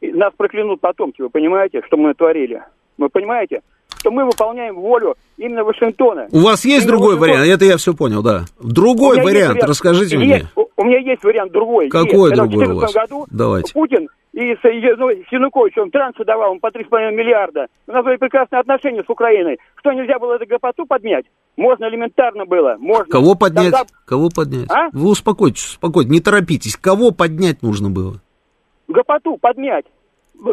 нас 0.00 0.32
проклянут 0.36 0.80
потомки, 0.80 1.22
вы 1.22 1.30
понимаете, 1.30 1.82
что 1.86 1.96
мы 1.96 2.14
творили? 2.14 2.62
Вы 2.98 3.08
понимаете? 3.08 3.62
Что 4.04 4.10
мы 4.10 4.26
выполняем 4.26 4.74
волю 4.76 5.14
именно 5.38 5.64
Вашингтона. 5.64 6.28
У 6.30 6.40
вас 6.40 6.62
есть 6.66 6.84
именно 6.84 6.98
другой 6.98 7.16
вариант? 7.16 7.48
Это 7.48 7.64
я 7.64 7.78
все 7.78 7.94
понял, 7.94 8.22
да. 8.22 8.42
Другой 8.60 9.16
вариант, 9.16 9.54
вариант, 9.54 9.64
расскажите 9.64 10.18
есть, 10.18 10.26
мне. 10.26 10.46
У, 10.56 10.66
у 10.76 10.84
меня 10.84 10.98
есть 10.98 11.24
вариант 11.24 11.52
другой. 11.52 11.88
Какой 11.88 12.30
есть. 12.30 12.34
другой 12.34 12.66
у 12.66 12.74
вас? 12.76 12.90
в 12.90 12.92
2014 12.92 13.10
году 13.10 13.26
Давайте. 13.30 13.72
Путин 13.72 14.08
и 14.34 14.54
ну, 14.62 15.10
с 15.10 15.32
Януковичем 15.32 15.90
трансы 15.90 16.22
давал 16.24 16.52
он 16.52 16.60
по 16.60 16.66
3,5 16.66 17.12
миллиарда. 17.12 17.68
У 17.86 17.92
нас 17.92 18.04
были 18.04 18.16
прекрасные 18.16 18.60
отношения 18.60 19.02
с 19.02 19.08
Украиной. 19.08 19.58
Что, 19.76 19.92
нельзя 19.92 20.18
было 20.18 20.34
эту 20.34 20.46
гопоту 20.46 20.84
поднять? 20.84 21.24
Можно 21.56 21.88
элементарно 21.88 22.44
было. 22.44 22.76
Можно. 22.78 23.10
Кого 23.10 23.36
поднять? 23.36 23.72
Тогда 23.72 23.86
Кого 24.04 24.28
поднять? 24.28 24.70
А? 24.70 24.88
Вы 24.92 25.08
успокойтесь, 25.08 25.64
успокойтесь, 25.64 26.10
не 26.10 26.20
торопитесь. 26.20 26.76
Кого 26.76 27.10
поднять 27.10 27.62
нужно 27.62 27.88
было? 27.88 28.20
гопоту 28.88 29.38
поднять. 29.38 29.86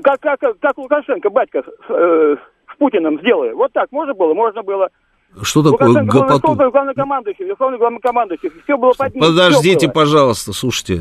Как, 0.03 0.19
как, 0.21 0.39
как 0.39 0.77
Лукашенко, 0.77 1.29
батька, 1.29 1.63
э, 1.89 2.35
Путиным 2.81 3.19
сделали. 3.19 3.53
Вот 3.53 3.71
так 3.73 3.91
можно 3.91 4.15
было? 4.15 4.33
Можно 4.33 4.63
было. 4.63 4.89
Что 5.43 5.61
такое 5.61 5.87
Лукашенко 5.89 6.13
был 6.13 6.21
гопоту? 6.23 6.47
верховный 6.47 6.71
главнокомандующий, 6.71 7.45
верховный 7.45 7.77
главнокомандующий. 7.77 8.51
Все 8.63 8.75
было 8.75 8.91
под 8.97 9.13
ним. 9.13 9.23
Подождите, 9.23 9.85
было. 9.85 9.93
пожалуйста, 9.93 10.51
слушайте. 10.51 10.99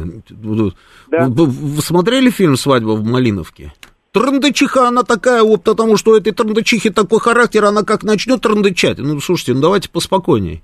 Да. 1.09 1.27
Вы, 1.27 1.47
вы 1.47 1.81
смотрели 1.81 2.28
фильм 2.28 2.57
«Свадьба 2.57 2.90
в 2.90 3.02
Малиновке»? 3.05 3.73
Трындычиха 4.12 4.89
она 4.89 5.05
такая, 5.05 5.43
вот 5.43 5.65
потому 5.65 5.97
что 5.97 6.11
у 6.11 6.16
этой 6.16 6.32
трындычихи 6.35 6.90
такой 6.90 7.19
характер, 7.19 7.65
она 7.65 7.82
как 7.82 8.02
начнет 8.02 8.43
трындычать. 8.43 8.98
Ну, 8.98 9.19
слушайте, 9.20 9.55
ну 9.55 9.62
давайте 9.62 9.89
поспокойнее. 9.89 10.61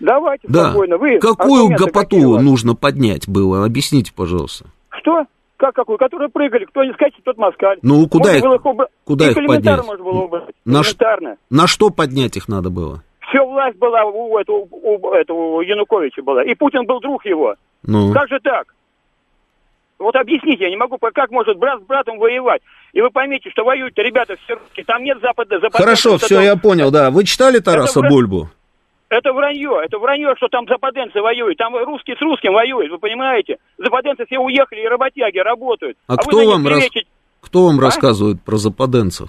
Давайте 0.00 0.48
Да. 0.48 0.70
спокойно. 0.70 0.96
Вы 0.96 1.18
Какую 1.18 1.76
гопоту 1.76 2.38
нужно 2.40 2.74
поднять 2.74 3.28
было? 3.28 3.66
Объясните, 3.66 4.12
пожалуйста. 4.16 4.64
Что? 5.02 5.24
Как 5.64 5.74
какую? 5.74 5.96
Которые 5.96 6.28
прыгали, 6.28 6.66
кто 6.66 6.84
не 6.84 6.92
скачет, 6.92 7.24
тот 7.24 7.38
москаль. 7.38 7.78
Ну, 7.80 8.06
куда 8.06 8.32
Можно 8.32 8.36
их- 8.36 8.42
было 8.62 8.70
убрать. 8.72 8.88
куда 9.04 9.30
их 9.30 9.34
поднять? 9.34 9.86
можно 9.86 10.04
было 10.04 10.20
убрать. 10.24 10.54
На 10.66 10.82
ш-. 10.82 11.36
На 11.48 11.66
что 11.66 11.88
поднять 11.88 12.36
их 12.36 12.48
надо 12.48 12.68
было? 12.68 13.02
Все 13.30 13.42
власть 13.42 13.78
была 13.78 14.04
у 14.04 14.36
этого, 14.36 14.58
у 14.70 15.12
этого 15.14 15.62
Януковича 15.62 16.22
была. 16.22 16.44
И 16.44 16.54
Путин 16.54 16.84
был 16.84 17.00
друг 17.00 17.24
его. 17.24 17.54
Ну, 17.82 18.12
Как 18.12 18.28
же 18.28 18.40
так? 18.42 18.74
Вот 19.98 20.14
объясните, 20.16 20.64
я 20.64 20.68
не 20.70 20.76
могу, 20.76 20.98
как 20.98 21.30
может 21.30 21.56
брат 21.56 21.80
с 21.80 21.84
братом 21.86 22.18
воевать. 22.18 22.60
И 22.92 23.00
вы 23.00 23.08
поймите, 23.08 23.48
что 23.48 23.64
воюют 23.64 23.96
ребята 23.96 24.36
все 24.44 24.56
русские, 24.56 24.84
там 24.84 25.02
нет 25.02 25.18
запада, 25.22 25.60
запада. 25.60 25.78
хорошо, 25.82 26.18
все, 26.18 26.42
я 26.42 26.56
понял, 26.56 26.90
да. 26.90 27.10
Вы 27.10 27.24
читали 27.24 27.60
Тараса 27.60 28.00
вра- 28.00 28.08
Бульбу? 28.10 28.50
Это 29.10 29.32
вранье, 29.32 29.70
это 29.84 29.98
вранье, 29.98 30.34
что 30.36 30.48
там 30.48 30.66
западенцы 30.66 31.20
воюют, 31.20 31.58
там 31.58 31.76
русские 31.76 32.16
с 32.16 32.20
русским 32.20 32.52
воюют, 32.52 32.90
вы 32.90 32.98
понимаете? 32.98 33.58
Западенцы 33.78 34.24
все 34.26 34.38
уехали, 34.38 34.80
и 34.80 34.88
работяги 34.88 35.38
работают. 35.38 35.96
А 36.06 36.12
вы 36.14 36.18
кто 36.18 36.46
вам 36.46 36.66
рас-. 36.66 36.88
Кто 37.40 37.66
вам 37.66 37.78
А? 37.78 37.82
рассказывает 37.82 38.42
про 38.42 38.56
западенцев? 38.56 39.28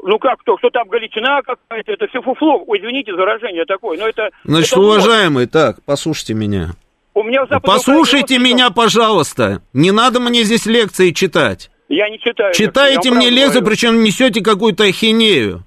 Ну 0.00 0.18
как 0.18 0.38
кто? 0.40 0.56
Что 0.58 0.70
там 0.70 0.88
Галичина 0.88 1.40
какая-то? 1.42 1.92
Это 1.92 2.06
все 2.06 2.22
фуфло. 2.22 2.62
Ой, 2.66 2.78
извините 2.78 3.12
за 3.12 3.18
выражение 3.18 3.64
такое, 3.64 3.98
но 3.98 4.06
это... 4.06 4.28
Значит, 4.44 4.72
это 4.72 4.80
уважаемый, 4.80 5.46
так, 5.46 5.78
послушайте 5.84 6.34
меня. 6.34 6.70
У 7.14 7.24
меня 7.24 7.44
в 7.44 7.60
Послушайте 7.60 8.36
Украине 8.36 8.54
меня, 8.54 8.70
пожалуйста. 8.70 9.60
Не 9.72 9.90
надо 9.90 10.20
мне 10.20 10.44
здесь 10.44 10.66
лекции 10.66 11.10
читать. 11.10 11.68
Я 11.88 12.08
не 12.10 12.20
читаю. 12.20 12.54
Читаете 12.54 13.10
мне 13.10 13.28
лекцию, 13.28 13.64
причем 13.64 14.04
несете 14.04 14.40
какую-то 14.40 14.84
ахинею. 14.84 15.64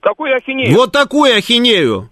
Какую 0.00 0.36
ахинею? 0.36 0.74
Вот 0.74 0.92
такую 0.92 1.34
ахинею. 1.34 2.10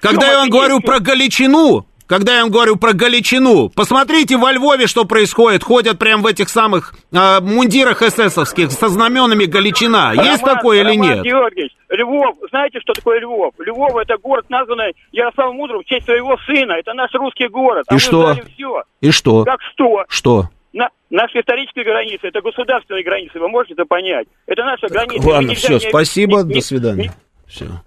Когда 0.00 0.30
я 0.30 0.38
вам 0.38 0.50
говорю 0.50 0.80
про 0.80 1.00
Галичину, 1.00 1.86
когда 2.06 2.36
я 2.36 2.42
вам 2.42 2.50
говорю 2.50 2.76
про 2.76 2.94
Галичину, 2.94 3.68
посмотрите 3.68 4.36
во 4.38 4.50
Львове, 4.52 4.86
что 4.86 5.04
происходит. 5.04 5.62
Ходят 5.62 5.98
прям 5.98 6.22
в 6.22 6.26
этих 6.26 6.48
самых 6.48 6.94
а, 7.14 7.40
мундирах 7.42 8.00
эсэсовских 8.02 8.70
со 8.72 8.88
знаменами 8.88 9.44
Галичина. 9.44 10.12
Есть 10.14 10.42
Роман- 10.42 10.56
такое 10.56 10.80
или 10.80 10.96
Роман 10.96 11.16
нет? 11.16 11.24
Георгиевич, 11.24 11.72
Львов, 11.90 12.36
знаете, 12.50 12.80
что 12.80 12.94
такое 12.94 13.20
Львов? 13.20 13.52
Львов 13.58 13.94
это 13.96 14.16
город, 14.16 14.46
названный 14.48 14.94
Ярославом 15.12 15.56
Мудрым 15.56 15.82
в 15.82 15.84
честь 15.84 16.06
своего 16.06 16.36
сына. 16.46 16.72
Это 16.78 16.94
наш 16.94 17.12
русский 17.12 17.48
город. 17.48 17.84
И 17.92 17.98
что? 17.98 18.34
все. 18.54 18.82
И 19.02 19.10
что? 19.10 19.44
Как 19.44 19.60
что? 19.74 20.04
Что? 20.08 20.44
На, 20.72 20.88
наши 21.10 21.40
исторические 21.40 21.84
границы, 21.84 22.28
это 22.28 22.40
государственные 22.40 23.02
границы, 23.04 23.38
вы 23.40 23.48
можете 23.48 23.74
это 23.74 23.84
понять? 23.84 24.26
Это 24.46 24.64
наша 24.64 24.86
граница. 24.88 25.28
Ладно, 25.28 25.54
все, 25.54 25.78
спасибо, 25.80 26.38
ни- 26.38 26.48
до 26.48 26.54
ни- 26.54 26.60
свидания. 26.60 27.02
ни- 27.04 27.10
Все. 27.48 27.82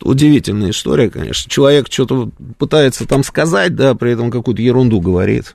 Удивительная 0.00 0.70
история, 0.70 1.10
конечно. 1.10 1.50
Человек 1.50 1.88
что-то 1.90 2.30
пытается 2.58 3.06
там 3.06 3.22
сказать, 3.22 3.76
да, 3.76 3.94
при 3.94 4.12
этом 4.12 4.30
какую-то 4.30 4.62
ерунду 4.62 5.00
говорит. 5.00 5.54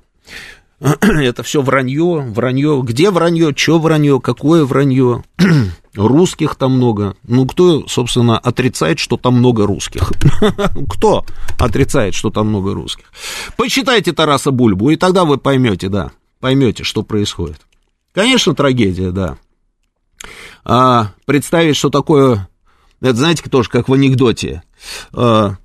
Это 1.02 1.44
все 1.44 1.62
вранье, 1.62 2.22
вранье. 2.22 2.82
Где 2.84 3.12
вранье, 3.12 3.54
что 3.56 3.80
вранье, 3.80 4.20
какое 4.20 4.66
вранье? 4.66 5.24
Русских 5.96 6.56
там 6.56 6.74
много. 6.74 7.16
Ну, 7.24 7.46
кто, 7.46 7.88
собственно, 7.88 8.40
отрицает, 8.40 8.98
что 8.98 9.18
там 9.18 9.36
много 9.36 9.68
русских? 9.68 10.12
Кто 10.90 11.26
отрицает, 11.60 12.16
что 12.16 12.30
там 12.30 12.48
много 12.48 12.74
русских? 12.74 13.12
Почитайте 13.58 14.14
Тараса 14.14 14.52
Бульбу, 14.52 14.90
и 14.90 14.96
тогда 14.96 15.26
вы 15.26 15.38
поймете, 15.38 15.90
да, 15.90 16.12
поймете, 16.40 16.84
что 16.84 17.04
происходит. 17.04 17.60
Конечно, 18.14 18.56
трагедия, 18.56 19.12
да. 19.12 19.38
А, 20.64 21.12
представить, 21.26 21.76
что 21.76 21.90
такое, 21.90 22.48
это 23.02 23.16
знаете, 23.16 23.44
тоже 23.50 23.70
как 23.70 23.90
в 23.90 23.94
анекдоте. 23.94 24.64
А, 25.14 25.56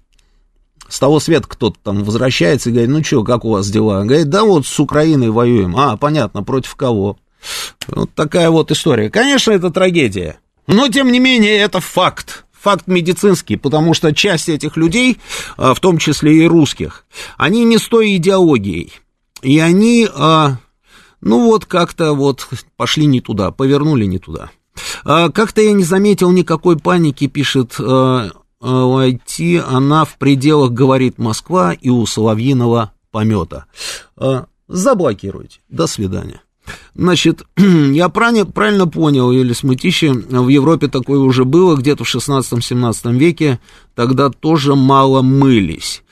с 0.88 0.98
того 0.98 1.20
света 1.20 1.46
кто-то 1.48 1.78
там 1.82 2.04
возвращается 2.04 2.70
и 2.70 2.72
говорит, 2.72 2.90
ну 2.90 3.04
что, 3.04 3.24
как 3.24 3.44
у 3.44 3.50
вас 3.50 3.68
дела? 3.70 4.04
Говорит, 4.04 4.28
да 4.28 4.44
вот 4.44 4.66
с 4.66 4.80
Украиной 4.80 5.30
воюем. 5.30 5.76
А, 5.76 5.96
понятно, 5.96 6.42
против 6.42 6.74
кого? 6.76 7.18
Вот 7.88 8.12
такая 8.14 8.50
вот 8.50 8.70
история. 8.70 9.10
Конечно, 9.10 9.52
это 9.52 9.70
трагедия. 9.70 10.38
Но, 10.66 10.88
тем 10.88 11.12
не 11.12 11.20
менее, 11.20 11.56
это 11.58 11.80
факт. 11.80 12.44
Факт 12.60 12.88
медицинский, 12.88 13.56
потому 13.56 13.94
что 13.94 14.12
часть 14.12 14.48
этих 14.48 14.76
людей, 14.76 15.18
а, 15.56 15.74
в 15.74 15.80
том 15.80 15.98
числе 15.98 16.44
и 16.44 16.48
русских, 16.48 17.04
они 17.36 17.64
не 17.64 17.78
с 17.78 17.86
той 17.86 18.16
идеологией. 18.16 18.92
И 19.42 19.60
они, 19.60 20.08
а, 20.12 20.56
ну 21.20 21.44
вот 21.44 21.66
как-то 21.66 22.14
вот 22.14 22.48
пошли 22.76 23.06
не 23.06 23.20
туда, 23.20 23.52
повернули 23.52 24.06
не 24.06 24.18
туда. 24.18 24.50
А, 25.04 25.30
Как-то 25.30 25.60
я 25.60 25.72
не 25.72 25.84
заметил 25.84 26.30
никакой 26.32 26.78
паники, 26.78 27.26
пишет 27.26 27.76
а, 27.78 28.30
а, 28.60 29.08
IT, 29.08 29.58
она 29.60 30.04
в 30.04 30.18
пределах, 30.18 30.72
говорит 30.72 31.18
Москва, 31.18 31.72
и 31.72 31.88
у 31.88 32.04
Соловьиного 32.06 32.92
помета. 33.10 33.66
А, 34.16 34.46
Заблокируйте. 34.68 35.60
До 35.68 35.86
свидания. 35.86 36.40
Значит, 36.94 37.44
я 37.56 38.08
правильно, 38.08 38.86
понял, 38.86 39.30
или 39.30 39.52
смытище, 39.52 40.12
в 40.12 40.48
Европе 40.48 40.88
такое 40.88 41.18
уже 41.18 41.44
было 41.44 41.76
где-то 41.76 42.04
в 42.04 42.14
16-17 42.14 43.16
веке, 43.16 43.60
тогда 43.94 44.30
тоже 44.30 44.74
мало 44.74 45.22
мылись. 45.22 46.02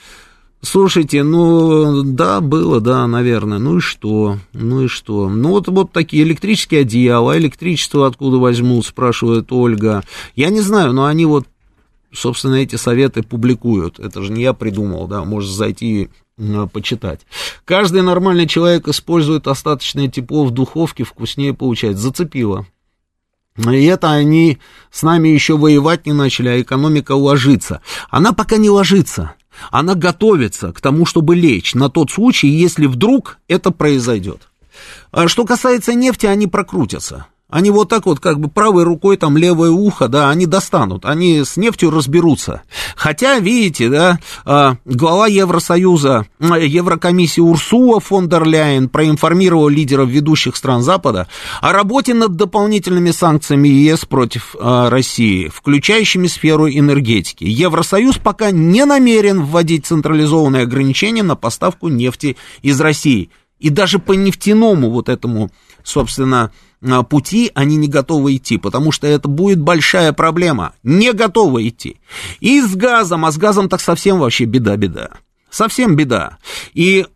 Слушайте, 0.64 1.22
ну, 1.22 2.02
да, 2.02 2.40
было, 2.40 2.80
да, 2.80 3.06
наверное. 3.06 3.58
Ну 3.58 3.78
и 3.78 3.80
что? 3.80 4.38
Ну 4.54 4.84
и 4.84 4.88
что? 4.88 5.28
Ну 5.28 5.50
вот, 5.50 5.68
вот 5.68 5.92
такие 5.92 6.22
электрические 6.22 6.80
одеяла, 6.80 7.36
электричество 7.36 8.06
откуда 8.06 8.38
возьмут, 8.38 8.86
спрашивает 8.86 9.52
Ольга. 9.52 10.02
Я 10.34 10.48
не 10.48 10.62
знаю, 10.62 10.94
но 10.94 11.04
они 11.04 11.26
вот, 11.26 11.46
собственно, 12.12 12.54
эти 12.54 12.76
советы 12.76 13.22
публикуют. 13.22 13.98
Это 13.98 14.22
же 14.22 14.32
не 14.32 14.42
я 14.42 14.54
придумал, 14.54 15.06
да, 15.06 15.24
можешь 15.24 15.50
зайти 15.50 16.08
почитать. 16.72 17.20
Каждый 17.66 18.00
нормальный 18.00 18.46
человек 18.46 18.88
использует 18.88 19.46
остаточное 19.46 20.08
тепло 20.08 20.46
в 20.46 20.50
духовке, 20.50 21.04
вкуснее 21.04 21.52
получается. 21.52 22.04
Зацепило. 22.04 22.66
И 23.56 23.84
это 23.84 24.10
они 24.10 24.58
с 24.90 25.02
нами 25.02 25.28
еще 25.28 25.56
воевать 25.56 26.06
не 26.06 26.12
начали, 26.12 26.48
а 26.48 26.60
экономика 26.60 27.12
ложится. 27.12 27.82
Она 28.10 28.32
пока 28.32 28.56
не 28.56 28.70
ложится. 28.70 29.34
Она 29.70 29.94
готовится 29.94 30.72
к 30.72 30.80
тому, 30.80 31.06
чтобы 31.06 31.36
лечь 31.36 31.74
на 31.74 31.88
тот 31.88 32.10
случай, 32.10 32.48
если 32.48 32.86
вдруг 32.86 33.38
это 33.48 33.70
произойдет. 33.70 34.48
А 35.10 35.28
что 35.28 35.44
касается 35.44 35.94
нефти, 35.94 36.26
они 36.26 36.46
прокрутятся. 36.46 37.26
Они 37.54 37.70
вот 37.70 37.88
так 37.88 38.04
вот, 38.04 38.18
как 38.18 38.40
бы 38.40 38.48
правой 38.48 38.82
рукой, 38.82 39.16
там, 39.16 39.36
левое 39.36 39.70
ухо, 39.70 40.08
да, 40.08 40.28
они 40.28 40.44
достанут, 40.44 41.04
они 41.04 41.44
с 41.44 41.56
нефтью 41.56 41.90
разберутся. 41.92 42.62
Хотя, 42.96 43.38
видите, 43.38 43.88
да, 43.88 44.18
а, 44.44 44.74
глава 44.84 45.28
Евросоюза, 45.28 46.26
Еврокомиссии 46.40 47.40
Урсула 47.40 48.00
фон 48.00 48.28
дер 48.28 48.42
Ляйен 48.42 48.88
проинформировал 48.88 49.68
лидеров 49.68 50.08
ведущих 50.08 50.56
стран 50.56 50.82
Запада 50.82 51.28
о 51.60 51.72
работе 51.72 52.12
над 52.12 52.34
дополнительными 52.34 53.12
санкциями 53.12 53.68
ЕС 53.68 54.04
против 54.04 54.56
а, 54.58 54.90
России, 54.90 55.46
включающими 55.46 56.26
сферу 56.26 56.68
энергетики. 56.68 57.44
Евросоюз 57.44 58.18
пока 58.18 58.50
не 58.50 58.84
намерен 58.84 59.44
вводить 59.44 59.86
централизованные 59.86 60.64
ограничения 60.64 61.22
на 61.22 61.36
поставку 61.36 61.86
нефти 61.86 62.36
из 62.62 62.80
России. 62.80 63.30
И 63.60 63.70
даже 63.70 64.00
по 64.00 64.12
нефтяному 64.12 64.90
вот 64.90 65.08
этому, 65.08 65.52
собственно, 65.84 66.50
пути 67.02 67.50
они 67.54 67.76
не 67.76 67.88
готовы 67.88 68.36
идти, 68.36 68.58
потому 68.58 68.92
что 68.92 69.06
это 69.06 69.28
будет 69.28 69.60
большая 69.60 70.12
проблема. 70.12 70.74
Не 70.82 71.12
готовы 71.12 71.68
идти. 71.68 71.96
И 72.40 72.60
с 72.60 72.74
газом, 72.74 73.24
а 73.24 73.32
с 73.32 73.38
газом 73.38 73.68
так 73.68 73.80
совсем 73.80 74.18
вообще 74.18 74.44
беда-беда. 74.44 75.10
Совсем 75.50 75.96
беда. 75.96 76.38
И 76.74 77.06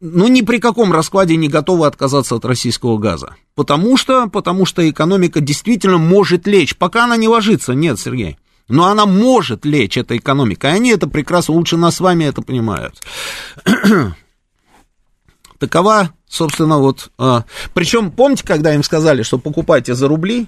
ну, 0.00 0.28
ни 0.28 0.42
при 0.42 0.58
каком 0.58 0.92
раскладе 0.92 1.36
не 1.36 1.48
готовы 1.48 1.86
отказаться 1.86 2.36
от 2.36 2.44
российского 2.44 2.98
газа. 2.98 3.36
Потому 3.54 3.96
что, 3.96 4.28
потому 4.28 4.66
что 4.66 4.88
экономика 4.88 5.40
действительно 5.40 5.98
может 5.98 6.46
лечь. 6.46 6.76
Пока 6.76 7.04
она 7.04 7.16
не 7.16 7.28
ложится, 7.28 7.72
нет, 7.72 7.98
Сергей. 7.98 8.38
Но 8.68 8.86
она 8.86 9.06
может 9.06 9.64
лечь, 9.64 9.96
эта 9.96 10.16
экономика. 10.16 10.68
И 10.68 10.72
они 10.72 10.90
это 10.90 11.08
прекрасно, 11.08 11.54
лучше 11.54 11.76
нас 11.76 11.96
с 11.96 12.00
вами 12.00 12.24
это 12.24 12.42
понимают. 12.42 13.02
Такова, 15.58 16.12
собственно, 16.30 16.78
вот... 16.78 17.10
А, 17.18 17.44
причем, 17.74 18.10
помните, 18.10 18.44
когда 18.46 18.74
им 18.74 18.82
сказали, 18.82 19.22
что 19.22 19.38
покупайте 19.38 19.94
за 19.94 20.08
рубли? 20.08 20.46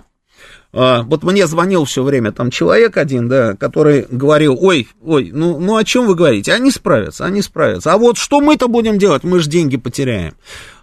А, 0.73 1.03
вот 1.03 1.23
мне 1.23 1.47
звонил 1.47 1.85
все 1.85 2.03
время 2.03 2.33
там 2.33 2.51
человек 2.51 2.97
один, 2.97 3.29
да, 3.29 3.55
который 3.55 4.07
говорил, 4.09 4.57
ой, 4.59 4.89
ой, 5.03 5.31
ну, 5.33 5.59
ну 5.59 5.77
о 5.77 5.85
чем 5.85 6.07
вы 6.07 6.15
говорите? 6.15 6.53
Они 6.55 6.71
справятся, 6.71 7.27
они 7.27 7.43
справятся. 7.43 7.93
А 7.93 7.99
вот 7.99 8.17
что 8.17 8.41
мы-то 8.41 8.69
будем 8.69 8.99
делать? 8.99 9.23
Мы 9.25 9.41
же 9.41 9.51
деньги 9.51 9.77
потеряем. 9.77 10.35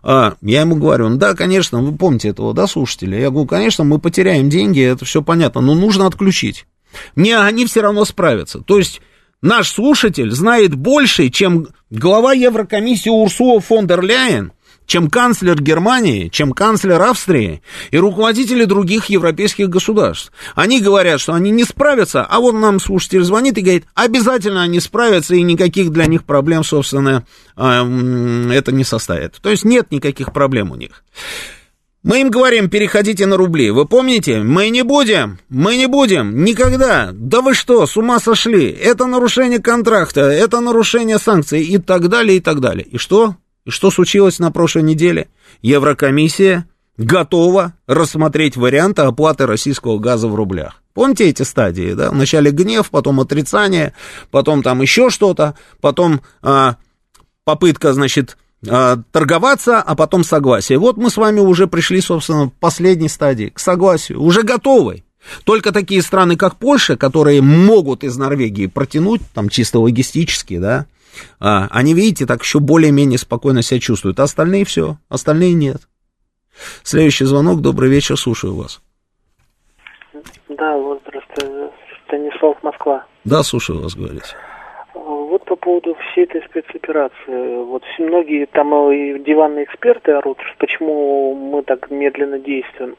А, 0.03 0.35
я 0.41 0.61
ему 0.61 0.75
говорю, 0.75 1.09
ну 1.09 1.17
да, 1.17 1.33
конечно, 1.33 1.81
вы 1.81 1.97
помните 1.97 2.29
этого, 2.29 2.53
да, 2.53 2.67
слушатели? 2.67 3.15
Я 3.15 3.31
говорю, 3.31 3.47
конечно, 3.47 3.83
мы 3.83 3.99
потеряем 3.99 4.49
деньги, 4.49 4.81
это 4.81 5.05
все 5.05 5.23
понятно, 5.23 5.61
но 5.61 5.73
нужно 5.73 6.05
отключить. 6.05 6.67
Не, 7.15 7.33
они 7.33 7.65
все 7.65 7.81
равно 7.81 8.05
справятся. 8.05 8.59
То 8.59 8.77
есть 8.77 9.01
наш 9.41 9.69
слушатель 9.69 10.31
знает 10.31 10.75
больше, 10.75 11.29
чем 11.29 11.67
глава 11.89 12.33
Еврокомиссии 12.33 13.09
Урсула 13.09 13.59
фон 13.59 13.87
дер 13.87 14.01
Ляйен, 14.01 14.51
чем 14.89 15.07
канцлер 15.07 15.61
Германии, 15.61 16.29
чем 16.29 16.51
канцлер 16.51 16.99
Австрии 16.99 17.61
и 17.91 17.97
руководители 17.97 18.65
других 18.65 19.05
европейских 19.05 19.69
государств. 19.69 20.31
Они 20.55 20.81
говорят, 20.81 21.21
что 21.21 21.33
они 21.33 21.51
не 21.51 21.63
справятся, 21.63 22.25
а 22.25 22.39
вот 22.39 22.53
нам 22.53 22.79
слушатель 22.79 23.23
звонит 23.23 23.57
и 23.59 23.61
говорит, 23.61 23.85
обязательно 23.93 24.63
они 24.63 24.79
справятся, 24.79 25.35
и 25.35 25.43
никаких 25.43 25.91
для 25.91 26.07
них 26.07 26.23
проблем, 26.23 26.63
собственно, 26.63 27.23
а, 27.55 27.87
это 28.51 28.71
не 28.71 28.83
составит. 28.83 29.35
То 29.41 29.51
есть 29.51 29.63
нет 29.63 29.91
никаких 29.91 30.33
проблем 30.33 30.71
у 30.71 30.75
них. 30.75 31.03
Мы 32.01 32.21
им 32.21 32.31
говорим, 32.31 32.67
переходите 32.67 33.27
на 33.27 33.37
рубли. 33.37 33.69
Вы 33.69 33.85
помните? 33.85 34.41
Мы 34.41 34.69
не 34.69 34.83
будем. 34.83 35.37
Мы 35.49 35.77
не 35.77 35.85
будем. 35.85 36.43
Никогда. 36.43 37.11
Да 37.13 37.41
вы 37.41 37.53
что, 37.53 37.85
с 37.85 37.95
ума 37.95 38.19
сошли? 38.19 38.71
Это 38.71 39.05
нарушение 39.05 39.59
контракта, 39.59 40.21
это 40.21 40.61
нарушение 40.61 41.19
санкций 41.19 41.61
и 41.61 41.77
так 41.77 42.07
далее, 42.07 42.37
и 42.37 42.39
так 42.39 42.59
далее. 42.59 42.87
И 42.87 42.97
что? 42.97 43.35
И 43.69 43.71
что 43.71 43.91
случилось 43.91 44.39
на 44.39 44.51
прошлой 44.51 44.81
неделе? 44.81 45.27
Еврокомиссия 45.61 46.67
готова 46.97 47.73
рассмотреть 47.85 48.57
варианты 48.57 49.03
оплаты 49.03 49.45
российского 49.45 49.99
газа 49.99 50.27
в 50.27 50.33
рублях. 50.33 50.81
Помните 50.95 51.29
эти 51.29 51.43
стадии, 51.43 51.93
да? 51.93 52.09
Вначале 52.09 52.49
гнев, 52.49 52.89
потом 52.89 53.19
отрицание, 53.19 53.93
потом 54.31 54.63
там 54.63 54.81
еще 54.81 55.11
что-то, 55.11 55.53
потом 55.81 56.21
а, 56.41 56.77
попытка, 57.43 57.93
значит, 57.93 58.37
а, 58.67 59.03
торговаться, 59.11 59.83
а 59.83 59.93
потом 59.93 60.23
согласие. 60.23 60.79
Вот 60.79 60.97
мы 60.97 61.11
с 61.11 61.17
вами 61.17 61.39
уже 61.39 61.67
пришли, 61.67 62.01
собственно, 62.01 62.49
к 62.49 62.53
последней 62.53 63.07
стадии, 63.07 63.51
к 63.53 63.59
согласию, 63.59 64.19
уже 64.19 64.41
готовы. 64.41 65.03
Только 65.43 65.71
такие 65.71 66.01
страны, 66.01 66.37
как 66.37 66.55
Польша, 66.55 66.97
которые 66.97 67.43
могут 67.43 68.03
из 68.03 68.17
Норвегии 68.17 68.65
протянуть, 68.65 69.21
там 69.35 69.47
чисто 69.47 69.79
логистически, 69.79 70.57
да, 70.57 70.87
они, 71.39 71.93
видите, 71.93 72.25
так 72.25 72.41
еще 72.41 72.59
более-менее 72.59 73.17
спокойно 73.17 73.61
себя 73.61 73.79
чувствуют. 73.79 74.19
А 74.19 74.23
остальные 74.23 74.65
все, 74.65 74.97
остальные 75.09 75.53
нет. 75.53 75.81
Следующий 76.83 77.25
звонок, 77.25 77.61
добрый 77.61 77.89
вечер, 77.89 78.17
слушаю 78.17 78.55
вас. 78.55 78.81
Да, 80.49 80.77
вот, 80.77 81.01
здравствуйте, 81.07 81.71
Станислав, 82.07 82.61
Москва. 82.63 83.05
Да, 83.23 83.43
слушаю 83.43 83.81
вас, 83.81 83.95
говорите 83.95 84.35
вот 85.29 85.45
по 85.45 85.55
поводу 85.55 85.95
всей 85.95 86.23
этой 86.25 86.41
спецоперации. 86.43 87.63
Вот 87.63 87.83
многие 87.99 88.45
там 88.47 88.73
и 88.91 89.19
диванные 89.19 89.65
эксперты 89.65 90.11
орут, 90.13 90.39
почему 90.57 91.35
мы 91.35 91.61
так 91.63 91.89
медленно 91.91 92.39
действуем. 92.39 92.95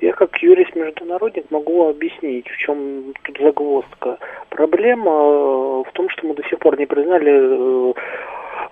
Я 0.00 0.12
как 0.12 0.36
юрист-международник 0.38 1.50
могу 1.50 1.88
объяснить, 1.88 2.48
в 2.48 2.56
чем 2.56 3.12
тут 3.22 3.38
загвоздка. 3.38 4.18
Проблема 4.48 5.10
э, 5.10 5.82
в 5.86 5.92
том, 5.92 6.08
что 6.08 6.26
мы 6.26 6.34
до 6.34 6.42
сих 6.44 6.58
пор 6.58 6.78
не 6.78 6.86
признали 6.86 7.32
э, 7.32 7.92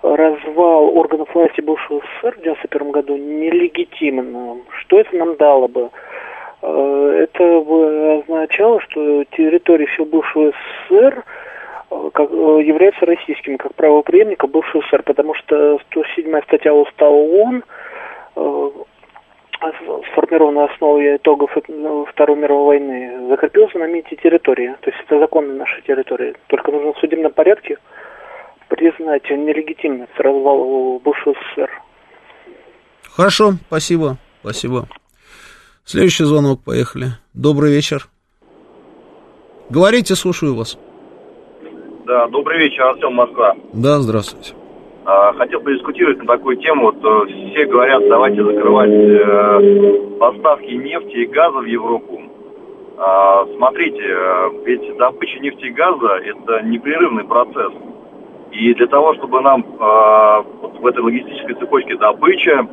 развал 0.01 0.97
органов 0.97 1.33
власти 1.33 1.61
бывшего 1.61 1.99
СССР 1.99 2.35
в 2.35 2.39
1991 2.39 2.91
году 2.91 3.15
нелегитимным. 3.17 4.63
Что 4.81 4.99
это 4.99 5.15
нам 5.15 5.35
дало 5.35 5.67
бы? 5.67 5.89
Э, 6.63 7.19
это 7.23 7.59
бы 7.61 8.23
означало, 8.23 8.81
что 8.81 9.23
территория 9.25 9.85
всего 9.85 10.05
бывшего 10.05 10.51
СССР– 10.87 11.23
как, 12.13 12.29
является 12.31 13.05
российским 13.05 13.57
как 13.57 13.73
правоприемника 13.75 14.47
бывшего 14.47 14.83
СССР, 14.83 15.03
потому 15.03 15.33
что 15.33 15.79
107 15.91 16.41
статья 16.43 16.73
Устава 16.73 17.13
ООН 17.13 17.63
сформирована 20.11 20.61
на 20.61 20.73
основе 20.73 21.17
итогов 21.17 21.51
ну, 21.67 22.05
Второй 22.05 22.37
мировой 22.37 22.79
войны, 22.79 23.27
закрепился 23.29 23.77
на 23.77 23.87
мите 23.87 24.15
территории. 24.15 24.75
То 24.81 24.89
есть 24.89 25.03
это 25.05 25.19
законы 25.19 25.53
нашей 25.53 25.81
территории. 25.83 26.35
Только 26.47 26.71
нужно 26.71 26.93
в 26.93 26.97
судебном 26.99 27.31
порядке 27.31 27.77
признать 28.69 29.29
нелегитимность 29.29 30.17
развала 30.17 30.99
бывшего 30.99 31.33
СССР. 31.33 31.69
Хорошо, 33.03 33.53
спасибо, 33.67 34.17
спасибо. 34.41 34.87
Следующий 35.83 36.23
звонок, 36.23 36.63
поехали. 36.63 37.07
Добрый 37.33 37.71
вечер. 37.71 38.07
Говорите, 39.69 40.15
слушаю 40.15 40.55
вас. 40.55 40.77
Да, 42.05 42.27
добрый 42.27 42.59
вечер, 42.59 42.83
Артем 42.83 43.13
Москва. 43.13 43.55
Да, 43.73 43.99
здравствуйте. 43.99 44.58
А, 45.11 45.33
хотел 45.33 45.61
подискутировать 45.61 46.19
на 46.19 46.25
такую 46.25 46.57
тему. 46.57 46.91
Вот 46.91 47.03
э, 47.03 47.33
все 47.49 47.65
говорят, 47.65 48.07
давайте 48.07 48.43
закрывать 48.43 48.91
э, 48.91 50.17
поставки 50.19 50.71
нефти 50.71 51.15
и 51.15 51.25
газа 51.25 51.57
в 51.57 51.65
Европу. 51.65 52.21
А, 52.95 53.43
смотрите, 53.57 54.03
э, 54.03 54.49
ведь 54.65 54.97
добыча 54.97 55.39
нефти 55.39 55.65
и 55.65 55.71
газа– 55.71 56.09
это 56.23 56.61
непрерывный 56.61 57.23
процесс. 57.23 57.73
И 58.51 58.71
для 58.75 58.85
того, 58.85 59.15
чтобы 59.15 59.41
нам 59.41 59.65
а, 59.79 60.43
вот 60.61 60.79
в 60.79 60.85
этой 60.85 60.99
логистической 60.99 61.55
цепочке 61.55 61.95
добыча, 61.95 62.67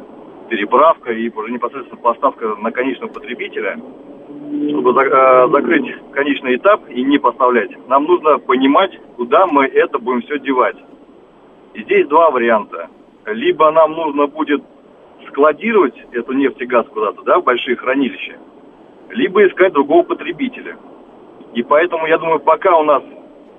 переправка 0.50 1.12
и 1.12 1.30
уже 1.30 1.50
непосредственно 1.50 2.02
поставка 2.02 2.54
на 2.60 2.70
конечного 2.70 3.12
потребителя– 3.12 3.78
чтобы 4.70 4.92
за, 4.92 5.48
закрыть 5.48 5.94
конечный 6.12 6.56
этап 6.56 6.82
и 6.88 7.02
не 7.02 7.18
поставлять, 7.18 7.70
нам 7.88 8.04
нужно 8.04 8.38
понимать, 8.38 8.90
куда 9.16 9.46
мы 9.46 9.66
это 9.66 9.98
будем 9.98 10.22
все 10.22 10.38
девать. 10.38 10.76
Здесь 11.76 12.08
два 12.08 12.30
варианта. 12.30 12.88
Либо 13.26 13.70
нам 13.70 13.92
нужно 13.92 14.26
будет 14.26 14.62
складировать 15.28 15.94
эту 16.12 16.32
нефть 16.32 16.60
и 16.60 16.66
газ 16.66 16.86
куда-то, 16.92 17.22
да, 17.22 17.38
в 17.40 17.44
большие 17.44 17.76
хранилища, 17.76 18.36
либо 19.10 19.46
искать 19.46 19.72
другого 19.72 20.02
потребителя. 20.02 20.76
И 21.54 21.62
поэтому, 21.62 22.06
я 22.06 22.18
думаю, 22.18 22.40
пока 22.40 22.76
у 22.78 22.84
нас 22.84 23.02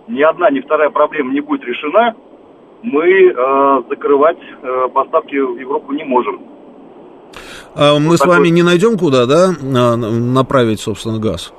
ни 0.07 0.21
одна, 0.21 0.49
ни 0.49 0.61
вторая 0.61 0.89
проблема 0.89 1.33
не 1.33 1.41
будет 1.41 1.63
решена, 1.65 2.15
мы 2.81 3.03
э, 3.03 3.83
закрывать 3.89 4.37
э, 4.61 4.87
поставки 4.93 5.35
в 5.35 5.59
Европу 5.59 5.91
не 5.93 6.03
можем. 6.03 6.41
А 7.75 7.99
мы 7.99 8.09
вот 8.09 8.17
с 8.17 8.19
такой... 8.19 8.37
вами 8.37 8.47
не 8.47 8.63
найдем 8.63 8.97
куда, 8.97 9.25
да, 9.25 9.51
направить, 9.61 10.79
собственно, 10.79 11.19
газ? 11.19 11.53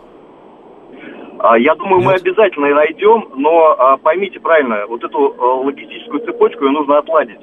А, 1.40 1.58
я 1.58 1.74
думаю, 1.74 2.02
мы 2.02 2.14
обязательно 2.14 2.74
найдем, 2.74 3.28
но 3.36 3.76
а, 3.78 3.96
поймите 3.96 4.40
правильно, 4.40 4.86
вот 4.86 5.04
эту 5.04 5.34
а, 5.38 5.54
логистическую 5.64 6.24
цепочку 6.24 6.64
ее 6.64 6.72
нужно 6.72 6.98
отладить. 6.98 7.40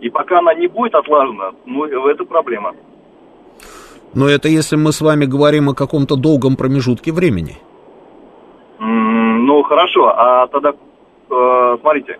И 0.00 0.08
пока 0.08 0.38
она 0.38 0.54
не 0.54 0.66
будет 0.66 0.94
отлажена, 0.94 1.52
ну, 1.66 1.84
это 1.84 2.24
проблема. 2.24 2.74
Но 4.14 4.28
это 4.28 4.48
если 4.48 4.76
мы 4.76 4.92
с 4.92 5.00
вами 5.00 5.26
говорим 5.26 5.68
о 5.68 5.74
каком-то 5.74 6.16
долгом 6.16 6.56
промежутке 6.56 7.12
времени. 7.12 7.58
Ну, 8.78 9.62
хорошо, 9.62 10.08
а 10.08 10.46
тогда, 10.46 10.72
э, 11.30 11.76
смотрите, 11.80 12.18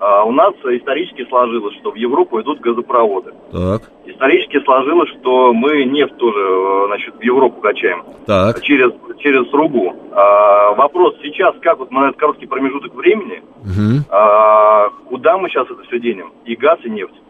а 0.00 0.24
у 0.24 0.32
нас 0.32 0.54
исторически 0.64 1.26
сложилось, 1.28 1.76
что 1.76 1.90
в 1.90 1.94
Европу 1.94 2.40
идут 2.40 2.60
газопроводы. 2.60 3.32
Так. 3.52 3.82
Исторически 4.06 4.58
сложилось, 4.64 5.10
что 5.20 5.52
мы 5.52 5.84
нефть 5.84 6.16
тоже 6.16 6.38
э, 6.40 6.86
значит, 6.86 7.14
в 7.16 7.22
Европу 7.22 7.60
качаем. 7.60 8.04
Так. 8.26 8.62
Через, 8.62 8.92
через 9.18 9.46
трубу. 9.50 9.94
А, 10.12 10.72
вопрос 10.72 11.16
сейчас, 11.22 11.54
как 11.60 11.78
вот 11.78 11.90
на 11.90 12.08
этот 12.08 12.16
короткий 12.16 12.46
промежуток 12.46 12.94
времени, 12.94 13.42
угу. 13.60 14.04
а, 14.08 14.88
куда 15.06 15.36
мы 15.36 15.50
сейчас 15.50 15.70
это 15.70 15.82
все 15.82 16.00
денем? 16.00 16.32
И 16.46 16.56
газ, 16.56 16.78
и 16.82 16.88
нефть. 16.88 17.20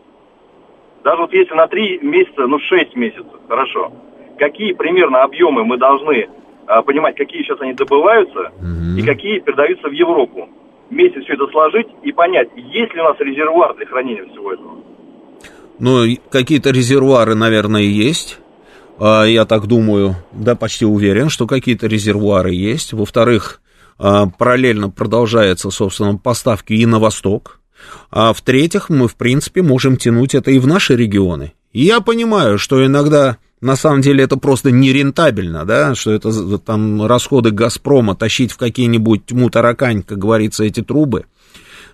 Даже 1.03 1.23
вот 1.23 1.33
если 1.33 1.55
на 1.55 1.67
3 1.67 1.99
месяца, 2.03 2.47
ну 2.47 2.61
6 2.61 2.95
месяцев, 2.95 3.27
хорошо. 3.49 3.91
Какие 4.39 4.75
примерно 4.75 5.25
объемы 5.25 5.65
мы 5.65 5.77
должны 5.77 6.29
а, 6.69 6.83
понимать, 6.83 7.17
какие 7.17 7.43
сейчас 7.43 7.61
они 7.61 7.73
добываются 7.73 8.53
угу. 8.59 8.97
и 8.97 9.03
какие 9.03 9.41
передаются 9.41 9.89
в 9.89 9.93
Европу? 9.93 10.49
Вместе 10.91 11.21
все 11.21 11.35
это 11.35 11.47
сложить 11.51 11.87
и 12.03 12.13
понять, 12.13 12.49
есть 12.57 12.95
ли 12.95 13.01
у 13.01 13.05
нас 13.05 13.17
резервуар 13.21 13.75
для 13.77 13.87
хранения 13.87 14.25
всего 14.27 14.53
этого. 14.53 14.79
Ну, 15.79 16.05
какие-то 16.31 16.71
резервуары, 16.71 17.35
наверное, 17.35 17.83
есть. 17.83 18.39
А, 18.99 19.25
я 19.25 19.47
так 19.47 19.67
думаю, 19.67 20.17
да, 20.33 20.55
почти 20.55 20.85
уверен, 20.85 21.31
что 21.31 21.47
какие-то 21.47 21.87
резервуары 21.87 22.53
есть. 22.53 22.93
Во-вторых, 22.93 23.63
а, 23.99 24.27
параллельно 24.27 24.91
продолжаются, 24.91 25.71
собственно, 25.71 26.19
поставки 26.19 26.75
и 26.75 26.85
на 26.85 26.99
восток. 26.99 27.61
А 28.11 28.35
в-третьих, 28.35 28.91
мы, 28.91 29.09
в 29.09 29.17
принципе, 29.17 29.63
можем 29.63 29.97
тянуть 29.97 30.35
это 30.35 30.51
и 30.51 30.59
в 30.59 30.67
наши 30.67 30.97
регионы. 30.97 31.55
Я 31.73 32.01
понимаю, 32.01 32.59
что 32.59 32.85
иногда 32.85 33.39
на 33.61 33.77
самом 33.77 34.01
деле 34.01 34.25
это 34.25 34.37
просто 34.37 34.71
нерентабельно, 34.71 35.65
да, 35.65 35.95
что 35.95 36.13
это 36.13 36.59
там 36.59 37.05
расходы 37.07 37.51
Газпрома 37.51 38.17
тащить 38.17 38.53
в 38.53 38.57
какие-нибудь 38.57 39.27
тьму 39.27 39.51
таракань, 39.51 40.03
как 40.03 40.19
говорится, 40.19 40.65
эти 40.65 40.83
трубы, 40.83 41.27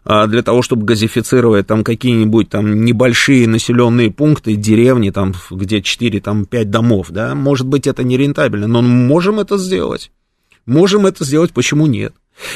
а, 0.05 0.29
для 0.29 0.43
того, 0.43 0.63
чтобы 0.63 0.87
газифицировать 0.87 1.67
там 1.67 1.83
какие-нибудь 1.83 2.49
там 2.49 2.85
небольшие 2.85 3.49
населенные 3.49 4.13
пункты, 4.13 4.55
деревни, 4.55 5.11
там, 5.11 5.35
где 5.51 5.83
4, 5.83 6.21
там, 6.21 6.45
5 6.47 6.71
домов, 6.71 7.09
да, 7.11 7.35
может 7.35 7.67
быть, 7.67 7.89
это 7.89 8.05
нерентабельно, 8.05 8.69
но 8.69 8.83
можем 8.83 9.41
это 9.41 9.59
сделать. 9.59 10.13
Можем 10.65 11.07
это 11.07 11.25
сделать, 11.25 11.53
почему 11.53 11.87
нет? 11.87 12.15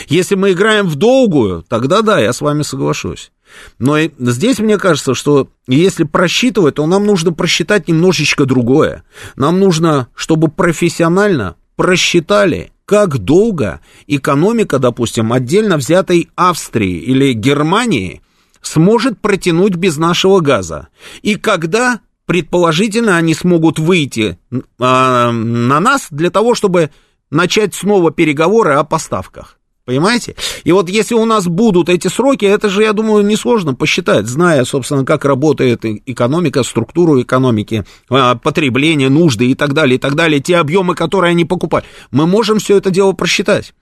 Если 0.08 0.34
мы 0.34 0.52
играем 0.52 0.86
в 0.86 0.94
долгую, 0.94 1.64
тогда 1.68 2.02
да, 2.02 2.20
я 2.20 2.32
с 2.32 2.40
вами 2.40 2.62
соглашусь. 2.62 3.32
Но 3.78 3.98
здесь 4.18 4.58
мне 4.58 4.78
кажется, 4.78 5.14
что 5.14 5.48
если 5.66 6.04
просчитывать, 6.04 6.76
то 6.76 6.86
нам 6.86 7.06
нужно 7.06 7.32
просчитать 7.32 7.88
немножечко 7.88 8.44
другое. 8.44 9.04
Нам 9.36 9.58
нужно, 9.60 10.08
чтобы 10.14 10.48
профессионально 10.48 11.56
просчитали, 11.76 12.72
как 12.84 13.18
долго 13.18 13.80
экономика, 14.08 14.78
допустим, 14.78 15.32
отдельно 15.32 15.76
взятой 15.76 16.28
Австрии 16.34 16.98
или 16.98 17.32
Германии 17.32 18.20
сможет 18.62 19.20
протянуть 19.20 19.76
без 19.76 19.96
нашего 19.96 20.40
газа. 20.40 20.88
И 21.22 21.36
когда, 21.36 22.00
предположительно, 22.26 23.16
они 23.16 23.34
смогут 23.34 23.78
выйти 23.78 24.38
а, 24.80 25.30
на 25.30 25.78
нас 25.78 26.08
для 26.10 26.30
того, 26.30 26.56
чтобы 26.56 26.90
начать 27.30 27.74
снова 27.74 28.10
переговоры 28.10 28.74
о 28.74 28.84
поставках. 28.84 29.59
Понимаете? 29.90 30.36
И 30.62 30.70
вот 30.70 30.88
если 30.88 31.16
у 31.16 31.24
нас 31.24 31.48
будут 31.48 31.88
эти 31.88 32.06
сроки, 32.06 32.44
это 32.44 32.68
же, 32.68 32.84
я 32.84 32.92
думаю, 32.92 33.26
несложно 33.26 33.74
посчитать, 33.74 34.28
зная, 34.28 34.64
собственно, 34.64 35.04
как 35.04 35.24
работает 35.24 35.84
экономика, 35.84 36.62
структуру 36.62 37.20
экономики, 37.20 37.84
а, 38.08 38.36
потребление, 38.36 39.08
нужды 39.08 39.46
и 39.46 39.56
так 39.56 39.72
далее, 39.72 39.96
и 39.96 39.98
так 39.98 40.14
далее, 40.14 40.38
те 40.38 40.58
объемы, 40.58 40.94
которые 40.94 41.32
они 41.32 41.44
покупают. 41.44 41.86
Мы 42.12 42.28
можем 42.28 42.60
все 42.60 42.76
это 42.76 42.92
дело 42.92 43.14
просчитать. 43.14 43.74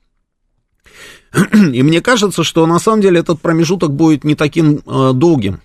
И 1.52 1.82
мне 1.82 2.00
кажется, 2.00 2.42
что 2.42 2.66
на 2.66 2.78
самом 2.78 3.02
деле 3.02 3.20
этот 3.20 3.42
промежуток 3.42 3.92
будет 3.92 4.24
не 4.24 4.34
таким 4.34 4.80
э, 4.86 5.10
долгим. 5.12 5.60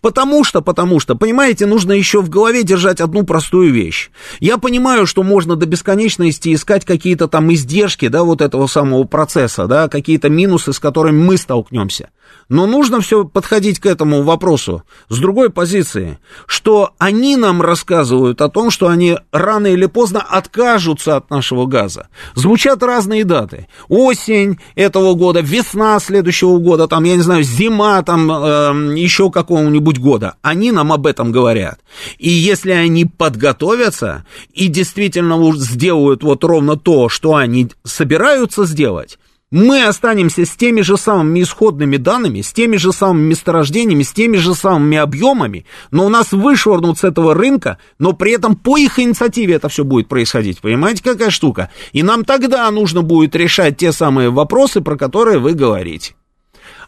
Потому 0.00 0.44
что, 0.44 0.62
потому 0.62 1.00
что, 1.00 1.14
понимаете, 1.14 1.66
нужно 1.66 1.92
еще 1.92 2.20
в 2.20 2.28
голове 2.28 2.62
держать 2.62 3.00
одну 3.00 3.24
простую 3.24 3.72
вещь. 3.72 4.10
Я 4.40 4.58
понимаю, 4.58 5.06
что 5.06 5.22
можно 5.22 5.56
до 5.56 5.66
бесконечности 5.66 6.54
искать 6.54 6.84
какие-то 6.84 7.28
там 7.28 7.52
издержки, 7.52 8.08
да, 8.08 8.22
вот 8.22 8.40
этого 8.40 8.66
самого 8.66 9.04
процесса, 9.04 9.66
да, 9.66 9.88
какие-то 9.88 10.28
минусы, 10.28 10.72
с 10.72 10.78
которыми 10.78 11.22
мы 11.22 11.36
столкнемся. 11.36 12.10
Но 12.48 12.66
нужно 12.66 13.00
все 13.00 13.24
подходить 13.24 13.80
к 13.80 13.86
этому 13.86 14.22
вопросу 14.22 14.84
с 15.08 15.18
другой 15.18 15.50
позиции, 15.50 16.18
что 16.46 16.92
они 16.98 17.36
нам 17.36 17.60
рассказывают 17.60 18.40
о 18.40 18.48
том, 18.48 18.70
что 18.70 18.86
они 18.86 19.18
рано 19.32 19.66
или 19.66 19.86
поздно 19.86 20.20
откажутся 20.20 21.16
от 21.16 21.28
нашего 21.28 21.66
газа. 21.66 22.08
Звучат 22.34 22.82
разные 22.84 23.24
даты. 23.24 23.66
Осень 23.88 24.58
этого 24.76 25.14
года, 25.14 25.40
весна 25.40 25.98
следующего 25.98 26.58
года, 26.58 26.86
там, 26.86 27.02
я 27.04 27.16
не 27.16 27.22
знаю, 27.22 27.42
зима, 27.42 28.02
там, 28.02 28.30
э, 28.30 28.96
еще 28.96 29.30
какого-нибудь 29.66 29.98
года. 29.98 30.34
Они 30.42 30.72
нам 30.72 30.92
об 30.92 31.06
этом 31.06 31.32
говорят. 31.32 31.80
И 32.18 32.28
если 32.28 32.70
они 32.70 33.04
подготовятся 33.04 34.24
и 34.52 34.68
действительно 34.68 35.52
сделают 35.56 36.22
вот 36.22 36.44
ровно 36.44 36.76
то, 36.76 37.08
что 37.08 37.34
они 37.34 37.68
собираются 37.84 38.64
сделать, 38.64 39.18
мы 39.52 39.84
останемся 39.84 40.44
с 40.44 40.50
теми 40.56 40.80
же 40.80 40.96
самыми 40.96 41.42
исходными 41.42 41.96
данными, 41.96 42.40
с 42.40 42.52
теми 42.52 42.76
же 42.76 42.92
самыми 42.92 43.28
месторождениями, 43.28 44.02
с 44.02 44.12
теми 44.12 44.38
же 44.38 44.54
самыми 44.54 44.98
объемами, 44.98 45.66
но 45.92 46.06
у 46.06 46.08
нас 46.08 46.32
вышвырнут 46.32 46.98
с 46.98 47.04
этого 47.04 47.32
рынка, 47.32 47.78
но 47.98 48.12
при 48.12 48.32
этом 48.32 48.56
по 48.56 48.76
их 48.76 48.98
инициативе 48.98 49.54
это 49.54 49.68
все 49.68 49.84
будет 49.84 50.08
происходить. 50.08 50.60
Понимаете, 50.60 51.02
какая 51.02 51.30
штука? 51.30 51.70
И 51.92 52.02
нам 52.02 52.24
тогда 52.24 52.68
нужно 52.70 53.02
будет 53.02 53.36
решать 53.36 53.76
те 53.76 53.92
самые 53.92 54.30
вопросы, 54.30 54.80
про 54.80 54.96
которые 54.96 55.38
вы 55.38 55.52
говорите. 55.52 56.14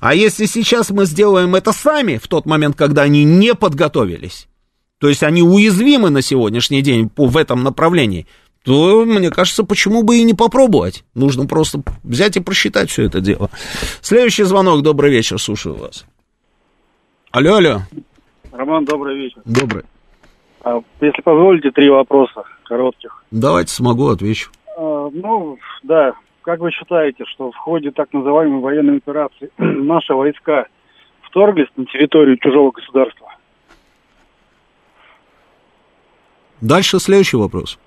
А 0.01 0.15
если 0.15 0.47
сейчас 0.47 0.91
мы 0.91 1.07
сделаем 1.07 1.55
это 1.55 1.73
сами, 1.73 2.19
в 2.19 2.29
тот 2.29 2.47
момент, 2.47 2.77
когда 2.77 3.03
они 3.03 3.25
не 3.25 3.55
подготовились, 3.55 4.49
то 4.99 5.09
есть 5.09 5.23
они 5.23 5.43
уязвимы 5.43 6.11
на 6.11 6.23
сегодняшний 6.23 6.83
день 6.83 7.11
в 7.16 7.37
этом 7.37 7.62
направлении, 7.62 8.27
то, 8.65 9.05
мне 9.05 9.31
кажется, 9.31 9.65
почему 9.65 10.03
бы 10.03 10.19
и 10.19 10.25
не 10.25 10.35
попробовать? 10.35 11.05
Нужно 11.15 11.47
просто 11.47 11.81
взять 12.03 12.37
и 12.37 12.41
просчитать 12.41 12.91
все 12.91 13.05
это 13.05 13.20
дело. 13.20 13.51
Следующий 14.03 14.43
звонок. 14.45 14.83
Добрый 14.83 15.11
вечер, 15.11 15.39
слушаю 15.39 15.77
вас. 15.77 16.05
Алло, 17.31 17.55
алло. 17.55 17.79
Роман, 18.53 18.85
добрый 18.85 19.16
вечер. 19.16 19.41
Добрый. 19.45 19.85
А, 20.62 20.81
если 21.01 21.23
позволите, 21.23 21.70
три 21.70 21.89
вопроса 21.89 22.43
коротких. 22.65 23.25
Давайте 23.31 23.73
смогу, 23.73 24.09
отвечу. 24.09 24.51
А, 24.77 25.09
ну, 25.12 25.59
да. 25.83 26.15
Как 26.49 26.61
вы 26.61 26.70
считаете, 26.70 27.27
что 27.27 27.51
в 27.51 27.57
ходе 27.57 27.91
так 27.91 28.11
называемой 28.15 28.62
военной 28.62 28.97
операции 28.97 29.51
наши 29.59 30.15
войска 30.15 30.66
вторглись 31.20 31.69
на 31.77 31.85
территорию 31.85 32.39
чужого 32.39 32.70
государства? 32.70 33.29
Дальше 36.62 37.01
следующий 37.01 37.37
вопрос 37.37 37.79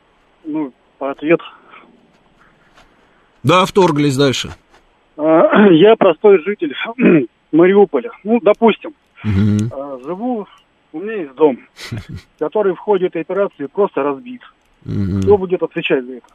ну, 0.45 0.71
по 0.99 1.09
ответ. 1.09 1.39
Да, 3.41 3.65
вторглись 3.65 4.15
дальше. 4.15 4.49
А, 5.17 5.65
я 5.71 5.95
простой 5.95 6.37
житель 6.43 6.75
Мариуполя. 7.51 8.11
Ну, 8.23 8.39
допустим, 8.41 8.93
угу. 9.23 10.03
живу, 10.05 10.47
у 10.93 10.99
меня 10.99 11.13
есть 11.13 11.33
дом, 11.33 11.57
который 12.37 12.75
в 12.75 12.77
ходе 12.77 13.07
этой 13.07 13.23
операции 13.23 13.65
просто 13.65 14.03
разбит. 14.03 14.43
Угу. 14.85 15.21
Кто 15.23 15.37
будет 15.39 15.63
отвечать 15.63 16.05
за 16.05 16.17
это? 16.17 16.27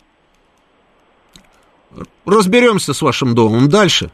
Разберемся 2.25 2.93
с 2.95 3.03
вашим 3.03 3.35
домом. 3.35 3.69
Дальше. 3.69 4.11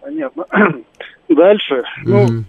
Понятно. 0.00 0.46
Дальше. 1.28 1.82
Ну, 2.04 2.44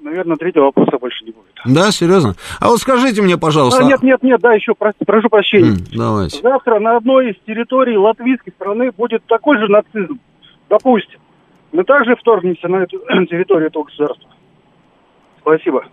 наверное, 0.00 0.36
третьего 0.36 0.64
вопроса 0.64 0.98
больше 0.98 1.24
не 1.24 1.30
будет. 1.30 1.48
Да, 1.64 1.90
серьезно? 1.90 2.34
А 2.60 2.68
вот 2.68 2.78
скажите 2.78 3.22
мне, 3.22 3.36
пожалуйста... 3.36 3.84
А, 3.84 3.88
нет, 3.88 4.02
нет, 4.02 4.22
нет, 4.22 4.40
да, 4.40 4.52
еще, 4.52 4.74
прошу, 4.74 4.96
прошу 5.06 5.28
прощения. 5.28 5.76
Mm, 5.76 5.96
давайте. 5.96 6.40
Завтра 6.42 6.78
на 6.78 6.96
одной 6.96 7.30
из 7.30 7.36
территорий 7.46 7.96
латвийской 7.96 8.50
страны 8.52 8.90
будет 8.96 9.24
такой 9.26 9.58
же 9.58 9.68
нацизм. 9.68 10.20
Допустим. 10.68 11.20
Мы 11.72 11.84
также 11.84 12.16
вторгнемся 12.16 12.68
на 12.68 12.76
эту 12.76 12.98
территорию 13.26 13.68
этого 13.68 13.84
государства. 13.84 14.30
Спасибо. 15.40 15.84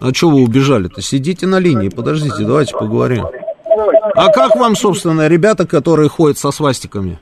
А 0.00 0.12
что 0.12 0.30
вы 0.30 0.42
убежали-то? 0.42 1.00
Сидите 1.00 1.46
на 1.46 1.58
линии, 1.58 1.88
подождите, 1.88 2.44
давайте 2.44 2.74
поговорим. 2.76 3.26
А 4.14 4.28
как 4.32 4.56
вам, 4.56 4.76
собственно, 4.76 5.26
ребята, 5.28 5.66
которые 5.66 6.08
ходят 6.08 6.38
со 6.38 6.50
свастиками? 6.50 7.18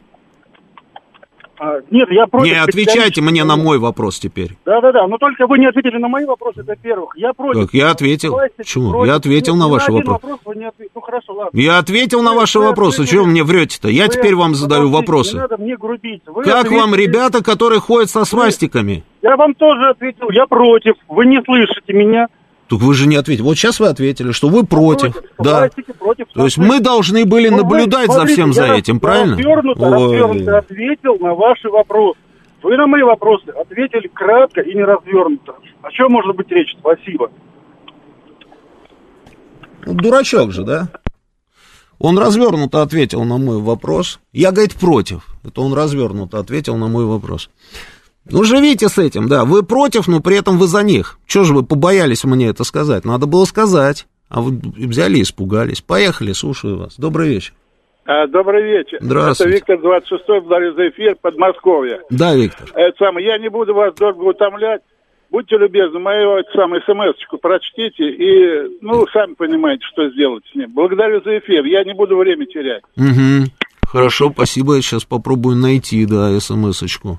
А, 1.58 1.76
нет, 1.92 2.08
я 2.10 2.26
против... 2.26 2.50
Не 2.52 2.58
отвечайте 2.60 3.20
мне 3.20 3.44
на 3.44 3.54
мой 3.56 3.78
вопрос 3.78 4.18
теперь. 4.18 4.56
Да-да-да, 4.66 5.06
но 5.06 5.16
только 5.16 5.46
вы 5.46 5.58
не 5.60 5.66
ответили 5.66 5.96
на 5.96 6.08
мои 6.08 6.24
вопросы, 6.24 6.62
это 6.62 6.74
первых. 6.74 7.10
Я 7.16 7.32
против... 7.34 7.66
Так, 7.66 7.74
я 7.74 7.90
ответил. 7.92 8.32
Власти, 8.32 8.54
Почему? 8.56 8.90
против. 8.90 9.06
Я 9.08 9.14
ответил 9.14 9.54
Нет, 9.54 9.62
на 9.62 9.68
ваши 9.68 9.92
вопросы. 9.92 10.10
вопрос 10.24 10.40
вы 10.44 10.56
не 10.56 10.64
ответили. 10.64 10.90
Ну 10.92 11.00
хорошо, 11.02 11.32
ладно. 11.34 11.60
Я 11.60 11.78
ответил 11.78 12.22
на 12.22 12.32
Вы- 12.32 12.40
ваши 12.40 12.58
вы 12.58 12.64
вопросы. 12.66 12.94
ответили. 12.96 13.12
Чего 13.14 13.24
вы 13.24 13.30
мне 13.30 13.44
врете-то? 13.44 13.88
Я 13.88 14.06
Вы- 14.06 14.12
теперь 14.12 14.34
вам 14.34 14.56
задаю 14.56 14.90
вопросы. 14.90 15.34
Не 15.36 15.40
надо 15.42 15.56
мне 15.58 15.76
грубить. 15.76 16.22
Вы 16.26 16.42
Как 16.42 16.68
вам 16.68 16.90
ответили- 16.94 17.06
ребята, 17.06 17.44
которые 17.44 17.80
ходят 17.80 18.10
со 18.10 18.24
свастиками? 18.24 19.04
Я 19.22 19.36
вам 19.36 19.54
тоже 19.54 19.90
ответил, 19.90 20.30
я 20.30 20.46
против. 20.46 20.94
Вы 21.08 21.26
не 21.26 21.40
слышите 21.44 21.92
меня. 21.92 22.26
Так 22.72 22.80
вы 22.80 22.94
же 22.94 23.06
не 23.06 23.16
ответили. 23.16 23.44
Вот 23.44 23.58
сейчас 23.58 23.80
вы 23.80 23.88
ответили, 23.88 24.32
что 24.32 24.48
вы 24.48 24.64
против. 24.64 25.14
Да. 25.38 25.58
Властики 25.58 25.92
против. 25.92 26.26
То 26.32 26.44
есть 26.44 26.56
мы 26.56 26.80
должны 26.80 27.26
были 27.26 27.50
Ну, 27.50 27.58
наблюдать 27.58 28.06
за 28.06 28.14
смотрите, 28.20 28.32
всем 28.32 28.52
за 28.54 28.72
этим, 28.72 28.98
правильно? 28.98 29.36
Развернуто, 29.36 29.82
Ой. 29.82 29.92
развернуто 29.92 30.56
ответил 30.58 31.18
на 31.18 31.34
ваши 31.34 31.68
вопросы. 31.68 32.18
Вы 32.62 32.78
на 32.78 32.86
мои 32.86 33.02
вопросы 33.02 33.50
ответили 33.50 34.08
кратко 34.08 34.62
и 34.62 34.74
не 34.74 34.82
развернуто. 34.84 35.56
О 35.82 35.90
чем 35.90 36.12
может 36.12 36.34
быть 36.34 36.50
речь? 36.50 36.74
Спасибо. 36.80 37.30
Ну, 39.84 39.92
Дурачок 39.92 40.52
же, 40.52 40.62
да? 40.64 40.88
Он 41.98 42.18
развернуто 42.18 42.80
ответил 42.80 43.22
на 43.24 43.36
мой 43.36 43.60
вопрос. 43.60 44.18
Я, 44.32 44.50
говорит, 44.50 44.76
против. 44.76 45.26
Это 45.44 45.60
он 45.60 45.74
развернуто 45.74 46.38
ответил 46.38 46.78
на 46.78 46.88
мой 46.88 47.04
вопрос. 47.04 47.50
Ну, 48.30 48.44
живите 48.44 48.88
с 48.88 48.98
этим, 48.98 49.28
да. 49.28 49.44
Вы 49.44 49.62
против, 49.62 50.06
но 50.08 50.20
при 50.20 50.38
этом 50.38 50.58
вы 50.58 50.66
за 50.66 50.82
них. 50.82 51.18
Чего 51.26 51.44
же 51.44 51.54
вы 51.54 51.64
побоялись 51.64 52.24
мне 52.24 52.48
это 52.48 52.64
сказать? 52.64 53.04
Надо 53.04 53.26
было 53.26 53.44
сказать. 53.44 54.06
А 54.28 54.40
вы 54.40 54.58
взяли 54.76 55.18
и 55.18 55.22
испугались. 55.22 55.82
Поехали, 55.82 56.32
слушаю 56.32 56.78
вас. 56.78 56.96
Добрый 56.96 57.28
вечер. 57.28 57.52
А, 58.06 58.26
Добрый 58.26 58.62
вечер. 58.64 58.98
Здравствуйте. 59.00 59.58
Это 59.58 59.74
Виктор 59.74 59.76
26-й, 59.76 60.40
благодарю 60.40 60.74
за 60.74 60.88
эфир, 60.88 61.16
Подмосковье. 61.20 62.00
Да, 62.10 62.34
Виктор. 62.34 62.68
Это 62.74 62.96
самое, 62.98 63.26
я 63.26 63.38
не 63.38 63.48
буду 63.48 63.74
вас 63.74 63.94
долго 63.94 64.22
утомлять. 64.22 64.80
Будьте 65.30 65.56
любезны, 65.56 65.98
мою 65.98 66.36
это 66.36 66.50
самое 66.52 66.82
смс-очку 66.82 67.38
прочтите 67.38 68.04
и, 68.04 68.78
ну, 68.82 69.06
сами 69.14 69.32
понимаете, 69.32 69.82
что 69.90 70.10
сделать 70.10 70.44
с 70.52 70.54
ним. 70.54 70.70
Благодарю 70.72 71.22
за 71.22 71.38
эфир, 71.38 71.64
я 71.64 71.84
не 71.84 71.94
буду 71.94 72.18
время 72.18 72.44
терять. 72.44 72.82
Угу. 72.96 73.50
Хорошо, 73.86 74.30
спасибо. 74.30 74.76
Я 74.76 74.82
сейчас 74.82 75.04
попробую 75.04 75.56
найти, 75.56 76.04
да, 76.04 76.38
смс-очку. 76.38 77.18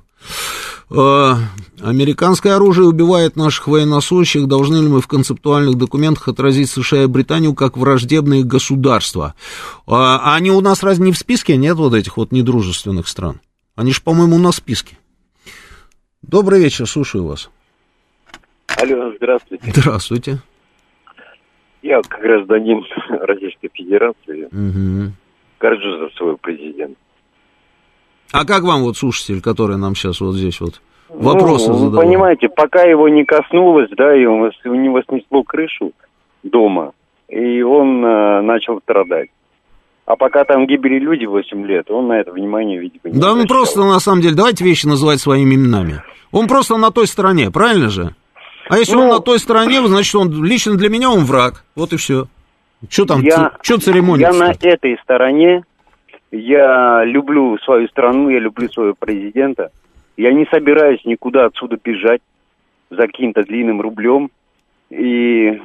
Э, 0.89 1.33
Американское 1.81 2.55
оружие 2.55 2.87
убивает 2.87 3.35
наших 3.35 3.67
военнослужащих. 3.67 4.47
Должны 4.47 4.77
ли 4.77 4.87
мы 4.87 5.01
в 5.01 5.07
концептуальных 5.07 5.75
документах 5.75 6.27
отразить 6.27 6.69
США 6.69 7.03
и 7.03 7.07
Британию 7.07 7.53
как 7.55 7.77
враждебные 7.77 8.43
государства? 8.43 9.35
А 9.87 10.35
они 10.35 10.51
у 10.51 10.61
нас 10.61 10.83
разве 10.83 11.05
не 11.05 11.11
в 11.11 11.17
списке 11.17 11.57
нет 11.57 11.75
вот 11.77 11.93
этих 11.93 12.17
вот 12.17 12.31
недружественных 12.31 13.07
стран? 13.07 13.39
Они 13.75 13.91
же, 13.91 14.01
по-моему, 14.01 14.35
у 14.35 14.39
нас 14.39 14.55
в 14.55 14.57
списке. 14.59 14.97
Добрый 16.21 16.59
вечер, 16.61 16.87
слушаю 16.87 17.25
вас. 17.25 17.49
Алло, 18.81 19.13
здравствуйте. 19.17 19.71
Здравствуйте. 19.75 20.39
Я, 21.81 22.01
гражданин 22.01 22.81
Российской 23.09 23.69
Федерации, 23.73 24.47
Мгм. 24.51 25.13
горжусь 25.59 25.99
за 25.99 26.15
своего 26.17 26.37
президента. 26.37 26.95
А 28.33 28.45
как 28.45 28.63
вам 28.63 28.81
вот 28.81 28.97
слушатель, 28.97 29.41
который 29.41 29.77
нам 29.77 29.95
сейчас 29.95 30.19
вот 30.19 30.33
здесь 30.33 30.59
вот 30.59 30.81
вопросы 31.07 31.69
ну, 31.69 31.77
задавал? 31.77 32.01
понимаете, 32.03 32.49
пока 32.49 32.81
его 32.81 33.07
не 33.07 33.25
коснулось, 33.25 33.89
да, 33.95 34.15
и 34.15 34.25
он, 34.25 34.51
у 34.65 34.73
него 34.73 35.01
снесло 35.07 35.43
крышу 35.43 35.91
дома, 36.41 36.93
и 37.29 37.61
он 37.61 38.03
э, 38.03 38.41
начал 38.41 38.79
страдать. 38.81 39.29
А 40.05 40.15
пока 40.15 40.43
там 40.45 40.65
гибели 40.65 40.97
люди 40.97 41.25
8 41.25 41.65
лет, 41.65 41.91
он 41.91 42.07
на 42.07 42.19
это 42.19 42.31
внимание, 42.31 42.79
видимо, 42.79 43.01
не 43.05 43.19
Да, 43.19 43.27
ну 43.27 43.33
обращал. 43.33 43.47
просто 43.47 43.83
на 43.85 43.99
самом 43.99 44.21
деле, 44.21 44.35
давайте 44.35 44.63
вещи 44.65 44.87
называть 44.87 45.19
своими 45.19 45.53
именами. 45.53 46.01
Он 46.31 46.47
просто 46.47 46.75
на 46.77 46.89
той 46.89 47.05
стороне, 47.05 47.51
правильно 47.51 47.89
же? 47.89 48.15
А 48.67 48.79
если 48.79 48.95
он 48.95 49.09
на 49.09 49.19
той 49.19 49.37
стороне, 49.39 49.85
значит, 49.85 50.15
он 50.15 50.43
лично 50.43 50.75
для 50.75 50.89
меня 50.89 51.11
он 51.11 51.25
враг. 51.25 51.63
Вот 51.75 51.93
и 51.93 51.97
все. 51.97 52.25
Что 52.89 53.05
там, 53.05 53.21
я, 53.21 53.51
что 53.61 53.77
церемониться? 53.77 54.31
я 54.31 54.37
на 54.37 54.51
этой 54.51 54.97
стороне, 55.03 55.63
я 56.33 57.03
люблю 57.05 57.57
свою 57.59 57.87
страну, 57.89 58.29
я 58.29 58.39
люблю 58.39 58.67
своего 58.69 58.95
президента. 58.97 59.71
Я 60.17 60.33
не 60.33 60.45
собираюсь 60.51 61.05
никуда 61.05 61.45
отсюда 61.45 61.77
бежать 61.83 62.21
за 62.89 63.03
каким-то 63.07 63.43
длинным 63.43 63.81
рублем. 63.81 64.29
И 64.89 65.61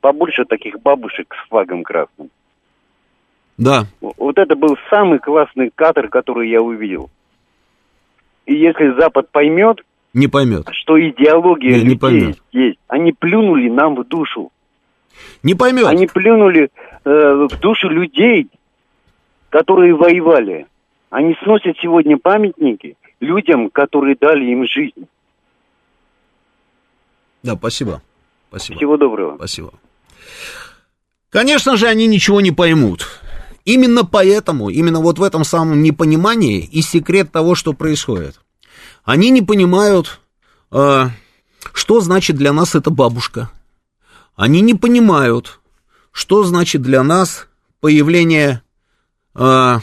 побольше 0.00 0.44
таких 0.44 0.80
бабушек 0.80 1.34
с 1.34 1.48
флагом 1.48 1.82
красным. 1.82 2.30
Да. 3.58 3.84
Вот 4.00 4.38
это 4.38 4.54
был 4.54 4.76
самый 4.90 5.18
классный 5.18 5.70
кадр, 5.74 6.08
который 6.08 6.50
я 6.50 6.60
увидел. 6.60 7.10
И 8.44 8.54
если 8.54 8.98
Запад 8.98 9.30
поймет, 9.30 9.80
Не 10.14 10.28
поймет. 10.28 10.68
что 10.72 11.00
идеология 11.00 11.70
Не, 11.70 11.78
не 11.78 11.84
людей 11.84 11.98
поймет. 11.98 12.38
есть, 12.52 12.78
они 12.88 13.12
плюнули 13.12 13.68
нам 13.68 13.96
в 13.96 14.04
душу. 14.06 14.50
Не 15.42 15.54
поймет. 15.54 15.86
Они 15.86 16.06
плюнули 16.06 16.68
э, 17.04 17.10
в 17.50 17.60
душу 17.60 17.88
людей, 17.88 18.48
которые 19.56 19.94
воевали. 19.94 20.66
Они 21.08 21.34
сносят 21.42 21.78
сегодня 21.80 22.18
памятники 22.18 22.98
людям, 23.20 23.70
которые 23.70 24.14
дали 24.20 24.44
им 24.52 24.66
жизнь. 24.66 25.08
Да, 27.42 27.54
спасибо. 27.56 28.02
Спасибо. 28.50 28.76
Всего 28.76 28.96
доброго. 28.98 29.36
Спасибо. 29.36 29.72
Конечно 31.30 31.76
же, 31.76 31.86
они 31.86 32.06
ничего 32.06 32.42
не 32.42 32.50
поймут. 32.50 33.06
Именно 33.64 34.04
поэтому, 34.04 34.68
именно 34.68 35.00
вот 35.00 35.18
в 35.18 35.22
этом 35.22 35.42
самом 35.42 35.82
непонимании 35.82 36.62
и 36.70 36.82
секрет 36.82 37.32
того, 37.32 37.54
что 37.54 37.72
происходит. 37.72 38.38
Они 39.04 39.30
не 39.30 39.40
понимают, 39.40 40.20
э, 40.70 41.04
что 41.72 42.00
значит 42.00 42.36
для 42.36 42.52
нас 42.52 42.74
эта 42.74 42.90
бабушка. 42.90 43.50
Они 44.34 44.60
не 44.60 44.74
понимают, 44.74 45.60
что 46.12 46.44
значит 46.44 46.82
для 46.82 47.02
нас 47.02 47.48
появление 47.80 48.60
э, 49.36 49.78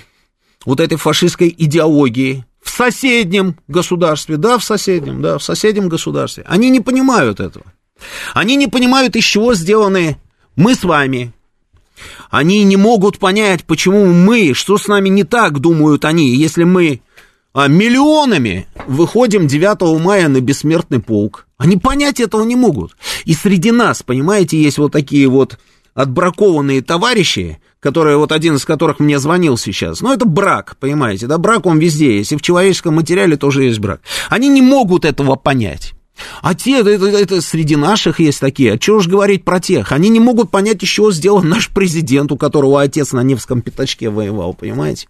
вот 0.65 0.79
этой 0.79 0.97
фашистской 0.97 1.53
идеологии 1.57 2.45
в 2.61 2.69
соседнем 2.69 3.57
государстве, 3.67 4.37
да, 4.37 4.57
в 4.57 4.63
соседнем, 4.63 5.21
да, 5.21 5.37
в 5.37 5.43
соседнем 5.43 5.89
государстве. 5.89 6.43
Они 6.47 6.69
не 6.69 6.79
понимают 6.79 7.39
этого. 7.39 7.65
Они 8.33 8.55
не 8.55 8.67
понимают, 8.67 9.15
из 9.15 9.23
чего 9.23 9.53
сделаны 9.53 10.17
мы 10.55 10.75
с 10.75 10.83
вами. 10.83 11.33
Они 12.29 12.63
не 12.63 12.77
могут 12.77 13.19
понять, 13.19 13.63
почему 13.65 14.05
мы, 14.07 14.53
что 14.53 14.77
с 14.77 14.87
нами 14.87 15.09
не 15.09 15.23
так, 15.23 15.59
думают 15.59 16.05
они, 16.05 16.35
если 16.35 16.63
мы 16.63 17.01
а, 17.53 17.67
миллионами 17.67 18.67
выходим 18.87 19.47
9 19.47 20.01
мая 20.03 20.27
на 20.27 20.41
бессмертный 20.41 20.99
полк. 20.99 21.47
Они 21.57 21.77
понять 21.77 22.19
этого 22.19 22.43
не 22.43 22.55
могут. 22.55 22.95
И 23.25 23.33
среди 23.33 23.71
нас, 23.71 24.01
понимаете, 24.01 24.61
есть 24.61 24.79
вот 24.79 24.91
такие 24.91 25.27
вот 25.27 25.59
отбракованные 25.93 26.81
товарищи, 26.81 27.59
которые, 27.79 28.17
вот 28.17 28.31
один 28.31 28.55
из 28.55 28.65
которых 28.65 28.99
мне 28.99 29.19
звонил 29.19 29.57
сейчас, 29.57 30.01
ну, 30.01 30.11
это 30.13 30.25
брак, 30.25 30.77
понимаете, 30.79 31.27
да, 31.27 31.37
брак 31.37 31.65
он 31.65 31.79
везде 31.79 32.17
есть, 32.17 32.31
и 32.31 32.37
в 32.37 32.41
человеческом 32.41 32.95
материале 32.95 33.37
тоже 33.37 33.63
есть 33.65 33.79
брак. 33.79 34.01
Они 34.29 34.47
не 34.49 34.61
могут 34.61 35.05
этого 35.05 35.35
понять. 35.35 35.93
А 36.41 36.53
те, 36.53 36.79
это, 36.81 36.89
это- 36.89 37.41
среди 37.41 37.75
наших 37.75 38.19
есть 38.19 38.39
такие, 38.39 38.73
а 38.73 38.77
чего 38.77 38.97
уж 38.97 39.07
говорить 39.07 39.43
про 39.43 39.59
тех? 39.59 39.91
Они 39.91 40.09
не 40.09 40.19
могут 40.19 40.51
понять, 40.51 40.83
из 40.83 40.89
чего 40.89 41.11
сделан 41.11 41.49
наш 41.49 41.69
президент, 41.69 42.31
у 42.31 42.37
которого 42.37 42.81
отец 42.81 43.11
на 43.13 43.23
Невском 43.23 43.61
пятачке 43.61 44.09
воевал, 44.09 44.53
понимаете? 44.53 45.07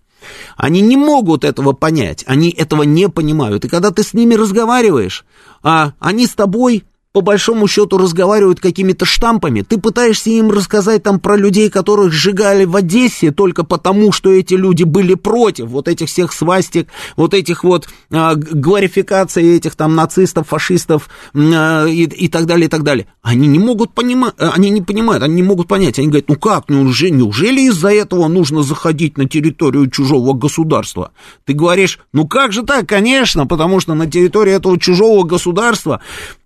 Они 0.55 0.80
не 0.80 0.95
могут 0.95 1.43
этого 1.43 1.73
понять, 1.73 2.23
они 2.27 2.49
этого 2.49 2.84
не 2.84 3.10
понимают. 3.10 3.65
И 3.65 3.69
когда 3.69 3.91
ты 3.91 4.03
с 4.03 4.14
ними 4.14 4.35
разговариваешь, 4.35 5.26
а 5.61 5.91
они 5.99 6.26
с 6.26 6.34
тобой 6.34 6.85
по 7.14 7.22
большому 7.22 7.68
счету 7.68 7.99
разговаривают 7.99 8.60
какими-то 8.60 9.06
штампами, 9.06 9.61
ты 9.61 9.77
пытаешься 9.77 10.31
им 10.31 10.49
рассказать 10.49 11.03
там 11.03 11.19
про 11.19 11.38
людей, 11.38 11.69
которых 11.69 12.11
сжигали 12.11 12.65
в 12.65 12.76
Одессе 12.76 13.31
только 13.31 13.64
потому, 13.64 14.11
что 14.11 14.31
эти 14.31 14.56
люди 14.56 14.84
были 14.84 15.14
против 15.14 15.68
вот 15.68 15.88
этих 15.88 16.07
всех 16.07 16.34
свастик, 16.34 16.88
вот 17.15 17.35
этих 17.35 17.64
вот 17.64 17.88
а, 18.11 18.34
г- 18.34 18.48
глорификаций 18.53 19.57
этих 19.57 19.76
там 19.76 19.95
нацистов, 19.95 20.48
фашистов 20.48 21.07
а, 21.35 21.85
и, 21.85 22.03
и 22.06 22.27
так 22.30 22.48
далее, 22.48 22.65
и 22.65 22.69
так 22.69 22.81
далее. 22.81 23.06
Они 23.22 23.48
не 23.48 23.60
могут 23.60 23.94
понимать, 23.94 24.34
они 24.40 24.72
не 24.72 24.81
понимают, 24.81 25.22
они 25.22 25.35
не 25.35 25.44
могут 25.44 25.68
понять. 25.68 25.99
Они 25.99 26.07
говорят, 26.07 26.30
ну 26.30 26.35
как, 26.35 26.69
неужели, 26.69 27.11
неужели 27.11 27.61
из-за 27.61 27.90
этого 27.94 28.27
нужно 28.27 28.64
заходить 28.64 29.19
на 29.19 29.30
территорию 29.30 29.88
чужого 29.88 30.34
государства? 30.34 31.11
Ты 31.45 31.53
говоришь, 31.53 31.99
ну 32.11 32.27
как 32.27 32.53
же 32.53 32.64
так? 32.64 32.88
Конечно, 32.88 33.45
потому 33.45 33.80
что 33.80 33.94
на 33.94 34.10
территории 34.10 34.53
этого 34.53 34.80
чужого 34.80 35.23
государства 35.23 36.02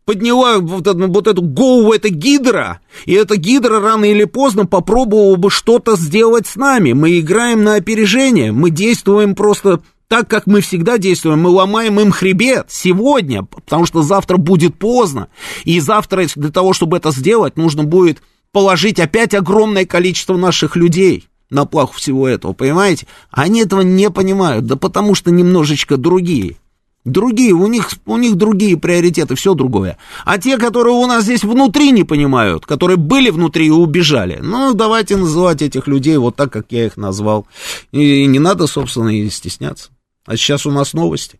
подняла 0.08 0.60
вот, 0.60 0.88
эту- 0.88 1.12
вот 1.12 1.28
эту 1.28 1.42
голову 1.42 1.92
эта 1.92 2.08
гидра, 2.08 2.80
и 3.06 3.12
эта 3.12 3.36
гидра 3.36 3.82
рано 3.82 4.06
или 4.06 4.24
поздно 4.24 4.66
попробовала 4.66 5.36
бы 5.36 5.52
что-то 5.52 5.98
сделать 5.98 6.48
с 6.48 6.56
нами. 6.56 6.94
Мы 6.94 7.20
играем 7.20 7.66
на 7.66 7.76
опережение, 7.76 8.54
мы 8.54 8.70
действуем 8.70 9.36
просто 9.36 9.82
так 10.08 10.30
как 10.30 10.48
мы 10.48 10.62
всегда 10.62 10.98
действуем, 10.98 11.42
мы 11.42 11.50
ломаем 11.50 12.00
им 12.00 12.12
хребет 12.12 12.68
сегодня, 12.70 13.44
потому 13.44 13.86
что 13.86 14.02
завтра 14.02 14.38
будет 14.38 14.80
поздно. 14.80 15.28
И 15.66 15.82
завтра 15.82 16.26
для 16.38 16.52
того, 16.52 16.72
чтобы 16.72 16.96
это 16.96 17.12
сделать, 17.12 17.58
нужно 17.58 17.84
будет 17.84 18.20
положить 18.54 19.02
опять 19.02 19.34
огромное 19.34 19.86
количество 19.86 20.38
наших 20.38 20.78
людей 20.78 21.28
на 21.50 21.66
плаху 21.66 21.96
всего 21.96 22.26
этого, 22.30 22.54
понимаете? 22.54 23.08
Они 23.30 23.60
этого 23.60 23.82
не 23.82 24.10
понимают, 24.10 24.66
да 24.66 24.78
потому 24.78 25.16
что 25.16 25.32
немножечко 25.32 25.98
другие. 25.98 26.56
Другие, 27.08 27.54
у 27.54 27.68
них, 27.68 27.90
у 28.06 28.18
них 28.18 28.36
другие 28.36 28.76
приоритеты, 28.76 29.36
все 29.36 29.54
другое. 29.54 29.98
А 30.26 30.38
те, 30.38 30.58
которые 30.58 30.94
у 30.94 31.08
нас 31.08 31.24
здесь 31.24 31.46
внутри 31.46 31.92
не 31.92 32.04
понимают, 32.04 32.66
которые 32.66 32.98
были 32.98 33.30
внутри 33.30 33.68
и 33.68 33.70
убежали, 33.70 34.40
ну, 34.42 34.74
давайте 34.74 35.16
называть 35.16 35.62
этих 35.62 35.88
людей 35.88 36.18
вот 36.18 36.36
так, 36.36 36.52
как 36.52 36.66
я 36.72 36.86
их 36.86 36.98
назвал. 36.98 37.48
И 37.94 38.26
не 38.26 38.40
надо, 38.40 38.68
собственно, 38.68 39.08
и 39.08 39.30
стесняться. 39.30 39.90
А 40.26 40.36
сейчас 40.36 40.66
у 40.66 40.72
нас 40.72 40.94
новости. 40.94 41.40